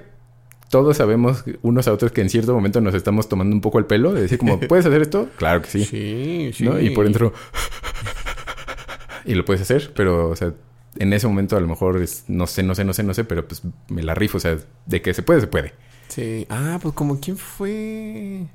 todos 0.68 0.96
sabemos 0.98 1.44
unos 1.62 1.88
a 1.88 1.92
otros 1.92 2.12
que 2.12 2.20
en 2.20 2.28
cierto 2.28 2.52
momento 2.52 2.82
nos 2.82 2.94
estamos 2.94 3.26
tomando 3.28 3.54
un 3.54 3.62
poco 3.62 3.78
el 3.78 3.86
pelo. 3.86 4.12
De 4.12 4.20
decir 4.22 4.36
como, 4.38 4.60
¿puedes 4.68 4.84
hacer 4.84 5.00
esto? 5.00 5.30
Claro 5.36 5.62
que 5.62 5.68
sí. 5.70 5.84
Sí, 5.86 6.50
sí. 6.52 6.64
¿no? 6.64 6.78
Y 6.78 6.90
por 6.90 7.04
dentro... 7.04 7.32
y 9.24 9.34
lo 9.34 9.44
puedes 9.46 9.62
hacer, 9.62 9.92
pero, 9.94 10.28
o 10.28 10.36
sea, 10.36 10.52
en 10.98 11.12
ese 11.12 11.26
momento 11.26 11.56
a 11.56 11.60
lo 11.60 11.66
mejor 11.68 12.00
es, 12.02 12.24
no 12.28 12.46
sé, 12.46 12.62
no 12.62 12.74
sé, 12.74 12.84
no 12.84 12.92
sé, 12.92 13.02
no 13.02 13.14
sé, 13.14 13.24
pero 13.24 13.46
pues 13.48 13.62
me 13.88 14.02
la 14.02 14.14
rifo, 14.14 14.36
o 14.38 14.40
sea, 14.40 14.56
de 14.86 15.02
que 15.02 15.12
se 15.14 15.22
puede, 15.22 15.40
se 15.40 15.46
puede. 15.46 15.74
Sí. 16.08 16.46
Ah, 16.50 16.78
pues 16.82 16.94
como 16.94 17.18
quién 17.20 17.36
fue. 17.36 18.46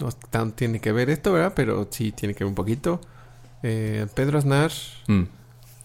No 0.00 0.10
tan 0.30 0.52
tiene 0.52 0.80
que 0.80 0.90
ver 0.92 1.10
esto, 1.10 1.32
¿verdad? 1.32 1.52
Pero 1.54 1.86
sí 1.90 2.12
tiene 2.12 2.34
que 2.34 2.44
ver 2.44 2.48
un 2.48 2.54
poquito. 2.54 3.00
Eh, 3.62 4.06
Pedro 4.14 4.38
Aznar, 4.38 4.72
Mm. 5.06 5.22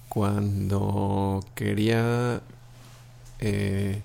cuando 0.09 1.43
quería. 1.55 2.41
eh, 3.39 4.01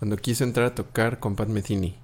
cuando 0.00 0.16
quiso 0.16 0.42
entrar 0.42 0.66
a 0.66 0.74
tocar 0.74 1.20
con 1.20 1.36
Pat 1.36 1.48
Metheny. 1.48 1.94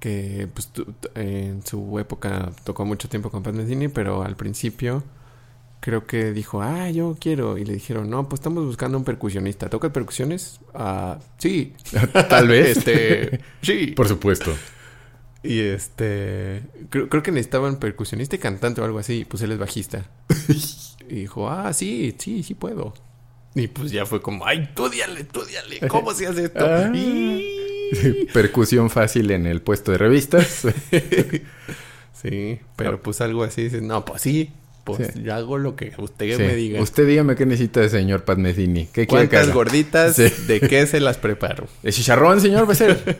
que 0.00 0.48
pues 0.52 0.68
tu- 0.68 0.84
tu- 0.86 1.10
en 1.14 1.64
su 1.64 1.98
época 1.98 2.50
tocó 2.64 2.84
mucho 2.84 3.08
tiempo 3.08 3.30
con 3.30 3.42
Pat 3.42 3.54
Metheny, 3.54 3.88
pero 3.88 4.22
al 4.22 4.34
principio 4.36 5.04
creo 5.82 6.06
que 6.06 6.32
dijo, 6.32 6.62
ah, 6.62 6.88
yo 6.90 7.16
quiero. 7.20 7.58
Y 7.58 7.64
le 7.64 7.74
dijeron, 7.74 8.08
no, 8.08 8.28
pues 8.28 8.38
estamos 8.38 8.64
buscando 8.64 8.96
un 8.96 9.04
percusionista. 9.04 9.68
¿Tocas 9.68 9.90
percusiones? 9.90 10.60
Ah, 10.72 11.18
sí. 11.38 11.74
Tal 12.28 12.46
vez. 12.46 12.78
Este, 12.78 13.40
sí. 13.62 13.88
Por 13.88 14.06
supuesto. 14.06 14.54
Y 15.42 15.58
este, 15.58 16.62
creo, 16.88 17.08
creo 17.08 17.24
que 17.24 17.32
necesitaban 17.32 17.80
percusionista 17.80 18.36
y 18.36 18.38
cantante 18.38 18.80
o 18.80 18.84
algo 18.84 19.00
así. 19.00 19.26
Pues 19.28 19.42
él 19.42 19.50
es 19.50 19.58
bajista. 19.58 20.06
y 21.08 21.14
dijo, 21.16 21.50
ah, 21.50 21.72
sí, 21.72 22.14
sí, 22.16 22.44
sí 22.44 22.54
puedo. 22.54 22.94
Y 23.56 23.66
pues 23.66 23.90
ya 23.90 24.06
fue 24.06 24.22
como, 24.22 24.46
ay, 24.46 24.60
estudiale, 24.60 25.20
estudiale, 25.20 25.80
¿cómo 25.88 26.14
se 26.14 26.26
hace 26.26 26.44
esto? 26.44 26.64
Ah. 26.64 26.90
Percusión 28.32 28.88
fácil 28.88 29.30
en 29.30 29.46
el 29.46 29.60
puesto 29.60 29.92
de 29.92 29.98
revistas. 29.98 30.66
sí, 32.14 32.60
pero 32.76 33.02
pues 33.02 33.20
algo 33.20 33.42
así, 33.42 33.64
dices, 33.64 33.82
no, 33.82 34.06
pues 34.06 34.22
sí, 34.22 34.52
pues 34.84 35.10
Sí. 35.14 35.22
yo 35.22 35.34
hago 35.34 35.58
lo 35.58 35.76
que 35.76 35.92
usted 35.98 36.36
Sí. 36.36 36.42
me 36.42 36.54
diga. 36.54 36.80
Usted 36.80 37.06
dígame 37.06 37.34
qué 37.36 37.46
necesita, 37.46 37.88
señor 37.88 38.24
Padmecini. 38.24 38.86
¿Qué 38.86 39.06
quiere 39.06 39.24
que 39.28 39.36
¿Cuántas 39.36 39.54
gorditas 39.54 40.16
Sí. 40.16 40.24
de 40.46 40.60
qué 40.60 40.86
se 40.86 41.00
las 41.00 41.18
preparo? 41.18 41.66
¿De 41.82 41.92
chicharrón, 41.92 42.40
señor? 42.40 42.68
Va 42.68 42.72
a 42.72 42.76
ser. 42.76 43.18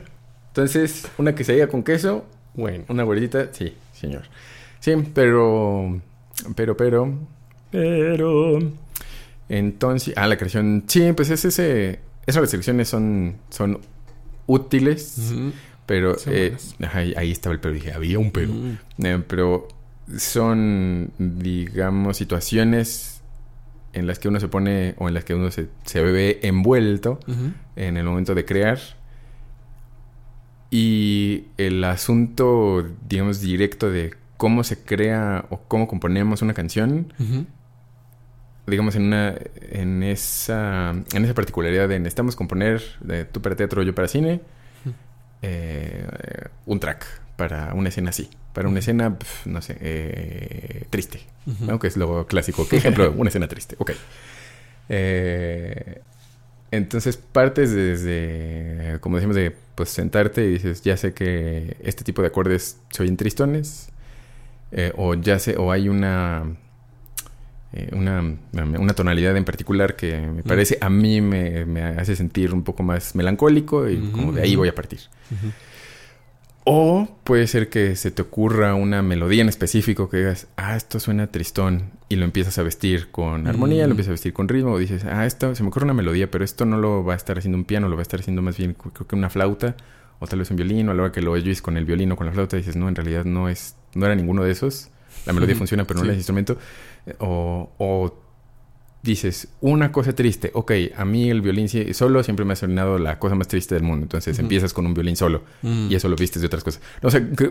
Entonces, 0.48 1.06
una 1.18 1.34
quesadilla 1.34 1.68
con 1.68 1.82
queso, 1.82 2.24
Bueno, 2.54 2.84
una 2.88 3.02
gordita, 3.04 3.48
sí, 3.52 3.72
señor. 3.98 4.22
Sí, 4.80 4.92
pero. 5.14 6.00
Pero, 6.54 6.76
pero. 6.76 7.18
Pero. 7.70 8.58
Entonces. 9.48 10.14
Ah, 10.16 10.26
la 10.26 10.36
creación. 10.36 10.84
Sí, 10.86 11.12
pues 11.14 11.30
es 11.30 11.44
ese. 11.44 12.00
Esas 12.26 12.42
restricciones 12.42 12.88
son. 12.88 13.36
Son 13.50 13.78
útiles. 14.46 15.32
Pero. 15.86 16.16
Eh, 16.26 16.56
ahí, 16.92 17.14
ahí 17.16 17.30
estaba 17.32 17.54
el 17.54 17.60
pero. 17.60 17.74
Dije, 17.74 17.92
había 17.92 18.18
un 18.18 18.30
pero. 18.30 18.50
ujú. 18.50 18.76
Eh, 19.02 19.22
pero 19.26 19.68
son, 20.16 21.12
digamos, 21.18 22.16
situaciones 22.16 23.22
en 23.92 24.06
las 24.06 24.18
que 24.18 24.28
uno 24.28 24.40
se 24.40 24.48
pone 24.48 24.94
o 24.98 25.08
en 25.08 25.14
las 25.14 25.24
que 25.24 25.34
uno 25.34 25.50
se, 25.50 25.68
se 25.84 26.00
ve 26.00 26.40
envuelto 26.42 27.20
en 27.76 27.96
el 27.96 28.04
momento 28.04 28.34
de 28.34 28.44
crear. 28.44 28.78
Y 30.70 31.44
el 31.58 31.84
asunto, 31.84 32.86
digamos, 33.06 33.40
directo 33.40 33.90
de 33.90 34.14
cómo 34.42 34.64
se 34.64 34.82
crea 34.82 35.44
o 35.50 35.60
cómo 35.68 35.86
componemos 35.86 36.42
una 36.42 36.54
canción, 36.54 37.12
digamos, 38.66 38.96
en 38.96 39.02
una 39.04 39.34
en 39.70 40.02
esa 40.02 40.94
en 41.12 41.24
esa 41.24 41.34
particularidad 41.34 41.88
de 41.88 41.98
necesitamos 42.00 42.34
componer 42.34 42.82
de 43.00 43.24
tú 43.24 43.40
para 43.40 43.54
teatro, 43.54 43.82
yo 43.82 43.94
para 43.94 44.08
cine, 44.08 44.40
eh, 45.42 46.08
un 46.66 46.80
track 46.80 47.06
para 47.36 47.74
una 47.74 47.90
escena 47.90 48.10
así, 48.10 48.30
para 48.52 48.68
una 48.68 48.80
escena, 48.80 49.18
pf, 49.18 49.48
no 49.48 49.62
sé, 49.62 49.76
eh, 49.80 50.84
triste, 50.90 51.20
Ujú. 51.46 51.64
¿no? 51.66 51.78
Que 51.78 51.86
es 51.88 51.96
lo 51.96 52.26
clásico. 52.26 52.66
¿Qué 52.68 52.76
ejemplo? 52.76 53.12
una 53.16 53.28
escena 53.28 53.48
triste, 53.48 53.76
ok. 53.78 53.92
Eh, 54.88 56.00
entonces 56.70 57.16
partes 57.16 57.72
desde, 57.72 58.98
como 59.00 59.16
decimos, 59.16 59.36
de 59.36 59.54
pues 59.74 59.90
sentarte 59.90 60.44
y 60.44 60.48
dices, 60.52 60.82
ya 60.82 60.96
sé 60.96 61.12
que 61.14 61.76
este 61.82 62.04
tipo 62.04 62.22
de 62.22 62.28
acordes 62.28 62.78
se 62.90 63.02
oyen 63.02 63.16
tristones, 63.16 63.88
eh, 64.70 64.92
o 64.96 65.14
ya 65.14 65.38
sé, 65.38 65.56
o 65.56 65.70
hay 65.70 65.88
una, 65.88 66.44
eh, 67.74 67.90
una, 67.92 68.22
una 68.52 68.92
tonalidad 68.94 69.36
en 69.36 69.44
particular 69.44 69.96
que 69.96 70.18
me 70.18 70.42
parece, 70.42 70.78
a 70.80 70.90
mí 70.90 71.20
me, 71.20 71.64
me 71.64 71.82
hace 71.82 72.16
sentir 72.16 72.52
un 72.52 72.62
poco 72.64 72.82
más 72.82 73.14
melancólico 73.14 73.88
y 73.88 73.96
Ujú, 73.96 74.12
como 74.12 74.32
de 74.32 74.42
ahí 74.42 74.56
voy 74.56 74.68
a 74.68 74.74
partir. 74.74 75.00
O 76.64 77.08
puede 77.24 77.48
ser 77.48 77.68
que 77.70 77.96
se 77.96 78.12
te 78.12 78.22
ocurra 78.22 78.74
una 78.74 79.02
melodía 79.02 79.42
en 79.42 79.48
específico 79.48 80.08
que 80.08 80.18
digas, 80.18 80.46
ah, 80.56 80.76
esto 80.76 81.00
suena 81.00 81.26
tristón, 81.26 81.90
y 82.08 82.16
lo 82.16 82.24
empiezas 82.24 82.56
a 82.58 82.62
vestir 82.62 83.10
con 83.10 83.48
armonía, 83.48 83.84
Mm. 83.84 83.88
lo 83.88 83.90
empiezas 83.92 84.10
a 84.10 84.12
vestir 84.12 84.32
con 84.32 84.48
ritmo, 84.48 84.72
o 84.72 84.78
dices, 84.78 85.04
ah, 85.04 85.26
esto 85.26 85.54
se 85.56 85.62
me 85.64 85.70
ocurre 85.70 85.84
una 85.84 85.94
melodía, 85.94 86.30
pero 86.30 86.44
esto 86.44 86.64
no 86.64 86.76
lo 86.78 87.04
va 87.04 87.14
a 87.14 87.16
estar 87.16 87.36
haciendo 87.36 87.58
un 87.58 87.64
piano, 87.64 87.88
lo 87.88 87.96
va 87.96 88.02
a 88.02 88.02
estar 88.02 88.20
haciendo 88.20 88.42
más 88.42 88.56
bien, 88.58 88.74
creo 88.74 89.06
que 89.08 89.16
una 89.16 89.28
flauta, 89.28 89.74
o 90.20 90.26
tal 90.28 90.38
vez 90.38 90.50
un 90.50 90.56
violín, 90.56 90.88
o 90.88 90.92
a 90.92 90.94
la 90.94 91.02
hora 91.02 91.12
que 91.12 91.20
lo 91.20 91.32
oyes 91.32 91.62
con 91.62 91.76
el 91.76 91.84
violín 91.84 92.12
o 92.12 92.16
con 92.16 92.26
la 92.26 92.32
flauta, 92.32 92.56
dices, 92.56 92.76
no, 92.76 92.88
en 92.88 92.94
realidad 92.94 93.24
no 93.24 93.48
es, 93.48 93.74
no 93.94 94.06
era 94.06 94.14
ninguno 94.14 94.44
de 94.44 94.52
esos, 94.52 94.90
la 95.26 95.32
melodía 95.32 95.56
funciona, 95.56 95.84
pero 95.84 95.98
no 96.00 96.06
sí. 96.06 96.10
es 96.12 96.16
instrumento, 96.18 96.58
o, 97.18 97.72
o 97.78 98.21
dices, 99.02 99.48
una 99.60 99.90
cosa 99.90 100.14
triste, 100.14 100.50
ok, 100.54 100.72
a 100.96 101.04
mí 101.04 101.28
el 101.28 101.40
violín 101.40 101.68
solo 101.92 102.22
siempre 102.22 102.44
me 102.44 102.52
ha 102.52 102.56
sonado 102.56 102.98
la 102.98 103.18
cosa 103.18 103.34
más 103.34 103.48
triste 103.48 103.74
del 103.74 103.82
mundo, 103.82 104.04
entonces 104.04 104.38
empiezas 104.38 104.72
con 104.72 104.86
un 104.86 104.94
violín 104.94 105.16
solo, 105.16 105.42
Mm. 105.62 105.88
y 105.90 105.94
eso 105.96 106.08
lo 106.08 106.14
vistes 106.16 106.40
de 106.40 106.46
otras 106.46 106.62
cosas. 106.62 106.80
O 107.02 107.10
sea, 107.10 107.20
que 107.36 107.50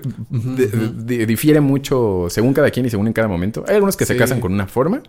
difiere 1.27 1.59
mucho 1.59 2.27
según 2.29 2.53
cada 2.53 2.69
quien 2.71 2.85
y 2.85 2.89
según 2.89 3.07
en 3.07 3.13
cada 3.13 3.27
momento. 3.27 3.65
Hay 3.67 3.75
algunos 3.75 3.97
que 3.97 4.05
se 4.05 4.15
casan 4.15 4.39
con 4.39 4.53
una 4.53 4.67
forma 4.67 5.01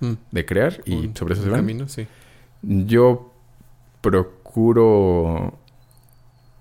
Mm. 0.00 0.12
de 0.30 0.44
crear 0.46 0.80
y 0.86 0.94
Un- 1.08 1.16
sobre 1.16 1.34
eso 1.34 1.42
se 1.42 1.50
van. 1.50 1.60
camino, 1.60 1.88
sí. 1.88 2.06
Yo 2.62 3.32
procuro... 4.00 5.58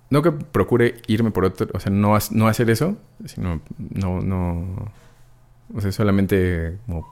No 0.10 0.22
que 0.22 0.32
procure 0.32 0.96
irme 1.08 1.32
por 1.32 1.44
otro... 1.46 1.68
O 1.74 1.80
sea, 1.80 1.92
no, 1.92 2.18
no 2.32 2.48
hacer 2.48 2.70
eso, 2.70 2.98
sino 3.26 3.62
no... 3.78 4.22
no 4.22 4.92
o 5.76 5.82
sea, 5.82 5.92
solamente 5.92 6.78
como... 6.86 7.06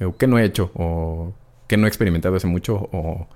o 0.00 0.16
¿Qué 0.16 0.26
no 0.26 0.38
he 0.38 0.44
hecho? 0.44 0.70
O 0.74 1.34
¿qué 1.66 1.76
no 1.76 1.86
he 1.86 1.88
experimentado 1.88 2.36
hace 2.36 2.46
mucho? 2.46 2.74
O 2.92 3.26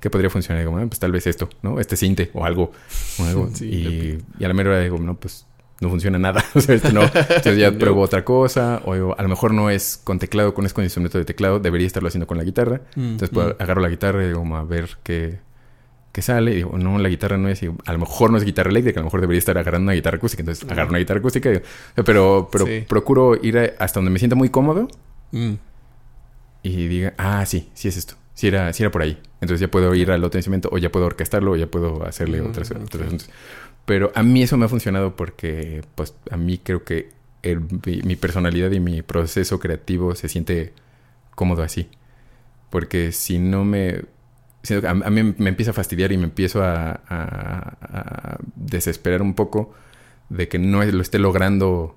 ¿qué 0.00 0.08
podría 0.10 0.30
funcionar? 0.30 0.64
Digo, 0.64 0.76
"Ah, 0.78 0.84
pues 0.86 0.98
tal 0.98 1.12
vez 1.12 1.26
esto, 1.26 1.48
¿no? 1.62 1.78
Este 1.80 1.96
cinte 1.96 2.30
o 2.34 2.44
algo. 2.44 2.72
o 3.18 3.24
algo. 3.24 3.50
Sí, 3.52 3.66
y, 3.68 4.18
y 4.38 4.44
a 4.44 4.48
la 4.48 4.54
mera 4.54 4.70
hora 4.70 4.80
digo, 4.80 4.98
no, 4.98 5.14
pues 5.14 5.46
no 5.80 5.88
funciona 5.88 6.18
nada. 6.18 6.44
o 6.54 6.60
sea, 6.60 6.74
este 6.74 6.92
no. 6.92 7.02
Entonces 7.02 7.56
ya 7.58 7.70
No. 7.72 7.78
pruebo 7.78 8.00
otra 8.02 8.24
cosa. 8.24 8.82
O 8.84 8.94
digo, 8.94 9.14
a 9.18 9.22
lo 9.22 9.28
mejor 9.28 9.52
no 9.54 9.70
es 9.70 10.00
con 10.02 10.18
teclado, 10.18 10.52
con 10.54 10.66
es 10.66 10.72
con 10.74 10.84
instrumento 10.84 11.16
de 11.18 11.24
teclado. 11.24 11.58
Debería 11.58 11.86
estarlo 11.86 12.08
haciendo 12.08 12.26
con 12.26 12.36
la 12.38 12.44
guitarra. 12.44 12.82
Mm, 12.96 13.00
Entonces 13.12 13.30
pues, 13.30 13.46
mm. 13.48 13.62
agarro 13.62 13.80
la 13.80 13.88
guitarra 13.88 14.24
y 14.24 14.28
digo, 14.28 14.56
a 14.56 14.64
ver 14.64 14.88
qué, 15.02 15.38
qué 16.12 16.22
sale. 16.22 16.52
Y 16.52 16.56
digo, 16.56 16.76
no, 16.78 16.98
la 16.98 17.08
guitarra 17.08 17.36
no 17.38 17.48
es. 17.48 17.62
y 17.62 17.70
a 17.86 17.92
lo 17.92 17.98
mejor 17.98 18.30
no 18.30 18.36
es 18.38 18.44
guitarra 18.44 18.70
eléctrica. 18.70 19.00
A 19.00 19.02
lo 19.02 19.06
mejor 19.06 19.20
debería 19.22 19.38
estar 19.38 19.56
agarrando 19.56 19.84
una 19.84 19.92
guitarra 19.94 20.16
acústica. 20.18 20.42
Entonces 20.42 20.70
agarro 20.70 20.90
una 20.90 20.98
guitarra 20.98 21.20
acústica. 21.20 21.48
digo, 21.50 21.62
pero 22.04 22.48
pero 22.52 22.66
Sí. 22.66 22.84
procuro 22.88 23.36
ir 23.42 23.58
a- 23.58 23.70
hasta 23.78 24.00
donde 24.00 24.10
me 24.10 24.18
sienta 24.18 24.36
muy 24.36 24.48
cómodo 24.50 24.88
Mm. 25.32 25.52
Y 26.62 26.88
diga, 26.88 27.14
ah, 27.18 27.44
sí, 27.46 27.68
sí 27.74 27.88
es 27.88 27.96
esto. 27.96 28.14
Sí 28.34 28.48
era, 28.48 28.72
sí 28.72 28.82
era 28.82 28.90
por 28.90 29.02
ahí. 29.02 29.18
Entonces 29.40 29.60
ya 29.60 29.70
puedo 29.70 29.94
ir 29.94 30.10
al 30.10 30.24
otro 30.24 30.38
instrumento 30.38 30.68
o 30.72 30.78
ya 30.78 30.90
puedo 30.90 31.06
orquestarlo 31.06 31.52
o 31.52 31.56
ya 31.56 31.66
puedo 31.66 32.04
hacerle 32.06 32.40
Mm, 32.42 32.46
otras, 32.50 32.70
asuntos. 32.70 33.28
Pero 33.86 34.12
a 34.14 34.22
mí 34.22 34.42
eso 34.42 34.56
me 34.56 34.66
ha 34.66 34.68
funcionado 34.68 35.16
porque, 35.16 35.82
pues, 35.94 36.14
a 36.30 36.36
mí 36.36 36.58
creo 36.58 36.84
que 36.84 37.10
el- 37.42 37.60
mi, 37.60 38.02
mi 38.02 38.16
personalidad 38.16 38.70
y 38.70 38.80
mi 38.80 39.02
proceso 39.02 39.58
creativo 39.58 40.14
se 40.14 40.28
siente 40.28 40.72
cómodo 41.34 41.62
así. 41.62 41.88
Porque 42.70 43.12
si 43.12 43.38
no 43.38 43.64
me... 43.64 44.02
si- 44.62 44.74
a, 44.74 44.90
a 44.90 44.94
mí 45.10 45.34
me 45.36 45.48
empieza 45.48 45.72
a 45.72 45.74
fastidiar 45.74 46.12
y 46.12 46.18
me 46.18 46.24
empiezo 46.24 46.62
a, 46.62 47.00
a- 47.08 47.76
a 47.80 48.38
desesperar 48.56 49.22
un 49.22 49.34
poco 49.34 49.74
de 50.28 50.48
que 50.48 50.58
no 50.58 50.84
lo 50.84 51.02
esté 51.02 51.18
logrando, 51.18 51.96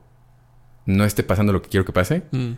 no 0.86 1.06
esté 1.06 1.24
pasando 1.24 1.54
lo 1.54 1.62
que 1.62 1.70
quiero 1.70 1.86
que 1.86 1.94
pase. 1.94 2.24
Mm. 2.32 2.52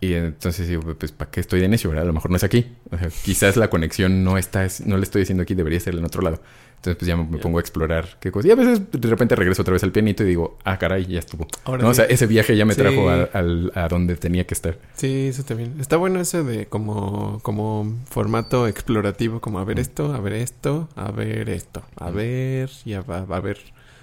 Y 0.00 0.12
entonces 0.12 0.68
digo, 0.68 0.82
pues, 0.98 1.10
¿para 1.12 1.30
qué 1.30 1.40
estoy 1.40 1.60
de 1.60 1.68
necio, 1.68 1.88
verdad? 1.88 2.04
A 2.04 2.06
lo 2.08 2.12
mejor 2.12 2.30
no 2.30 2.36
es 2.36 2.44
aquí. 2.44 2.66
O 2.90 2.98
sea, 2.98 3.08
quizás 3.24 3.56
la 3.56 3.70
conexión 3.70 4.24
no 4.24 4.36
está, 4.36 4.66
no 4.84 4.96
la 4.98 5.02
estoy 5.02 5.22
haciendo 5.22 5.42
aquí, 5.42 5.54
debería 5.54 5.80
ser 5.80 5.94
en 5.94 6.04
otro 6.04 6.20
lado. 6.22 6.40
Entonces, 6.76 6.98
pues 6.98 7.08
ya 7.08 7.16
me, 7.16 7.38
pongo 7.38 7.56
a 7.56 7.60
explorar 7.62 8.18
qué 8.20 8.30
cosas. 8.30 8.46
Y 8.48 8.52
a 8.52 8.54
veces, 8.56 8.82
de 8.92 9.08
repente, 9.08 9.34
regreso 9.34 9.62
otra 9.62 9.72
vez 9.72 9.82
al 9.82 9.92
pianito 9.92 10.22
y 10.22 10.26
digo, 10.26 10.58
ah, 10.64 10.78
caray, 10.78 11.06
ya 11.06 11.18
estuvo. 11.18 11.48
Ahora 11.64 11.82
¿No? 11.84 11.88
O 11.88 11.94
sea, 11.94 12.04
ese 12.04 12.26
viaje 12.26 12.54
ya 12.56 12.66
me 12.66 12.74
Sí. 12.74 12.82
trajo 12.82 13.08
a, 13.08 13.22
al- 13.32 13.72
a 13.74 13.88
donde 13.88 14.16
tenía 14.16 14.46
que 14.46 14.52
estar. 14.52 14.78
Sí, 14.94 15.28
eso 15.28 15.42
también. 15.44 15.80
Está 15.80 15.96
bueno 15.96 16.20
ese 16.20 16.42
de 16.44 16.66
como, 16.66 17.40
como 17.42 17.90
formato 18.10 18.68
explorativo, 18.68 19.40
como 19.40 19.58
a 19.60 19.64
ver 19.64 19.78
Mm. 19.78 19.80
esto, 19.80 20.12
a 20.14 20.20
ver 20.20 20.34
esto, 20.34 20.88
a 20.94 21.10
ver 21.10 21.48
esto, 21.48 21.82
a 21.96 22.10
Mm. 22.10 22.14
ver 22.14 22.70
y 22.84 22.92
a, 22.92 22.98
a 22.98 23.40
ver 23.40 23.58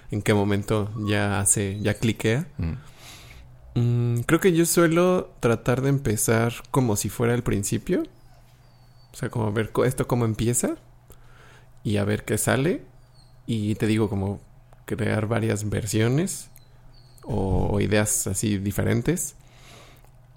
en 0.09 0.23
qué 0.23 0.33
momento 0.33 0.91
ya 1.07 1.39
hace, 1.39 1.79
ya 1.79 1.93
cliquea. 1.93 2.47
Mm. 2.57 2.73
Mm, 3.75 4.19
creo 4.21 4.39
que 4.39 4.53
yo 4.53 4.65
suelo 4.65 5.31
tratar 5.39 5.81
de 5.81 5.89
empezar 5.89 6.53
como 6.71 6.95
si 6.95 7.09
fuera 7.09 7.33
el 7.33 7.43
principio. 7.43 8.03
O 9.13 9.15
sea, 9.15 9.29
como 9.29 9.51
ver 9.51 9.71
esto 9.85 10.07
cómo 10.07 10.25
empieza 10.25 10.75
y 11.83 11.97
a 11.97 12.03
ver 12.05 12.25
qué 12.25 12.37
sale. 12.37 12.83
Y 13.45 13.75
te 13.75 13.87
digo, 13.87 14.09
como 14.09 14.41
crear 14.85 15.27
varias 15.27 15.69
versiones 15.69 16.49
o, 17.23 17.79
ideas 17.81 18.27
así 18.27 18.57
diferentes. 18.57 19.35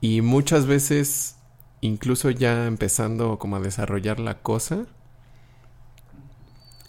Y 0.00 0.20
muchas 0.22 0.66
veces, 0.66 1.36
incluso 1.80 2.30
ya 2.30 2.66
empezando 2.66 3.38
como 3.38 3.56
a 3.56 3.60
desarrollar 3.60 4.20
la 4.20 4.38
cosa, 4.42 4.86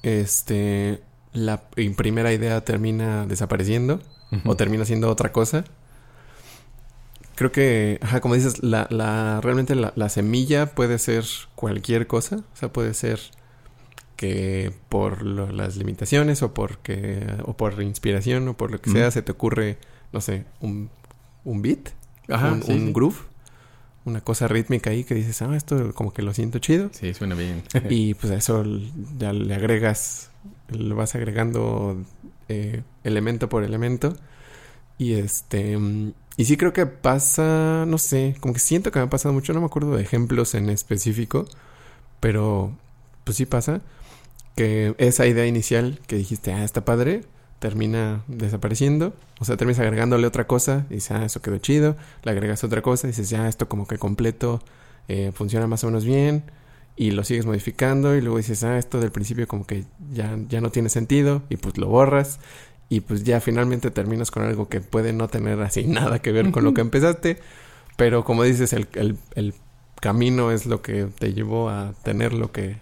este, 0.03 1.01
la 1.33 1.69
pri- 1.69 1.89
primera 1.91 2.33
idea 2.33 2.61
termina 2.63 3.25
desapareciendo 3.25 3.99
o 4.45 4.55
termina 4.55 4.85
siendo 4.85 5.09
otra 5.09 5.31
cosa. 5.31 5.63
Creo 7.37 7.51
que, 7.51 7.99
ajá, 8.01 8.19
como 8.19 8.33
dices, 8.35 8.61
la, 8.63 8.87
la, 8.89 9.39
realmente 9.41 9.75
la, 9.75 9.93
la 9.95 10.09
semilla 10.09 10.65
puede 10.73 10.97
ser 10.99 11.23
cualquier 11.55 12.07
cosa. 12.07 12.37
O 12.37 12.55
sea, 12.57 12.73
puede 12.73 12.93
ser 12.93 13.19
que 14.15 14.73
por 14.89 15.21
lo- 15.21 15.51
las 15.51 15.77
limitaciones 15.77 16.41
o 16.41 16.53
porque 16.53 17.25
o 17.45 17.55
por 17.55 17.81
inspiración 17.81 18.47
o 18.47 18.57
por 18.57 18.71
lo 18.71 18.81
que 18.81 18.89
sea 18.89 19.11
se 19.11 19.21
te 19.21 19.31
ocurre, 19.31 19.77
no 20.11 20.21
sé, 20.21 20.45
un, 20.59 20.89
un 21.45 21.61
beat, 21.61 21.89
Ajá, 22.27 22.53
un, 22.53 22.63
sí, 22.63 22.71
un 22.73 22.85
sí. 22.87 22.93
groove, 22.93 23.17
una 24.05 24.21
cosa 24.21 24.47
rítmica 24.47 24.89
ahí 24.89 25.03
que 25.03 25.13
dices, 25.13 25.39
ah, 25.43 25.55
esto 25.55 25.93
como 25.93 26.13
que 26.13 26.23
lo 26.23 26.33
siento 26.33 26.57
chido. 26.59 26.89
Sí, 26.91 27.13
suena 27.13 27.35
bien. 27.35 27.61
y 27.89 28.15
pues 28.15 28.31
a 28.33 28.35
eso 28.37 28.63
ya 29.19 29.31
le 29.31 29.53
agregas, 29.53 30.31
lo 30.69 30.95
vas 30.95 31.13
agregando 31.13 32.03
eh, 32.49 32.81
elemento 33.03 33.47
por 33.49 33.63
elemento. 33.63 34.15
Y 34.97 35.13
este, 35.13 35.77
mm, 35.77 36.13
y 36.37 36.45
sí 36.45 36.57
creo 36.57 36.73
que 36.73 36.85
pasa, 36.85 37.85
no 37.87 37.97
sé, 37.97 38.35
como 38.39 38.53
que 38.53 38.59
siento 38.59 38.91
que 38.91 38.99
me 38.99 39.05
ha 39.05 39.09
pasado 39.09 39.33
mucho, 39.33 39.53
no 39.53 39.59
me 39.61 39.65
acuerdo 39.67 39.95
de 39.95 40.03
ejemplos 40.03 40.55
en 40.55 40.69
específico, 40.69 41.47
Pero, 42.19 42.73
pues 43.25 43.37
sí 43.37 43.45
pasa 43.45 43.81
que 44.55 44.95
esa 44.99 45.27
idea 45.27 45.45
inicial 45.47 45.99
que 46.07 46.17
dijiste, 46.17 46.53
ah, 46.53 46.63
está 46.63 46.85
padre, 46.85 47.23
termina 47.59 48.23
desapareciendo. 48.27 49.13
O 49.39 49.45
sea, 49.45 49.57
terminas 49.57 49.79
agregándole 49.79 50.27
otra 50.27 50.47
cosa 50.47 50.85
y 50.89 50.95
dices, 50.95 51.11
ah, 51.11 51.25
eso 51.25 51.41
quedó 51.41 51.57
chido. 51.59 51.95
Le 52.23 52.31
agregas 52.31 52.63
otra 52.63 52.81
cosa 52.81 53.07
dices, 53.07 53.29
ya, 53.29 53.47
esto 53.47 53.69
como 53.69 53.87
que 53.87 53.97
completo 53.97 54.61
eh, 55.07 55.31
funciona 55.33 55.67
más 55.67 55.83
o 55.83 55.87
menos 55.87 56.05
bien. 56.05 56.43
Y 56.95 57.11
lo 57.11 57.23
sigues 57.23 57.45
modificando 57.45 58.15
y 58.15 58.21
luego 58.21 58.37
dices, 58.37 58.63
ah, 58.63 58.77
esto 58.79 58.99
del 58.99 59.11
principio 59.11 59.47
como 59.47 59.67
que 59.67 59.85
ya, 60.11 60.37
ya 60.49 60.61
no 60.61 60.71
tiene 60.71 60.89
sentido 60.89 61.43
y 61.49 61.57
pues 61.57 61.77
lo 61.77 61.87
borras. 61.87 62.39
Y 62.89 63.01
pues 63.01 63.23
ya 63.23 63.41
finalmente 63.41 63.91
terminas 63.91 64.31
con 64.31 64.43
algo 64.43 64.69
que 64.69 64.81
puede 64.81 65.13
no 65.13 65.27
tener 65.27 65.59
así 65.61 65.83
nada 65.87 66.19
que 66.19 66.31
ver 66.31 66.51
con 66.51 66.63
lo 66.63 66.73
que 66.73 66.81
empezaste. 66.81 67.39
Pero 67.95 68.23
como 68.23 68.43
dices, 68.43 68.73
el, 68.73 68.87
el, 68.93 69.17
el 69.35 69.53
camino 69.99 70.51
es 70.51 70.65
lo 70.65 70.81
que 70.81 71.05
te 71.05 71.33
llevó 71.33 71.69
a 71.69 71.93
tener 72.03 72.33
lo 72.33 72.51
que 72.51 72.77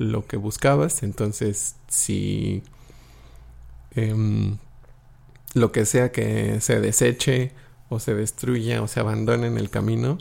lo 0.00 0.26
que 0.26 0.38
buscabas. 0.38 1.02
Entonces, 1.02 1.76
si 1.88 2.62
em, 3.94 4.56
lo 5.52 5.72
que 5.72 5.84
sea 5.84 6.10
que 6.10 6.60
se 6.60 6.80
deseche 6.80 7.52
o 7.90 8.00
se 8.00 8.14
destruya 8.14 8.82
o 8.82 8.88
se 8.88 9.00
abandone 9.00 9.46
en 9.46 9.58
el 9.58 9.68
camino, 9.68 10.16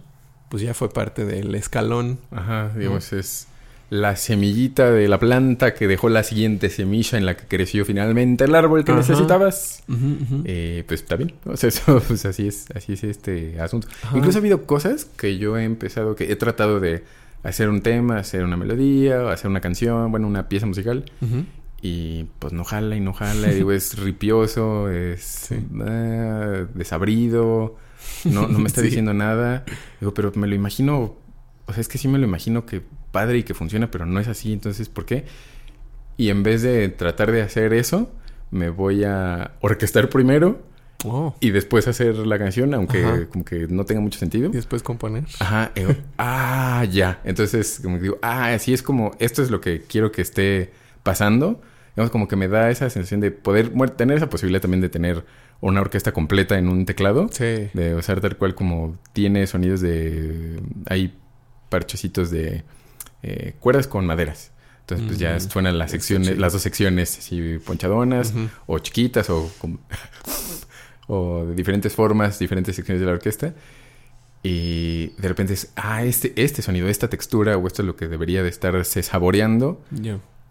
pues 0.50 0.62
ya 0.62 0.74
fue 0.74 0.90
parte 0.90 1.26
del 1.26 1.56
escalón. 1.56 2.20
Ajá, 2.32 2.74
digamos, 2.76 3.14
es 3.14 3.48
la 3.90 4.16
semillita 4.16 4.92
de 4.92 5.08
la 5.08 5.20
planta 5.20 5.74
que 5.74 5.88
dejó 5.88 6.10
la 6.10 6.24
siguiente 6.24 6.70
semilla 6.70 7.18
en 7.18 7.26
la 7.26 7.36
que 7.36 7.48
creció 7.48 7.86
finalmente 7.86 8.44
el 8.44 8.54
árbol 8.54 8.84
que 8.84 8.94
necesitabas. 8.94 9.84
Eh, 10.46 10.84
pues 10.88 11.02
está 11.02 11.16
bien. 11.16 11.34
O 11.46 11.58
sea, 11.58 11.70
eso, 11.70 12.02
pues 12.08 12.26
así 12.26 12.48
es, 12.48 12.68
así 12.76 12.94
es 12.94 13.04
este 13.04 13.60
asunto. 13.60 13.88
Incluso 14.14 14.38
ha 14.38 14.42
habido 14.42 14.66
cosas 14.66 15.06
que 15.06 15.38
yo 15.38 15.58
he 15.58 15.64
empezado, 15.64 16.16
que 16.16 16.32
he 16.32 16.36
tratado 16.36 16.80
de 16.80 17.04
hacer 17.44 17.70
un 17.70 17.82
tema, 17.82 18.18
hacer 18.18 18.44
una 18.44 18.58
melodía, 18.58 19.32
hacer 19.32 19.50
una 19.50 19.62
canción, 19.62 20.12
bueno, 20.12 20.28
una 20.28 20.50
pieza 20.50 20.68
musical. 20.68 21.06
Y 21.82 22.26
pues 22.40 22.54
no 22.54 22.66
jala 22.66 22.96
y 22.96 23.00
no 23.00 23.14
jala, 23.14 23.48
digo, 23.48 23.72
es 23.72 23.98
ripioso, 23.98 24.90
es 24.90 25.50
ah, 25.82 26.66
desabrido, 26.76 27.78
no, 28.26 28.48
no 28.48 28.60
me 28.60 28.68
está 28.68 28.82
diciendo 28.84 29.16
nada. 29.16 29.64
Digo, 30.00 30.14
pero 30.14 30.32
me 30.36 30.46
lo 30.46 30.54
imagino, 30.54 31.16
o 31.66 31.74
sea, 31.74 31.82
es 31.82 31.88
que 31.88 31.98
sí 31.98 32.08
me 32.08 32.20
lo 32.20 32.26
imagino 32.26 32.66
que 32.68 32.84
padre 33.12 33.40
y 33.40 33.44
que 33.44 33.54
funciona, 33.54 33.92
pero 33.92 34.06
no 34.06 34.20
es 34.20 34.28
así, 34.28 34.54
entonces, 34.54 34.90
¿por 34.90 35.06
qué? 35.06 35.26
Y 36.18 36.30
en 36.30 36.44
vez 36.44 36.62
de 36.62 36.90
tratar 36.90 37.32
de 37.32 37.42
hacer 37.42 37.74
eso, 37.74 38.12
me 38.52 38.70
voy 38.70 39.04
a 39.04 39.52
orquestar 39.62 40.10
primero 40.10 40.70
Oh. 41.06 41.34
Y 41.40 41.52
después 41.52 41.88
hacer 41.88 42.16
la 42.18 42.38
canción, 42.38 42.74
aunque 42.74 43.28
como 43.32 43.46
que 43.46 43.68
no 43.68 43.86
tenga 43.86 44.02
mucho 44.02 44.20
sentido. 44.20 44.50
Y 44.50 44.54
después 44.54 44.84
componer. 44.84 45.26
Ajá. 45.40 45.72
ah, 46.18 46.86
ya. 46.90 47.22
Entonces, 47.24 47.80
como 47.82 47.98
que 47.98 48.04
digo, 48.04 48.20
ah, 48.22 48.48
así 48.54 48.74
es 48.74 48.84
como, 48.84 49.12
esto 49.20 49.42
es 49.42 49.50
lo 49.50 49.62
que 49.62 49.82
quiero 49.82 50.12
que 50.12 50.22
esté 50.22 50.72
pasando. 51.04 51.62
Digamos, 51.96 52.12
como 52.12 52.28
que 52.28 52.36
me 52.36 52.48
da 52.48 52.70
esa 52.70 52.90
sensación 52.90 53.22
de 53.22 53.32
poder 53.32 53.72
tener 53.92 54.18
esa 54.18 54.30
posibilidad 54.30 54.62
también 54.62 54.82
de 54.82 54.90
tener 54.90 55.26
una 55.62 55.82
orquesta 55.82 56.12
completa 56.12 56.58
en 56.58 56.68
un 56.68 56.86
teclado. 56.86 57.30
Sí. 57.32 57.70
De 57.74 57.96
usar 57.96 58.20
tal 58.20 58.38
cual 58.38 58.56
como 58.56 58.98
tiene 59.14 59.48
sonidos 59.48 59.82
de... 59.82 60.62
Hay 60.88 61.18
parchecitos 61.70 62.30
de 62.30 62.64
eh, 63.24 63.54
cuerdas 63.60 63.88
con 63.88 64.06
maderas. 64.06 64.52
Entonces, 64.82 65.08
pues 65.08 65.20
ya 65.20 65.40
suenan 65.40 65.78
las 65.78 65.92
secciones, 65.92 66.38
las 66.40 66.54
dos 66.54 66.64
secciones 66.64 67.20
así 67.20 67.60
ponchadonas 67.64 68.34
o 68.66 68.80
chiquitas 68.80 69.30
o 69.30 69.52
o 71.10 71.46
de 71.46 71.56
diferentes 71.56 71.94
formas, 71.94 72.40
diferentes 72.40 72.76
secciones 72.76 73.02
de 73.02 73.08
la 73.08 73.14
orquesta. 73.14 73.54
Y 74.42 75.08
de 75.18 75.28
repente 75.28 75.54
es, 75.54 75.72
ah, 75.76 76.04
este, 76.04 76.34
este 76.36 76.62
sonido, 76.62 76.88
esta 76.88 77.10
textura, 77.10 77.58
o 77.58 77.68
esto 77.68 77.82
es 77.82 77.88
lo 77.88 77.96
que 77.96 78.08
debería 78.08 78.42
de 78.44 78.50
estarse 78.50 79.04
saboreando. 79.04 79.84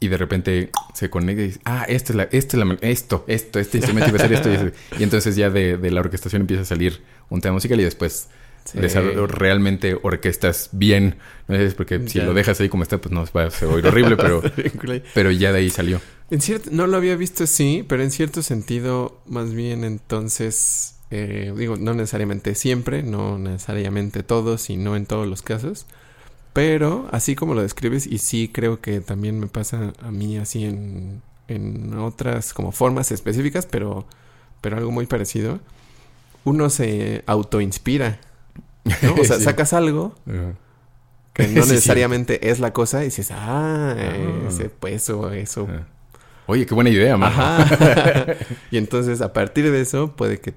Y 0.01 0.09
de 0.09 0.17
repente 0.17 0.71
se 0.95 1.11
conecta 1.11 1.43
y 1.43 1.47
dice, 1.47 1.61
ah, 1.65 1.85
esta 1.89 2.13
es 2.13 2.17
la, 2.17 2.23
esta 2.25 2.57
es 2.57 2.65
la, 2.65 2.79
esto, 2.83 3.25
esto, 3.29 3.59
este 3.59 3.79
instrumento 3.79 4.11
iba 4.11 4.19
a 4.19 4.29
ser 4.29 4.33
esto. 4.33 4.77
Y, 4.99 5.03
entonces 5.03 5.37
ya 5.37 5.49
de, 5.49 5.77
de, 5.77 5.91
la 5.91 6.01
orquestación 6.01 6.43
empieza 6.43 6.63
a 6.63 6.67
salir 6.67 7.01
un 7.31 7.41
tema 7.41 7.55
musical 7.55 7.81
y 7.81 7.85
después 7.85 8.29
realmente 8.75 9.99
orquestas 10.03 10.71
bien. 10.73 11.17
¿no? 11.47 11.55
Es 11.57 11.75
porque 11.75 12.09
si 12.09 12.21
lo 12.21 12.35
dejas 12.35 12.61
ahí 12.61 12.69
como 12.69 12.83
está, 12.83 12.99
pues 12.99 13.13
no 13.13 13.25
va 13.37 13.45
a 13.45 13.67
oír 13.67 13.87
horrible, 13.87 14.17
pero, 14.17 14.43
pero 15.15 15.31
ya 15.31 15.53
de 15.53 15.59
ahí 15.59 15.71
salió. 15.71 16.01
En 16.31 16.41
cierto, 16.41 16.71
no 16.73 16.87
lo 16.87 16.97
había 16.97 17.17
visto 17.17 17.45
así, 17.45 17.85
pero 17.89 18.03
en 18.03 18.11
cierto 18.11 18.43
sentido, 18.43 19.21
más 19.27 19.55
bien 19.55 19.83
entonces, 19.85 20.97
eh, 21.11 21.53
digo, 21.57 21.77
no 21.77 21.95
necesariamente 21.95 22.55
siempre, 22.55 23.03
no 23.03 23.39
necesariamente 23.39 24.23
todos 24.23 24.69
y 24.69 24.77
no 24.77 24.95
en 24.95 25.07
todos 25.07 25.27
los 25.27 25.41
casos, 25.41 25.87
pero 26.53 27.09
así 27.13 27.35
como 27.35 27.55
lo 27.55 27.63
describes, 27.63 28.07
y 28.07 28.19
sí 28.19 28.51
creo 28.53 28.81
que 28.81 29.01
también 29.01 29.41
me 29.41 29.47
pasa 29.47 29.95
a 30.03 30.11
mí 30.11 30.37
así 30.37 30.65
en, 30.65 31.23
en 31.49 31.95
otras 31.95 32.53
como 32.53 32.73
formas 32.73 33.11
específicas, 33.11 33.65
pero, 33.65 34.07
pero 34.61 34.77
algo 34.77 34.91
muy 34.91 35.07
parecido, 35.07 35.61
uno 36.45 36.69
se 36.69 37.23
autoinspira 37.27 38.21
o 39.19 39.25
sea, 39.25 39.39
sacas 39.41 39.73
algo 39.73 40.15
que 41.39 41.47
no 41.49 41.65
necesariamente 41.65 42.51
es 42.51 42.59
la 42.59 42.73
cosa 42.73 43.03
y 43.03 43.07
dices, 43.07 43.31
ah, 43.31 43.95
ah. 43.97 44.49
ese 44.49 44.69
peso, 44.69 45.31
eso. 45.33 45.69
Oye, 46.47 46.67
qué 46.67 46.75
buena 46.75 46.91
idea, 46.91 47.17
y 48.71 48.79
entonces, 48.79 49.21
a 49.21 49.33
partir 49.33 49.71
de 49.71 49.81
eso, 49.81 50.17
puede 50.17 50.41
que 50.41 50.55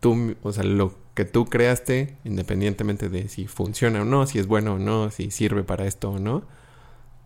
tú, 0.00 0.34
o 0.42 0.52
sea, 0.52 0.64
lo 0.64 0.98
que 1.14 1.24
tú 1.24 1.44
creaste, 1.44 2.16
independientemente 2.24 3.08
de 3.08 3.28
si 3.28 3.46
funciona 3.46 4.02
o 4.02 4.04
no, 4.04 4.26
si 4.26 4.38
es 4.38 4.46
bueno 4.46 4.74
o 4.74 4.78
no, 4.78 5.10
si 5.10 5.30
sirve 5.30 5.62
para 5.62 5.86
esto 5.86 6.10
o 6.10 6.18
no, 6.18 6.42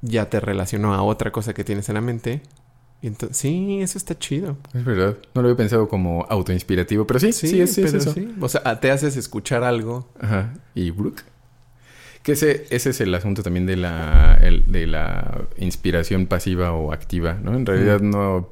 ya 0.03 0.29
te 0.29 0.41
relacionó 0.41 0.93
a 0.93 1.03
otra 1.03 1.31
cosa 1.31 1.55
que 1.55 1.65
tienes 1.65 1.89
en 1.89 1.95
la 1.95 2.01
mente 2.01 2.43
entonces, 3.07 3.37
sí, 3.37 3.81
eso 3.81 3.99
está 3.99 4.19
chido. 4.19 4.57
Es 4.73 4.85
verdad. 4.85 5.17
No 5.35 5.43
lo 5.43 5.49
había 5.49 5.57
pensado 5.57 5.89
como 5.89 6.27
autoinspirativo, 6.29 7.07
pero 7.07 7.21
sí, 7.21 7.33
sí, 7.33 7.61
es, 7.61 7.77
eso. 7.79 8.15
O 8.41 8.49
sea, 8.49 8.81
te 8.81 8.91
haces 8.91 9.17
escuchar 9.17 9.65
algo. 9.65 10.09
Ajá. 10.21 10.55
Y 10.75 10.91
Brooke. 10.91 11.23
Que 12.23 12.33
ese, 12.33 12.67
ese 12.71 12.91
es 12.91 13.01
el 13.03 13.15
asunto 13.15 13.43
también 13.43 13.67
de 13.67 13.77
la, 13.77 14.41
de 14.67 14.87
la 14.87 15.43
inspiración 15.59 16.27
pasiva 16.27 16.73
o 16.73 16.93
activa, 16.93 17.35
¿no? 17.35 17.55
En 17.55 17.67
realidad 17.67 18.01
no... 18.01 18.49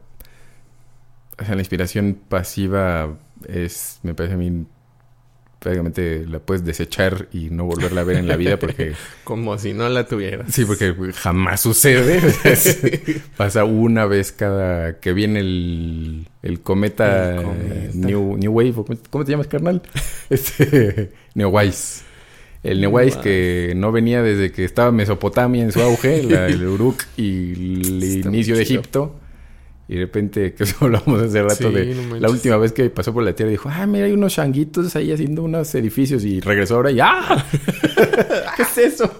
O 1.38 1.44
sea, 1.44 1.54
la 1.54 1.62
inspiración 1.62 2.18
pasiva 2.28 3.16
es, 3.48 4.00
me 4.02 4.14
parece 4.14 4.34
a 4.34 4.36
mí, 4.36 4.66
prácticamente 5.62 6.26
la 6.26 6.40
puedes 6.40 6.64
desechar 6.64 7.28
y 7.32 7.51
no 7.51 7.64
volverla 7.64 8.01
a 8.01 8.05
ver 8.05 8.16
en 8.16 8.26
la 8.26 8.36
vida 8.36 8.59
porque... 8.59 8.94
Como 9.24 9.56
si 9.59 9.72
no 9.72 9.89
la 9.89 10.06
tuvieras. 10.06 10.52
Sí, 10.52 10.64
porque 10.64 10.94
jamás 11.14 11.60
sucede. 11.60 12.20
Pasa 13.36 13.64
una 13.64 14.05
vez 14.06 14.32
cada 14.32 14.98
que 14.98 15.12
viene 15.12 15.40
el, 15.40 16.26
el 16.43 16.60
cometa, 16.60 17.40
New, 17.94 18.36
New, 18.36 18.52
Wave. 18.52 18.74
¿Cómo 19.09 19.24
te 19.24 19.30
llamas, 19.30 19.47
carnal? 19.47 19.82
Este, 20.30 21.12
Neowise. 21.34 22.05
El 22.62 22.80
Neowise 22.80 23.20
que 23.20 23.74
no 23.76 23.93
venía 23.93 24.22
desde 24.22 24.51
que 24.51 24.64
estaba 24.64 24.90
Mesopotamia 24.93 25.62
en 25.62 25.72
su 25.72 25.80
auge, 25.82 26.20
el 26.20 26.66
Uruk 26.66 27.02
y 27.16 27.52
el 27.52 28.24
inicio 28.24 28.56
de 28.56 28.62
Egipto 28.62 29.22
y 29.93 29.97
de 29.97 30.01
repente, 30.01 30.55
que 30.56 30.64
eso 30.64 30.77
hablamos 30.81 31.20
hace 31.20 31.43
rato 31.43 31.70
de 31.70 31.94
la 32.19 32.31
última 32.31 32.56
vez 32.56 32.73
que 32.73 32.89
pasó 32.89 33.12
por 33.12 33.23
la 33.23 33.35
tierra, 33.35 33.51
dijo, 33.51 33.69
ah, 33.70 33.86
mira, 33.86 34.06
hay 34.06 34.12
unos 34.12 34.32
changuitos 34.32 34.97
ahí 34.97 35.12
haciendo 35.12 35.43
unos 35.43 35.74
edificios. 35.74 36.24
Y 36.24 36.40
regresó 36.40 36.77
ahora 36.77 36.90
y, 36.90 36.98
¡ah! 37.01 37.44
¿Qué 38.56 38.62
es 38.62 38.78
eso? 38.78 39.12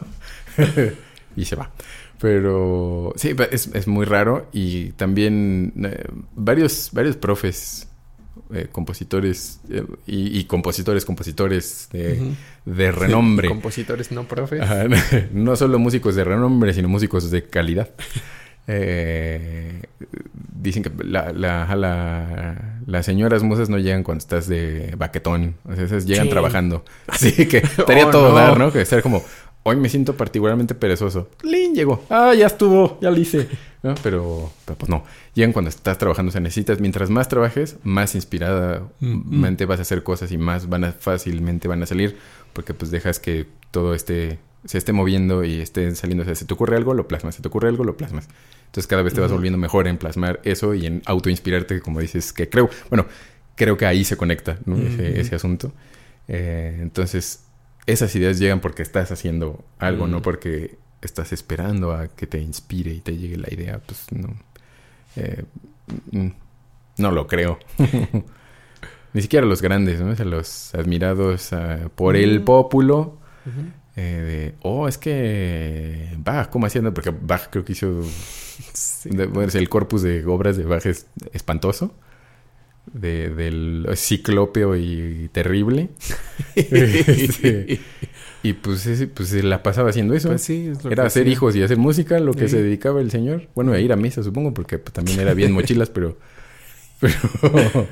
y 1.36 1.44
se 1.44 1.57
va. 1.57 1.70
Pero 2.19 3.12
sí, 3.16 3.35
es, 3.51 3.66
es 3.74 3.86
muy 3.86 4.07
raro. 4.07 4.49
Y 4.53 4.93
también 4.93 5.74
eh, 5.85 6.07
varios, 6.36 6.89
varios 6.93 7.16
profes, 7.16 7.89
eh, 8.55 8.69
compositores 8.73 9.61
eh, 9.69 9.85
y, 10.07 10.44
compositores, 10.44 11.05
compositores 11.05 11.90
de, 11.93 12.32
de 12.65 12.93
renombre. 12.93 13.47
compositores 13.47 14.11
no 14.11 14.24
profes. 14.27 14.62
no 15.35 15.55
solo 15.55 15.78
músicos 15.78 16.15
de 16.15 16.24
renombre, 16.24 16.73
sino 16.73 16.89
músicos 16.89 17.31
de 17.31 17.44
calidad. 17.44 17.90
Eh, 18.66 19.82
dicen 20.55 20.82
que 20.82 20.90
la, 21.05 21.32
la, 21.32 22.78
las 22.86 23.06
señoras 23.06 23.43
musas 23.43 23.68
no 23.68 23.78
llegan 23.78 24.02
cuando 24.02 24.20
estás 24.20 24.48
de 24.48 24.94
baquetón. 24.97 25.56
O 25.68 25.74
sea, 25.74 25.84
esas 25.84 26.06
llegan 26.06 26.28
trabajando. 26.28 26.84
Así 27.06 27.48
que 27.48 27.59
estaría 27.59 28.06
oh, 28.06 28.10
todo 28.10 28.32
dar, 28.32 28.59
¿no? 28.59 28.72
Que 28.72 28.80
estar 28.80 29.02
como, 29.02 29.22
hoy 29.64 29.76
me 29.76 29.89
siento 29.89 30.16
particularmente 30.16 30.74
perezoso. 30.74 31.28
¡Lin! 31.43 31.74
Llegó. 31.74 32.05
Ah, 32.10 32.34
ya 32.34 32.47
estuvo, 32.47 32.98
ya 33.01 33.10
lo 33.10 33.18
hice. 33.18 33.48
¿No? 33.82 33.94
Pero, 34.02 34.52
pues 34.64 34.89
no. 34.89 35.05
Llegan 35.34 35.52
cuando 35.52 35.68
estás 35.68 35.98
trabajando. 35.98 36.30
O 36.30 36.32
sea, 36.32 36.40
necesitas, 36.40 36.80
mientras 36.80 37.10
más 37.10 37.28
trabajes, 37.28 37.76
más 37.82 38.14
inspiradamente 38.14 39.66
vas 39.66 39.80
a 39.80 39.82
hacer 39.82 40.02
cosas 40.02 40.30
y 40.30 40.39
más 40.39 40.68
van 40.68 40.84
a, 40.84 40.93
fácilmente 40.93 41.68
van 41.68 41.82
a 41.82 41.86
salir. 41.86 42.16
Porque 42.52 42.74
pues 42.74 42.90
dejas 42.90 43.18
que 43.18 43.47
todo 43.70 43.94
esté 43.94 44.39
se 44.64 44.78
esté 44.78 44.93
moviendo 44.93 45.44
y 45.44 45.60
esté 45.60 45.94
saliendo. 45.94 46.22
O 46.22 46.24
sea, 46.24 46.34
si 46.34 46.44
te 46.44 46.55
ocurre 46.55 46.76
algo, 46.76 46.94
lo 46.94 47.09
plasmas. 47.09 47.34
Si 47.34 47.43
te 47.43 47.48
ocurre 47.48 47.68
algo, 47.68 47.84
lo 47.84 47.97
plasmas. 47.97 48.28
Entonces 48.66 48.86
cada 48.86 49.02
vez 49.02 49.12
te 49.12 49.20
vas 49.20 49.30
volviendo 49.30 49.59
mejor 49.59 49.86
en 49.86 49.98
plasmar 49.98 50.40
eso 50.44 50.74
y 50.74 50.86
en 50.86 51.02
autoinspirarte, 51.05 51.80
como 51.80 52.01
dices, 52.01 52.32
que 52.32 52.48
creo, 52.48 52.70
bueno, 52.89 53.06
creo 53.55 53.76
que 53.76 53.84
ahí 53.86 54.05
se 54.05 54.16
conecta 54.16 54.59
ese, 54.66 55.34
asunto. 55.34 55.72
Eh, 56.28 56.78
entonces, 56.80 57.44
esas 57.86 58.14
ideas 58.16 58.39
llegan 58.39 58.60
porque 58.60 58.82
estás 58.82 59.12
haciendo 59.12 59.62
algo, 59.78 60.06
no 60.06 60.22
porque 60.22 60.76
estás 61.02 61.32
esperando 61.32 61.93
a 61.93 62.09
que 62.09 62.26
te 62.26 62.40
inspire 62.40 62.94
y 62.94 63.01
te 63.01 63.16
llegue 63.16 63.36
la 63.36 63.52
idea, 63.52 63.80
pues 63.84 64.06
no. 64.12 64.34
Eh, 65.16 65.44
mm, 66.12 66.28
no 66.98 67.10
lo 67.10 67.26
creo. 67.26 67.59
Ni 69.12 69.20
siquiera 69.20 69.44
los 69.44 69.60
grandes, 69.60 70.01
¿no? 70.01 70.12
O 70.12 70.16
sea, 70.16 70.24
los 70.24 70.74
admirados 70.74 71.51
por 71.94 72.16
el 72.16 72.43
pópulo. 72.43 73.18
Eh, 73.97 74.01
de, 74.01 74.55
oh, 74.62 74.89
es 74.89 74.98
que 74.98 76.09
Bach, 76.19 76.48
¿cómo 76.51 76.66
haciendo? 76.66 76.94
Porque 76.94 77.10
Bach 77.10 77.48
creo 77.51 77.64
que 77.64 77.73
hizo 77.73 78.02
Sí. 78.73 79.10
de- 79.10 79.27
bueno, 79.27 79.48
es 79.48 79.55
el 79.55 79.69
corpus 79.69 80.02
de 80.02 80.24
obras 80.27 80.56
de 80.56 80.64
Bach 80.64 80.85
es 80.86 81.06
espantoso. 81.32 81.94
De, 82.93 83.31
del 83.31 83.86
ciclópeo 83.94 84.77
y 84.77 85.28
terrible. 85.32 85.90
Este, 86.56 87.81
y 88.43 88.52
pues, 88.55 89.06
pues 89.14 89.28
se 89.28 89.43
la 89.44 89.62
pasaba 89.62 89.90
haciendo 89.90 90.14
eso. 90.14 90.28
Pues 90.31 90.43
sí, 90.43 90.66
es 90.69 90.82
lo 90.85 90.90
era 90.90 91.05
hacer 91.06 91.23
hacía. 91.23 91.32
hijos 91.32 91.55
y 91.56 91.62
hacer 91.62 91.77
música, 91.78 92.19
lo 92.19 92.35
que 92.35 92.48
Sí. 92.48 92.56
se 92.56 92.62
dedicaba 92.62 93.01
el 93.01 93.10
señor. 93.12 93.48
Bueno, 93.55 93.73
a 93.73 93.78
ir 93.78 93.93
a 93.93 93.97
misa, 93.97 94.23
supongo, 94.23 94.52
porque 94.52 94.78
pues, 94.78 94.93
también 94.93 95.20
era 95.20 95.32
bien 95.35 95.52
mochilas, 95.52 95.90
pero. 95.90 96.19
Pero. 97.01 97.89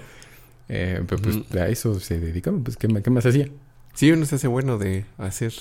eh, 0.68 1.02
pero, 1.08 1.20
pues 1.22 1.36
Ujú. 1.36 1.58
a 1.58 1.68
eso 1.68 1.98
se 2.00 2.18
dedicaba. 2.20 2.58
Pues, 2.62 2.76
¿qué, 2.76 2.86
qué 3.02 3.10
más 3.10 3.26
hacía? 3.26 3.48
Sí, 3.94 4.10
uno 4.12 4.24
se 4.26 4.36
hace 4.36 4.46
bueno 4.48 4.78
de 4.78 5.04
hacer 5.18 5.52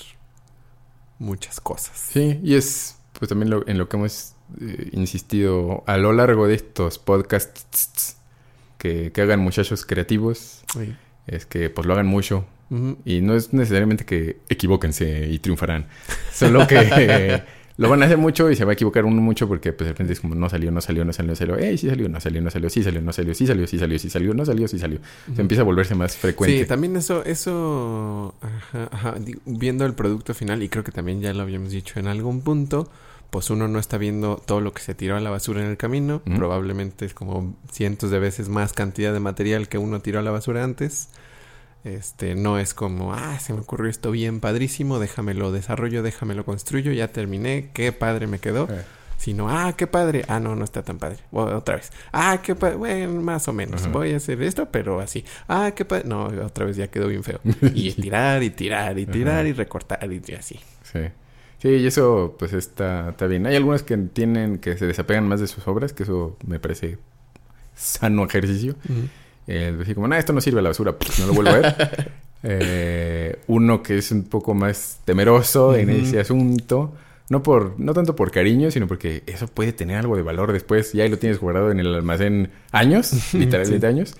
muchas 1.20 1.60
cosas. 1.60 1.96
Sí, 2.12 2.40
y 2.42 2.54
es 2.56 2.96
pues 3.18 3.28
también 3.28 3.50
lo- 3.50 3.68
en 3.68 3.78
lo 3.78 3.88
que 3.88 3.96
hemos 3.96 4.34
eh, 4.60 4.88
insistido 4.92 5.84
a 5.86 5.96
lo 5.98 6.12
largo 6.12 6.48
de 6.48 6.54
estos 6.54 6.98
podcasts 6.98 8.16
que, 8.78 9.12
que 9.12 9.20
hagan 9.22 9.38
muchachos 9.40 9.84
creativos, 9.86 10.62
Sí. 10.72 10.96
es 11.28 11.46
que 11.46 11.70
pues 11.70 11.86
lo 11.86 11.92
hagan 11.92 12.06
mucho. 12.06 12.46
Y 13.04 13.20
no 13.20 13.34
es 13.34 13.52
necesariamente 13.52 14.04
que 14.04 14.38
equivóquense 14.48 15.26
y 15.28 15.40
triunfarán. 15.40 15.88
Solo 16.32 16.66
que 16.68 17.42
lo 17.80 17.88
van 17.88 18.02
a 18.02 18.04
hacer 18.04 18.18
mucho 18.18 18.50
y 18.50 18.56
se 18.56 18.66
va 18.66 18.72
a 18.72 18.74
equivocar 18.74 19.06
uno 19.06 19.22
mucho 19.22 19.48
porque 19.48 19.72
pues 19.72 19.86
de 19.86 19.92
repente 19.94 20.12
es 20.12 20.20
como 20.20 20.34
no 20.34 20.50
salió, 20.50 20.70
no 20.70 20.82
salió, 20.82 21.02
no 21.02 21.14
salió, 21.14 21.30
no 21.30 21.34
salió. 21.34 21.56
¡Ey, 21.56 21.78
sí 21.78 21.88
salió, 21.88 22.10
no 22.10 22.20
salió, 22.20 22.42
no 22.42 22.50
salió, 22.50 22.68
sí 22.68 22.82
salió, 22.82 23.00
no 23.00 23.10
salió, 23.10 23.34
sí 23.34 23.46
salió, 23.46 23.66
sí 23.66 23.78
salió, 23.78 23.98
sí 23.98 24.10
salió, 24.10 24.34
no 24.34 24.44
salió, 24.44 24.68
sí 24.68 24.78
salió! 24.78 24.98
Se 25.34 25.40
empieza 25.40 25.62
a 25.62 25.64
volverse 25.64 25.94
más 25.94 26.14
frecuente. 26.14 26.58
Sí, 26.58 26.66
también 26.66 26.94
eso, 26.96 27.24
eso, 27.24 28.34
ajá, 28.42 28.90
ajá, 28.92 29.14
viendo 29.46 29.86
el 29.86 29.94
producto 29.94 30.34
final, 30.34 30.62
y 30.62 30.68
creo 30.68 30.84
que 30.84 30.92
también 30.92 31.22
ya 31.22 31.32
lo 31.32 31.42
habíamos 31.42 31.70
dicho 31.70 31.98
en 31.98 32.06
algún 32.06 32.42
punto, 32.42 32.90
pues 33.30 33.48
uno 33.48 33.66
no 33.66 33.78
está 33.78 33.96
viendo 33.96 34.36
todo 34.44 34.60
lo 34.60 34.74
que 34.74 34.82
se 34.82 34.94
tiró 34.94 35.16
a 35.16 35.20
la 35.20 35.30
basura 35.30 35.62
en 35.62 35.70
el 35.70 35.78
camino, 35.78 36.20
probablemente 36.20 37.06
es 37.06 37.14
como 37.14 37.56
cientos 37.72 38.10
de 38.10 38.18
veces 38.18 38.50
más 38.50 38.74
cantidad 38.74 39.14
de 39.14 39.20
material 39.20 39.68
que 39.68 39.78
uno 39.78 40.00
tiró 40.00 40.18
a 40.18 40.22
la 40.22 40.30
basura 40.30 40.64
antes. 40.64 41.08
Este, 41.84 42.34
no 42.34 42.58
es 42.58 42.74
como, 42.74 43.14
ah, 43.14 43.38
se 43.38 43.52
me 43.54 43.60
ocurrió 43.60 43.90
esto 43.90 44.10
bien 44.10 44.40
padrísimo, 44.40 44.98
déjamelo 44.98 45.50
desarrollo, 45.50 46.02
déjamelo 46.02 46.44
construyo, 46.44 46.92
ya 46.92 47.08
terminé, 47.08 47.70
qué 47.72 47.92
padre 47.92 48.26
me 48.26 48.38
quedó. 48.38 48.68
Eh, 48.70 48.82
Sino, 49.20 49.50
ah, 49.50 49.74
qué 49.76 49.86
padre. 49.86 50.24
Ah, 50.28 50.40
no, 50.40 50.56
no 50.56 50.64
está 50.64 50.82
tan 50.82 50.96
padre. 50.96 51.18
Otra 51.30 51.76
vez. 51.76 51.92
Ah, 52.10 52.40
qué 52.42 52.54
padre. 52.54 52.76
Bueno, 52.76 53.20
más 53.20 53.46
o 53.48 53.52
menos. 53.52 53.82
Ajá. 53.82 53.90
Voy 53.90 54.14
a 54.14 54.16
hacer 54.16 54.42
esto, 54.42 54.70
pero 54.70 54.98
así. 54.98 55.26
Ah, 55.46 55.72
qué 55.76 55.84
padre. 55.84 56.08
No, 56.08 56.24
otra 56.24 56.64
vez 56.64 56.76
ya 56.76 56.86
quedó 56.86 57.06
bien 57.06 57.22
feo. 57.22 57.38
Y 57.74 57.92
tirar, 57.92 58.42
y 58.42 58.48
tirar, 58.48 58.98
y 58.98 59.04
tirar, 59.04 59.40
Ajá. 59.40 59.48
y 59.48 59.52
recortar, 59.52 60.10
y 60.10 60.32
así. 60.32 60.58
Sí. 60.82 61.00
Sí, 61.58 61.68
y 61.68 61.86
eso 61.86 62.34
pues 62.38 62.54
está, 62.54 63.10
está 63.10 63.26
bien. 63.26 63.46
Hay 63.46 63.56
algunos 63.56 63.82
que 63.82 63.94
tienen 63.98 64.56
que 64.56 64.78
se 64.78 64.86
desapegan 64.86 65.28
más 65.28 65.40
de 65.40 65.48
sus 65.48 65.68
obras, 65.68 65.92
que 65.92 66.04
eso 66.04 66.38
me 66.46 66.58
parece 66.58 66.96
sano 67.74 68.24
ejercicio. 68.24 68.76
Eh, 69.52 69.74
decir 69.76 69.96
como, 69.96 70.06
no, 70.06 70.14
esto 70.14 70.32
no 70.32 70.40
sirve 70.40 70.60
a 70.60 70.62
la 70.62 70.68
basura, 70.68 70.92
pues, 70.96 71.18
no 71.18 71.26
lo 71.26 71.32
vuelvo 71.34 71.50
a 71.50 71.58
ver. 71.58 72.12
Eh, 72.42 73.38
uno 73.48 73.82
que 73.82 73.98
es 73.98 74.10
un 74.12 74.22
poco 74.22 74.54
más 74.54 75.00
temeroso 75.04 75.76
en 75.76 75.90
ese 75.90 76.20
asunto. 76.20 76.94
No 77.28 77.42
por, 77.42 77.78
no 77.78 77.92
tanto 77.92 78.16
por 78.16 78.30
cariño, 78.30 78.70
sino 78.70 78.86
porque 78.86 79.22
eso 79.26 79.46
puede 79.46 79.74
tener 79.74 79.98
algo 79.98 80.16
de 80.16 80.22
valor 80.22 80.50
después. 80.50 80.94
Ya 80.94 81.04
ahí 81.04 81.10
lo 81.10 81.18
tienes 81.18 81.38
guardado 81.38 81.70
en 81.70 81.80
el 81.80 81.94
almacén 81.94 82.50
años, 82.72 83.12
literalmente 83.34 83.86
Sí. 83.86 83.92
años. 83.92 84.14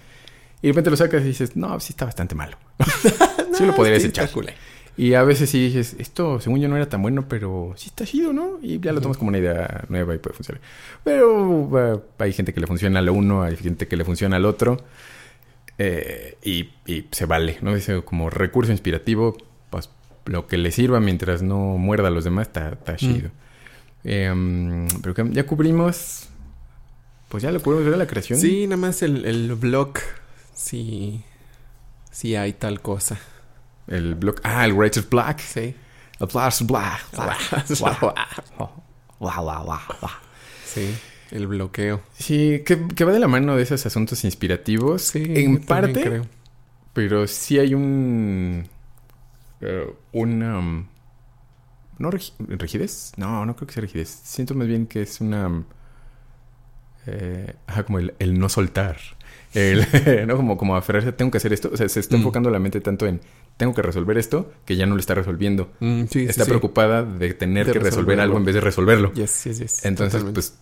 Y 0.60 0.66
de 0.66 0.72
repente 0.74 0.90
lo 0.90 0.96
sacas 0.98 1.22
y 1.22 1.28
dices, 1.28 1.56
no, 1.56 1.80
sí 1.80 1.94
está 1.94 2.04
bastante 2.04 2.34
malo. 2.34 2.58
sí 3.54 3.64
lo 3.64 3.74
podrías 3.74 4.02
sí, 4.02 4.08
echar. 4.08 4.24
está 4.26 4.34
cool. 4.34 4.48
Y 4.98 5.14
a 5.14 5.22
veces 5.22 5.48
sí 5.48 5.64
dices, 5.68 5.96
esto 5.98 6.40
según 6.40 6.60
yo 6.60 6.68
no 6.68 6.76
era 6.76 6.90
tan 6.90 7.00
bueno, 7.00 7.26
pero 7.26 7.72
sí 7.74 7.88
está 7.88 8.04
chido, 8.04 8.34
¿no? 8.34 8.58
Y 8.60 8.80
ya 8.80 8.92
lo 8.92 9.00
tomas 9.00 9.16
como 9.16 9.30
una 9.30 9.38
idea 9.38 9.86
nueva 9.88 10.14
y 10.14 10.18
puede 10.18 10.36
funcionar. 10.36 10.60
Pero 11.02 12.02
hay 12.18 12.32
gente 12.34 12.52
que 12.52 12.60
le 12.60 12.66
funciona 12.66 12.98
al 12.98 13.08
uno, 13.08 13.42
hay 13.42 13.56
gente 13.56 13.88
que 13.88 13.96
le 13.96 14.04
funciona 14.04 14.36
al 14.36 14.44
otro. 14.44 14.76
Eh, 15.82 16.36
y, 16.42 16.68
y 16.84 17.06
se 17.10 17.24
vale, 17.24 17.56
¿no? 17.62 17.74
Dice 17.74 18.02
como 18.02 18.28
recurso 18.28 18.70
inspirativo, 18.70 19.34
pues 19.70 19.88
lo 20.26 20.46
que 20.46 20.58
le 20.58 20.72
sirva 20.72 21.00
mientras 21.00 21.40
no 21.40 21.78
muerda 21.78 22.08
a 22.08 22.10
los 22.10 22.24
demás 22.24 22.48
está, 22.48 22.72
está 22.72 22.96
chido. 22.96 23.30
Em, 24.04 24.86
pero 25.00 25.14
que 25.14 25.26
ya 25.30 25.46
cubrimos, 25.46 26.28
pues 27.30 27.42
ya 27.42 27.50
lo 27.50 27.62
cubrimos, 27.62 27.86
¿verdad? 27.86 27.98
La 27.98 28.06
creación. 28.06 28.38
Sí, 28.38 28.66
nada 28.66 28.76
más 28.76 29.00
el, 29.02 29.24
el 29.24 29.54
blog. 29.54 29.94
Sí. 30.54 31.24
Sí 32.10 32.36
hay 32.36 32.52
tal 32.52 32.82
cosa. 32.82 33.18
El 33.86 34.16
blog. 34.16 34.36
Ah, 34.42 34.66
el 34.66 34.76
Righteous 34.78 35.08
Black. 35.08 35.40
Sí. 35.40 35.74
El 36.20 36.26
Black 36.26 36.60
Black. 36.66 37.38
Sí. 40.66 40.94
El 41.30 41.46
bloqueo. 41.46 42.00
Sí, 42.18 42.62
que, 42.66 42.88
que 42.88 43.04
va 43.04 43.12
de 43.12 43.20
la 43.20 43.28
mano 43.28 43.56
de 43.56 43.62
esos 43.62 43.84
asuntos 43.86 44.24
inspirativos. 44.24 45.02
Sí. 45.02 45.22
en 45.36 45.58
parte, 45.62 46.02
creo. 46.02 46.26
pero 46.92 47.26
sí 47.26 47.58
hay 47.58 47.74
un. 47.74 48.66
eh, 49.60 49.86
una. 50.12 50.58
um, 50.58 50.86
¿No 51.98 52.10
rigidez? 52.10 53.12
No, 53.16 53.44
no 53.44 53.54
creo 53.54 53.66
que 53.68 53.74
sea 53.74 53.82
rigidez. 53.82 54.08
Siento 54.24 54.54
más 54.54 54.66
bien 54.66 54.86
que 54.86 55.02
es 55.02 55.20
una. 55.20 55.46
um, 55.46 55.64
eh, 57.06 57.54
ajá, 57.66 57.84
como 57.84 57.98
el, 57.98 58.14
el 58.18 58.38
no 58.38 58.48
soltar. 58.48 58.98
El, 59.54 59.86
¿no? 60.26 60.36
Como, 60.36 60.56
como 60.56 60.76
aferrarse, 60.76 61.12
tengo 61.12 61.30
que 61.30 61.38
hacer 61.38 61.52
esto. 61.52 61.70
O 61.72 61.76
sea, 61.76 61.88
se 61.88 62.00
está 62.00 62.16
Mm. 62.16 62.20
enfocando 62.20 62.50
la 62.50 62.58
mente 62.58 62.80
tanto 62.80 63.06
en 63.06 63.20
tengo 63.56 63.74
que 63.74 63.82
resolver 63.82 64.16
esto 64.16 64.50
que 64.64 64.74
ya 64.76 64.86
no 64.86 64.94
lo 64.94 65.00
está 65.00 65.14
resolviendo. 65.14 65.70
Mm, 65.80 66.04
sí, 66.10 66.20
está 66.22 66.32
sí, 66.32 66.40
sí. 66.42 66.48
preocupada 66.48 67.02
de 67.04 67.34
tener 67.34 67.66
De 67.66 67.72
que 67.74 67.78
resolver 67.78 67.90
resolver 67.92 68.20
algo 68.20 68.22
algo. 68.32 68.38
en 68.38 68.44
vez 68.46 68.54
de 68.54 68.60
resolverlo. 68.62 69.12
Yes, 69.12 69.44
yes, 69.44 69.58
yes. 69.58 69.84
Entonces, 69.84 70.20
Totalmente. 70.22 70.34
pues, 70.34 70.58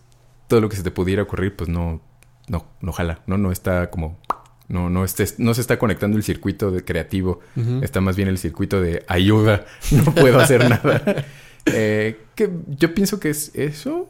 todo 0.48 0.60
lo 0.60 0.68
que 0.68 0.76
se 0.76 0.82
te 0.82 0.90
pudiera 0.90 1.22
ocurrir, 1.22 1.54
pues 1.54 1.68
no, 1.68 2.00
no, 2.48 2.66
no 2.80 2.92
jala, 2.92 3.20
¿no? 3.26 3.38
No 3.38 3.52
está 3.52 3.90
como, 3.90 4.18
no, 4.66 4.90
no 4.90 5.04
estés, 5.04 5.38
no 5.38 5.54
se 5.54 5.60
está 5.60 5.78
conectando 5.78 6.16
el 6.16 6.24
circuito 6.24 6.70
de 6.70 6.84
creativo, 6.84 7.40
está 7.82 8.00
más 8.00 8.16
bien 8.16 8.28
el 8.28 8.38
circuito 8.38 8.80
de 8.80 9.04
ayuda, 9.06 9.64
no 9.92 10.12
puedo 10.14 10.40
hacer 10.40 10.68
nada. 10.68 11.24
Eh, 11.66 12.18
que 12.34 12.50
yo 12.78 12.94
pienso 12.94 13.20
que 13.20 13.30
es 13.30 13.50
eso, 13.54 14.08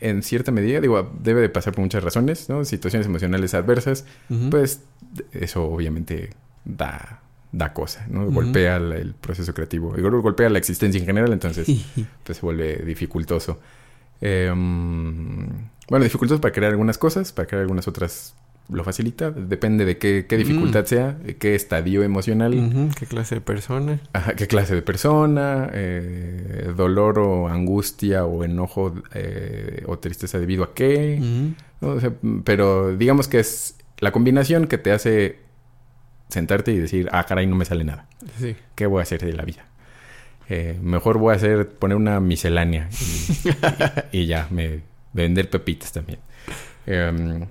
en 0.00 0.22
cierta 0.22 0.50
medida, 0.50 0.80
digo, 0.80 1.12
debe 1.22 1.40
de 1.40 1.48
pasar 1.48 1.74
por 1.74 1.82
muchas 1.82 2.02
razones, 2.02 2.48
¿no? 2.48 2.64
Situaciones 2.64 3.06
emocionales 3.06 3.54
adversas, 3.54 4.04
pues 4.50 4.82
eso 5.32 5.64
obviamente 5.64 6.30
da, 6.64 7.22
da 7.52 7.72
cosa, 7.72 8.06
¿no? 8.08 8.30
Golpea 8.30 8.76
el 8.76 9.14
proceso 9.14 9.54
creativo, 9.54 9.94
golpea 10.22 10.48
la 10.48 10.58
existencia 10.58 10.98
en 10.98 11.06
general, 11.06 11.32
entonces 11.32 11.66
pues 12.24 12.38
se 12.38 12.44
vuelve 12.44 12.76
dificultoso. 12.78 13.60
Eh, 14.20 14.52
mm, 14.54 15.46
bueno, 15.88 16.04
dificultoso 16.04 16.40
para 16.40 16.52
crear 16.52 16.72
algunas 16.72 16.98
cosas, 16.98 17.32
para 17.32 17.46
crear 17.46 17.62
algunas 17.62 17.86
otras 17.88 18.34
lo 18.68 18.82
facilita. 18.82 19.30
Depende 19.30 19.84
de 19.84 19.96
qué, 19.96 20.26
qué 20.28 20.36
dificultad 20.36 20.82
Mm. 20.82 20.86
sea, 20.86 21.18
qué 21.38 21.54
estadio 21.54 22.02
emocional, 22.02 22.90
¿Qué 22.98 23.06
clase 23.06 23.36
de 23.36 23.40
persona? 23.40 24.00
ajá, 24.12 24.34
qué 24.34 24.48
clase 24.48 24.74
de 24.74 24.82
persona, 24.82 25.70
eh, 25.72 26.72
dolor 26.76 27.20
o 27.20 27.46
angustia 27.48 28.24
o 28.24 28.42
enojo 28.42 28.92
eh, 29.14 29.84
o 29.86 29.98
tristeza 30.00 30.40
debido 30.40 30.64
a 30.64 30.74
qué. 30.74 31.18
Ujú. 31.20 31.54
¿no? 31.80 31.88
O 31.96 32.00
sea, 32.00 32.12
pero 32.42 32.96
digamos 32.96 33.28
que 33.28 33.38
es 33.38 33.76
la 34.00 34.10
combinación 34.10 34.66
que 34.66 34.78
te 34.78 34.90
hace 34.90 35.38
sentarte 36.28 36.72
y 36.72 36.78
decir, 36.78 37.08
ah, 37.12 37.24
caray, 37.24 37.46
no 37.46 37.54
me 37.54 37.64
sale 37.64 37.84
nada. 37.84 38.08
Sí. 38.40 38.56
¿Qué 38.74 38.86
voy 38.86 38.98
a 38.98 39.02
hacer 39.02 39.20
de 39.24 39.32
la 39.32 39.44
vida? 39.44 39.64
Eh, 40.48 40.78
mejor 40.80 41.18
voy 41.18 41.32
a 41.32 41.36
hacer, 41.36 41.68
poner 41.68 41.96
una 41.96 42.20
miscelánea 42.20 42.88
y, 44.12 44.18
y 44.20 44.26
ya, 44.26 44.46
me 44.50 44.80
vender 45.12 45.50
pepitas 45.50 45.92
también. 45.92 46.20
Em, 46.86 47.46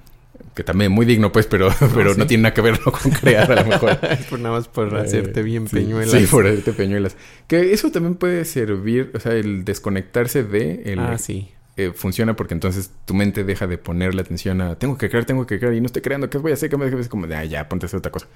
que 0.54 0.64
también 0.64 0.92
muy 0.92 1.06
digno, 1.06 1.32
pues, 1.32 1.48
pero, 1.48 1.70
pero 1.94 2.14
sí. 2.14 2.20
no 2.20 2.28
tiene 2.28 2.44
nada 2.44 2.54
que 2.54 2.62
ver 2.62 2.80
¿no? 2.86 2.92
con 2.92 3.12
crear 3.12 3.52
a 3.52 3.56
lo 3.64 3.66
mejor. 3.66 4.00
Es 4.10 4.26
por 4.28 4.40
nada 4.40 4.56
más 4.56 4.68
por 4.68 4.96
Eh, 4.96 5.02
hacerte 5.02 5.44
bien 5.44 5.68
sí, 5.68 5.76
peñuelas. 5.76 6.12
Sí, 6.12 6.26
por 6.28 6.48
hacerte 6.48 6.72
peñuelas. 6.72 7.18
Que 7.48 7.74
eso 7.74 7.92
también 7.92 8.16
puede 8.16 8.46
servir, 8.46 9.12
o 9.14 9.20
sea, 9.20 9.34
el 9.34 9.66
desconectarse 9.66 10.44
de... 10.44 10.84
El, 10.86 11.00
Ah, 11.00 11.18
sí. 11.18 11.50
Eh, 11.77 11.91
funciona 11.93 12.35
porque 12.35 12.53
entonces 12.53 12.91
tu 13.06 13.14
mente 13.14 13.43
deja 13.43 13.68
de 13.68 13.77
ponerle 13.77 14.22
atención 14.22 14.61
a 14.61 14.76
tengo 14.76 14.97
que 14.97 15.10
crear, 15.10 15.26
tengo 15.26 15.45
que 15.45 15.60
crear 15.60 15.73
y 15.73 15.81
no 15.81 15.88
estoy 15.88 16.02
creando, 16.02 16.30
¿qué 16.30 16.38
voy 16.38 16.52
a 16.52 16.53
hacer? 16.53 16.69
¿Qué 16.69 16.77
me 16.77 16.85
es 16.88 17.10
como 17.10 17.27
de, 17.27 17.35
ah, 17.35 17.43
ya, 17.45 17.68
ponte 17.68 17.85
a 17.85 17.88
hacer 17.88 17.97
otra 17.97 18.11
cosa. 18.11 18.27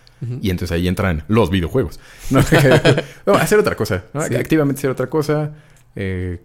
Y 0.41 0.49
entonces 0.49 0.71
ahí 0.75 0.87
entran 0.87 1.23
los 1.29 1.49
videojuegos. 1.49 1.99
No, 2.31 2.41
No, 3.25 3.33
hacer 3.35 3.57
otra 3.59 3.75
cosa. 3.75 4.03
¿no? 4.13 4.21
Sí. 4.23 4.35
Activamente 4.35 4.79
hacer 4.79 4.89
otra 4.91 5.07
cosa. 5.07 5.53
Eh, 5.95 6.41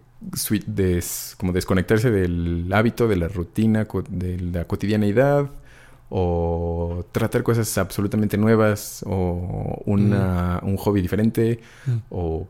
des- 0.67 1.35
como 1.39 1.53
desconectarse 1.53 2.11
del 2.11 2.71
hábito, 2.73 3.09
de 3.09 3.17
la 3.17 3.29
rutina, 3.29 3.87
de 4.09 4.39
la 4.41 4.65
cotidianeidad. 4.65 5.51
O 6.11 7.05
tratar 7.13 7.43
cosas 7.43 7.77
absolutamente 7.79 8.37
nuevas. 8.39 9.03
O 9.07 9.83
una, 9.87 10.61
un 10.63 10.77
hobby 10.77 11.03
diferente. 11.03 11.59
Mm. 11.87 11.93
O 12.11 12.47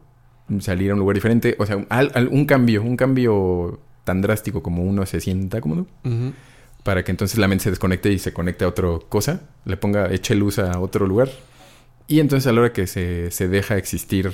salir 0.60 0.90
a 0.90 0.94
un 0.94 1.00
lugar 1.00 1.14
diferente. 1.14 1.56
O 1.58 1.64
sea, 1.66 1.84
al- 1.88 2.28
un 2.30 2.44
cambio, 2.44 2.82
un 2.82 2.96
cambio 2.96 3.80
tan 4.04 4.20
drástico 4.20 4.62
como 4.62 4.82
uno 4.84 5.04
se 5.06 5.20
sienta 5.20 5.60
cómodo. 5.60 5.86
Ujú. 6.04 6.32
Para 6.82 7.02
que 7.02 7.10
entonces 7.10 7.38
la 7.38 7.48
mente 7.48 7.64
se 7.64 7.70
desconecte 7.70 8.12
y 8.12 8.18
se 8.18 8.32
conecte 8.32 8.64
a 8.64 8.68
otra 8.68 8.88
cosa. 9.08 9.40
Le 9.64 9.76
ponga, 9.76 10.12
eche 10.12 10.34
luz 10.34 10.58
a 10.58 10.78
otro 10.78 11.06
lugar. 11.06 11.30
Y 12.06 12.20
entonces 12.20 12.46
a 12.46 12.52
la 12.52 12.60
hora 12.60 12.72
que 12.72 12.86
se, 12.86 13.30
se 13.30 13.48
deja 13.48 13.78
existir 13.78 14.32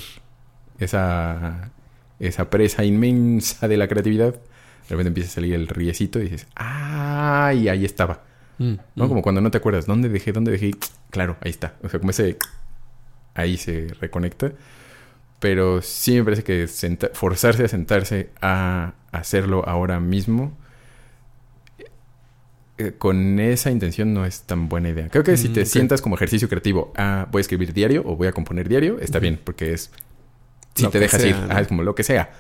esa, 0.81 1.71
esa 2.19 2.51
presa 2.51 2.85
inmensa 2.85 3.69
de 3.69 3.77
la 3.77 3.87
creatividad, 3.87 4.35
de 4.35 4.41
repente 4.89 5.09
empieza 5.09 5.31
a 5.31 5.35
salir 5.35 5.55
el 5.55 5.69
riecito 5.69 6.19
y 6.19 6.25
dices, 6.25 6.49
¡ah! 6.57 7.53
Y 7.55 7.69
ahí 7.69 7.85
estaba. 7.85 8.25
Mm, 8.59 8.75
¿No? 8.97 9.05
mm. 9.05 9.09
Como 9.09 9.23
cuando 9.23 9.41
no 9.41 9.51
te 9.51 9.59
acuerdas, 9.59 9.87
¿dónde 9.87 10.09
dejé? 10.09 10.33
¿Dónde 10.33 10.51
dejé? 10.51 10.73
Claro, 11.11 11.37
ahí 11.41 11.51
está. 11.51 11.77
O 11.83 11.89
sea, 11.89 12.01
como 12.01 12.11
ese... 12.11 12.37
Ahí 13.35 13.57
se 13.57 13.87
reconecta. 14.01 14.53
Pero 15.39 15.81
sí 15.81 16.17
me 16.17 16.25
parece 16.25 16.43
que 16.43 16.67
forzarse 17.15 17.65
a 17.65 17.69
sentarse 17.69 18.31
a 18.43 18.93
hacerlo 19.13 19.67
ahora 19.69 20.01
mismo 20.01 20.57
eh, 22.79 22.93
con 22.97 23.39
esa 23.41 23.71
intención 23.71 24.15
no 24.15 24.25
es 24.25 24.43
tan 24.43 24.69
buena 24.69 24.89
idea. 24.89 25.09
Creo 25.11 25.23
que 25.25 25.37
si 25.37 25.49
Mm, 25.51 25.53
te 25.53 25.61
ok. 25.63 25.67
sientas 25.67 26.01
como 26.01 26.15
ejercicio 26.15 26.49
creativo, 26.49 26.93
ah, 26.97 27.27
voy 27.31 27.41
a 27.41 27.43
escribir 27.43 27.73
diario 27.75 28.03
o 28.07 28.17
voy 28.17 28.29
a 28.29 28.33
componer 28.33 28.69
diario, 28.69 28.99
está 29.01 29.19
bien, 29.19 29.39
porque 29.43 29.73
es... 29.75 29.91
Si 30.75 30.85
Lo 30.85 30.91
te 30.91 30.99
dejas 31.01 31.21
sea, 31.21 31.31
ir, 31.31 31.37
¿no? 31.37 31.47
ah, 31.51 31.61
es 31.61 31.69
como 31.69 31.83
lo 31.83 31.95
que 31.95 32.05
sea. 32.05 32.31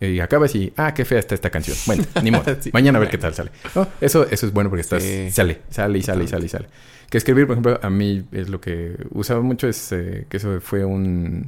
Y 0.00 0.20
acabas 0.20 0.54
y, 0.54 0.72
ah, 0.78 0.94
qué 0.94 1.04
fea 1.04 1.18
está 1.18 1.34
esta 1.34 1.50
canción. 1.50 1.76
Bueno, 1.86 2.04
ni 2.22 2.30
modo. 2.30 2.44
Sí. 2.60 2.70
Mañana 2.72 2.96
a 2.98 3.00
ver 3.00 3.10
qué 3.10 3.18
tal 3.18 3.34
sale. 3.34 3.50
No, 3.74 3.86
eso, 4.00 4.26
eso 4.30 4.46
es 4.46 4.52
bueno 4.54 4.70
porque 4.70 4.80
estás, 4.80 5.02
Sí. 5.02 5.30
sale, 5.30 5.60
sale 5.68 5.98
y 5.98 6.02
sale 6.02 6.24
y 6.24 6.28
sale 6.28 6.46
y 6.46 6.48
sale. 6.48 6.66
Que 7.10 7.18
escribir, 7.18 7.46
por 7.46 7.54
ejemplo, 7.54 7.78
a 7.82 7.90
mí 7.90 8.24
es 8.32 8.48
lo 8.48 8.60
que 8.60 8.96
usaba 9.10 9.42
mucho, 9.42 9.68
es 9.68 9.92
eh, 9.92 10.26
que 10.30 10.38
eso 10.38 10.60
fue 10.62 10.84
una 10.84 11.42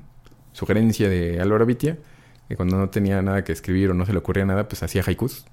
sugerencia 0.52 1.08
de 1.08 1.40
Álvaro 1.40 1.64
Vitia, 1.64 1.96
que 2.52 2.56
cuando 2.56 2.76
no 2.76 2.90
tenía 2.90 3.22
nada 3.22 3.44
que 3.44 3.52
escribir 3.52 3.90
o 3.90 3.94
no 3.94 4.04
se 4.04 4.12
le 4.12 4.18
ocurría 4.18 4.44
nada, 4.44 4.68
pues 4.68 4.82
hacía 4.82 5.02
haikus. 5.06 5.46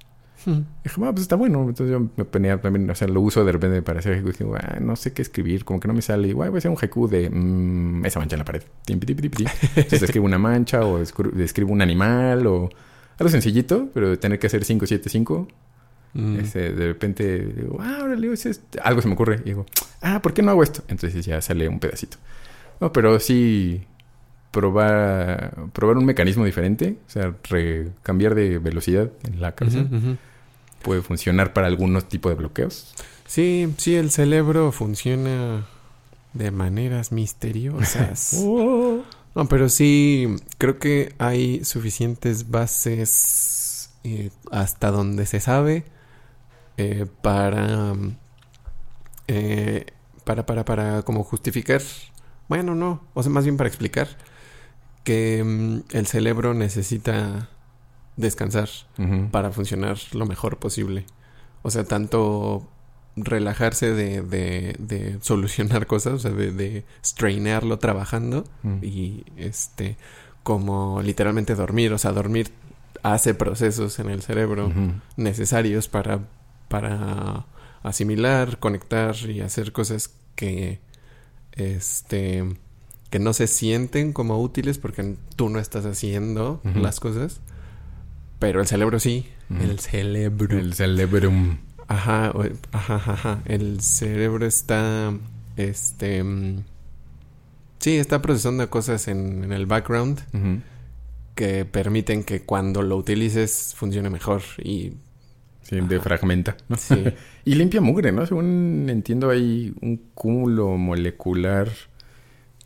Mm. 0.45 0.51
Y 0.51 0.83
dije, 0.83 1.01
ah, 1.05 1.11
pues 1.11 1.21
está 1.21 1.37
bueno. 1.37 1.61
Entonces 1.61 1.91
yo 1.91 2.09
me 2.17 2.25
ponía 2.25 2.59
también, 2.59 2.89
o 2.89 2.95
sea, 2.95 3.07
lo 3.07 3.21
uso 3.21 3.45
de 3.45 3.53
repente 3.53 3.81
para 3.81 3.99
hacer 3.99 4.15
haikus. 4.15 4.37
Digo, 4.37 4.55
ah, 4.55 4.79
no 4.81 4.97
sé 4.97 5.13
qué 5.13 5.21
escribir, 5.21 5.63
como 5.63 5.79
que 5.79 5.87
no 5.87 5.93
me 5.93 6.01
sale. 6.01 6.23
Y 6.23 6.27
digo, 6.27 6.43
"Ay, 6.43 6.49
voy 6.49 6.57
a 6.57 6.59
hacer 6.59 6.71
un 6.71 6.77
haiku 6.77 7.07
de 7.07 7.29
mm, 7.29 8.05
esa 8.05 8.19
mancha 8.19 8.35
en 8.35 8.39
la 8.39 8.45
pared. 8.45 8.63
Entonces 9.75 10.03
escribo 10.03 10.25
una 10.25 10.37
mancha 10.37 10.81
o 10.81 11.01
escribo 11.01 11.71
un 11.71 11.81
animal 11.81 12.45
o 12.47 12.69
algo 13.17 13.29
sencillito, 13.29 13.87
pero 13.93 14.09
de 14.09 14.17
tener 14.17 14.39
que 14.39 14.47
hacer 14.47 14.65
5, 14.65 14.85
7, 14.85 15.09
5. 15.09 15.47
Mm. 16.15 16.39
Este, 16.39 16.73
de 16.73 16.87
repente 16.87 17.39
digo, 17.39 17.77
ah, 17.79 17.99
órale, 18.03 18.33
es 18.33 18.45
este". 18.45 18.81
algo 18.81 19.01
se 19.01 19.07
me 19.07 19.13
ocurre. 19.13 19.39
Y 19.45 19.49
digo, 19.49 19.65
ah, 20.01 20.21
¿por 20.21 20.33
qué 20.33 20.41
no 20.41 20.51
hago 20.51 20.63
esto? 20.63 20.83
Entonces 20.89 21.25
ya 21.25 21.39
sale 21.39 21.69
un 21.69 21.79
pedacito. 21.79 22.17
No, 22.81 22.91
pero 22.91 23.19
sí 23.21 23.85
probar, 24.51 25.53
probar 25.73 25.97
un 25.97 26.05
mecanismo 26.05 26.45
diferente, 26.45 26.97
o 27.07 27.09
sea, 27.09 27.35
re- 27.49 27.89
cambiar 28.03 28.35
de 28.35 28.57
velocidad 28.59 29.09
en 29.23 29.41
la 29.41 29.53
cabeza 29.53 29.85
puede 30.81 31.01
funcionar 31.01 31.53
para 31.53 31.67
algunos 31.67 32.07
tipos 32.07 32.31
de 32.31 32.35
bloqueos. 32.35 32.93
Sí, 33.27 33.73
sí, 33.77 33.95
el 33.95 34.11
cerebro 34.11 34.71
funciona 34.71 35.65
de 36.33 36.51
maneras 36.51 37.11
misteriosas. 37.11 38.33
Oh. 38.45 39.03
No, 39.35 39.47
pero 39.47 39.69
sí, 39.69 40.27
creo 40.57 40.79
que 40.79 41.13
hay 41.19 41.63
suficientes 41.63 42.49
bases 42.49 43.91
eh, 44.03 44.31
hasta 44.51 44.89
donde 44.89 45.27
se 45.27 45.39
sabe 45.39 45.83
eh, 46.77 47.05
para, 47.21 47.93
eh, 49.27 49.85
para, 50.23 50.45
para, 50.45 50.65
para 50.65 51.01
como 51.03 51.23
justificar, 51.23 51.81
bueno, 52.47 52.73
no, 52.75 53.03
o 53.13 53.21
sea, 53.23 53.31
más 53.31 53.43
bien 53.43 53.57
para 53.57 53.67
explicar 53.67 54.07
que 55.03 55.43
mm, 55.43 55.95
el 55.95 56.07
cerebro 56.07 56.53
necesita 56.53 57.49
descansar 58.15 58.69
para 59.31 59.51
funcionar 59.51 59.97
lo 60.11 60.25
mejor 60.25 60.57
posible. 60.57 61.05
O 61.61 61.71
sea, 61.71 61.85
tanto 61.85 62.67
relajarse 63.15 63.93
de, 63.93 64.21
de, 64.21 64.75
de 64.77 65.17
solucionar 65.21 65.87
cosas, 65.87 66.13
o 66.13 66.19
sea, 66.19 66.31
de, 66.31 66.51
de 66.51 66.83
trabajando 67.79 68.43
Mm. 68.63 68.83
y 68.83 69.23
este 69.37 69.97
como 70.43 71.01
literalmente 71.01 71.55
dormir, 71.55 71.93
o 71.93 71.97
sea, 71.97 72.11
dormir 72.11 72.51
hace 73.03 73.33
procesos 73.33 73.99
en 73.99 74.09
el 74.09 74.21
cerebro 74.21 74.71
necesarios 75.15 75.87
para 75.87 76.19
para 76.67 77.45
asimilar, 77.83 78.59
conectar 78.59 79.15
y 79.29 79.41
hacer 79.41 79.71
cosas 79.71 80.11
que 80.35 80.79
este 81.53 82.45
que 83.09 83.19
no 83.19 83.33
se 83.33 83.47
sienten 83.47 84.13
como 84.13 84.39
útiles 84.41 84.77
porque 84.77 85.15
tú 85.35 85.49
no 85.49 85.59
estás 85.59 85.85
haciendo 85.85 86.61
las 86.75 86.99
cosas, 86.99 87.41
pero 88.39 88.61
el 88.61 88.67
cerebro 88.67 88.99
sí, 88.99 89.27
el 89.59 89.79
cerebro. 89.79 90.57
El 90.59 90.73
cerebrum. 90.73 91.57
Ajá, 91.87 92.31
o- 92.35 92.43
ajá, 92.71 92.95
ajá. 92.95 93.41
El 93.45 93.81
cerebro 93.81 94.45
está, 94.45 95.11
este, 95.57 96.23
mm, 96.23 96.63
sí, 97.79 97.97
está 97.97 98.21
procesando 98.21 98.69
cosas 98.69 99.07
en, 99.07 99.43
en 99.43 99.51
el 99.53 99.65
background 99.65 100.19
que 101.35 101.65
permiten 101.65 102.23
que 102.23 102.41
cuando 102.41 102.81
lo 102.83 102.95
utilices 102.97 103.73
funcione 103.75 104.09
mejor 104.09 104.41
y 104.63 104.93
Sí, 105.63 105.79
defragmenta. 105.81 106.57
¿no? 106.67 106.77
sí, 106.77 107.05
Y 107.45 107.55
limpia 107.55 107.79
mugre, 107.81 108.11
¿no? 108.11 108.25
Según 108.25 108.87
entiendo, 108.89 109.29
hay 109.29 109.73
un 109.81 109.97
cúmulo 110.13 110.77
molecular 110.77 111.69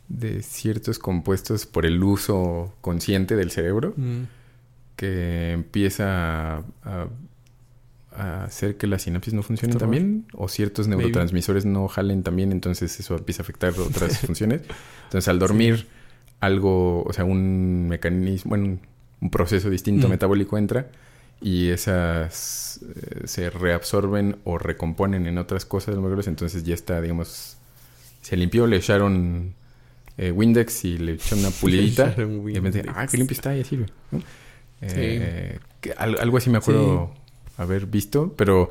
de 0.08 0.42
ciertos 0.42 0.98
compuestos 0.98 1.66
por 1.66 1.86
el 1.86 2.02
uso 2.02 2.74
consciente 2.80 3.36
del 3.36 3.50
cerebro 3.50 3.94
Mm, 3.96 4.22
que 4.96 5.52
empieza 5.52 6.56
a, 6.58 6.64
a- 6.84 7.08
a 8.16 8.44
hacer 8.44 8.76
que 8.76 8.86
las 8.86 9.02
sinapsis 9.02 9.34
no 9.34 9.42
funcionen 9.42 9.76
también 9.76 10.26
o 10.34 10.46
ciertos 10.48 10.86
Maybe. 10.86 11.02
neurotransmisores 11.02 11.64
no 11.64 11.88
jalen 11.88 12.22
también, 12.22 12.52
entonces 12.52 13.00
eso 13.00 13.16
empieza 13.16 13.42
a 13.42 13.44
afectar 13.44 13.72
otras 13.78 14.18
funciones. 14.26 14.62
Entonces, 15.06 15.26
al 15.26 15.40
dormir, 15.40 15.88
algo, 16.38 17.02
o 17.02 17.12
sea, 17.12 17.24
un 17.24 17.88
mecanismo, 17.88 18.50
bueno, 18.50 18.78
un, 19.20 19.30
proceso 19.30 19.68
distinto 19.70 20.06
Mm. 20.06 20.10
metabólico 20.10 20.58
entra 20.58 20.90
y 21.40 21.70
esas 21.70 22.80
eh, 22.94 23.26
se 23.26 23.50
reabsorben 23.50 24.36
o 24.44 24.58
recomponen 24.58 25.26
en 25.26 25.38
otras 25.38 25.64
cosas 25.64 25.88
de 25.88 25.92
los 25.94 26.02
moléculas, 26.02 26.28
entonces 26.28 26.62
ya 26.62 26.74
está, 26.74 27.00
digamos, 27.00 27.56
se 28.22 28.36
limpió, 28.36 28.66
le 28.68 28.76
echaron 28.76 29.54
eh, 30.18 30.30
Windex 30.30 30.84
y 30.84 30.98
le 30.98 31.12
echaron 31.12 31.40
una 31.40 31.50
pulidita. 31.60 32.06
y 32.06 32.10
repente, 32.10 32.60
Windex. 32.60 32.88
ah, 32.94 33.06
qué 33.06 33.16
limpio 33.18 33.34
está, 33.34 33.54
ya 33.54 33.64
sirve. 33.64 33.86
¿no? 34.10 34.22
Eh, 34.82 35.58
que 35.80 35.92
algo 35.92 36.36
así 36.36 36.50
me 36.50 36.58
acuerdo 36.58 37.10
haber 37.56 37.86
visto, 37.86 38.32
pero 38.36 38.70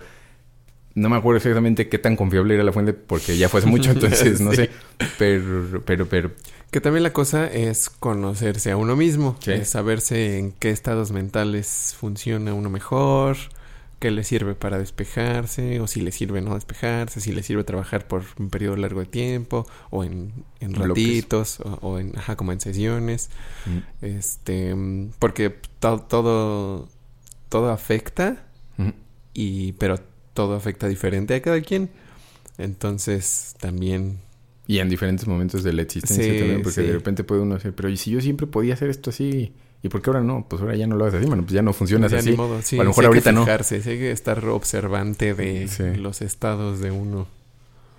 no 0.95 1.09
me 1.09 1.15
acuerdo 1.15 1.37
exactamente 1.37 1.89
qué 1.89 1.97
tan 1.97 2.15
confiable 2.15 2.53
era 2.53 2.63
la 2.63 2.71
fuente 2.71 2.93
porque 2.93 3.37
ya 3.37 3.49
fue 3.49 3.59
hace 3.61 3.69
mucho, 3.69 3.91
entonces 3.93 4.39
no 4.41 4.51
Sí. 4.51 4.57
sé. 4.57 4.69
Pero, 5.17 5.81
pero, 5.85 6.07
pero, 6.07 6.31
Que 6.69 6.81
también 6.81 7.01
la 7.03 7.13
cosa 7.13 7.47
es 7.47 7.89
conocerse 7.89 8.71
a 8.71 8.77
uno 8.77 8.95
mismo, 8.95 9.37
es 9.47 9.69
saberse 9.69 10.37
en 10.37 10.51
qué 10.51 10.69
estados 10.69 11.11
mentales 11.11 11.95
funciona 11.99 12.53
uno 12.53 12.69
mejor, 12.69 13.37
qué 14.03 14.11
le 14.11 14.23
sirve 14.23 14.53
para 14.55 14.77
despejarse, 14.77 15.79
o 15.79 15.87
si 15.87 16.01
le 16.01 16.11
sirve 16.11 16.41
no 16.41 16.53
despejarse, 16.55 17.21
si 17.21 17.31
le 17.31 17.41
sirve 17.43 17.63
trabajar 17.63 18.07
por 18.07 18.23
un 18.37 18.49
periodo 18.49 18.75
largo 18.75 18.99
de 18.99 19.05
tiempo, 19.07 19.65
o 19.89 20.03
en, 20.03 20.33
en 20.59 20.73
ratitos, 20.75 21.59
o, 21.61 21.79
o 21.81 21.99
en, 21.99 22.17
ajá, 22.17 22.35
como 22.35 22.51
en 22.51 22.59
sesiones. 22.59 23.29
mm, 23.65 23.77
Este, 24.01 24.75
porque 25.19 25.55
to- 25.79 26.01
todo, 26.09 26.89
todo 27.49 27.69
afecta, 27.71 28.45
mm, 28.77 28.89
y, 29.33 29.71
pero 29.73 29.99
todo 30.33 30.55
afecta 30.55 30.87
diferente 30.87 31.33
a 31.35 31.41
cada 31.41 31.61
quien. 31.61 31.89
Entonces, 32.57 33.55
también 33.59 34.19
y 34.67 34.79
en 34.79 34.89
diferentes 34.89 35.27
momentos 35.27 35.63
de 35.63 35.73
la 35.73 35.81
existencia 35.81 36.33
Sí, 36.33 36.39
también, 36.39 36.61
porque 36.63 36.81
sí. 36.81 36.87
de 36.87 36.93
repente 36.93 37.23
puede 37.25 37.41
uno 37.41 37.55
decir, 37.55 37.73
pero 37.75 37.89
¿y 37.89 37.97
si 37.97 38.11
yo 38.11 38.21
siempre 38.21 38.47
podía 38.47 38.75
hacer 38.75 38.89
esto 38.89 39.09
así? 39.09 39.51
¿Y 39.83 39.89
por 39.89 40.01
qué 40.01 40.09
ahora 40.09 40.21
no? 40.21 40.45
Pues 40.49 40.61
ahora 40.61 40.75
ya 40.75 40.87
no 40.87 40.95
lo 40.95 41.05
haces 41.05 41.19
así, 41.19 41.27
bueno, 41.27 41.43
pues 41.43 41.53
ya 41.53 41.61
no 41.61 41.73
funcionas 41.73 42.11
Ya 42.11 42.19
así. 42.19 42.31
ni 42.31 42.37
modo, 42.37 42.61
sí, 42.61 42.79
a 42.79 42.83
lo 42.83 42.89
mejor 42.91 43.03
sí 43.03 43.05
hay 43.05 43.07
ahorita 43.09 43.29
que 43.31 43.35
no. 43.35 43.63
sí 43.63 43.75
hay 43.75 43.97
que 43.99 44.11
estar 44.11 44.45
observante 44.47 45.33
de 45.33 45.67
Sí. 45.67 45.83
los 45.97 46.21
estados 46.21 46.79
de 46.79 46.91
uno. 46.91 47.27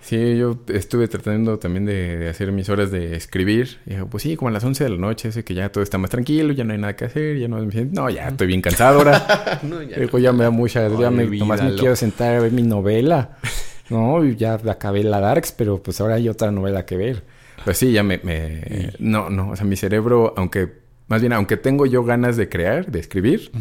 Sí, 0.01 0.37
yo 0.37 0.57
estuve 0.67 1.07
tratando 1.07 1.57
también 1.57 1.85
de, 1.85 2.17
de 2.17 2.29
hacer 2.29 2.51
mis 2.51 2.69
horas 2.69 2.91
de 2.91 3.15
escribir. 3.15 3.79
Y 3.87 3.91
dije, 3.91 4.05
pues 4.05 4.21
sí, 4.21 4.35
como 4.35 4.49
a 4.49 4.51
las 4.51 4.63
11 4.63 4.83
de 4.83 4.89
la 4.91 4.97
noche, 4.97 5.31
sé 5.31 5.43
que 5.43 5.55
ya 5.55 5.71
todo 5.71 5.83
está 5.83 5.97
más 5.97 6.11
tranquilo, 6.11 6.53
ya 6.53 6.63
no 6.63 6.73
hay 6.73 6.79
nada 6.79 6.95
que 6.95 7.05
hacer, 7.05 7.37
ya 7.39 7.47
no... 7.47 7.57
No, 7.59 8.09
ya 8.11 8.27
estoy 8.27 8.45
bien 8.45 8.61
cansado 8.61 8.99
ahora. 8.99 9.59
no, 9.63 9.81
ya 9.81 9.97
Dijo, 9.99 10.19
ya 10.19 10.31
me 10.31 10.43
da 10.43 10.51
mucha... 10.51 10.87
ya 10.99 11.09
me, 11.09 11.25
nomás 11.25 11.63
me 11.63 11.73
quiero 11.73 11.95
sentar 11.95 12.35
a 12.35 12.39
ver 12.39 12.51
mi 12.51 12.61
novela. 12.63 13.37
No, 13.89 14.23
ya 14.25 14.55
acabé 14.55 15.03
la 15.03 15.19
Darks, 15.19 15.51
pero 15.51 15.81
pues 15.83 16.01
ahora 16.01 16.15
hay 16.15 16.27
otra 16.27 16.49
novela 16.51 16.87
que 16.87 16.97
ver. 16.97 17.21
Pues 17.63 17.77
sí, 17.77 17.91
ya 17.91 18.01
me... 18.01 18.19
me- 18.23 18.91
No, 18.97 19.29
no, 19.29 19.51
o 19.51 19.55
sea, 19.55 19.65
mi 19.65 19.75
cerebro, 19.75 20.33
aunque... 20.37 20.84
Más 21.07 21.21
bien, 21.21 21.33
aunque 21.33 21.57
tengo 21.57 21.85
yo 21.85 22.03
ganas 22.03 22.35
de 22.37 22.49
crear, 22.49 22.91
de 22.91 22.99
escribir, 22.99 23.51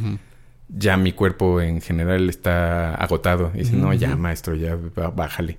ya 0.69 0.97
mi 0.97 1.13
cuerpo 1.13 1.61
en 1.61 1.81
general 1.83 2.29
está 2.31 2.95
agotado. 2.95 3.51
Y 3.55 3.59
dice, 3.59 3.77
no, 3.77 3.93
ya, 3.93 4.17
maestro, 4.17 4.55
ya 4.55 4.77
bá- 4.77 5.15
bájale. 5.15 5.59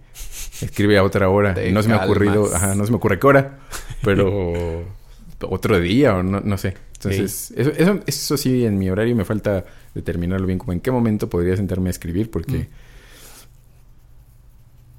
Escribe 0.61 0.97
a 0.97 1.03
otra 1.03 1.29
hora. 1.29 1.53
Te 1.53 1.71
no 1.71 1.83
se 1.83 1.89
me 1.89 1.95
ha 1.95 1.97
ocurrido, 2.05 2.55
ajá, 2.55 2.75
no 2.75 2.85
se 2.85 2.91
me 2.91 2.97
ocurre 2.97 3.19
qué 3.19 3.27
hora, 3.27 3.59
pero 4.03 4.83
otro 5.41 5.79
día 5.79 6.15
o 6.15 6.23
no, 6.23 6.39
no 6.41 6.57
sé. 6.57 6.75
Entonces, 6.95 7.53
eso, 7.55 7.71
eso, 7.77 7.99
eso 8.07 8.37
sí, 8.37 8.65
en 8.65 8.79
mi 8.79 8.89
horario 8.89 9.15
me 9.15 9.25
falta 9.25 9.65
determinarlo 9.93 10.47
bien, 10.47 10.57
como 10.57 10.73
en 10.73 10.79
qué 10.79 10.89
momento 10.91 11.29
podría 11.29 11.55
sentarme 11.55 11.89
a 11.89 11.91
escribir, 11.91 12.31
porque 12.31 12.67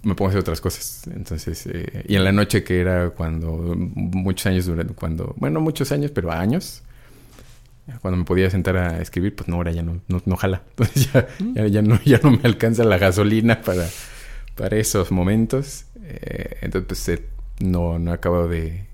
me 0.02 0.14
pongo 0.14 0.26
a 0.26 0.30
hacer 0.30 0.40
otras 0.40 0.60
cosas. 0.60 1.06
Entonces, 1.08 1.66
eh, 1.66 2.04
y 2.06 2.16
en 2.16 2.24
la 2.24 2.32
noche 2.32 2.64
que 2.64 2.80
era 2.80 3.10
cuando 3.10 3.74
muchos 3.76 4.46
años 4.46 4.66
durante, 4.66 4.94
cuando, 4.94 5.34
bueno, 5.36 5.60
muchos 5.60 5.92
años, 5.92 6.10
pero 6.12 6.30
años, 6.30 6.82
cuando 8.00 8.18
me 8.18 8.24
podía 8.24 8.50
sentar 8.50 8.76
a 8.76 9.00
escribir, 9.00 9.34
pues 9.34 9.48
no, 9.48 9.56
ahora 9.56 9.72
ya 9.72 9.82
no, 9.82 10.00
no, 10.08 10.22
no 10.24 10.36
jala. 10.36 10.62
Entonces 10.70 11.12
ya, 11.12 11.28
ya, 11.54 11.66
ya, 11.66 11.82
no, 11.82 12.00
ya 12.04 12.20
no 12.22 12.32
me 12.32 12.40
alcanza 12.44 12.84
la 12.84 12.98
gasolina 12.98 13.62
para, 13.62 13.88
para 14.54 14.76
esos 14.76 15.12
momentos. 15.12 15.86
Eh, 16.04 16.58
entonces, 16.62 16.86
pues 16.86 17.08
eh, 17.08 17.24
no, 17.60 17.98
no 17.98 18.12
acabo 18.12 18.48
de. 18.48 18.86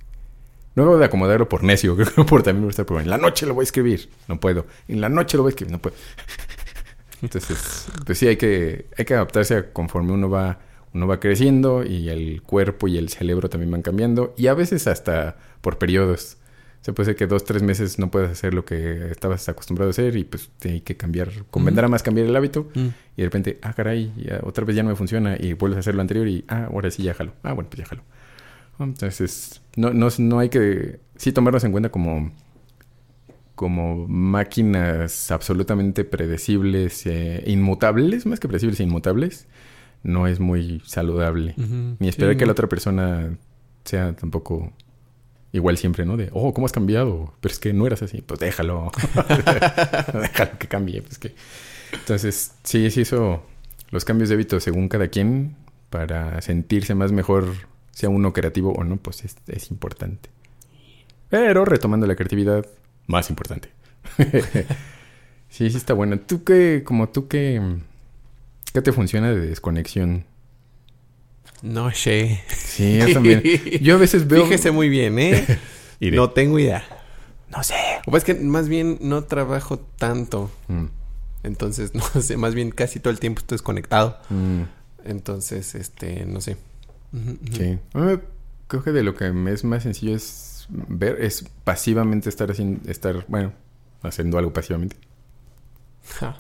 No 0.75 0.85
acabo 0.85 0.99
de 0.99 1.05
acomodarlo 1.05 1.49
por 1.49 1.65
necio, 1.65 1.95
creo 1.97 2.13
que 2.15 2.25
por 2.25 2.43
también 2.43 2.69
estar 2.69 2.87
por 2.87 3.01
en 3.01 3.11
la 3.11 3.19
noche 3.19 3.47
lo 3.47 3.55
voy 3.55 3.63
a 3.63 3.65
escribir, 3.65 4.09
no 4.29 4.41
puedo. 4.41 4.67
En 4.89 5.01
la 5.01 5.09
noche 5.09 5.37
lo 5.37 5.43
voy 5.43 5.51
a 5.51 5.53
escribir, 5.53 5.73
no 5.73 5.79
puedo. 5.81 5.97
Entonces, 7.23 7.87
pues 8.05 8.19
sí, 8.19 8.27
hay 8.27 8.37
que, 8.37 8.87
hay 8.97 9.05
que 9.05 9.15
adaptarse 9.15 9.57
a 9.57 9.73
conforme 9.73 10.13
uno 10.13 10.29
va 10.29 10.59
uno 10.95 11.07
va 11.07 11.21
creciendo 11.21 11.85
y 11.85 12.09
el 12.11 12.43
cuerpo 12.43 12.89
y 12.89 12.99
el 12.99 13.09
cerebro 13.09 13.49
también 13.49 13.71
van 13.71 13.83
cambiando 13.83 14.35
y 14.37 14.49
a 14.49 14.55
veces 14.55 14.87
hasta 14.87 15.37
por 15.61 15.79
periodos. 15.79 16.37
Se 16.83 16.93
puede 16.93 17.07
ser 17.07 17.17
que 17.17 17.29
dos, 17.29 17.45
tres 17.45 17.63
meses 17.63 18.01
no 18.01 18.11
puedas 18.11 18.33
hacer 18.33 18.55
lo 18.55 18.65
que 18.65 19.11
estabas 19.11 19.49
acostumbrado 19.49 19.91
a 19.91 19.93
hacer 19.93 20.17
y 20.17 20.25
pues 20.25 20.51
hay 20.65 20.81
que 20.81 20.97
cambiar, 20.97 21.31
convendrá 21.51 21.87
más 21.87 22.03
cambiar 22.03 22.27
el 22.27 22.35
hábito 22.35 22.69
Mm. 22.75 22.89
y 23.17 23.23
de 23.23 23.25
repente, 23.25 23.59
ah, 23.63 23.73
caray, 23.73 24.13
ya, 24.17 24.41
otra 24.43 24.65
vez 24.65 24.75
ya 24.75 24.83
no 24.83 24.89
me 24.89 24.97
funciona 24.97 25.37
y 25.39 25.53
vuelves 25.53 25.77
a 25.77 25.81
hacer 25.81 25.95
lo 25.95 26.01
anterior 26.01 26.27
y, 26.27 26.45
ah, 26.49 26.69
ahora 26.71 26.91
sí 26.91 27.05
ya 27.05 27.15
jalo. 27.15 27.35
Ah, 27.45 27.53
bueno, 27.53 27.71
pues 27.71 27.79
ya 27.83 27.87
jalo. 27.87 28.03
Entonces, 28.81 29.63
no, 29.77 29.93
no, 29.93 30.09
no 30.19 30.39
hay 30.41 30.49
que, 30.49 30.99
sí 31.17 31.31
tomarnos 31.31 31.63
en 31.63 31.71
cuenta 31.71 31.91
como, 31.91 32.33
como 33.55 34.09
máquinas 34.09 35.31
absolutamente 35.31 36.05
predecibles, 36.05 37.07
eh, 37.07 37.45
inmutables, 37.47 38.27
más 38.27 38.41
que 38.41 38.49
predecibles, 38.49 38.81
inmutables 38.81 39.47
no 40.03 40.27
es 40.27 40.41
muy 40.41 40.83
saludable. 40.85 41.55
Ni 41.99 42.09
esperar 42.09 42.35
Sí, 42.35 42.39
que 42.39 42.47
la 42.47 42.53
otra 42.53 42.69
persona 42.69 43.37
sea 43.85 44.15
tampoco 44.15 44.73
igual 45.53 45.77
siempre, 45.77 46.05
¿no? 46.05 46.17
De, 46.17 46.31
oh, 46.33 46.53
¿cómo 46.55 46.67
has 46.67 46.73
cambiado? 46.73 47.35
Pero 47.41 47.53
es 47.53 47.59
que 47.59 47.73
no 47.73 47.87
eras 47.87 48.03
así. 48.03 48.23
Pues 48.23 48.41
déjalo. 48.41 48.91
déjalo 50.15 50.59
que 50.59 50.69
cambie. 50.69 51.03
Pues 51.03 51.19
que... 51.19 51.35
Entonces, 51.93 52.55
sí, 52.65 52.91
sí, 52.91 53.03
eso. 53.03 53.43
Los 53.91 54.05
cambios 54.05 54.31
de 54.31 54.37
hábito 54.37 54.59
según 54.61 54.89
cada 54.89 55.09
quien 55.09 55.57
para 55.91 56.41
sentirse 56.41 56.95
más 56.95 57.13
mejor, 57.13 57.47
sea 57.91 58.09
uno 58.09 58.33
creativo 58.33 58.73
o 58.73 58.85
no, 58.85 58.97
pues 58.97 59.25
es, 59.25 59.37
es 59.47 59.71
importante. 59.71 60.31
Pero 61.29 61.67
retomando 61.67 62.07
la 62.07 62.17
creatividad, 62.17 62.67
más 63.07 63.29
importante. 63.29 63.71
sí, 65.49 65.69
sí 65.71 65.77
está 65.77 65.93
bueno. 65.93 66.19
¿Tú 66.21 66.45
qué, 66.45 66.83
como 66.85 67.11
tú 67.11 67.29
qué, 67.29 67.61
qué 68.73 68.83
te 68.83 68.93
funciona 68.93 69.31
de 69.33 69.41
desconexión? 69.47 70.25
No 71.63 71.91
sé. 71.93 72.43
Sí, 72.49 72.99
yo 72.99 73.13
también. 73.13 73.43
Yo 73.83 73.95
a 73.95 73.99
veces 73.99 74.27
veo... 74.27 74.45
Fíjese 74.45 74.71
muy 74.73 74.89
bien, 74.89 75.19
¿eh? 75.19 75.45
No 76.01 76.31
tengo 76.31 76.59
idea. 76.59 76.85
No 77.49 77.63
sé. 77.63 77.75
O 78.07 78.11
pues 78.11 78.25
es 78.29 78.35
que 78.35 78.43
más 78.43 78.69
bien 78.69 78.99
no 79.01 79.23
trabajo 79.25 79.79
tanto. 79.79 80.51
Mm, 80.67 80.87
Entonces, 81.45 81.95
no 82.15 82.21
sé, 82.21 82.37
más 82.37 82.55
bien 82.55 82.71
casi 82.73 82.99
todo 82.99 83.13
el 83.13 83.21
tiempo 83.21 83.39
estoy 83.41 83.57
desconectado. 83.57 84.19
mm, 84.31 84.63
Entonces, 85.05 85.77
este, 85.77 86.27
no 86.27 86.41
sé. 86.41 86.57
Sí. 87.53 87.79
Creo 88.67 88.83
que 88.83 88.91
de 88.91 89.03
lo 89.03 89.15
que 89.15 89.31
me 89.33 89.53
es 89.53 89.63
más 89.65 89.83
sencillo 89.85 90.17
es 90.17 90.67
ver, 90.71 91.23
es 91.23 91.45
pasivamente 91.63 92.29
estar 92.31 92.51
haciendo, 92.51 92.91
estar, 92.91 93.25
bueno, 93.29 93.53
haciendo 94.03 94.39
algo 94.39 94.53
pasivamente. 94.53 94.97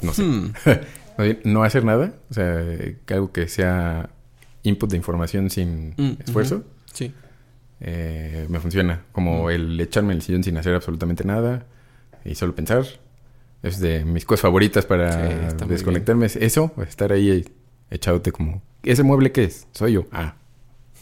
No 0.02 0.12
sé. 0.12 0.22
Hmm. 0.22 0.52
No 1.44 1.62
hacer 1.62 1.84
nada, 1.84 2.14
o 2.30 2.34
sea, 2.34 2.64
que 3.04 3.14
algo 3.14 3.32
que 3.32 3.46
sea 3.46 4.08
input 4.62 4.90
de 4.90 4.96
información 4.96 5.50
sin 5.50 5.90
Mm, 5.98 6.16
esfuerzo. 6.24 6.64
Sí. 6.92 7.12
eh, 7.80 8.46
me 8.48 8.58
funciona. 8.60 9.02
Como 9.12 9.50
el 9.50 9.78
echarme 9.80 10.12
en 10.14 10.16
el 10.18 10.22
sillón 10.22 10.42
sin 10.42 10.56
hacer 10.56 10.74
absolutamente 10.74 11.22
nada 11.24 11.66
y 12.24 12.34
solo 12.34 12.54
pensar. 12.54 12.84
Es 13.62 13.78
de 13.78 14.04
mis 14.04 14.24
cosas 14.24 14.40
favoritas 14.42 14.86
para 14.86 15.52
desconectarme. 15.68 16.26
Es 16.26 16.36
eso, 16.36 16.72
estar 16.88 17.12
ahí 17.12 17.44
echándote 17.90 18.32
como... 18.32 18.62
¿Ese 18.82 19.02
mueble 19.04 19.30
qué 19.32 19.44
es? 19.44 19.68
Soy 19.72 19.92
yo. 19.92 20.06
Ah, 20.10 20.34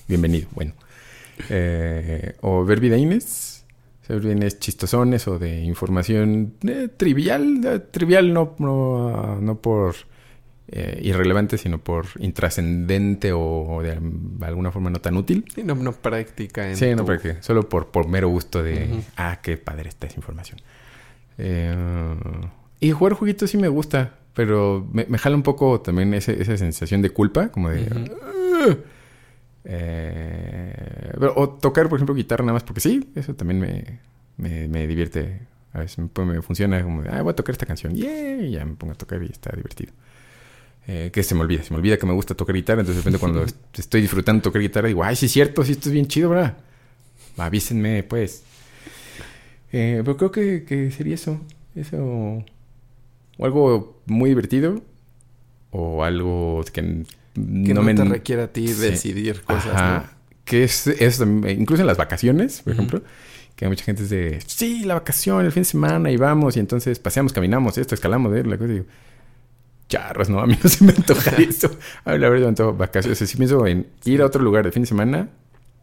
bienvenido. 0.08 0.48
Bueno. 0.52 0.74
Eh, 1.48 2.34
o 2.42 2.64
ver 2.64 2.80
videínes. 2.80 3.59
Videínes 4.18 4.58
chistosones 4.58 5.26
o 5.28 5.38
de 5.38 5.62
información 5.64 6.54
eh, 6.66 6.88
trivial. 6.96 7.60
eh, 7.64 7.78
trivial 7.78 8.32
no, 8.32 8.54
no, 8.58 9.40
no 9.40 9.58
por 9.60 9.94
eh, 10.68 11.00
irrelevante, 11.02 11.58
sino 11.58 11.78
por 11.78 12.06
intrascendente 12.18 13.32
o 13.32 13.80
de 13.82 13.98
alguna 14.46 14.70
forma 14.72 14.90
no 14.90 15.00
tan 15.00 15.16
útil. 15.16 15.44
Sí, 15.54 15.62
no, 15.64 15.74
no 15.74 15.92
práctica 15.92 16.68
en 16.70 16.76
Sí, 16.76 16.94
no, 16.94 17.04
porque 17.04 17.36
solo 17.42 17.68
por, 17.68 17.88
por 17.88 18.08
mero 18.08 18.28
gusto 18.28 18.62
de, 18.62 19.02
ah, 19.16 19.40
qué 19.42 19.56
padre 19.56 19.88
está 19.88 20.06
esa 20.06 20.16
información. 20.16 20.58
Y 22.80 22.90
jugar 22.92 23.14
jueguitos 23.14 23.50
sí 23.50 23.58
me 23.58 23.68
gusta, 23.68 24.14
pero 24.34 24.86
me, 24.92 25.06
me 25.08 25.18
jala 25.18 25.36
un 25.36 25.42
poco 25.42 25.80
también 25.80 26.14
ese- 26.14 26.40
esa 26.40 26.56
sensación 26.56 27.02
de 27.02 27.10
culpa, 27.10 27.48
como 27.50 27.68
de... 27.70 27.84
Eh, 29.64 31.12
o 31.36 31.48
tocar, 31.50 31.88
por 31.88 31.98
ejemplo, 31.98 32.14
guitarra 32.14 32.44
nada 32.44 32.54
más 32.54 32.64
porque 32.64 32.80
sí, 32.80 33.10
eso 33.14 33.34
también 33.34 33.60
me, 33.60 34.00
me, 34.36 34.68
me 34.68 34.86
divierte. 34.86 35.40
A 35.72 35.80
veces 35.80 35.98
me, 35.98 36.24
me 36.24 36.42
funciona 36.42 36.82
como 36.82 37.02
de, 37.02 37.10
ah, 37.10 37.22
voy 37.22 37.32
a 37.32 37.36
tocar 37.36 37.52
esta 37.52 37.66
canción. 37.66 37.94
¡Yeah! 37.94 38.38
Y 38.42 38.52
ya 38.52 38.64
me 38.64 38.74
pongo 38.74 38.92
a 38.94 38.96
tocar 38.96 39.22
y 39.22 39.26
está 39.26 39.50
divertido. 39.54 39.92
Eh, 40.86 41.10
que 41.12 41.22
se 41.22 41.34
me 41.34 41.42
olvida, 41.42 41.62
se 41.62 41.72
me 41.72 41.78
olvida 41.78 41.96
que 41.98 42.06
me 42.06 42.12
gusta 42.14 42.34
tocar 42.34 42.54
guitarra. 42.56 42.80
Entonces, 42.80 43.04
de 43.04 43.10
repente, 43.10 43.20
cuando 43.20 43.44
est- 43.44 43.78
estoy 43.78 44.00
disfrutando 44.02 44.42
tocar 44.42 44.60
guitarra, 44.62 44.88
digo, 44.88 45.04
ay, 45.04 45.14
sí 45.16 45.26
es 45.26 45.32
cierto, 45.32 45.64
sí, 45.64 45.72
esto 45.72 45.88
es 45.88 45.92
bien 45.92 46.06
chido, 46.06 46.30
¿verdad? 46.30 46.56
Avísenme, 47.36 48.02
pues. 48.02 48.42
Eh, 49.72 50.02
pero 50.04 50.16
creo 50.16 50.30
que, 50.32 50.64
que 50.64 50.90
sería 50.90 51.14
eso. 51.14 51.40
Eso. 51.74 52.44
O 53.38 53.44
algo 53.46 54.00
muy 54.06 54.30
divertido. 54.30 54.82
O 55.70 56.02
algo 56.04 56.64
que, 56.72 57.04
Que 57.34 57.74
no, 57.74 57.82
me 57.82 57.94
te 57.94 58.04
requiere 58.04 58.42
a 58.42 58.52
ti 58.52 58.66
Sí. 58.68 58.74
decidir 58.80 59.42
cosas, 59.42 59.74
Ajá. 59.74 60.12
Que 60.44 60.64
es, 60.64 60.86
es 60.88 61.20
incluso 61.20 61.82
en 61.82 61.86
las 61.86 61.96
vacaciones, 61.96 62.62
por 62.62 62.72
ejemplo, 62.72 63.02
que 63.54 63.68
mucha 63.68 63.84
gente 63.84 64.02
es 64.02 64.10
de, 64.10 64.40
sí, 64.46 64.84
la 64.84 64.94
vacación, 64.94 65.44
el 65.44 65.52
fin 65.52 65.60
de 65.62 65.68
semana, 65.68 66.10
y 66.10 66.16
vamos, 66.16 66.56
y 66.56 66.60
entonces 66.60 66.98
paseamos, 66.98 67.32
caminamos, 67.32 67.78
esto, 67.78 67.94
escalamos, 67.94 68.34
¿eh? 68.36 68.42
la 68.44 68.56
cosa, 68.58 68.70
y 68.70 68.72
digo, 68.74 68.86
charros, 69.88 70.28
no, 70.30 70.40
a 70.40 70.46
mí 70.46 70.56
no 70.62 70.68
se 70.68 70.84
me 70.84 70.92
antoja 70.92 71.30
eso. 71.36 71.70
A 72.04 72.12
mí 72.12 72.18
la 72.18 72.28
verdad, 72.28 72.44
me 72.44 72.48
antoja 72.48 72.70
vacaciones. 72.76 73.16
O 73.16 73.18
sea, 73.18 73.26
si 73.26 73.36
pienso 73.36 73.66
en 73.66 73.86
ir 74.04 74.22
a 74.22 74.26
otro 74.26 74.42
lugar 74.42 74.64
de 74.64 74.72
fin 74.72 74.82
de 74.82 74.86
semana, 74.88 75.28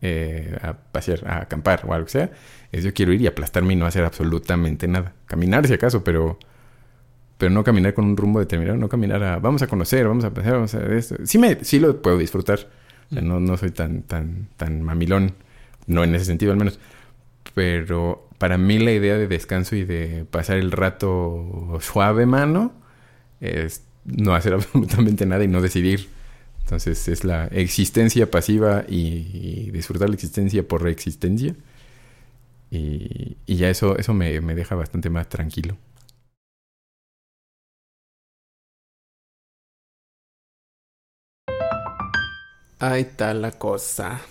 eh, 0.02 0.58
a 0.62 0.74
pasear, 0.74 1.26
a 1.28 1.42
acampar 1.44 1.84
o 1.88 1.94
algo 1.94 2.06
que 2.06 2.12
sea, 2.12 2.32
es 2.72 2.84
yo 2.84 2.94
quiero 2.94 3.14
ir 3.14 3.22
y 3.22 3.28
aplastarme 3.28 3.74
y 3.74 3.76
no 3.78 3.86
hacer 3.86 4.04
absolutamente 4.04 4.88
nada. 4.88 5.14
Caminar 5.28 5.66
si 5.68 5.74
acaso, 5.74 6.04
pero 6.04 6.40
pero 7.38 7.52
no 7.52 7.64
caminar 7.64 7.94
con 7.94 8.06
un 8.06 8.18
rumbo 8.18 8.40
determinado, 8.40 8.78
no 8.78 8.90
caminar 8.90 9.24
a 9.24 9.40
vamos 9.40 9.62
a 9.62 9.68
conocer, 9.68 10.08
vamos 10.08 10.24
a 10.26 10.34
pasear, 10.34 10.56
vamos 10.56 10.74
a 10.74 10.84
esto. 10.96 11.16
Sí 11.26 11.38
me 11.38 11.64
sí 11.64 11.80
lo 11.80 12.02
puedo 12.02 12.18
disfrutar. 12.18 12.60
O 13.10 13.14
sea, 13.14 13.22
no, 13.22 13.40
no 13.40 13.58
soy 13.58 13.72
tan 13.72 14.04
tan 14.04 14.50
tan 14.58 14.82
mamilón, 14.82 15.34
no 15.86 16.04
en 16.04 16.16
ese 16.16 16.26
sentido 16.26 16.52
al 16.52 16.58
menos. 16.58 16.80
Pero 17.54 18.28
para 18.38 18.58
mí 18.58 18.80
la 18.80 18.92
idea 18.92 19.18
de 19.18 19.28
descanso 19.28 19.76
y 19.76 19.84
de 19.86 20.26
pasar 20.30 20.58
el 20.58 20.72
rato 20.72 21.78
suave 21.82 22.26
mano 22.26 22.74
es 23.42 23.84
no 24.06 24.36
hacer 24.36 24.54
absolutamente 24.56 25.26
nada 25.26 25.44
y 25.44 25.48
no 25.48 25.62
decidir. 25.62 26.10
Entonces 26.64 27.08
es 27.08 27.24
la 27.24 27.46
existencia 27.48 28.30
pasiva 28.30 28.84
y, 28.88 29.68
y 29.68 29.72
disfrutar 29.72 30.10
la 30.10 30.16
existencia 30.16 30.68
por 30.68 30.88
existencia. 30.88 31.56
Y, 32.72 33.38
y 33.46 33.56
ya 33.56 33.70
eso, 33.70 33.98
eso 33.98 34.14
me, 34.14 34.42
me 34.42 34.56
deja 34.56 34.76
bastante 34.76 35.10
más 35.10 35.30
tranquilo. 35.30 35.78
Ahí 42.80 43.02
está 43.02 43.34
la 43.34 43.52
cosa. 43.52 44.22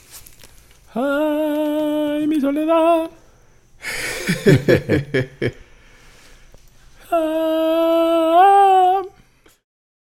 ¡Ay, 0.94 2.26
mi 2.26 2.40
soledad! 2.40 3.10
Ah, 7.10 9.02